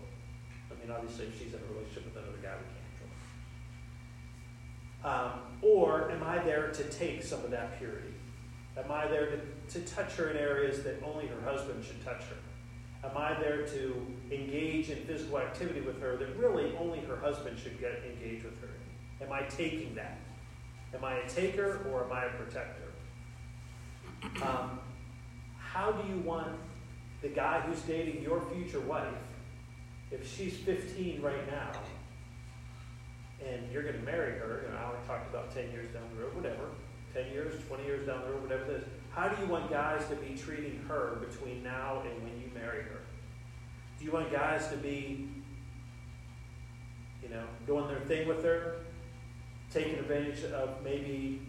I 0.70 0.74
mean 0.80 0.90
obviously 0.90 1.26
if 1.26 1.38
she's 1.38 1.52
in 1.52 1.60
a 1.60 1.72
relationship 1.74 2.06
with 2.06 2.16
another 2.16 2.38
guy 2.42 2.54
we 2.56 2.64
can't 2.72 2.88
control 5.02 5.12
um, 5.12 5.30
or 5.60 6.10
am 6.10 6.22
i 6.22 6.38
there 6.38 6.70
to 6.70 6.84
take 6.84 7.22
some 7.22 7.44
of 7.44 7.50
that 7.50 7.78
purity? 7.78 8.14
Am 8.78 8.90
i 8.90 9.06
there 9.08 9.26
to, 9.26 9.40
to 9.78 9.80
touch 9.86 10.14
her 10.14 10.30
in 10.30 10.38
areas 10.38 10.82
that 10.82 11.02
only 11.04 11.26
her 11.26 11.42
husband 11.44 11.84
should 11.84 12.02
touch 12.02 12.22
her? 12.22 13.08
Am 13.10 13.14
i 13.14 13.38
there 13.38 13.66
to 13.66 14.06
engage 14.30 14.88
in 14.88 15.04
physical 15.04 15.38
activity 15.38 15.82
with 15.82 16.00
her 16.00 16.16
that 16.16 16.34
really 16.38 16.74
only 16.78 17.00
her 17.00 17.16
husband 17.18 17.58
should 17.58 17.78
get 17.78 18.00
engaged 18.06 18.44
with 18.44 18.58
her 18.62 18.70
am 19.20 19.30
i 19.32 19.42
taking 19.42 19.94
that? 19.96 20.18
Am 20.94 21.04
i 21.04 21.18
a 21.18 21.28
taker 21.28 21.86
or 21.92 22.06
am 22.06 22.12
i 22.12 22.24
a 22.24 22.30
protector 22.30 22.85
um, 24.42 24.80
how 25.58 25.92
do 25.92 26.08
you 26.08 26.18
want 26.20 26.56
the 27.22 27.28
guy 27.28 27.60
who's 27.60 27.80
dating 27.82 28.22
your 28.22 28.42
future 28.54 28.80
wife, 28.80 29.06
if 30.10 30.36
she's 30.36 30.56
15 30.58 31.20
right 31.20 31.50
now, 31.50 31.72
and 33.44 33.70
you're 33.72 33.82
going 33.82 33.96
to 33.96 34.02
marry 34.02 34.32
her, 34.32 34.64
and 34.66 34.76
I 34.76 34.84
only 34.84 34.98
talked 35.06 35.28
about 35.30 35.54
10 35.54 35.70
years 35.70 35.92
down 35.92 36.02
the 36.14 36.22
road, 36.22 36.34
whatever, 36.34 36.70
10 37.14 37.32
years, 37.32 37.54
20 37.68 37.84
years 37.84 38.06
down 38.06 38.22
the 38.22 38.30
road, 38.30 38.42
whatever 38.42 38.64
it 38.64 38.76
is, 38.76 38.84
how 39.10 39.28
do 39.28 39.42
you 39.42 39.48
want 39.48 39.70
guys 39.70 40.06
to 40.08 40.16
be 40.16 40.36
treating 40.36 40.78
her 40.88 41.18
between 41.28 41.62
now 41.62 42.02
and 42.02 42.22
when 42.22 42.40
you 42.40 42.50
marry 42.54 42.82
her? 42.82 43.00
Do 43.98 44.04
you 44.04 44.12
want 44.12 44.30
guys 44.30 44.68
to 44.68 44.76
be, 44.76 45.28
you 47.22 47.28
know, 47.30 47.44
doing 47.66 47.88
their 47.88 48.00
thing 48.00 48.28
with 48.28 48.44
her, 48.44 48.76
taking 49.72 49.94
advantage 49.94 50.44
of 50.44 50.82
maybe, 50.84 51.40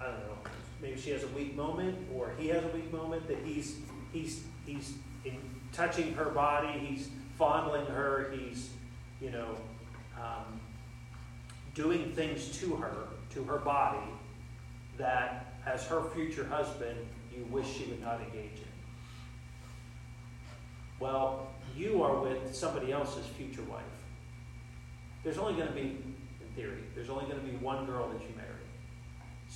I 0.00 0.04
don't 0.04 0.20
know, 0.20 0.50
maybe 0.86 1.00
she 1.00 1.10
has 1.10 1.24
a 1.24 1.28
weak 1.28 1.56
moment 1.56 1.96
or 2.14 2.32
he 2.38 2.48
has 2.48 2.62
a 2.62 2.68
weak 2.68 2.92
moment 2.92 3.26
that 3.26 3.38
he's 3.44 3.76
he's 4.12 4.44
he's 4.64 4.94
in 5.24 5.36
touching 5.72 6.14
her 6.14 6.26
body 6.26 6.78
he's 6.78 7.08
fondling 7.36 7.84
her 7.86 8.32
he's 8.32 8.70
you 9.20 9.30
know 9.30 9.56
um, 10.16 10.60
doing 11.74 12.12
things 12.12 12.58
to 12.58 12.76
her 12.76 13.08
to 13.30 13.42
her 13.44 13.58
body 13.58 14.06
that 14.96 15.54
as 15.66 15.84
her 15.86 16.04
future 16.14 16.46
husband 16.46 16.96
you 17.36 17.44
wish 17.50 17.66
she 17.66 17.84
would 17.86 18.00
not 18.00 18.20
engage 18.20 18.58
in. 18.58 18.72
Well 21.00 21.48
you 21.76 22.02
are 22.02 22.20
with 22.20 22.54
somebody 22.54 22.92
else's 22.92 23.26
future 23.26 23.62
wife. 23.62 23.82
There's 25.24 25.36
only 25.36 25.54
going 25.54 25.68
to 25.68 25.74
be 25.74 25.80
in 25.80 26.48
theory 26.54 26.84
there's 26.94 27.10
only 27.10 27.24
going 27.24 27.40
to 27.40 27.46
be 27.46 27.56
one 27.56 27.86
girl 27.86 28.08
that 28.08 28.20
you 28.20 28.28
marry 28.36 28.55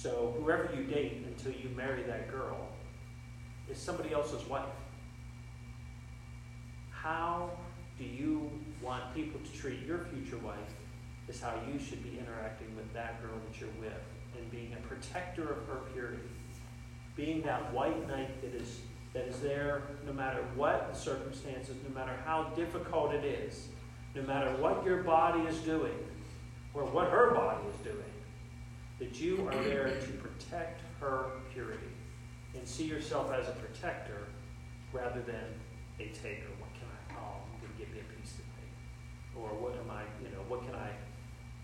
so 0.03 0.35
whoever 0.39 0.71
you 0.75 0.85
date 0.85 1.27
until 1.27 1.53
you 1.53 1.69
marry 1.77 2.03
that 2.05 2.31
girl 2.31 2.69
is 3.71 3.77
somebody 3.77 4.15
else's 4.15 4.47
wife. 4.49 4.65
How 6.91 7.51
do 7.99 8.05
you 8.05 8.51
want 8.81 9.15
people 9.15 9.39
to 9.41 9.59
treat 9.59 9.81
your 9.87 10.07
future 10.07 10.39
wife 10.39 10.57
is 11.29 11.41
how 11.41 11.55
you 11.71 11.79
should 11.79 12.03
be 12.03 12.19
interacting 12.19 12.75
with 12.77 12.91
that 12.95 13.21
girl 13.23 13.39
that 13.47 13.61
you're 13.61 13.69
with 13.79 14.03
and 14.39 14.51
being 14.51 14.73
a 14.73 14.89
protector 14.89 15.43
of 15.43 15.67
her 15.67 15.81
purity. 15.93 16.23
Being 17.15 17.43
that 17.43 17.71
white 17.75 18.09
knight 18.09 18.41
that 18.41 18.55
is 18.55 18.81
that 19.13 19.25
is 19.25 19.41
there 19.41 19.83
no 20.07 20.13
matter 20.13 20.43
what 20.55 20.91
the 20.91 20.99
circumstances, 20.99 21.75
no 21.87 21.95
matter 21.95 22.17
how 22.25 22.45
difficult 22.57 23.13
it 23.13 23.25
is, 23.25 23.67
no 24.15 24.23
matter 24.23 24.51
what 24.57 24.83
your 24.85 25.03
body 25.03 25.41
is 25.41 25.59
doing 25.59 25.99
or 26.73 26.85
what 26.85 27.11
her 27.11 27.35
body 27.35 27.67
is 27.69 27.85
doing 27.85 28.10
that 29.01 29.19
you 29.19 29.49
are 29.49 29.65
there 29.65 29.89
to 29.89 30.13
protect 30.21 30.85
her 31.01 31.33
purity 31.53 31.89
and 32.55 32.69
see 32.69 32.85
yourself 32.85 33.33
as 33.33 33.49
a 33.49 33.57
protector 33.57 34.29
rather 34.93 35.25
than 35.25 35.49
a 35.99 36.13
taker. 36.13 36.53
What 36.61 36.69
can 36.77 36.85
I, 36.85 37.17
oh, 37.17 37.41
going 37.65 37.73
to 37.73 37.79
give 37.81 37.89
me 37.97 38.05
a 38.05 38.09
piece 38.13 38.37
of 38.37 38.45
me. 38.61 38.69
Or 39.41 39.57
what 39.57 39.73
am 39.81 39.89
I, 39.89 40.05
you 40.21 40.29
know, 40.29 40.45
what 40.53 40.69
can 40.69 40.77
I, 40.77 40.93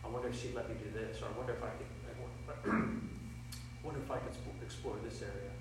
I 0.00 0.08
wonder 0.08 0.32
if 0.32 0.40
she'd 0.40 0.56
let 0.56 0.68
me 0.72 0.80
do 0.80 0.88
this, 0.96 1.20
or 1.20 1.28
I 1.28 1.32
wonder 1.36 1.52
if 1.52 1.62
I 1.62 1.76
could, 1.76 1.92
I 2.08 2.12
wonder 3.84 4.00
if 4.00 4.10
I 4.10 4.16
could 4.16 4.32
explore 4.64 4.96
this 5.04 5.20
area. 5.20 5.52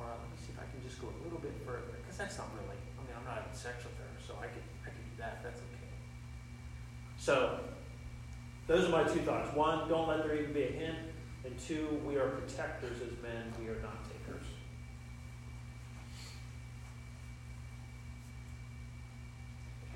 Or 0.00 0.08
uh, 0.08 0.16
let 0.16 0.28
me 0.32 0.40
see 0.40 0.56
if 0.56 0.58
I 0.58 0.64
can 0.72 0.80
just 0.80 0.96
go 1.04 1.12
a 1.12 1.18
little 1.20 1.42
bit 1.44 1.52
further, 1.68 2.00
because 2.00 2.16
that's 2.16 2.40
not 2.40 2.48
really, 2.56 2.80
I 2.96 3.00
mean, 3.04 3.12
I'm 3.12 3.28
not 3.28 3.44
having 3.44 3.52
sex 3.52 3.84
with 3.84 3.92
her, 4.00 4.08
so 4.16 4.40
I 4.40 4.48
could, 4.48 4.64
I 4.86 4.88
could 4.88 5.04
do 5.04 5.16
that, 5.20 5.44
that's 5.44 5.60
okay. 5.60 5.92
So, 7.20 7.60
those 8.70 8.86
are 8.86 8.94
my 8.94 9.04
two 9.04 9.20
thoughts. 9.26 9.52
One, 9.52 9.88
don't 9.90 10.08
let 10.08 10.22
there 10.22 10.38
even 10.38 10.54
be 10.54 10.62
a 10.62 10.72
hint. 10.72 11.09
And 11.42 11.58
two, 11.58 12.00
we 12.06 12.16
are 12.16 12.28
protectors 12.28 13.00
as 13.00 13.22
men, 13.22 13.52
we 13.58 13.68
are 13.68 13.80
not 13.80 14.04
takers. 14.04 14.44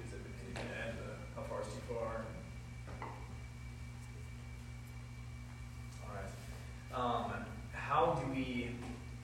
Is 0.03 0.11
there 0.11 0.21
anything 0.25 0.55
to 0.55 1.37
how 1.37 1.43
far 1.47 1.61
is 1.61 1.69
too 1.69 1.95
far? 1.95 2.25
Alright. 6.09 6.33
Um, 6.95 7.45
how 7.73 8.19
do 8.25 8.33
we, 8.33 8.71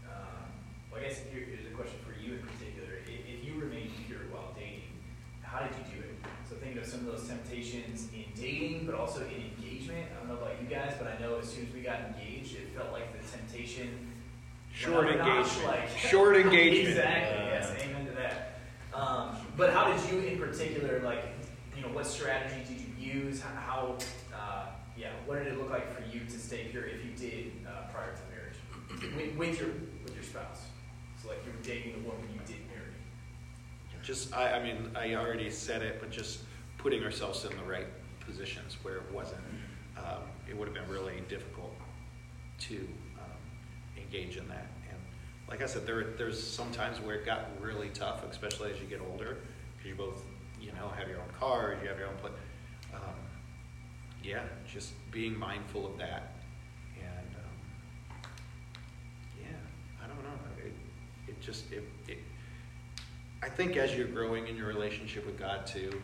um, 0.07 0.53
I 0.95 1.01
guess 1.01 1.21
here, 1.33 1.47
here's 1.47 1.73
a 1.73 1.75
question 1.75 1.99
for 2.05 2.13
you 2.21 2.35
in 2.35 2.41
particular. 2.41 2.99
If, 3.07 3.45
you 3.47 3.59
remained 3.59 3.93
pure 4.07 4.29
while 4.31 4.53
dating, 4.55 4.83
how 5.41 5.61
did 5.61 5.71
you 5.79 6.03
do 6.03 6.07
it? 6.07 6.15
So 6.49 6.57
thinking 6.57 6.83
of 6.83 6.87
some 6.87 7.01
of 7.01 7.07
those 7.07 7.27
temptations 7.27 8.09
in 8.13 8.27
dating, 8.39 8.85
but 8.85 8.95
also 8.95 9.23
in 9.23 9.51
engagement. 9.57 10.07
I 10.13 10.19
don't 10.19 10.29
know 10.29 10.35
about 10.35 10.53
you 10.53 10.59
guys, 10.71 10.95
but 10.99 11.09
I 11.09 11.21
know 11.21 11.39
as 11.39 11.53
soon 11.53 11.67
as 11.67 11.75
we 11.75 11.81
got 11.81 11.99
engaged, 12.01 12.55
it 12.55 12.69
felt 12.77 12.93
like 12.93 13.13
the 13.13 13.27
temptation. 13.37 14.13
Short 14.73 15.09
engagement. 15.09 15.67
like- 15.67 15.89
Short 15.99 16.37
engagement. 16.37 16.89
exactly. 16.89 17.39
Uh, 17.39 17.47
yes. 17.51 17.73
Amen 17.83 18.07
to 18.07 18.13
that. 18.13 18.61
Um, 18.95 19.37
but 19.57 19.73
how 19.73 19.93
did 19.93 20.11
you, 20.11 20.21
in 20.21 20.39
particular, 20.39 21.01
like, 21.01 21.25
you 21.77 21.83
know, 21.83 21.89
what 21.89 22.07
strategy 22.07 22.63
did 22.69 22.81
you 22.81 23.13
use? 23.13 23.41
How, 23.41 23.61
how 23.61 23.99
uh, 24.35 24.67
yeah, 24.97 25.09
what 25.27 25.43
did 25.43 25.49
it 25.53 25.59
look 25.59 25.71
like 25.71 25.93
for 25.95 26.03
you 26.15 26.21
to 26.25 26.39
stay 26.39 26.69
pure 26.71 26.85
if 26.85 27.05
you 27.05 27.11
did 27.17 27.53
uh, 27.67 27.91
prior 27.93 28.13
to 28.15 28.21
marriage 28.31 29.17
with, 29.17 29.37
with 29.37 29.61
your 29.61 29.71
with 30.05 30.15
your 30.15 30.25
spouse? 30.25 30.63
So 31.23 31.29
like 31.29 31.39
you 31.47 31.53
were 31.53 31.63
dating 31.63 32.03
the 32.03 32.09
woman 32.09 32.25
you 32.33 32.41
did 32.47 32.59
marry. 32.69 32.81
Just, 34.03 34.35
I, 34.35 34.53
I 34.59 34.63
mean, 34.63 34.91
I 34.97 35.15
already 35.15 35.51
said 35.51 35.83
it, 35.83 35.99
but 36.01 36.11
just 36.11 36.41
putting 36.79 37.05
ourselves 37.05 37.45
in 37.45 37.51
the 37.57 37.63
right 37.65 37.87
positions 38.21 38.79
where 38.83 38.97
it 38.97 39.11
wasn't, 39.13 39.41
um, 39.97 40.23
it 40.49 40.57
would 40.57 40.69
have 40.69 40.75
been 40.75 40.89
really 40.89 41.23
difficult 41.29 41.75
to 42.61 42.89
um, 43.19 44.03
engage 44.03 44.37
in 44.37 44.49
that. 44.49 44.67
And 44.91 44.99
like 45.49 45.63
I 45.63 45.67
said, 45.67 45.87
there, 45.87 46.05
there's 46.17 46.43
some 46.43 46.71
times 46.73 47.01
where 47.01 47.17
it 47.17 47.27
got 47.27 47.49
really 47.61 47.89
tough, 47.91 48.25
especially 48.31 48.73
as 48.73 48.81
you 48.81 48.87
get 48.87 49.01
older, 49.01 49.39
because 49.77 49.89
you 49.89 49.95
both, 49.95 50.23
you 50.61 50.73
know, 50.73 50.89
have 50.97 51.09
your 51.09 51.19
own 51.19 51.31
cars, 51.39 51.79
you 51.83 51.89
have 51.89 51.99
your 51.99 52.09
own 52.09 52.17
place. 52.17 52.33
Um, 52.95 53.15
yeah, 54.23 54.43
just 54.71 54.93
being 55.11 55.39
mindful 55.39 55.87
of 55.87 55.97
that, 55.99 56.35
and 56.99 57.37
um, 57.37 58.21
yeah, 59.41 60.05
I 60.05 60.07
don't 60.07 60.23
know. 60.23 60.65
It, 60.65 60.73
it 61.29 61.41
just 61.41 61.73
it, 61.73 61.85
it. 62.07 62.19
I 63.43 63.49
think 63.49 63.77
as 63.77 63.95
you're 63.95 64.09
growing 64.09 64.47
in 64.47 64.57
your 64.57 64.67
relationship 64.67 65.25
with 65.25 65.39
God 65.39 65.67
too, 65.67 66.03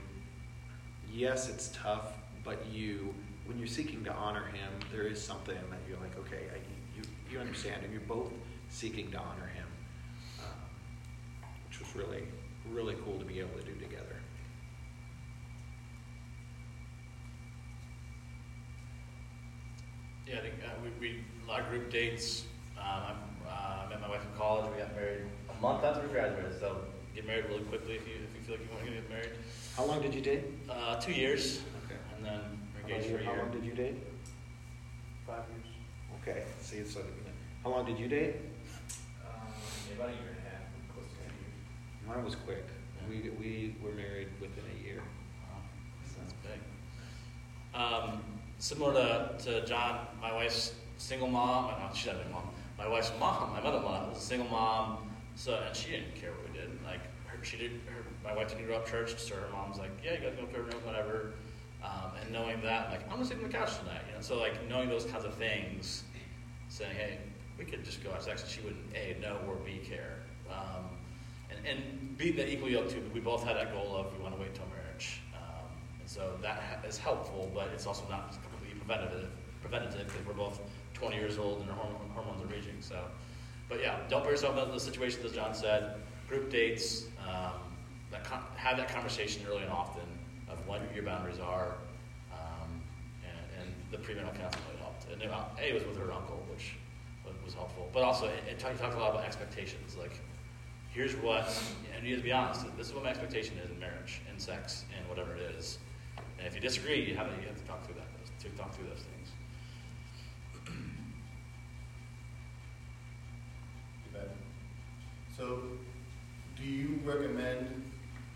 yes, 1.13 1.49
it's 1.51 1.71
tough, 1.75 2.13
but 2.45 2.65
you, 2.73 3.15
when 3.47 3.59
you're 3.59 3.67
seeking 3.67 4.05
to 4.05 4.13
honor 4.13 4.47
Him, 4.47 4.71
there 4.93 5.07
is 5.07 5.23
something 5.23 5.55
that 5.55 5.79
you're 5.89 5.99
like, 6.01 6.17
okay, 6.19 6.45
I, 6.53 6.57
you 6.97 7.03
you 7.31 7.39
understand, 7.39 7.83
and 7.85 7.93
you're 7.93 8.03
both 8.03 8.31
seeking 8.69 9.11
to 9.13 9.19
honor 9.19 9.47
Him, 9.55 9.67
um, 10.41 10.51
which 11.69 11.81
was 11.81 11.95
really 11.95 12.25
really 12.71 12.97
cool 13.05 13.19
to 13.19 13.25
be 13.25 13.39
able 13.39 13.57
to 13.59 13.65
do 13.65 13.75
together. 13.75 14.17
Yeah, 20.27 20.39
I 20.39 20.41
think 20.41 20.55
uh, 20.65 20.71
we, 20.83 21.09
we 21.09 21.25
a 21.47 21.49
lot 21.49 21.61
of 21.61 21.69
group 21.71 21.91
dates. 21.91 22.45
Um, 22.77 22.85
I'm, 22.85 23.17
uh, 23.49 23.85
I 23.85 23.89
met 23.89 24.01
my 24.01 24.09
wife 24.09 24.23
in 24.23 24.37
college. 24.39 24.69
We 24.75 24.83
got 24.83 24.95
married 24.97 25.21
a 25.57 25.61
month 25.61 25.85
after 25.85 26.03
we 26.05 26.13
graduated. 26.13 26.59
So 26.59 26.79
get 27.15 27.27
married 27.27 27.45
really 27.47 27.63
quickly 27.65 27.95
if 27.95 28.07
you 28.09 28.15
if 28.15 28.35
you 28.35 28.43
feel 28.45 28.57
like 28.57 28.65
you 28.67 28.75
want 28.75 28.87
to 28.87 28.93
get 28.93 29.09
married. 29.09 29.31
How 29.77 29.85
long 29.85 30.03
did 30.03 30.15
you 30.15 30.21
date? 30.21 30.45
Uh, 30.69 30.97
two 31.01 31.13
years, 31.13 31.61
Okay. 31.87 31.97
and 32.17 32.25
then 32.27 32.41
engaged 32.89 33.11
long, 33.11 33.19
for 33.19 33.23
a 33.23 33.27
how 33.27 33.43
long 33.43 33.51
did 33.51 33.65
you 33.65 33.73
date? 33.75 33.95
Five 35.27 35.43
years. 35.51 35.67
Okay. 36.23 36.45
See, 36.61 36.85
so 36.85 37.01
how 37.63 37.71
long 37.71 37.85
did 37.87 37.99
you 37.99 38.09
date? 38.09 38.37
Um, 39.27 39.41
about 39.97 40.09
a 40.09 40.13
year 40.13 40.21
and 40.31 40.39
a 40.39 40.51
half, 40.51 40.95
close 40.95 41.07
to 41.07 41.17
two 41.17 41.25
years. 41.25 42.07
Mine 42.09 42.25
was 42.25 42.35
quick. 42.37 42.65
We 43.09 43.31
we 43.39 43.75
were 43.83 43.93
married 43.93 44.29
within 44.41 44.65
a 44.81 44.85
year. 44.85 45.01
Wow, 45.43 45.61
That's 46.19 46.33
big. 46.43 46.61
Um, 47.81 48.23
similar 48.59 48.93
to, 49.39 49.45
to 49.45 49.67
John, 49.67 50.07
my 50.21 50.33
wife's 50.33 50.75
single 50.99 51.29
mom. 51.29 51.67
uh, 51.67 51.79
No, 51.79 51.95
she's 51.95 52.07
not 52.07 52.17
a 52.27 52.29
mom. 52.31 52.49
My 52.79 52.89
wife's 52.89 53.13
mom, 53.21 53.53
my 53.53 53.61
mother-in-law, 53.61 54.09
was 54.09 54.19
a 54.19 54.21
single 54.21 54.49
mom. 54.49 54.99
So 55.37 55.55
and 55.67 55.77
she 55.77 55.91
didn't 55.91 56.15
care 56.15 56.31
what 56.33 56.51
we 56.53 56.59
did. 56.59 56.71
Like 56.85 57.01
her, 57.27 57.45
she 57.45 57.57
did. 57.59 57.73
Her, 57.87 58.03
my 58.25 58.35
wife 58.35 58.49
didn't 58.49 58.67
grow 58.67 58.77
up 58.77 58.89
church, 58.89 59.17
so 59.19 59.35
her 59.37 59.49
mom's 59.53 59.79
like, 59.79 59.91
yeah, 60.05 60.15
you 60.15 60.19
gotta 60.21 60.37
go 60.37 60.47
to 60.47 60.53
church, 60.53 60.75
whatever. 60.85 61.35
Um, 61.87 62.11
and 62.21 62.33
knowing 62.33 62.61
that, 62.63 62.91
like, 62.91 63.03
I'm 63.05 63.11
gonna 63.11 63.25
sleep 63.25 63.39
on 63.39 63.51
the 63.51 63.57
couch 63.57 63.79
tonight. 63.79 64.03
You 64.09 64.15
know, 64.17 64.21
so 64.21 64.39
like 64.39 64.69
knowing 64.69 64.89
those 64.89 65.05
kinds 65.05 65.25
of 65.25 65.35
things, 65.35 66.03
saying, 66.69 66.95
hey, 66.97 67.19
we 67.59 67.65
could 67.65 67.85
just 67.85 68.03
go 68.03 68.11
have 68.11 68.23
sex, 68.23 68.43
and 68.43 68.51
she 68.51 68.61
wouldn't 68.61 68.85
a 68.95 69.19
know 69.21 69.39
or 69.49 69.57
b 69.57 69.79
care. 69.85 70.19
Um, 70.51 70.85
and, 71.51 71.67
and 71.67 72.19
be 72.19 72.33
that 72.33 72.49
equally 72.49 72.73
yoked 72.73 72.91
too. 72.91 73.03
We 73.15 73.21
both 73.21 73.45
had 73.45 73.57
that 73.57 73.73
goal 73.73 73.95
of 73.97 74.13
we 74.17 74.23
want 74.23 74.35
to 74.35 74.41
wait 74.41 74.51
until 74.51 74.67
marriage, 74.67 75.21
um, 75.35 75.67
and 76.01 76.09
so 76.09 76.33
that 76.43 76.59
ha- 76.59 76.87
is 76.87 76.99
helpful, 76.99 77.51
but 77.55 77.69
it's 77.73 77.87
also 77.87 78.05
not 78.11 78.31
completely 78.51 78.79
preventative. 78.81 79.31
Preventative 79.63 80.07
because 80.07 80.27
we're 80.27 80.33
both 80.35 80.61
20 80.95 81.17
years 81.17 81.39
old 81.39 81.61
and 81.61 81.71
our 81.71 81.77
hormone, 81.77 82.09
hormones 82.15 82.43
are 82.43 82.47
raging. 82.47 82.77
So, 82.81 82.99
but 83.69 83.81
yeah, 83.81 83.99
don't 84.09 84.23
put 84.23 84.31
yourself 84.31 84.57
in 84.65 84.73
the 84.73 84.79
situation 84.81 85.25
as 85.25 85.33
John 85.33 85.55
said. 85.55 85.95
Group 86.29 86.51
dates, 86.51 87.07
um, 87.29 87.53
that 88.11 88.25
con- 88.25 88.45
have 88.57 88.77
that 88.77 88.89
conversation 88.89 89.43
early 89.49 89.63
and 89.63 89.71
often 89.71 90.03
of 90.49 90.67
what 90.67 90.81
your 90.95 91.05
boundaries 91.05 91.39
are, 91.39 91.75
um, 92.33 92.81
and, 93.25 93.63
and 93.63 93.75
the 93.91 93.99
premarital 93.99 94.39
counseling 94.39 94.65
really 94.69 94.81
helped. 94.81 95.07
And 95.13 95.23
uh, 95.23 95.45
A 95.61 95.73
was 95.73 95.85
with 95.85 95.99
her 95.99 96.13
uncle, 96.13 96.45
which 96.53 96.77
was, 97.45 97.55
helpful, 97.55 97.89
but 97.95 98.03
also 98.03 98.27
it, 98.27 98.43
it 98.51 98.59
talked, 98.59 98.81
a 98.81 98.99
lot 98.99 99.11
about 99.11 99.25
expectations, 99.25 99.97
like 99.97 100.21
here's 100.91 101.15
what, 101.15 101.47
and 101.95 102.05
you 102.05 102.15
have 102.15 102.21
to 102.21 102.25
be 102.25 102.33
honest, 102.33 102.67
this 102.77 102.89
is 102.89 102.93
what 102.95 103.05
my 103.05 103.11
expectation 103.11 103.57
is 103.59 103.71
in 103.71 103.79
marriage, 103.79 104.21
in 104.33 104.39
sex, 104.39 104.85
and 104.99 105.09
whatever 105.09 105.35
it 105.37 105.55
is. 105.57 105.79
And 106.39 106.47
if 106.47 106.57
you 106.57 106.61
disagree, 106.61 107.05
you 107.05 107.15
have 107.15 107.29
to, 107.29 107.41
you 107.41 107.47
have 107.47 107.57
to 107.57 107.65
talk 107.69 107.85
through 107.85 107.95
that, 107.95 108.09
to 108.41 108.49
talk 108.59 108.75
through 108.75 108.89
those 108.89 108.99
things. 108.99 109.31
So, 115.37 115.61
do 116.57 116.65
you 116.65 116.99
recommend, 117.05 117.85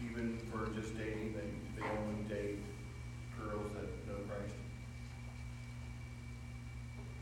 even 0.04 0.38
for 0.52 0.66
just 0.78 0.98
dating, 0.98 1.32
that 1.32 1.44
they 1.80 1.86
only 1.98 2.22
date 2.28 2.58
girls 3.38 3.72
that 3.72 3.84
know 4.06 4.18
Christ? 4.28 4.54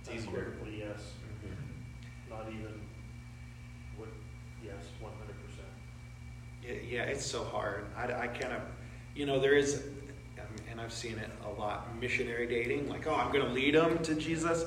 It's 0.00 0.10
easier. 0.10 0.28
Unequivocally, 0.30 0.78
yes. 0.80 1.00
Not 2.30 2.46
even, 2.48 2.80
would, 3.98 4.10
yes, 4.62 4.74
one 5.00 5.12
hundred 5.18 5.36
percent. 5.46 5.68
Yeah, 6.62 6.98
yeah, 6.98 7.02
it's 7.04 7.24
so 7.24 7.42
hard. 7.44 7.86
I, 7.96 8.04
I 8.24 8.26
kind 8.28 8.52
of, 8.52 8.62
you 9.14 9.24
know, 9.26 9.40
there 9.40 9.54
is, 9.54 9.82
and 10.70 10.80
I've 10.80 10.92
seen 10.92 11.18
it 11.18 11.30
a 11.44 11.48
lot. 11.60 11.98
Missionary 11.98 12.46
dating, 12.46 12.88
like, 12.88 13.06
oh, 13.06 13.14
I'm 13.14 13.32
going 13.32 13.44
to 13.46 13.50
lead 13.52 13.74
them 13.74 13.98
to 14.04 14.14
Jesus, 14.14 14.66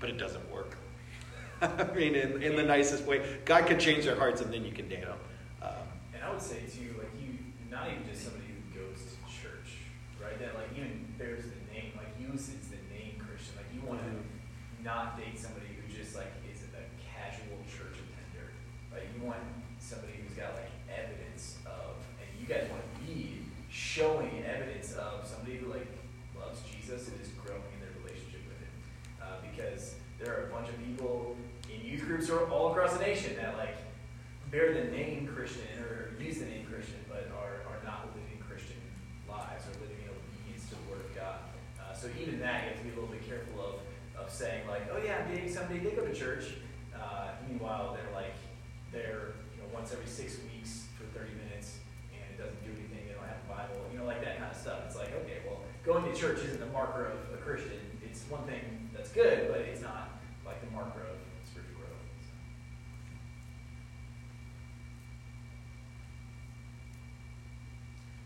but 0.00 0.10
it 0.10 0.18
doesn't 0.18 0.50
work. 0.52 0.76
I 1.62 1.84
mean, 1.94 2.14
in, 2.16 2.42
in 2.42 2.56
the 2.56 2.62
nicest 2.64 3.04
way, 3.04 3.38
God 3.44 3.66
can 3.66 3.78
change 3.78 4.04
their 4.04 4.16
hearts, 4.16 4.40
and 4.40 4.52
then 4.52 4.64
you 4.64 4.72
can 4.72 4.88
date 4.88 5.04
them. 5.04 5.18
Um, 5.62 5.70
And 6.12 6.22
I 6.24 6.30
would 6.30 6.42
say 6.42 6.58
too, 6.70 6.96
like 6.98 7.08
you, 7.22 7.38
not 7.70 7.88
even 7.88 8.04
just 8.10 8.24
somebody 8.24 8.44
who 8.46 8.80
goes 8.80 8.98
to 9.04 9.42
church, 9.42 9.78
right? 10.36 10.52
That 10.52 10.58
like 10.58 10.70
even 10.76 11.06
bears 11.18 11.44
the 11.44 11.72
name, 11.72 11.92
like 11.96 12.12
uses 12.20 12.68
the 12.68 12.80
name 12.92 13.16
Christian. 13.18 13.56
Like 13.56 13.70
you 13.72 13.80
want 13.86 14.00
to 14.04 14.12
not 14.84 15.18
date 15.18 15.38
somebody 15.38 15.66
who 15.72 15.82
just 15.92 16.14
like 16.14 16.32
is 16.50 16.62
a 16.62 16.84
casual 17.00 17.58
church 17.64 17.96
attender. 17.96 18.52
Like 18.92 19.08
you 19.16 19.26
want 19.26 19.40
somebody 19.78 20.14
who's 20.20 20.36
got 20.36 20.54
like 20.54 20.70
evidence 20.92 21.58
of, 21.66 21.96
and 22.20 22.28
you 22.40 22.46
guys 22.46 22.68
want 22.70 22.82
to 22.82 22.92
be 23.04 23.40
showing 23.68 24.44
evidence 24.44 24.92
of 24.94 25.26
somebody 25.26 25.56
who 25.58 25.72
like 25.72 25.86
loves 26.38 26.60
Jesus 26.62 27.08
and 27.08 27.20
is 27.20 27.28
growing 27.40 27.64
in 27.74 27.80
their 27.80 27.94
relationship 28.04 28.44
with 28.48 28.60
him. 28.60 28.74
Uh, 29.20 29.40
because 29.50 29.96
there 30.18 30.32
are 30.32 30.48
a 30.48 30.50
bunch 30.52 30.68
of 30.68 30.76
people 30.84 31.36
in 31.72 31.80
youth 31.84 32.04
groups 32.04 32.30
or 32.30 32.48
all 32.48 32.72
across 32.72 32.94
the 32.94 33.04
nation 33.04 33.36
that 33.36 33.56
like 33.56 33.76
bear 34.50 34.72
the 34.72 34.90
name 34.92 35.26
Christian 35.26 35.66
or 35.80 36.12
use 36.20 36.38
the 36.38 36.46
name 36.46 36.66
Christian, 36.70 37.00
but 37.08 37.28
are, 37.34 37.66
are 37.68 37.82
not 37.84 38.08
living 38.14 38.38
Christian 38.46 38.76
lives 39.28 39.64
or 39.68 39.74
living 39.82 40.00
in 40.02 40.10
obedience 40.10 40.68
to 40.70 40.74
the 40.74 40.86
Word 40.90 41.02
of 41.04 41.12
God. 41.14 41.38
Uh, 41.76 41.92
so 41.92 42.08
even 42.20 42.40
that, 42.40 42.64
you 42.64 42.68
have 42.70 42.78
to 42.78 42.84
be 42.84 42.90
a 42.90 42.94
little 42.94 43.10
bit 43.10 43.26
careful 43.26 43.60
of, 43.60 43.74
of 44.16 44.32
saying 44.32 44.66
like, 44.66 44.88
oh 44.92 44.98
yeah, 45.02 45.20
I'm 45.20 45.28
dating 45.28 45.52
somebody, 45.52 45.80
they 45.80 45.90
go 45.90 46.04
to 46.04 46.14
church. 46.26 46.58
Uh, 46.90 47.38
meanwhile, 47.46 47.94
they're 47.94 48.12
like, 48.12 48.34
they're 48.90 49.38
you 49.54 49.62
know 49.62 49.70
once 49.72 49.92
every 49.92 50.10
six 50.10 50.42
weeks 50.50 50.90
for 50.98 51.06
30 51.14 51.30
minutes, 51.38 51.78
and 52.10 52.26
it 52.34 52.38
doesn't 52.42 52.58
do 52.66 52.74
anything. 52.74 53.06
They 53.06 53.14
don't 53.14 53.30
have 53.30 53.38
a 53.38 53.48
Bible, 53.48 53.78
you 53.92 53.98
know, 53.98 54.04
like 54.04 54.24
that 54.24 54.38
kind 54.42 54.50
of 54.50 54.58
stuff. 54.58 54.82
It's 54.86 54.96
like, 54.96 55.14
okay, 55.22 55.46
well, 55.46 55.62
going 55.86 56.02
to 56.02 56.14
church 56.18 56.42
isn't 56.42 56.58
the 56.58 56.72
marker 56.74 57.14
of 57.14 57.18
a 57.30 57.38
Christian. 57.38 57.78
It's 58.02 58.26
one 58.26 58.42
thing 58.42 58.90
that's 58.90 59.10
good, 59.10 59.46
but 59.46 59.60
it's 59.60 59.82
not 59.82 60.18
like 60.42 60.58
the 60.66 60.70
marker 60.74 61.06
of 61.06 61.14
spiritual 61.46 61.78
growth. 61.78 62.02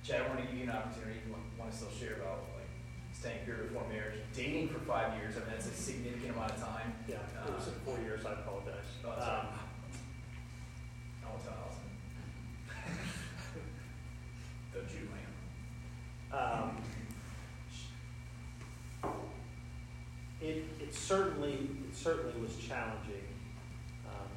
Chad, 0.04 0.24
I 0.24 0.28
want 0.32 0.40
to 0.40 0.46
give 0.48 0.56
you 0.56 0.64
an 0.64 0.72
opportunity 0.72 1.20
if 1.20 1.28
you 1.28 1.36
want, 1.36 1.70
to 1.70 1.76
still 1.76 1.92
share 1.92 2.16
about 2.16 2.48
staying 3.20 3.44
pure 3.44 3.56
before 3.68 3.84
marriage, 3.92 4.18
dating 4.34 4.68
for 4.70 4.78
five 4.80 5.14
years. 5.20 5.36
I 5.36 5.40
mean, 5.40 5.48
that's 5.50 5.66
a 5.66 5.74
significant 5.74 6.34
amount 6.34 6.52
of 6.52 6.60
time. 6.62 6.94
Yeah, 7.06 7.16
it 7.46 7.52
was 7.52 7.68
Uh, 7.68 7.72
four 7.84 7.98
years, 7.98 8.24
I 8.24 8.32
apologize. 8.32 8.86
Oh, 9.04 9.10
all 9.10 9.14
Um. 9.14 9.46
I 11.22 11.28
won't 11.28 11.44
tell 11.44 11.52
Allison. 11.60 11.90
the 14.72 14.80
Jew 14.90 15.06
lamb. 15.12 16.32
Um, 16.32 16.76
It, 20.40 20.64
it 20.80 20.94
certainly, 20.94 21.68
it 21.86 21.94
certainly 21.94 22.32
was 22.40 22.56
challenging. 22.56 23.28
Um, 24.08 24.28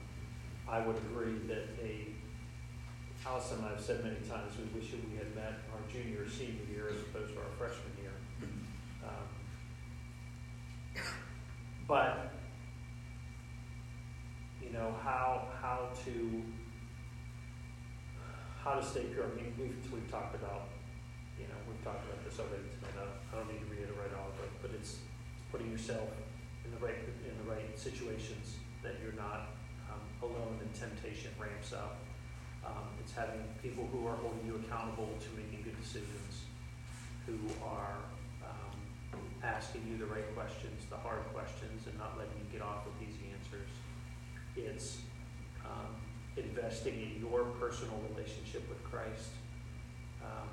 I 0.68 0.86
would 0.86 0.98
agree 0.98 1.38
that 1.48 1.70
a, 1.82 2.08
Allison 3.26 3.60
and 3.60 3.68
I 3.68 3.70
have 3.70 3.80
said 3.80 4.04
many 4.04 4.18
times, 4.28 4.52
we 4.60 4.66
wish 4.78 4.92
that 4.92 5.00
we 5.10 5.16
had 5.16 5.34
met 5.34 5.64
our 5.72 5.80
junior 5.90 6.24
or 6.24 6.30
senior 6.30 6.66
year 6.70 6.90
as 6.90 7.00
opposed 7.04 7.34
to 7.36 7.40
our 7.40 7.48
freshman 7.58 7.96
year. 8.02 8.03
Um, 9.04 9.28
But, 11.88 12.32
you 14.62 14.72
know, 14.72 14.96
how, 15.04 15.50
how 15.62 15.90
to, 16.06 16.42
how 18.64 18.76
to 18.76 18.86
stay 18.86 19.04
pure. 19.04 19.26
I 19.26 19.36
mean, 19.36 19.54
we've, 19.60 19.92
we've 19.92 20.10
talked 20.10 20.34
about 20.36 20.70
you 21.40 21.48
know, 21.50 21.60
we've 21.68 21.82
talked 21.84 22.06
about 22.06 22.22
this 22.24 22.38
already 22.38 22.70
tonight, 22.78 22.96
I 23.04 23.36
don't, 23.36 23.50
need 23.50 23.60
to 23.60 23.70
reiterate 23.70 24.14
all 24.14 24.30
of 24.30 24.38
it, 24.40 24.52
but 24.62 24.72
it's 24.72 25.02
putting 25.52 25.72
yourself 25.72 26.10
in 26.66 26.72
the 26.72 26.80
right, 26.80 26.98
in 27.26 27.36
the 27.44 27.48
right 27.50 27.68
situations 27.78 28.62
that 28.84 28.96
you're 29.02 29.18
not, 29.18 29.52
um, 29.90 30.04
alone 30.22 30.60
and 30.62 30.72
temptation 30.74 31.32
ramps 31.40 31.74
up. 31.74 32.00
Um, 32.64 32.96
it's 33.02 33.12
having 33.12 33.44
people 33.62 33.90
who 33.92 34.08
are 34.08 34.16
holding 34.16 34.46
you 34.46 34.56
accountable 34.64 35.12
to 35.20 35.28
making 35.36 35.68
good 35.68 35.76
decisions, 35.82 36.48
who 37.26 37.36
are, 37.60 38.00
asking 39.44 39.88
you 39.90 39.98
the 39.98 40.06
right 40.06 40.28
questions, 40.36 40.86
the 40.90 40.98
hard 40.98 41.24
questions, 41.34 41.88
and 41.88 41.98
not 41.98 42.18
letting 42.18 42.34
you 42.40 42.48
get 42.52 42.62
off 42.62 42.86
with 42.86 42.96
easy 43.08 43.32
answers. 43.34 43.70
It's, 44.56 44.98
um, 45.66 45.96
investing 46.36 46.96
in 46.96 47.22
your 47.22 47.46
personal 47.60 48.00
relationship 48.10 48.68
with 48.70 48.84
Christ, 48.84 49.30
Um, 50.24 50.50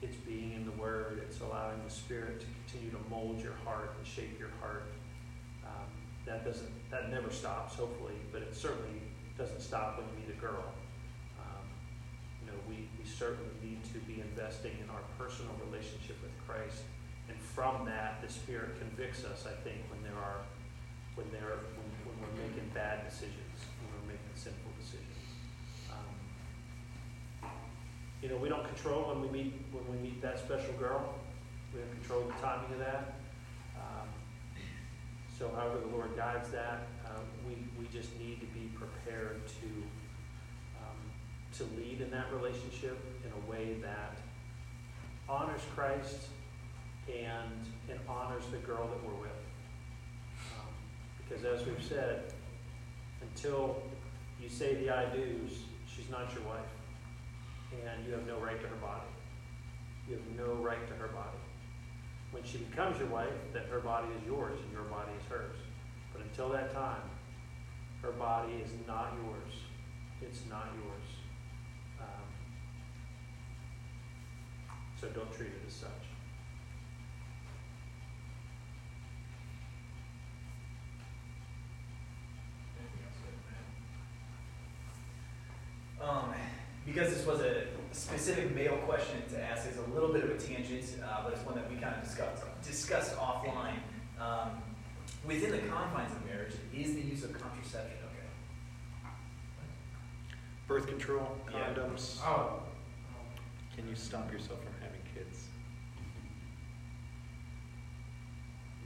it's 0.00 0.16
being 0.16 0.52
in 0.52 0.64
the 0.64 0.72
Word. 0.72 1.20
It's 1.24 1.40
allowing 1.40 1.82
the 1.84 1.90
Spirit 1.90 2.40
to 2.40 2.46
continue 2.46 2.90
to 2.90 3.02
mold 3.10 3.40
your 3.40 3.54
heart 3.64 3.92
and 3.98 4.06
shape 4.06 4.38
your 4.38 4.50
heart. 4.60 4.88
Um, 5.64 5.88
that 6.26 6.44
doesn't. 6.44 6.72
That 6.90 7.10
never 7.10 7.30
stops, 7.30 7.74
hopefully, 7.74 8.14
but 8.32 8.42
it 8.42 8.54
certainly 8.56 9.00
doesn't 9.36 9.60
stop 9.60 9.98
when 9.98 10.06
you 10.08 10.26
meet 10.26 10.36
a 10.36 10.40
girl. 10.40 10.72
Um, 11.40 11.64
you 12.40 12.46
know, 12.48 12.58
we, 12.68 12.88
we 12.98 13.04
certainly 13.04 13.50
need 13.62 13.84
to 13.92 13.98
be 14.00 14.20
investing 14.20 14.72
in 14.82 14.88
our 14.90 15.02
personal 15.18 15.52
relationship 15.70 16.16
with 16.22 16.32
Christ, 16.46 16.82
from 17.54 17.86
that, 17.86 18.20
the 18.20 18.30
Spirit 18.30 18.76
convicts 18.80 19.24
us. 19.24 19.46
I 19.46 19.54
think 19.62 19.78
when 19.88 20.02
there 20.02 20.20
are 20.20 20.42
when 21.14 21.30
there 21.30 21.62
when, 21.78 21.86
when 22.02 22.16
we're 22.18 22.42
making 22.42 22.68
bad 22.74 23.08
decisions, 23.08 23.54
when 23.78 23.94
we're 23.94 24.18
making 24.18 24.34
sinful 24.34 24.72
decisions. 24.74 25.22
Um, 25.94 27.48
you 28.20 28.28
know, 28.28 28.36
we 28.36 28.48
don't 28.48 28.66
control 28.66 29.14
when 29.14 29.22
we 29.22 29.28
meet 29.30 29.54
when 29.70 29.86
we 29.86 30.02
meet 30.02 30.20
that 30.20 30.40
special 30.40 30.74
girl. 30.74 31.14
We 31.72 31.80
don't 31.80 31.94
control 32.02 32.22
the 32.26 32.34
timing 32.42 32.72
of 32.72 32.78
that. 32.80 33.14
Um, 33.78 34.08
so, 35.38 35.50
however 35.54 35.78
the 35.78 35.94
Lord 35.94 36.16
guides 36.16 36.50
that, 36.50 36.88
uh, 37.06 37.22
we 37.46 37.54
we 37.78 37.86
just 37.92 38.18
need 38.18 38.40
to 38.40 38.46
be 38.46 38.66
prepared 38.74 39.46
to 39.46 39.70
um, 40.82 40.98
to 41.54 41.62
lead 41.78 42.00
in 42.00 42.10
that 42.10 42.32
relationship 42.34 42.98
in 43.22 43.30
a 43.30 43.50
way 43.50 43.76
that 43.80 44.18
honors 45.28 45.62
Christ 45.76 46.26
and 47.08 47.50
and 47.90 47.98
honors 48.08 48.44
the 48.50 48.58
girl 48.58 48.88
that 48.88 49.04
we're 49.04 49.20
with. 49.20 49.30
Um, 50.58 50.72
because 51.18 51.44
as 51.44 51.66
we've 51.66 51.82
said, 51.82 52.32
until 53.20 53.82
you 54.40 54.48
say 54.48 54.74
the 54.74 54.90
I 54.90 55.06
do's, 55.06 55.52
she's 55.86 56.10
not 56.10 56.32
your 56.34 56.44
wife. 56.44 56.60
And 57.86 58.06
you 58.06 58.12
have 58.12 58.26
no 58.26 58.38
right 58.38 58.60
to 58.60 58.66
her 58.68 58.76
body. 58.76 59.06
You 60.08 60.16
have 60.16 60.46
no 60.46 60.54
right 60.62 60.86
to 60.88 60.94
her 60.94 61.08
body. 61.08 61.38
When 62.30 62.44
she 62.44 62.58
becomes 62.58 62.98
your 62.98 63.08
wife, 63.08 63.32
that 63.52 63.66
her 63.66 63.80
body 63.80 64.08
is 64.18 64.26
yours 64.26 64.58
and 64.62 64.72
your 64.72 64.82
body 64.84 65.10
is 65.18 65.26
hers. 65.30 65.56
But 66.12 66.22
until 66.22 66.48
that 66.50 66.72
time, 66.72 67.02
her 68.02 68.12
body 68.12 68.52
is 68.62 68.70
not 68.86 69.14
yours. 69.24 69.54
It's 70.20 70.42
not 70.48 70.68
yours. 70.74 71.08
Um, 72.00 72.28
so 75.00 75.08
don't 75.08 75.32
treat 75.32 75.48
it 75.48 75.62
as 75.66 75.74
such. 75.74 75.90
Um, 86.00 86.34
because 86.94 87.12
this 87.12 87.26
was 87.26 87.40
a 87.40 87.64
specific 87.90 88.54
male 88.54 88.76
question 88.86 89.20
to 89.28 89.42
ask, 89.42 89.66
it's 89.66 89.78
a 89.78 89.90
little 89.92 90.12
bit 90.12 90.22
of 90.22 90.30
a 90.30 90.38
tangent, 90.38 90.84
uh, 91.04 91.24
but 91.24 91.32
it's 91.32 91.44
one 91.44 91.56
that 91.56 91.68
we 91.68 91.76
kind 91.76 91.94
of 91.96 92.04
discussed 92.04 92.44
discussed 92.64 93.16
offline. 93.16 93.78
Um, 94.20 94.62
within 95.26 95.50
the 95.50 95.58
confines 95.58 96.12
of 96.12 96.24
marriage, 96.24 96.52
is 96.72 96.94
the 96.94 97.00
use 97.00 97.24
of 97.24 97.32
contraception 97.32 97.98
okay? 98.04 98.28
Birth 100.68 100.86
control, 100.86 101.36
Yeah. 101.52 101.74
condoms. 101.74 102.20
Oh. 102.24 102.62
Can 103.74 103.88
you 103.88 103.96
stop 103.96 104.30
yourself 104.30 104.60
from 104.62 104.74
having 104.80 105.00
kids? 105.14 105.48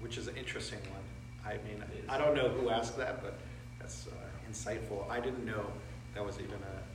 Which 0.01 0.17
is 0.17 0.29
an 0.29 0.37
interesting 0.37 0.79
one. 0.91 1.03
I 1.45 1.59
mean, 1.69 1.85
I 2.09 2.17
don't 2.17 2.35
know 2.35 2.49
who 2.49 2.71
asked 2.71 2.97
that, 2.97 3.23
but 3.23 3.39
that's 3.79 4.07
uh, 4.07 4.51
insightful. 4.51 5.09
I 5.11 5.21
didn't 5.21 5.45
know 5.45 5.67
that 6.15 6.25
was 6.25 6.39
even 6.39 6.57
a, 6.63 6.79
a 6.79 6.88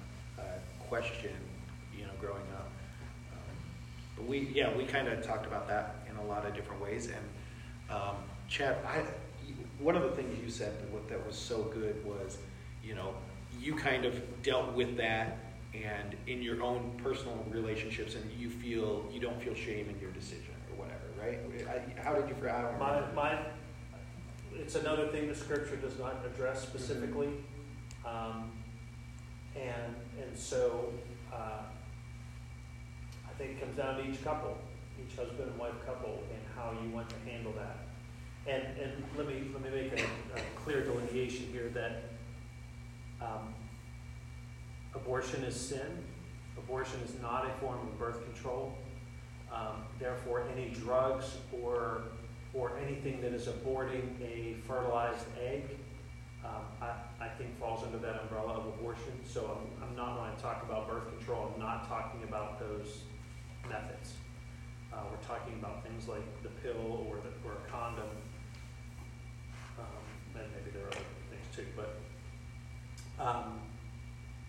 question, 0.94 1.32
you 1.98 2.04
know, 2.06 2.12
growing 2.22 2.46
up. 2.54 2.70
Um, 3.32 3.56
but 4.16 4.28
we, 4.28 4.52
yeah, 4.54 4.78
we 4.78 4.86
kind 4.86 5.08
of 5.08 5.26
talked 5.26 5.48
about 5.48 5.68
that 5.68 5.96
in 6.08 6.16
a 6.18 6.24
lot 6.28 6.46
of 6.46 6.54
different 6.54 6.80
ways. 6.84 7.08
And 7.08 7.26
um, 7.98 8.18
Chad, 8.48 8.78
I, 8.88 9.02
one 9.80 9.96
of 9.96 10.04
the 10.04 10.12
things 10.12 10.38
you 10.40 10.52
said 10.52 10.80
that, 10.80 10.92
what- 10.92 11.10
that 11.10 11.26
was 11.26 11.36
so 11.36 11.64
good 11.64 12.06
was, 12.06 12.38
you 12.84 12.94
know, 12.94 13.16
you 13.60 13.74
kind 13.74 14.06
of 14.06 14.22
dealt 14.44 14.72
with 14.74 14.96
that 14.98 15.40
and 15.74 16.16
in 16.28 16.44
your 16.44 16.62
own 16.62 16.92
personal 17.02 17.44
relationships, 17.50 18.14
and 18.14 18.24
you 18.40 18.52
feel 18.52 19.04
you 19.12 19.20
don't 19.20 19.42
feel 19.42 19.56
shame 19.56 19.90
in 19.90 20.00
your 20.00 20.12
decision 20.12 20.54
or 20.70 20.84
whatever, 20.86 21.08
right? 21.20 21.40
I, 21.68 22.02
how 22.04 22.14
did 22.14 22.30
you? 22.30 22.36
I 22.48 22.62
don't 22.62 22.78
My, 22.80 22.94
remember. 22.98 23.16
my, 23.16 23.40
it's 24.56 24.76
another 24.76 25.08
thing 25.08 25.28
the 25.28 25.34
scripture 25.34 25.76
does 25.78 25.98
not 25.98 26.24
address 26.24 26.62
specifically. 26.62 27.30
Um, 28.06 28.52
and, 29.56 29.96
and 30.22 30.38
so, 30.38 30.92
uh, 31.32 31.64
I 33.26 33.34
think 33.38 33.52
it 33.52 33.62
comes 33.62 33.76
down 33.78 33.98
to 33.98 34.10
each 34.10 34.24
couple, 34.24 34.58
each 35.00 35.16
husband 35.16 35.50
and 35.50 35.58
wife 35.58 35.74
couple, 35.86 36.24
and 36.32 36.42
how 36.56 36.72
you 36.84 36.90
want 36.90 37.10
to 37.10 37.16
handle 37.30 37.54
that. 37.54 37.78
And, 38.46 38.64
and 38.78 39.04
let 39.18 39.28
me, 39.28 39.44
let 39.54 39.64
me 39.64 39.70
make 39.82 40.00
a, 40.00 40.04
a 40.04 40.42
clear 40.56 40.84
delineation 40.84 41.48
here 41.52 41.70
that, 41.74 42.04
um, 43.22 43.54
abortion 44.96 45.44
is 45.44 45.56
sin. 45.56 46.04
Abortion 46.58 47.00
is 47.02 47.20
not 47.22 47.46
a 47.46 47.60
form 47.60 47.80
of 47.80 47.98
birth 47.98 48.24
control. 48.24 48.76
Um, 49.52 49.84
therefore, 50.00 50.44
any 50.56 50.70
drugs 50.70 51.38
or, 51.64 52.02
or 52.54 52.78
anything 52.78 53.22
that 53.22 53.34
is 53.34 53.48
aborting 53.48 54.22
a 54.22 54.56
fertilized 54.68 55.26
egg, 55.42 55.78
um, 56.46 56.64
I, 56.82 57.26
I 57.26 57.30
think 57.30 57.58
falls 57.60 57.84
under 57.84 57.98
that 58.00 58.22
umbrella 58.22 58.54
of 58.54 58.66
abortion. 58.68 59.14
So 59.26 59.58
I'm, 59.58 59.90
I'm 59.90 59.96
not, 59.96 60.20
when 60.20 60.30
I 60.30 60.36
talk 60.36 60.64
about 60.64 60.88
birth 60.88 61.08
control, 61.18 61.52
I'm 61.54 61.60
not 61.60 61.88
talking 61.88 62.24
about 62.24 62.60
those 62.60 63.04
methods. 63.70 64.14
Uh, 64.92 64.98
we're 65.10 65.26
talking 65.26 65.54
about 65.60 65.84
things 65.84 66.08
like 66.08 66.44
the 66.44 66.50
pill 66.50 67.08
or 67.10 67.18
the, 67.18 67.32
or 67.48 67.54
a 67.54 67.72
condom. 67.72 68.10
Um, 69.80 70.42
and 70.42 70.52
maybe 70.54 70.72
there 70.72 70.84
are 70.84 70.88
other 70.88 71.00
things 71.30 71.46
too, 71.56 71.66
but, 71.76 72.00
um, 73.24 73.60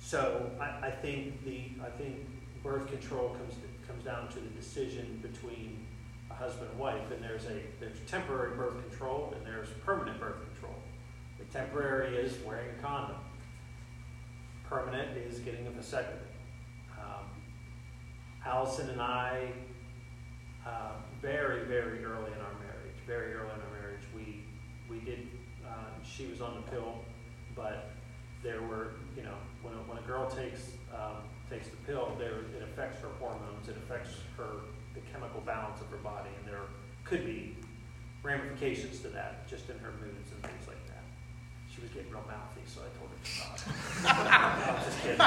so 0.00 0.50
I, 0.60 0.88
I 0.88 0.90
think 0.90 1.44
the, 1.44 1.70
I 1.82 1.90
think 1.90 2.16
birth 2.62 2.88
control 2.88 3.30
comes, 3.30 3.54
comes 3.86 4.04
down 4.04 4.28
to 4.28 4.40
the 4.40 4.50
decision 4.50 5.20
between 5.22 5.86
a 6.30 6.34
husband 6.34 6.70
and 6.70 6.78
wife, 6.78 7.10
and 7.10 7.22
there's 7.22 7.44
a, 7.46 7.60
there's 7.80 7.98
temporary 8.06 8.56
birth 8.56 8.78
control 8.88 9.32
and 9.36 9.46
there's 9.46 9.68
permanent 9.84 10.18
birth 10.18 10.40
control. 10.40 10.53
Temporary 11.54 12.16
is 12.16 12.36
wearing 12.44 12.68
a 12.76 12.82
condom. 12.82 13.14
Permanent 14.68 15.16
is 15.16 15.38
getting 15.38 15.68
a 15.68 15.70
vasectomy. 15.70 16.18
Um, 16.98 17.26
Allison 18.44 18.90
and 18.90 19.00
I, 19.00 19.52
uh, 20.66 20.94
very, 21.22 21.64
very 21.66 22.04
early 22.04 22.32
in 22.32 22.40
our 22.40 22.54
marriage, 22.58 22.96
very 23.06 23.34
early 23.34 23.52
in 23.54 23.60
our 23.60 23.80
marriage, 23.80 24.02
we, 24.12 24.42
we 24.90 24.98
did, 25.04 25.28
uh, 25.64 26.02
she 26.02 26.26
was 26.26 26.40
on 26.40 26.56
the 26.56 26.70
pill, 26.72 27.04
but 27.54 27.92
there 28.42 28.60
were, 28.62 28.94
you 29.16 29.22
know, 29.22 29.36
when 29.62 29.74
a, 29.74 29.76
when 29.76 29.98
a 29.98 30.06
girl 30.08 30.28
takes, 30.28 30.72
um, 30.92 31.18
takes 31.48 31.68
the 31.68 31.76
pill, 31.86 32.16
there, 32.18 32.32
it 32.32 32.64
affects 32.64 33.00
her 33.00 33.10
hormones, 33.20 33.68
it 33.68 33.76
affects 33.76 34.10
her, 34.36 34.48
the 34.94 35.00
chemical 35.12 35.40
balance 35.42 35.80
of 35.80 35.88
her 35.90 35.98
body, 35.98 36.30
and 36.36 36.52
there 36.52 36.62
could 37.04 37.24
be 37.24 37.56
ramifications 38.24 38.98
to 39.02 39.08
that, 39.10 39.46
just 39.46 39.70
in 39.70 39.78
her 39.78 39.92
moods 40.00 40.32
and 40.32 40.42
things 40.42 40.66
like 40.66 40.73
that. 40.73 40.73
She 41.84 41.88
was 41.88 41.96
getting 41.96 42.12
real 42.12 42.24
mouthy, 42.26 42.62
so 42.64 42.80
I 42.80 42.88
told 42.96 43.10
her 43.12 43.18
to 43.20 43.28
stop. 43.28 43.60
I 44.08 44.72
was 44.74 44.84
just 44.86 44.96
kidding. 45.02 45.20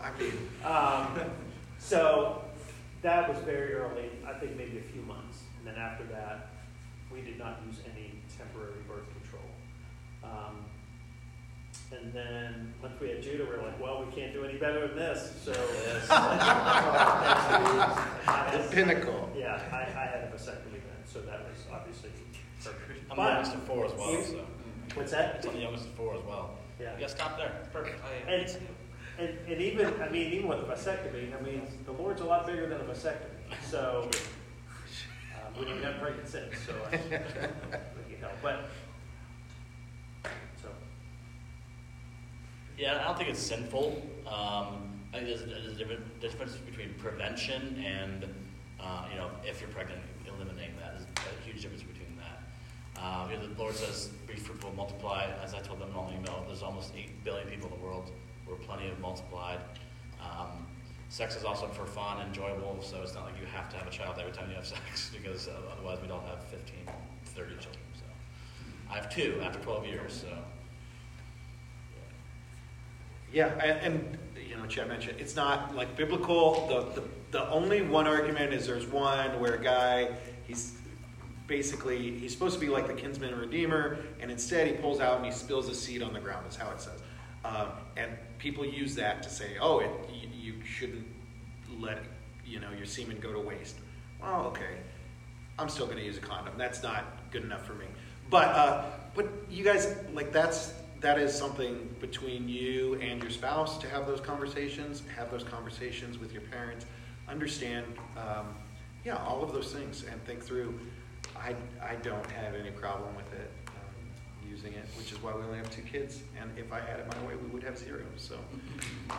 I 0.00 0.08
mean, 0.18 0.38
Um, 0.64 1.18
so 1.78 2.44
that 3.02 3.28
was 3.28 3.38
very 3.42 3.74
early, 3.74 4.08
I 4.24 4.34
think 4.34 4.56
maybe 4.56 4.78
a 4.78 4.82
few 4.92 5.02
months. 5.02 5.38
And 5.58 5.66
then 5.66 5.74
after 5.74 6.04
that, 6.12 6.50
we 7.12 7.22
did 7.22 7.38
not 7.40 7.60
use 7.66 7.80
any 7.92 8.20
temporary 8.38 8.78
birth 8.86 9.08
control. 9.18 9.50
Um, 10.22 10.64
and 11.90 12.12
then 12.12 12.72
once 12.80 13.00
we 13.00 13.08
had 13.08 13.20
Judah, 13.22 13.44
we 13.44 13.50
were 13.56 13.62
like, 13.64 13.80
well, 13.82 14.04
we 14.04 14.12
can't 14.14 14.32
do 14.32 14.44
any 14.44 14.58
better 14.58 14.86
than 14.86 14.96
this. 14.96 15.32
So, 15.42 15.50
Yes. 15.50 16.06
I 16.10 16.12
the 18.62 18.68
pinnacle. 18.74 19.28
yeah, 19.36 19.60
I, 19.72 19.76
I 19.78 20.06
had 20.06 20.22
a 20.22 20.28
vasectomy 20.32 20.80
then, 20.86 21.02
so 21.04 21.20
that 21.22 21.40
was 21.50 21.64
obviously 21.72 22.10
perfect. 22.10 22.19
I'm 23.10 23.16
the 23.16 23.22
youngest 23.22 23.54
of 23.54 23.62
four 23.64 23.86
as 23.86 23.92
well, 23.94 24.22
so. 24.22 24.46
What's 24.94 25.10
that? 25.12 25.36
It's 25.36 25.46
on 25.46 25.54
the 25.54 25.60
youngest 25.60 25.86
of 25.86 25.92
four 25.92 26.14
as 26.14 26.22
well. 26.24 26.58
Yeah. 26.80 26.98
You 26.98 27.08
stop 27.08 27.36
there. 27.36 27.52
Perfect. 27.72 28.00
And, 28.28 28.56
and, 29.18 29.38
and 29.46 29.60
even, 29.60 30.00
I 30.00 30.08
mean, 30.08 30.32
even 30.32 30.48
with 30.48 30.58
a 30.58 30.62
vasectomy, 30.62 31.36
I 31.36 31.42
mean, 31.42 31.62
the 31.84 31.92
Lord's 31.92 32.20
a 32.20 32.24
lot 32.24 32.46
bigger 32.46 32.68
than 32.68 32.80
a 32.80 32.84
vasectomy. 32.84 33.54
So, 33.64 34.08
um, 35.34 35.58
we 35.58 35.66
didn't 35.66 35.82
have 35.82 36.00
pregnant 36.00 36.28
since, 36.28 36.54
so 36.66 36.72
I, 36.86 36.96
we 36.96 38.14
can 38.14 38.20
help. 38.20 38.32
But, 38.42 38.70
so, 40.62 40.68
Yeah, 42.78 43.00
I 43.00 43.04
don't 43.04 43.18
think 43.18 43.30
it's 43.30 43.40
sinful. 43.40 44.02
Um, 44.26 45.00
I 45.12 45.18
think 45.18 45.26
there's, 45.26 45.44
there's 45.44 45.66
a 45.66 45.74
different 45.74 46.20
difference 46.20 46.56
between 46.56 46.94
prevention 46.94 47.84
and, 47.84 48.24
uh, 48.80 49.06
you 49.10 49.18
know, 49.18 49.30
if 49.44 49.60
you're 49.60 49.70
pregnant, 49.70 50.00
eliminating 50.26 50.76
that. 50.76 50.92
There's 50.94 51.06
a 51.38 51.44
huge 51.44 51.62
difference 51.62 51.82
between. 51.82 51.99
Um, 53.02 53.30
you 53.30 53.36
know, 53.38 53.46
the 53.46 53.58
Lord 53.60 53.74
says, 53.74 54.08
be 54.26 54.34
fruitful, 54.34 54.72
multiply. 54.76 55.30
As 55.42 55.54
I 55.54 55.60
told 55.60 55.80
them 55.80 55.88
in 55.90 55.96
an 55.96 56.20
email, 56.20 56.44
there's 56.46 56.62
almost 56.62 56.92
8 56.94 57.24
billion 57.24 57.48
people 57.48 57.70
in 57.72 57.78
the 57.78 57.84
world. 57.84 58.10
We're 58.46 58.56
plenty 58.56 58.88
of 58.88 58.98
multiplied. 59.00 59.60
Um, 60.20 60.66
sex 61.08 61.34
is 61.36 61.44
also 61.44 61.66
for 61.68 61.86
fun, 61.86 62.20
enjoyable. 62.26 62.78
So 62.82 63.00
it's 63.02 63.14
not 63.14 63.24
like 63.24 63.34
you 63.40 63.46
have 63.46 63.70
to 63.70 63.76
have 63.76 63.86
a 63.86 63.90
child 63.90 64.16
every 64.18 64.32
time 64.32 64.50
you 64.50 64.56
have 64.56 64.66
sex 64.78 65.10
because 65.16 65.48
uh, 65.48 65.52
otherwise 65.72 65.98
we 66.02 66.08
don't 66.08 66.24
have 66.26 66.42
15, 66.44 66.74
30 67.24 67.50
children. 67.54 67.74
So 67.94 68.04
I 68.90 68.96
have 68.96 69.08
two 69.08 69.40
after 69.42 69.58
12 69.60 69.86
years. 69.86 70.12
So 70.12 70.28
Yeah, 73.32 73.46
and, 73.62 73.94
and 73.94 74.18
you 74.46 74.56
know, 74.56 74.66
Chad 74.66 74.88
mentioned 74.88 75.20
it's 75.20 75.36
not 75.36 75.74
like 75.74 75.96
biblical. 75.96 76.66
The, 76.66 77.00
the 77.00 77.08
the 77.30 77.48
only 77.50 77.82
one 77.82 78.06
argument 78.08 78.52
is 78.52 78.66
there's 78.66 78.86
one 78.86 79.38
where 79.40 79.54
a 79.54 79.62
guy 79.62 80.10
he's 80.46 80.76
basically 81.50 82.16
he's 82.16 82.32
supposed 82.32 82.54
to 82.54 82.60
be 82.60 82.68
like 82.68 82.86
the 82.86 82.94
kinsman 82.94 83.36
redeemer, 83.36 83.98
and 84.20 84.30
instead 84.30 84.68
he 84.68 84.72
pulls 84.74 85.00
out 85.00 85.16
and 85.16 85.26
he 85.26 85.32
spills 85.32 85.68
a 85.68 85.74
seed 85.74 86.00
on 86.00 86.14
the 86.14 86.20
ground. 86.20 86.46
Is 86.48 86.56
how 86.56 86.70
it 86.70 86.80
says, 86.80 87.02
um, 87.44 87.66
and 87.96 88.12
people 88.38 88.64
use 88.64 88.94
that 88.94 89.22
to 89.24 89.28
say, 89.28 89.56
oh, 89.60 89.80
it, 89.80 89.90
you, 90.14 90.28
you 90.54 90.64
shouldn't 90.64 91.06
let 91.78 91.98
you 92.46 92.60
know 92.60 92.70
your 92.70 92.86
semen 92.86 93.18
go 93.20 93.32
to 93.32 93.40
waste. 93.40 93.76
Well, 94.22 94.46
okay, 94.46 94.78
I'm 95.58 95.68
still 95.68 95.86
going 95.86 95.98
to 95.98 96.04
use 96.04 96.16
a 96.16 96.20
condom. 96.20 96.54
That's 96.56 96.82
not 96.82 97.04
good 97.32 97.42
enough 97.42 97.66
for 97.66 97.74
me. 97.74 97.86
But 98.30 98.48
uh, 98.48 98.84
but 99.14 99.28
you 99.50 99.64
guys 99.64 99.94
like 100.14 100.32
that's 100.32 100.72
that 101.00 101.18
is 101.18 101.36
something 101.36 101.92
between 102.00 102.48
you 102.48 102.94
and 103.00 103.20
your 103.20 103.30
spouse 103.32 103.76
to 103.78 103.88
have 103.88 104.06
those 104.06 104.20
conversations. 104.20 105.02
Have 105.16 105.32
those 105.32 105.44
conversations 105.44 106.16
with 106.16 106.32
your 106.32 106.42
parents. 106.42 106.86
Understand, 107.28 107.86
um, 108.16 108.54
yeah, 109.04 109.16
all 109.16 109.42
of 109.42 109.52
those 109.52 109.72
things, 109.72 110.04
and 110.08 110.24
think 110.24 110.44
through. 110.44 110.78
I, 111.42 111.54
I 111.82 111.94
don't 111.96 112.30
have 112.32 112.54
any 112.54 112.70
problem 112.70 113.14
with 113.16 113.32
it, 113.32 113.50
um, 113.68 114.50
using 114.50 114.74
it, 114.74 114.84
which 114.98 115.10
is 115.10 115.22
why 115.22 115.34
we 115.34 115.42
only 115.42 115.56
have 115.56 115.70
two 115.70 115.82
kids. 115.82 116.20
And 116.40 116.50
if 116.58 116.72
I 116.72 116.80
had 116.80 117.00
it 117.00 117.06
my 117.08 117.26
way, 117.26 117.34
we 117.36 117.48
would 117.48 117.62
have 117.62 117.78
zero. 117.78 118.02
So. 118.16 118.36
Um, 119.08 119.18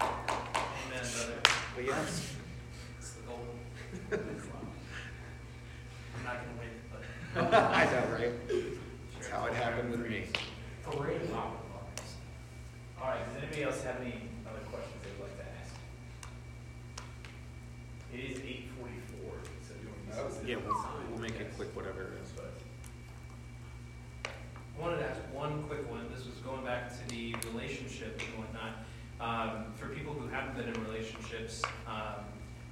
Amen, 0.00 1.04
brother. 1.14 1.38
But 1.74 1.84
yes. 1.84 2.34
It's 2.98 3.10
the 3.12 3.22
goal. 3.26 3.40
I'm 4.12 4.18
not 6.24 6.36
going 6.42 6.54
to 6.54 6.60
win, 6.60 6.70
but. 6.90 7.54
I 7.74 7.84
know, 7.84 8.04
right? 8.14 8.32
That's 9.14 9.28
how 9.28 9.46
it 9.46 9.54
happened 9.54 9.90
with 9.90 10.00
me. 10.00 10.24
Three. 10.90 11.16
All 11.34 13.08
right, 13.10 13.34
does 13.34 13.42
anybody 13.42 13.62
else 13.64 13.82
have 13.82 14.00
any 14.00 14.30
other 14.48 14.64
questions 14.70 14.94
they'd 15.02 15.22
like 15.22 15.36
to 15.36 15.44
ask? 15.60 15.74
It 18.14 18.20
is 18.30 18.40
8 18.42 18.75
yeah, 20.46 20.56
we'll, 20.66 20.76
we'll 21.10 21.20
make 21.20 21.38
it 21.40 21.54
quick, 21.56 21.74
whatever 21.76 22.02
it 22.02 22.12
is. 22.22 22.30
But- 22.30 22.52
I 24.24 24.80
wanted 24.82 24.98
to 24.98 25.08
ask 25.08 25.20
one 25.32 25.62
quick 25.64 25.90
one. 25.90 26.06
This 26.14 26.26
was 26.26 26.36
going 26.44 26.62
back 26.64 26.90
to 26.90 27.08
the 27.08 27.34
relationship 27.50 28.20
and 28.20 28.44
whatnot. 28.44 28.84
Um, 29.18 29.72
for 29.74 29.88
people 29.88 30.12
who 30.12 30.28
haven't 30.28 30.54
been 30.56 30.68
in 30.68 30.84
relationships, 30.84 31.62
um, 31.86 32.24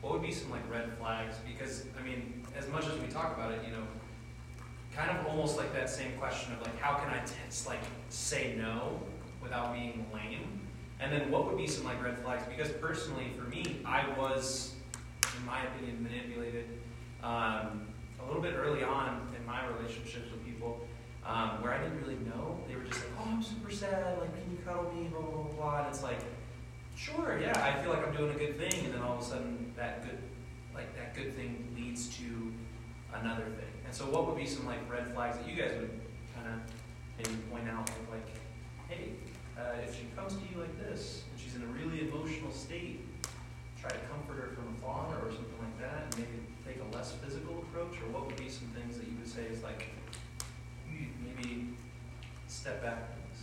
what 0.03 0.13
would 0.13 0.21
be 0.23 0.31
some 0.31 0.51
like 0.51 0.61
red 0.71 0.93
flags? 0.99 1.37
Because 1.47 1.87
I 1.99 2.07
mean, 2.07 2.45
as 2.59 2.69
much 2.69 2.87
as 2.87 2.99
we 3.01 3.07
talk 3.07 3.35
about 3.35 3.53
it, 3.53 3.61
you 3.65 3.73
know, 3.73 3.83
kind 4.95 5.11
of 5.17 5.27
almost 5.27 5.57
like 5.57 5.73
that 5.73 5.89
same 5.89 6.13
question 6.19 6.53
of 6.53 6.61
like, 6.61 6.79
how 6.79 6.95
can 6.99 7.09
I 7.09 7.25
t- 7.25 7.35
like 7.67 7.81
say 8.11 8.55
no 8.59 9.01
without 9.43 9.73
being 9.73 10.07
lame? 10.13 10.61
And 11.01 11.11
then 11.11 11.31
what 11.31 11.47
would 11.47 11.57
be 11.57 11.67
some 11.67 11.85
like 11.85 12.03
red 12.05 12.19
flags? 12.19 12.45
Because 12.47 12.71
personally, 12.73 13.33
for 13.37 13.45
me, 13.49 13.79
I 13.87 14.07
was, 14.19 14.75
in 15.39 15.47
my 15.47 15.63
opinion, 15.65 16.03
manipulated 16.03 16.67
um, 17.25 17.89
a 18.23 18.27
little 18.27 18.43
bit 18.43 18.55
early 18.55 18.85
on 18.85 19.27
in 19.37 19.45
my 19.47 19.67
relationships 19.67 20.31
with 20.31 20.45
people 20.45 20.87
um, 21.25 21.63
where 21.63 21.73
I 21.73 21.83
didn't 21.83 22.01
really 22.03 22.19
know. 22.27 22.59
They 22.69 22.77
were 22.77 22.85
just 22.85 23.01
like, 23.01 23.13
oh, 23.19 23.31
I'm 23.33 23.43
super 23.43 23.71
sad. 23.71 24.19
Like, 24.19 24.33
can 24.35 24.51
you 24.51 24.59
cuddle 24.65 24.93
me? 24.93 25.09
Blah, 25.09 25.21
blah, 25.23 25.43
blah, 25.43 25.53
blah. 25.55 25.79
And 25.79 25.89
it's 25.89 26.03
like, 26.03 26.21
sure, 26.95 27.39
yeah, 27.41 27.53
I 27.65 27.83
feel 27.83 27.93
like 27.93 28.07
I'm 28.07 28.15
doing 28.15 28.35
a 28.35 28.39
good 28.39 28.59
thing. 28.59 28.85
And 28.85 28.95
then 28.95 29.01
all 29.01 29.17
of 29.17 29.23
a 29.23 29.25
sudden, 29.25 29.73
that 29.77 30.05
good, 30.05 30.19
like, 30.75 30.95
that 30.97 31.15
good 31.15 31.35
thing 31.35 31.75
leads 31.75 32.15
to 32.19 32.53
another 33.15 33.45
thing. 33.45 33.73
And 33.87 33.95
so, 33.95 34.05
what 34.05 34.27
would 34.27 34.37
be 34.37 34.47
some, 34.47 34.67
like, 34.67 34.79
red 34.91 35.13
flags 35.15 35.39
that 35.39 35.49
you 35.49 35.57
guys 35.57 35.73
would 35.81 35.99
kind 36.35 36.49
of 36.49 36.61
maybe 37.17 37.41
point 37.51 37.69
out? 37.71 37.89
Of, 37.89 38.11
like, 38.11 38.29
hey, 38.89 39.13
uh, 39.59 39.81
if 39.83 39.97
she 39.97 40.05
comes 40.15 40.35
to 40.35 40.43
you 40.53 40.61
like 40.61 40.79
this 40.79 41.23
and 41.31 41.41
she's 41.41 41.57
in 41.57 41.63
a 41.63 41.67
really 41.67 42.07
emotional 42.07 42.53
state, 42.53 43.01
try 43.81 43.91
to 43.91 43.99
comfort 44.13 44.37
her 44.37 44.49
from 44.55 44.75
afar 44.77 45.25
or 45.25 45.33
something 45.33 45.59
like 45.61 45.81
that, 45.81 46.05
and 46.05 46.19
maybe 46.19 46.44
less 46.95 47.13
physical 47.13 47.59
approach? 47.59 48.01
Or 48.03 48.09
what 48.13 48.27
would 48.27 48.37
be 48.37 48.49
some 48.49 48.69
things 48.69 48.97
that 48.99 49.07
you 49.07 49.15
would 49.19 49.29
say 49.29 49.43
is 49.43 49.63
like, 49.63 49.89
maybe 50.89 51.69
step 52.47 52.83
back 52.83 52.99
from 53.13 53.23
this? 53.31 53.43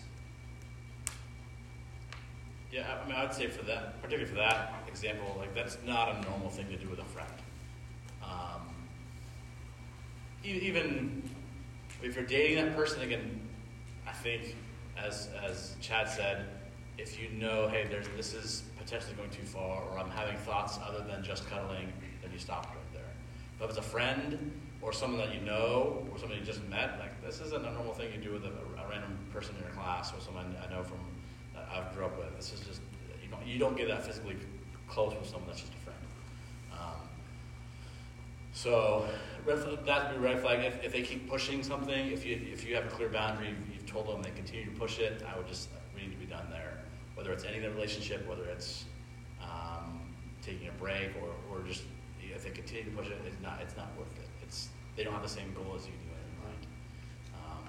Yeah, 2.72 3.00
I- 3.04 3.08
mean, 3.08 3.16
I'd 3.16 3.34
say 3.34 3.48
for 3.48 3.64
that, 3.66 4.02
particularly 4.02 4.30
for 4.30 4.38
that 4.38 4.74
example, 4.88 5.36
like 5.38 5.54
that's 5.54 5.78
not 5.86 6.16
a 6.16 6.30
normal 6.30 6.50
thing 6.50 6.68
to 6.70 6.78
do 6.78 6.90
with 6.90 7.00
a 7.00 7.06
friend. 7.06 7.32
Um, 8.24 8.62
even 10.44 11.30
if 12.02 12.16
you're 12.16 12.26
dating 12.26 12.64
that 12.64 12.76
person, 12.76 13.02
again, 13.02 13.40
I 14.08 14.12
think, 14.14 14.56
as 14.98 15.30
as 15.44 15.76
Chad 15.82 16.10
said, 16.10 16.46
if 16.98 17.20
you 17.20 17.30
know, 17.30 17.68
hey, 17.68 17.88
there's 17.90 18.08
this 18.16 18.34
is 18.34 18.64
potentially 18.78 19.14
going 19.14 19.30
too 19.30 19.44
far, 19.44 19.84
or 19.84 20.00
I'm 20.00 20.10
having 20.10 20.38
thoughts 20.38 20.80
other 20.84 21.04
than 21.04 21.24
just 21.24 21.48
cuddling, 21.50 21.92
then 22.22 22.32
you 22.32 22.40
stop 22.40 22.76
if 23.66 23.70
it's 23.72 23.80
a 23.80 23.90
friend 23.90 24.52
or 24.82 24.92
someone 24.92 25.20
that 25.20 25.34
you 25.34 25.42
know 25.42 26.06
or 26.12 26.18
someone 26.18 26.38
you 26.38 26.44
just 26.44 26.64
met, 26.68 27.00
like 27.00 27.24
this 27.24 27.40
isn't 27.40 27.66
a 27.66 27.72
normal 27.72 27.94
thing 27.94 28.12
you 28.14 28.20
do 28.20 28.34
with 28.34 28.46
a, 28.46 28.50
a 28.50 28.90
random 28.90 29.18
person 29.32 29.56
in 29.56 29.62
your 29.62 29.72
class 29.72 30.14
or 30.14 30.20
someone 30.20 30.56
I 30.68 30.72
know 30.72 30.84
from 30.84 31.00
that 31.54 31.68
I 31.72 31.94
grew 31.94 32.06
up 32.06 32.18
with. 32.18 32.36
This 32.36 32.54
is 32.54 32.62
just 32.62 32.82
you 33.22 33.30
don't 33.30 33.46
you 33.46 33.60
don't 33.60 33.78
get 33.78 33.88
that 33.88 34.06
physically 34.06 34.36
close 34.88 35.14
with 35.14 35.28
someone 35.28 35.48
that's 35.48 35.62
just 35.62 35.74
a 35.74 35.78
friend. 35.78 36.00
Um, 36.74 37.08
so 38.54 39.06
that 39.46 40.12
would 40.12 40.22
be 40.22 40.28
red 40.28 40.40
flag. 40.40 40.66
If, 40.66 40.84
if 40.84 40.92
they 40.92 41.02
keep 41.02 41.30
pushing 41.30 41.64
something, 41.64 42.12
if 42.12 42.26
you 42.26 42.40
if 42.52 42.68
you 42.68 42.76
have 42.76 42.86
a 42.86 42.90
clear 42.90 43.10
boundary, 43.10 43.50
you've, 43.50 43.74
you've 43.74 43.86
told 43.86 44.08
them 44.08 44.22
they 44.22 44.32
continue 44.32 44.66
to 44.66 44.72
push 44.72 45.00
it, 45.00 45.24
I 45.32 45.38
would 45.38 45.48
just 45.48 45.70
we 45.96 46.02
need 46.02 46.12
to 46.12 46.18
be 46.18 46.26
done 46.26 46.48
there. 46.50 46.80
Whether 47.16 47.32
it's 47.32 47.44
ending 47.44 47.62
the 47.62 47.70
relationship, 47.70 48.28
whether 48.28 48.46
it's 48.46 48.86
um, 49.42 50.02
taking 50.42 50.68
a 50.68 50.72
break, 50.72 51.12
or, 51.22 51.56
or 51.56 51.64
just 51.64 51.84
if 52.42 52.48
they 52.50 52.52
continue 52.58 52.86
to 52.86 52.98
push 52.98 53.08
it, 53.08 53.18
it's 53.26 53.40
not 53.42 53.60
it's 53.62 53.78
not 53.78 53.90
worth 53.98 54.10
it. 54.18 54.28
It's 54.42 54.70
they 54.98 55.04
don't 55.04 55.14
have 55.14 55.22
the 55.22 55.30
same 55.30 55.54
goal 55.54 55.76
as 55.78 55.86
you 55.86 55.94
do 55.94 56.10
in 56.10 56.34
mind. 56.42 56.64
Um, 57.38 57.64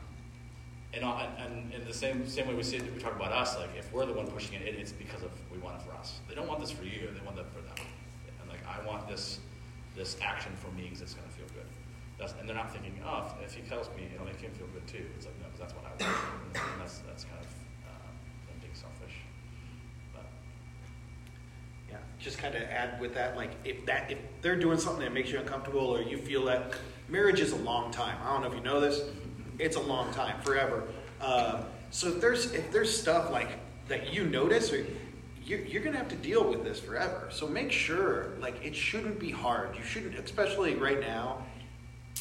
and, 0.94 1.04
all- 1.04 1.20
and, 1.20 1.52
and 1.52 1.74
in 1.74 1.84
the 1.86 1.92
same 1.92 2.26
same 2.26 2.48
way 2.48 2.54
we 2.54 2.62
see 2.62 2.76
it, 2.76 2.94
we 2.94 2.98
talk 3.00 3.14
about 3.14 3.32
us, 3.32 3.56
like 3.58 3.70
if 3.78 3.92
we're 3.92 4.06
the 4.06 4.12
one 4.14 4.26
pushing 4.26 4.54
it, 4.56 4.62
it, 4.62 4.76
it's 4.80 4.92
because 4.92 5.22
of 5.22 5.30
we 5.52 5.58
want 5.58 5.76
it 5.76 5.82
for 5.82 5.92
us. 5.94 6.20
They 6.28 6.34
don't 6.34 6.48
want 6.48 6.60
this 6.60 6.70
for 6.70 6.84
you; 6.84 7.08
they 7.12 7.20
want 7.24 7.36
that 7.36 7.52
for 7.52 7.60
them. 7.60 7.76
And 8.40 8.48
like 8.48 8.60
I 8.66 8.84
want 8.86 9.06
this 9.08 9.38
this 9.94 10.16
action 10.22 10.52
for 10.56 10.70
me 10.72 10.84
because 10.84 11.02
it's 11.02 11.12
going 11.14 11.28
to 11.28 11.34
feel 11.36 11.46
good. 11.52 11.68
That's, 12.18 12.32
and 12.40 12.48
they're 12.48 12.56
not 12.56 12.72
thinking, 12.72 12.94
oh, 13.04 13.28
if, 13.42 13.52
if 13.52 13.54
he 13.54 13.62
tells 13.68 13.88
me, 13.96 14.08
it'll 14.14 14.24
make 14.24 14.40
him 14.40 14.52
feel 14.56 14.68
good 14.72 14.86
too. 14.88 15.04
It's 15.16 15.26
like 15.26 15.36
no, 15.40 15.52
because 15.52 15.60
that's 15.68 15.74
what 15.76 15.84
I 15.84 15.92
want. 16.00 16.56
and 16.56 16.80
that's 16.80 16.98
that's 17.04 17.24
kind 17.28 17.40
of 17.44 17.50
uh, 17.84 18.08
them 18.48 18.56
being 18.64 18.72
selfish. 18.72 19.20
But 20.16 20.24
Yeah, 21.92 22.00
just 22.22 22.38
kind 22.38 22.54
of 22.54 22.62
add 22.62 23.00
with 23.00 23.14
that, 23.14 23.36
like 23.36 23.50
if 23.64 23.84
that 23.86 24.10
if 24.10 24.18
they're 24.40 24.58
doing 24.58 24.78
something 24.78 25.02
that 25.02 25.12
makes 25.12 25.30
you 25.30 25.38
uncomfortable 25.38 25.86
or 25.86 26.02
you 26.02 26.16
feel 26.16 26.44
that 26.44 26.72
marriage 27.08 27.40
is 27.40 27.52
a 27.52 27.56
long 27.56 27.90
time. 27.90 28.16
I 28.24 28.32
don't 28.32 28.42
know 28.42 28.48
if 28.48 28.54
you 28.54 28.60
know 28.62 28.80
this, 28.80 29.02
it's 29.58 29.76
a 29.76 29.80
long 29.80 30.12
time, 30.14 30.40
forever. 30.40 30.84
Uh, 31.20 31.64
so 31.90 32.08
if 32.08 32.20
there's 32.20 32.52
if 32.52 32.70
there's 32.72 32.96
stuff 32.96 33.30
like 33.30 33.48
that 33.88 34.12
you 34.12 34.24
notice, 34.24 34.72
or 34.72 34.86
you're, 35.44 35.60
you're 35.60 35.82
gonna 35.82 35.98
have 35.98 36.08
to 36.08 36.16
deal 36.16 36.48
with 36.48 36.62
this 36.64 36.78
forever. 36.78 37.28
So 37.32 37.48
make 37.48 37.72
sure, 37.72 38.32
like 38.40 38.64
it 38.64 38.74
shouldn't 38.74 39.18
be 39.18 39.30
hard. 39.30 39.76
You 39.76 39.82
shouldn't, 39.82 40.16
especially 40.18 40.76
right 40.76 41.00
now. 41.00 41.44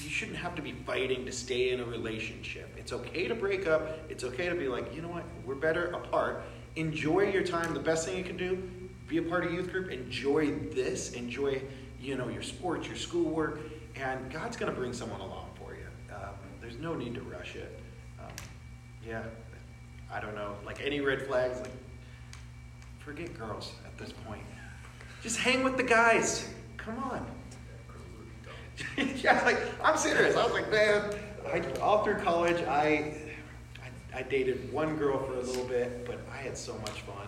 You 0.02 0.10
shouldn't 0.10 0.38
have 0.38 0.56
to 0.56 0.62
be 0.62 0.72
fighting 0.72 1.26
to 1.26 1.32
stay 1.32 1.72
in 1.72 1.82
a 1.82 1.86
relationship. 1.86 2.74
It's 2.78 2.94
okay 2.94 3.28
to 3.28 3.36
break 3.36 3.68
up. 3.68 4.00
It's 4.10 4.24
okay 4.24 4.48
to 4.48 4.56
be 4.56 4.68
like, 4.68 4.96
you 4.96 5.02
know 5.02 5.10
what, 5.10 5.26
we're 5.46 5.54
better 5.54 5.88
apart. 5.88 6.44
Enjoy 6.78 7.30
your 7.30 7.44
time. 7.44 7.74
The 7.74 7.82
best 7.82 8.08
thing 8.08 8.18
you 8.18 8.24
can 8.24 8.38
do, 8.38 8.70
be 9.12 9.18
a 9.18 9.22
part 9.22 9.46
of 9.46 9.54
youth 9.54 9.70
group. 9.70 9.92
Enjoy 9.92 10.52
this. 10.74 11.12
Enjoy, 11.12 11.62
you 12.00 12.16
know, 12.16 12.30
your 12.30 12.42
sports, 12.42 12.88
your 12.88 12.96
schoolwork, 12.96 13.60
and 13.96 14.32
God's 14.32 14.56
going 14.56 14.72
to 14.72 14.80
bring 14.80 14.94
someone 14.94 15.20
along 15.20 15.50
for 15.60 15.76
you. 15.76 15.86
Um, 16.16 16.36
there's 16.62 16.78
no 16.78 16.96
need 16.96 17.14
to 17.16 17.22
rush 17.22 17.58
it. 17.58 17.78
Um, 18.18 18.32
yeah, 19.06 19.24
I 20.10 20.22
don't 20.22 20.34
know. 20.34 20.56
Like 20.66 20.80
any 20.82 21.02
red 21.02 21.24
flags, 21.24 21.60
like 21.60 21.74
forget 23.00 23.38
girls 23.38 23.74
at 23.86 23.98
this 23.98 24.14
point. 24.26 24.44
Just 25.22 25.38
hang 25.38 25.62
with 25.62 25.76
the 25.76 25.84
guys. 25.84 26.48
Come 26.78 26.98
on. 27.00 27.28
yeah, 29.18 29.44
like 29.44 29.60
I'm 29.84 29.98
serious. 29.98 30.38
I 30.38 30.46
was 30.46 30.54
like, 30.54 30.72
man, 30.72 31.14
I, 31.52 31.62
all 31.82 32.06
through 32.06 32.20
college, 32.20 32.64
I, 32.66 33.14
I 33.84 34.20
I 34.20 34.22
dated 34.24 34.72
one 34.72 34.96
girl 34.96 35.20
for 35.20 35.34
a 35.34 35.42
little 35.42 35.66
bit, 35.66 36.06
but 36.06 36.20
I 36.32 36.38
had 36.38 36.58
so 36.58 36.78
much 36.78 37.02
fun, 37.02 37.28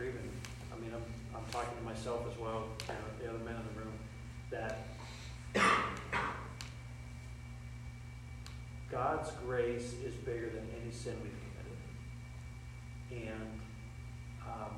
I 0.00 0.80
mean, 0.80 0.92
I'm, 0.94 1.02
I'm 1.36 1.44
talking 1.52 1.76
to 1.76 1.84
myself 1.84 2.26
as 2.32 2.38
well, 2.38 2.64
you 2.88 2.94
know, 2.94 3.00
the 3.20 3.28
other 3.28 3.44
men 3.44 3.54
in 3.56 3.62
the 3.74 3.80
room, 3.80 3.92
that 4.50 4.86
God's 8.90 9.30
grace 9.44 9.92
is 10.02 10.14
bigger 10.14 10.48
than 10.48 10.66
any 10.82 10.90
sin 10.90 11.14
we've 11.22 11.34
committed. 13.10 13.28
And 13.30 13.60
um, 14.46 14.72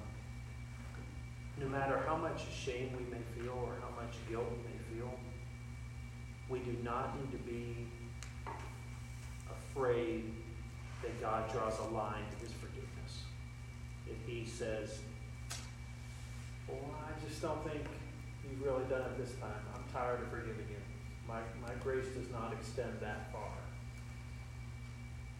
no 1.61 1.69
matter 1.69 2.03
how 2.05 2.17
much 2.17 2.43
shame 2.53 2.91
we 2.99 3.05
may 3.05 3.23
feel 3.37 3.53
or 3.53 3.75
how 3.81 4.03
much 4.03 4.17
guilt 4.29 4.51
we 4.51 4.57
may 4.57 4.99
feel, 4.99 5.15
we 6.49 6.59
do 6.59 6.77
not 6.83 7.17
need 7.21 7.31
to 7.31 7.39
be 7.39 7.87
afraid 9.49 10.33
that 11.03 11.21
God 11.21 11.51
draws 11.53 11.79
a 11.79 11.95
line 11.95 12.25
to 12.29 12.45
his 12.45 12.53
forgiveness. 12.55 13.23
If 14.07 14.27
he 14.27 14.45
says, 14.45 14.99
well, 16.69 16.95
I 17.07 17.29
just 17.29 17.43
don't 17.43 17.63
think 17.69 17.83
you've 18.49 18.63
really 18.63 18.85
done 18.85 19.03
it 19.03 19.19
this 19.19 19.35
time. 19.41 19.63
I'm 19.75 19.85
tired 19.93 20.23
of 20.23 20.29
forgiving 20.29 20.67
you. 20.71 20.77
My, 21.27 21.41
my 21.61 21.75
grace 21.83 22.07
does 22.17 22.31
not 22.31 22.53
extend 22.53 23.01
that 23.01 23.33
far. 23.33 23.53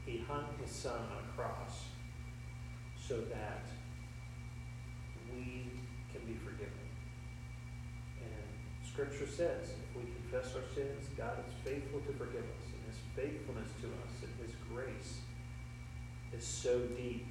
He 0.07 0.19
hung 0.19 0.47
his 0.61 0.71
son 0.71 0.99
on 0.99 1.25
a 1.29 1.37
cross 1.37 1.85
so 2.97 3.21
that 3.21 3.67
we 5.33 5.71
can 6.13 6.27
be 6.27 6.35
forgiven. 6.45 6.73
And 8.21 8.89
Scripture 8.89 9.27
says 9.27 9.71
if 9.71 9.97
we 9.97 10.11
confess 10.13 10.55
our 10.55 10.63
sins, 10.75 11.09
God 11.17 11.39
is 11.47 11.55
faithful 11.65 12.01
to 12.01 12.13
forgive 12.13 12.43
us. 12.43 12.67
And 12.73 12.83
his 12.87 12.99
faithfulness 13.15 13.71
to 13.83 13.87
us 13.87 14.23
and 14.23 14.47
his 14.47 14.57
grace 14.73 15.19
is 16.33 16.45
so 16.45 16.81
deep 16.97 17.27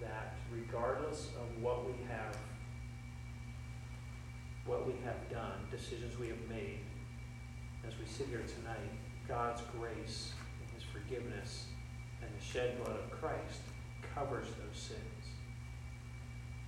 that 0.00 0.36
regardless 0.50 1.28
of 1.40 1.62
what 1.62 1.86
we 1.86 1.94
have, 2.08 2.36
what 4.66 4.86
we 4.86 4.94
have 5.04 5.30
done, 5.30 5.66
decisions 5.70 6.18
we 6.18 6.28
have 6.28 6.48
made, 6.48 6.80
as 7.86 7.94
we 7.98 8.06
sit 8.06 8.28
here 8.28 8.44
tonight, 8.46 8.92
God's 9.26 9.62
grace 9.78 10.32
and 10.60 10.70
his 10.74 10.84
forgiveness 10.84 11.66
and 12.20 12.30
the 12.30 12.44
shed 12.44 12.78
blood 12.82 12.96
of 12.96 13.10
Christ 13.10 13.62
covers 14.14 14.46
those 14.46 14.78
sins. 14.78 15.24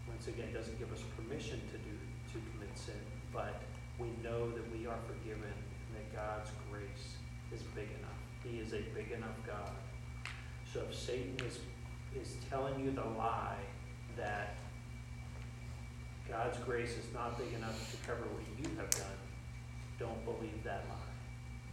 Once 0.09 0.27
again, 0.29 0.49
it 0.49 0.55
doesn't 0.55 0.79
give 0.79 0.93
us 0.93 1.03
permission 1.17 1.61
to 1.71 1.79
do 1.79 1.95
to 2.33 2.41
commit 2.51 2.77
sin, 2.77 2.95
but 3.33 3.63
we 3.99 4.09
know 4.23 4.51
that 4.51 4.65
we 4.77 4.87
are 4.87 4.99
forgiven 5.07 5.55
and 5.55 5.93
that 5.95 6.15
God's 6.15 6.51
grace 6.71 7.15
is 7.53 7.63
big 7.75 7.89
enough. 7.99 8.19
He 8.43 8.59
is 8.59 8.73
a 8.73 8.83
big 8.95 9.13
enough 9.13 9.37
God. 9.47 9.71
So 10.73 10.83
if 10.89 10.95
Satan 10.97 11.37
is 11.47 11.61
is 12.15 12.37
telling 12.49 12.79
you 12.79 12.93
the 12.93 13.05
lie 13.19 13.59
that 14.17 14.55
God's 16.29 16.59
grace 16.59 16.97
is 16.97 17.13
not 17.13 17.39
big 17.39 17.53
enough 17.55 17.91
to 17.91 17.97
cover 18.07 18.23
what 18.23 18.43
you 18.59 18.77
have 18.77 18.91
done, 18.91 19.19
don't 19.99 20.25
believe 20.25 20.63
that 20.65 20.85
lie. 20.89 21.13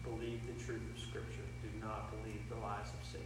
Believe 0.03 0.41
the 0.47 0.63
truth 0.63 0.81
of 0.93 1.01
Scripture. 1.01 1.45
Do 1.61 1.69
not 1.79 2.11
believe 2.11 2.41
the 2.49 2.55
lies 2.55 2.87
of 2.87 3.05
Satan. 3.05 3.25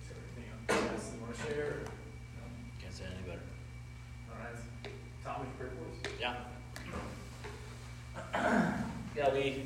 Is 0.00 0.08
there 0.08 0.18
anything 0.36 0.88
else 0.94 1.12
you 1.14 1.20
want 1.20 1.34
to 1.34 1.38
share? 1.42 1.72
No? 1.84 2.44
Can't 2.80 2.94
say 2.94 3.04
any 3.04 3.22
better. 3.28 3.46
All 4.30 4.38
right. 4.38 4.58
Tom, 5.24 5.34
would 5.40 5.48
you 5.48 5.54
pray 5.58 5.68
for 5.70 5.84
us? 5.90 5.98
Yeah. 6.20 6.34
Yeah, 9.16 9.32
we, 9.32 9.62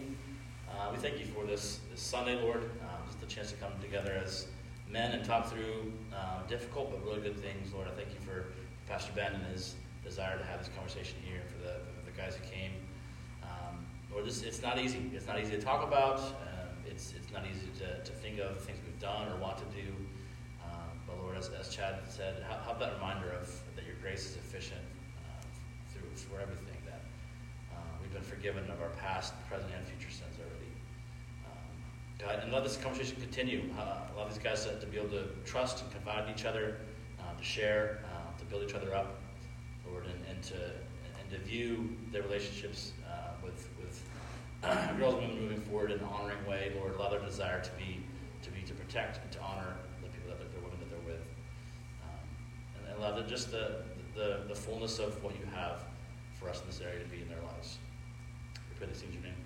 uh, 0.70 0.90
we 0.92 0.98
thank 0.98 1.18
you 1.18 1.24
for 1.24 1.46
this, 1.46 1.80
this 1.90 1.96
Sunday, 2.08 2.40
Lord, 2.40 2.64
um, 2.88 3.04
just 3.04 3.20
the 3.20 3.26
chance 3.26 3.50
to 3.50 3.56
come 3.58 3.72
together 3.82 4.18
as 4.24 4.46
men 4.88 5.12
and 5.12 5.22
talk 5.22 5.52
through 5.52 5.92
uh, 6.16 6.40
difficult 6.48 6.90
but 6.90 7.04
really 7.04 7.20
good 7.20 7.38
things, 7.38 7.70
Lord. 7.74 7.86
I 7.86 7.90
thank 7.90 8.08
you 8.08 8.20
for 8.24 8.46
Pastor 8.88 9.12
Ben 9.14 9.34
and 9.34 9.44
his 9.52 9.74
desire 10.02 10.38
to 10.38 10.44
have 10.44 10.58
this 10.58 10.70
conversation 10.74 11.18
here, 11.22 11.36
and 11.36 11.50
for 11.50 11.58
the, 11.58 11.76
the 12.10 12.16
guys 12.16 12.34
who 12.34 12.48
came. 12.48 12.72
Um, 13.42 13.84
Lord, 14.10 14.24
this, 14.24 14.40
it's 14.40 14.62
not 14.62 14.80
easy. 14.80 15.10
It's 15.12 15.26
not 15.26 15.38
easy 15.38 15.50
to 15.50 15.60
talk 15.60 15.86
about. 15.86 16.18
Um, 16.18 16.72
it's, 16.86 17.12
it's 17.12 17.30
not 17.30 17.44
easy 17.44 17.68
to, 17.80 18.02
to 18.02 18.12
think 18.24 18.38
of 18.38 18.54
the 18.54 18.60
things 18.62 18.78
we've 18.86 18.98
done 18.98 19.28
or 19.28 19.36
want 19.36 19.58
to 19.58 19.68
do. 19.76 19.92
Um, 20.64 20.88
but 21.06 21.20
Lord, 21.20 21.36
as, 21.36 21.50
as 21.60 21.68
Chad 21.68 21.98
said, 22.08 22.42
have, 22.48 22.62
have 22.62 22.78
that 22.78 22.94
reminder 22.94 23.32
of 23.32 23.52
that 23.76 23.84
your 23.84 23.96
grace 24.00 24.24
is 24.24 24.32
sufficient 24.32 24.80
uh, 25.28 25.44
through 25.92 26.08
for 26.16 26.40
everything. 26.40 26.80
That 26.86 27.04
uh, 27.76 27.80
we've 28.00 28.14
been 28.14 28.22
forgiven 28.22 28.64
of 28.70 28.80
our 28.80 28.96
past, 28.96 29.34
present, 29.50 29.70
and 29.76 29.86
future 29.86 30.10
sins. 30.10 30.37
Um, 30.37 30.37
God, 32.18 32.40
and 32.42 32.52
let 32.52 32.64
this 32.64 32.76
conversation 32.76 33.16
continue. 33.20 33.62
Uh, 33.78 33.98
allow 34.14 34.26
these 34.26 34.38
guys 34.38 34.64
to, 34.64 34.78
to 34.80 34.86
be 34.86 34.98
able 34.98 35.10
to 35.10 35.28
trust 35.44 35.82
and 35.82 35.90
confide 35.92 36.24
in 36.26 36.34
each 36.34 36.44
other, 36.44 36.78
uh, 37.20 37.38
to 37.38 37.44
share, 37.44 38.00
uh, 38.06 38.38
to 38.38 38.44
build 38.46 38.64
each 38.68 38.74
other 38.74 38.94
up, 38.94 39.20
Lord, 39.88 40.04
and, 40.06 40.24
and 40.28 40.42
to 40.44 40.56
and 40.56 41.30
to 41.30 41.38
view 41.38 41.96
their 42.10 42.22
relationships 42.22 42.92
uh, 43.08 43.30
with 43.42 43.68
with 43.80 44.02
girls 44.98 45.14
and 45.14 45.22
women 45.22 45.42
moving 45.42 45.60
forward 45.60 45.92
in 45.92 46.00
an 46.00 46.04
honoring 46.06 46.44
way, 46.48 46.72
Lord. 46.76 46.96
Allow 46.96 47.10
their 47.10 47.20
desire 47.20 47.62
to 47.62 47.70
be 47.78 48.00
to 48.42 48.50
be 48.50 48.62
to 48.62 48.74
protect 48.74 49.22
and 49.22 49.30
to 49.32 49.40
honor 49.40 49.76
the 50.02 50.08
people 50.08 50.30
that 50.30 50.38
they're 50.38 50.60
women 50.60 50.78
that 50.80 50.90
they're 50.90 51.14
with, 51.14 51.22
um, 52.02 52.88
and 52.88 52.98
allow 52.98 53.14
the, 53.14 53.22
just 53.28 53.52
the, 53.52 53.82
the 54.16 54.40
the 54.48 54.54
fullness 54.56 54.98
of 54.98 55.22
what 55.22 55.34
you 55.38 55.46
have 55.54 55.82
for 56.34 56.48
us 56.48 56.60
in 56.62 56.66
this 56.66 56.80
area 56.80 56.98
to 56.98 57.08
be 57.10 57.22
in 57.22 57.28
their 57.28 57.42
lives. 57.42 57.78
We 58.70 58.76
pray 58.76 58.88
this 58.88 59.02
in 59.02 59.12
your 59.12 59.22
name. 59.22 59.37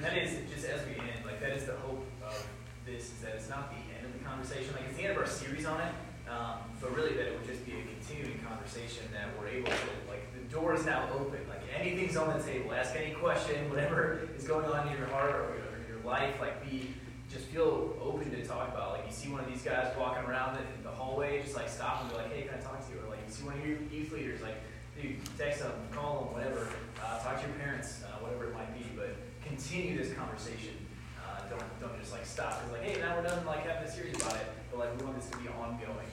That 0.00 0.16
is 0.18 0.38
just 0.52 0.66
as 0.66 0.86
we 0.86 0.94
end, 1.00 1.24
like 1.24 1.40
that 1.40 1.50
is 1.50 1.64
the 1.64 1.76
hope 1.76 2.06
of 2.24 2.46
this 2.86 3.04
is 3.04 3.20
that 3.22 3.34
it's 3.36 3.48
not 3.48 3.70
the 3.70 3.80
end 3.96 4.06
of 4.06 4.12
the 4.12 4.24
conversation, 4.24 4.72
like 4.74 4.84
it's 4.88 4.96
the 4.96 5.04
end 5.04 5.12
of 5.12 5.18
our 5.18 5.26
series 5.26 5.64
on 5.64 5.80
it, 5.80 5.94
um, 6.28 6.58
but 6.80 6.94
really 6.94 7.14
that 7.14 7.26
it 7.26 7.38
would 7.38 7.46
just 7.46 7.64
be 7.64 7.72
a 7.72 7.82
continuing 7.82 8.38
conversation 8.40 9.04
that 9.12 9.28
we're 9.38 9.48
able 9.48 9.70
to 9.70 9.88
like 10.08 10.22
the 10.34 10.44
door 10.54 10.74
is 10.74 10.84
now 10.84 11.08
open, 11.14 11.40
like 11.48 11.62
anything's 11.74 12.16
on 12.16 12.36
the 12.36 12.44
table. 12.44 12.72
Ask 12.72 12.94
any 12.96 13.14
question, 13.14 13.70
whatever 13.70 14.28
is 14.36 14.46
going 14.46 14.66
on 14.66 14.88
in 14.88 14.98
your 14.98 15.06
heart 15.08 15.34
or 15.34 15.56
your, 15.56 15.96
your 15.96 16.04
life, 16.04 16.34
like 16.40 16.62
be 16.64 16.92
just 17.32 17.46
feel 17.46 17.96
open 18.02 18.30
to 18.30 18.44
talk 18.44 18.68
about. 18.68 18.92
Like 18.92 19.06
you 19.06 19.12
see 19.12 19.28
one 19.28 19.40
of 19.40 19.48
these 19.48 19.62
guys 19.62 19.92
walking 19.98 20.24
around 20.24 20.56
in 20.58 20.82
the 20.82 20.90
hallway, 20.90 21.42
just 21.42 21.56
like 21.56 21.68
stop 21.68 22.02
and 22.02 22.10
be 22.10 22.16
like, 22.16 22.32
hey, 22.32 22.42
can 22.42 22.58
I 22.58 22.62
talk 22.62 22.86
to 22.86 22.92
you? 22.92 23.00
Or 23.04 23.10
like 23.10 23.20
you 23.26 23.32
see 23.32 23.44
one 23.44 23.58
of 23.58 23.66
your 23.66 23.78
youth 23.90 24.12
leaders, 24.12 24.40
like 24.42 24.56
dude, 25.00 25.16
text 25.36 25.60
them, 25.60 25.72
call 25.90 26.24
them, 26.24 26.34
whatever. 26.34 26.68
Uh, 27.02 27.18
talk 27.20 27.40
to 27.40 27.48
your 27.48 27.56
parents, 27.56 28.02
uh, 28.04 28.22
whatever 28.22 28.50
it 28.50 28.54
might 28.54 28.72
be, 28.78 28.86
but 28.94 29.16
continue 29.54 29.96
this 29.96 30.12
conversation. 30.12 30.74
Uh, 31.22 31.48
don't 31.48 31.80
don't 31.80 31.98
just 32.00 32.12
like 32.12 32.26
stop 32.26 32.60
It's 32.64 32.72
like 32.72 32.82
hey 32.82 33.00
now 33.00 33.16
we're 33.16 33.22
done 33.22 33.46
like 33.46 33.64
having 33.64 33.88
a 33.88 33.90
series 33.90 34.16
about 34.16 34.34
it, 34.34 34.46
but 34.70 34.80
like 34.80 34.98
we 34.98 35.04
want 35.04 35.16
this 35.16 35.30
to 35.30 35.38
be 35.38 35.48
ongoing. 35.48 36.10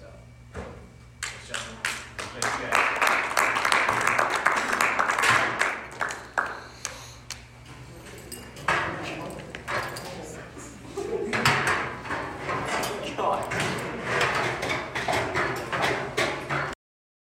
So, 0.00 0.08
thanks, 0.52 1.48
gentlemen. 1.48 1.76
Thank 2.18 2.44
you 2.44 2.70
guys. 2.70 3.37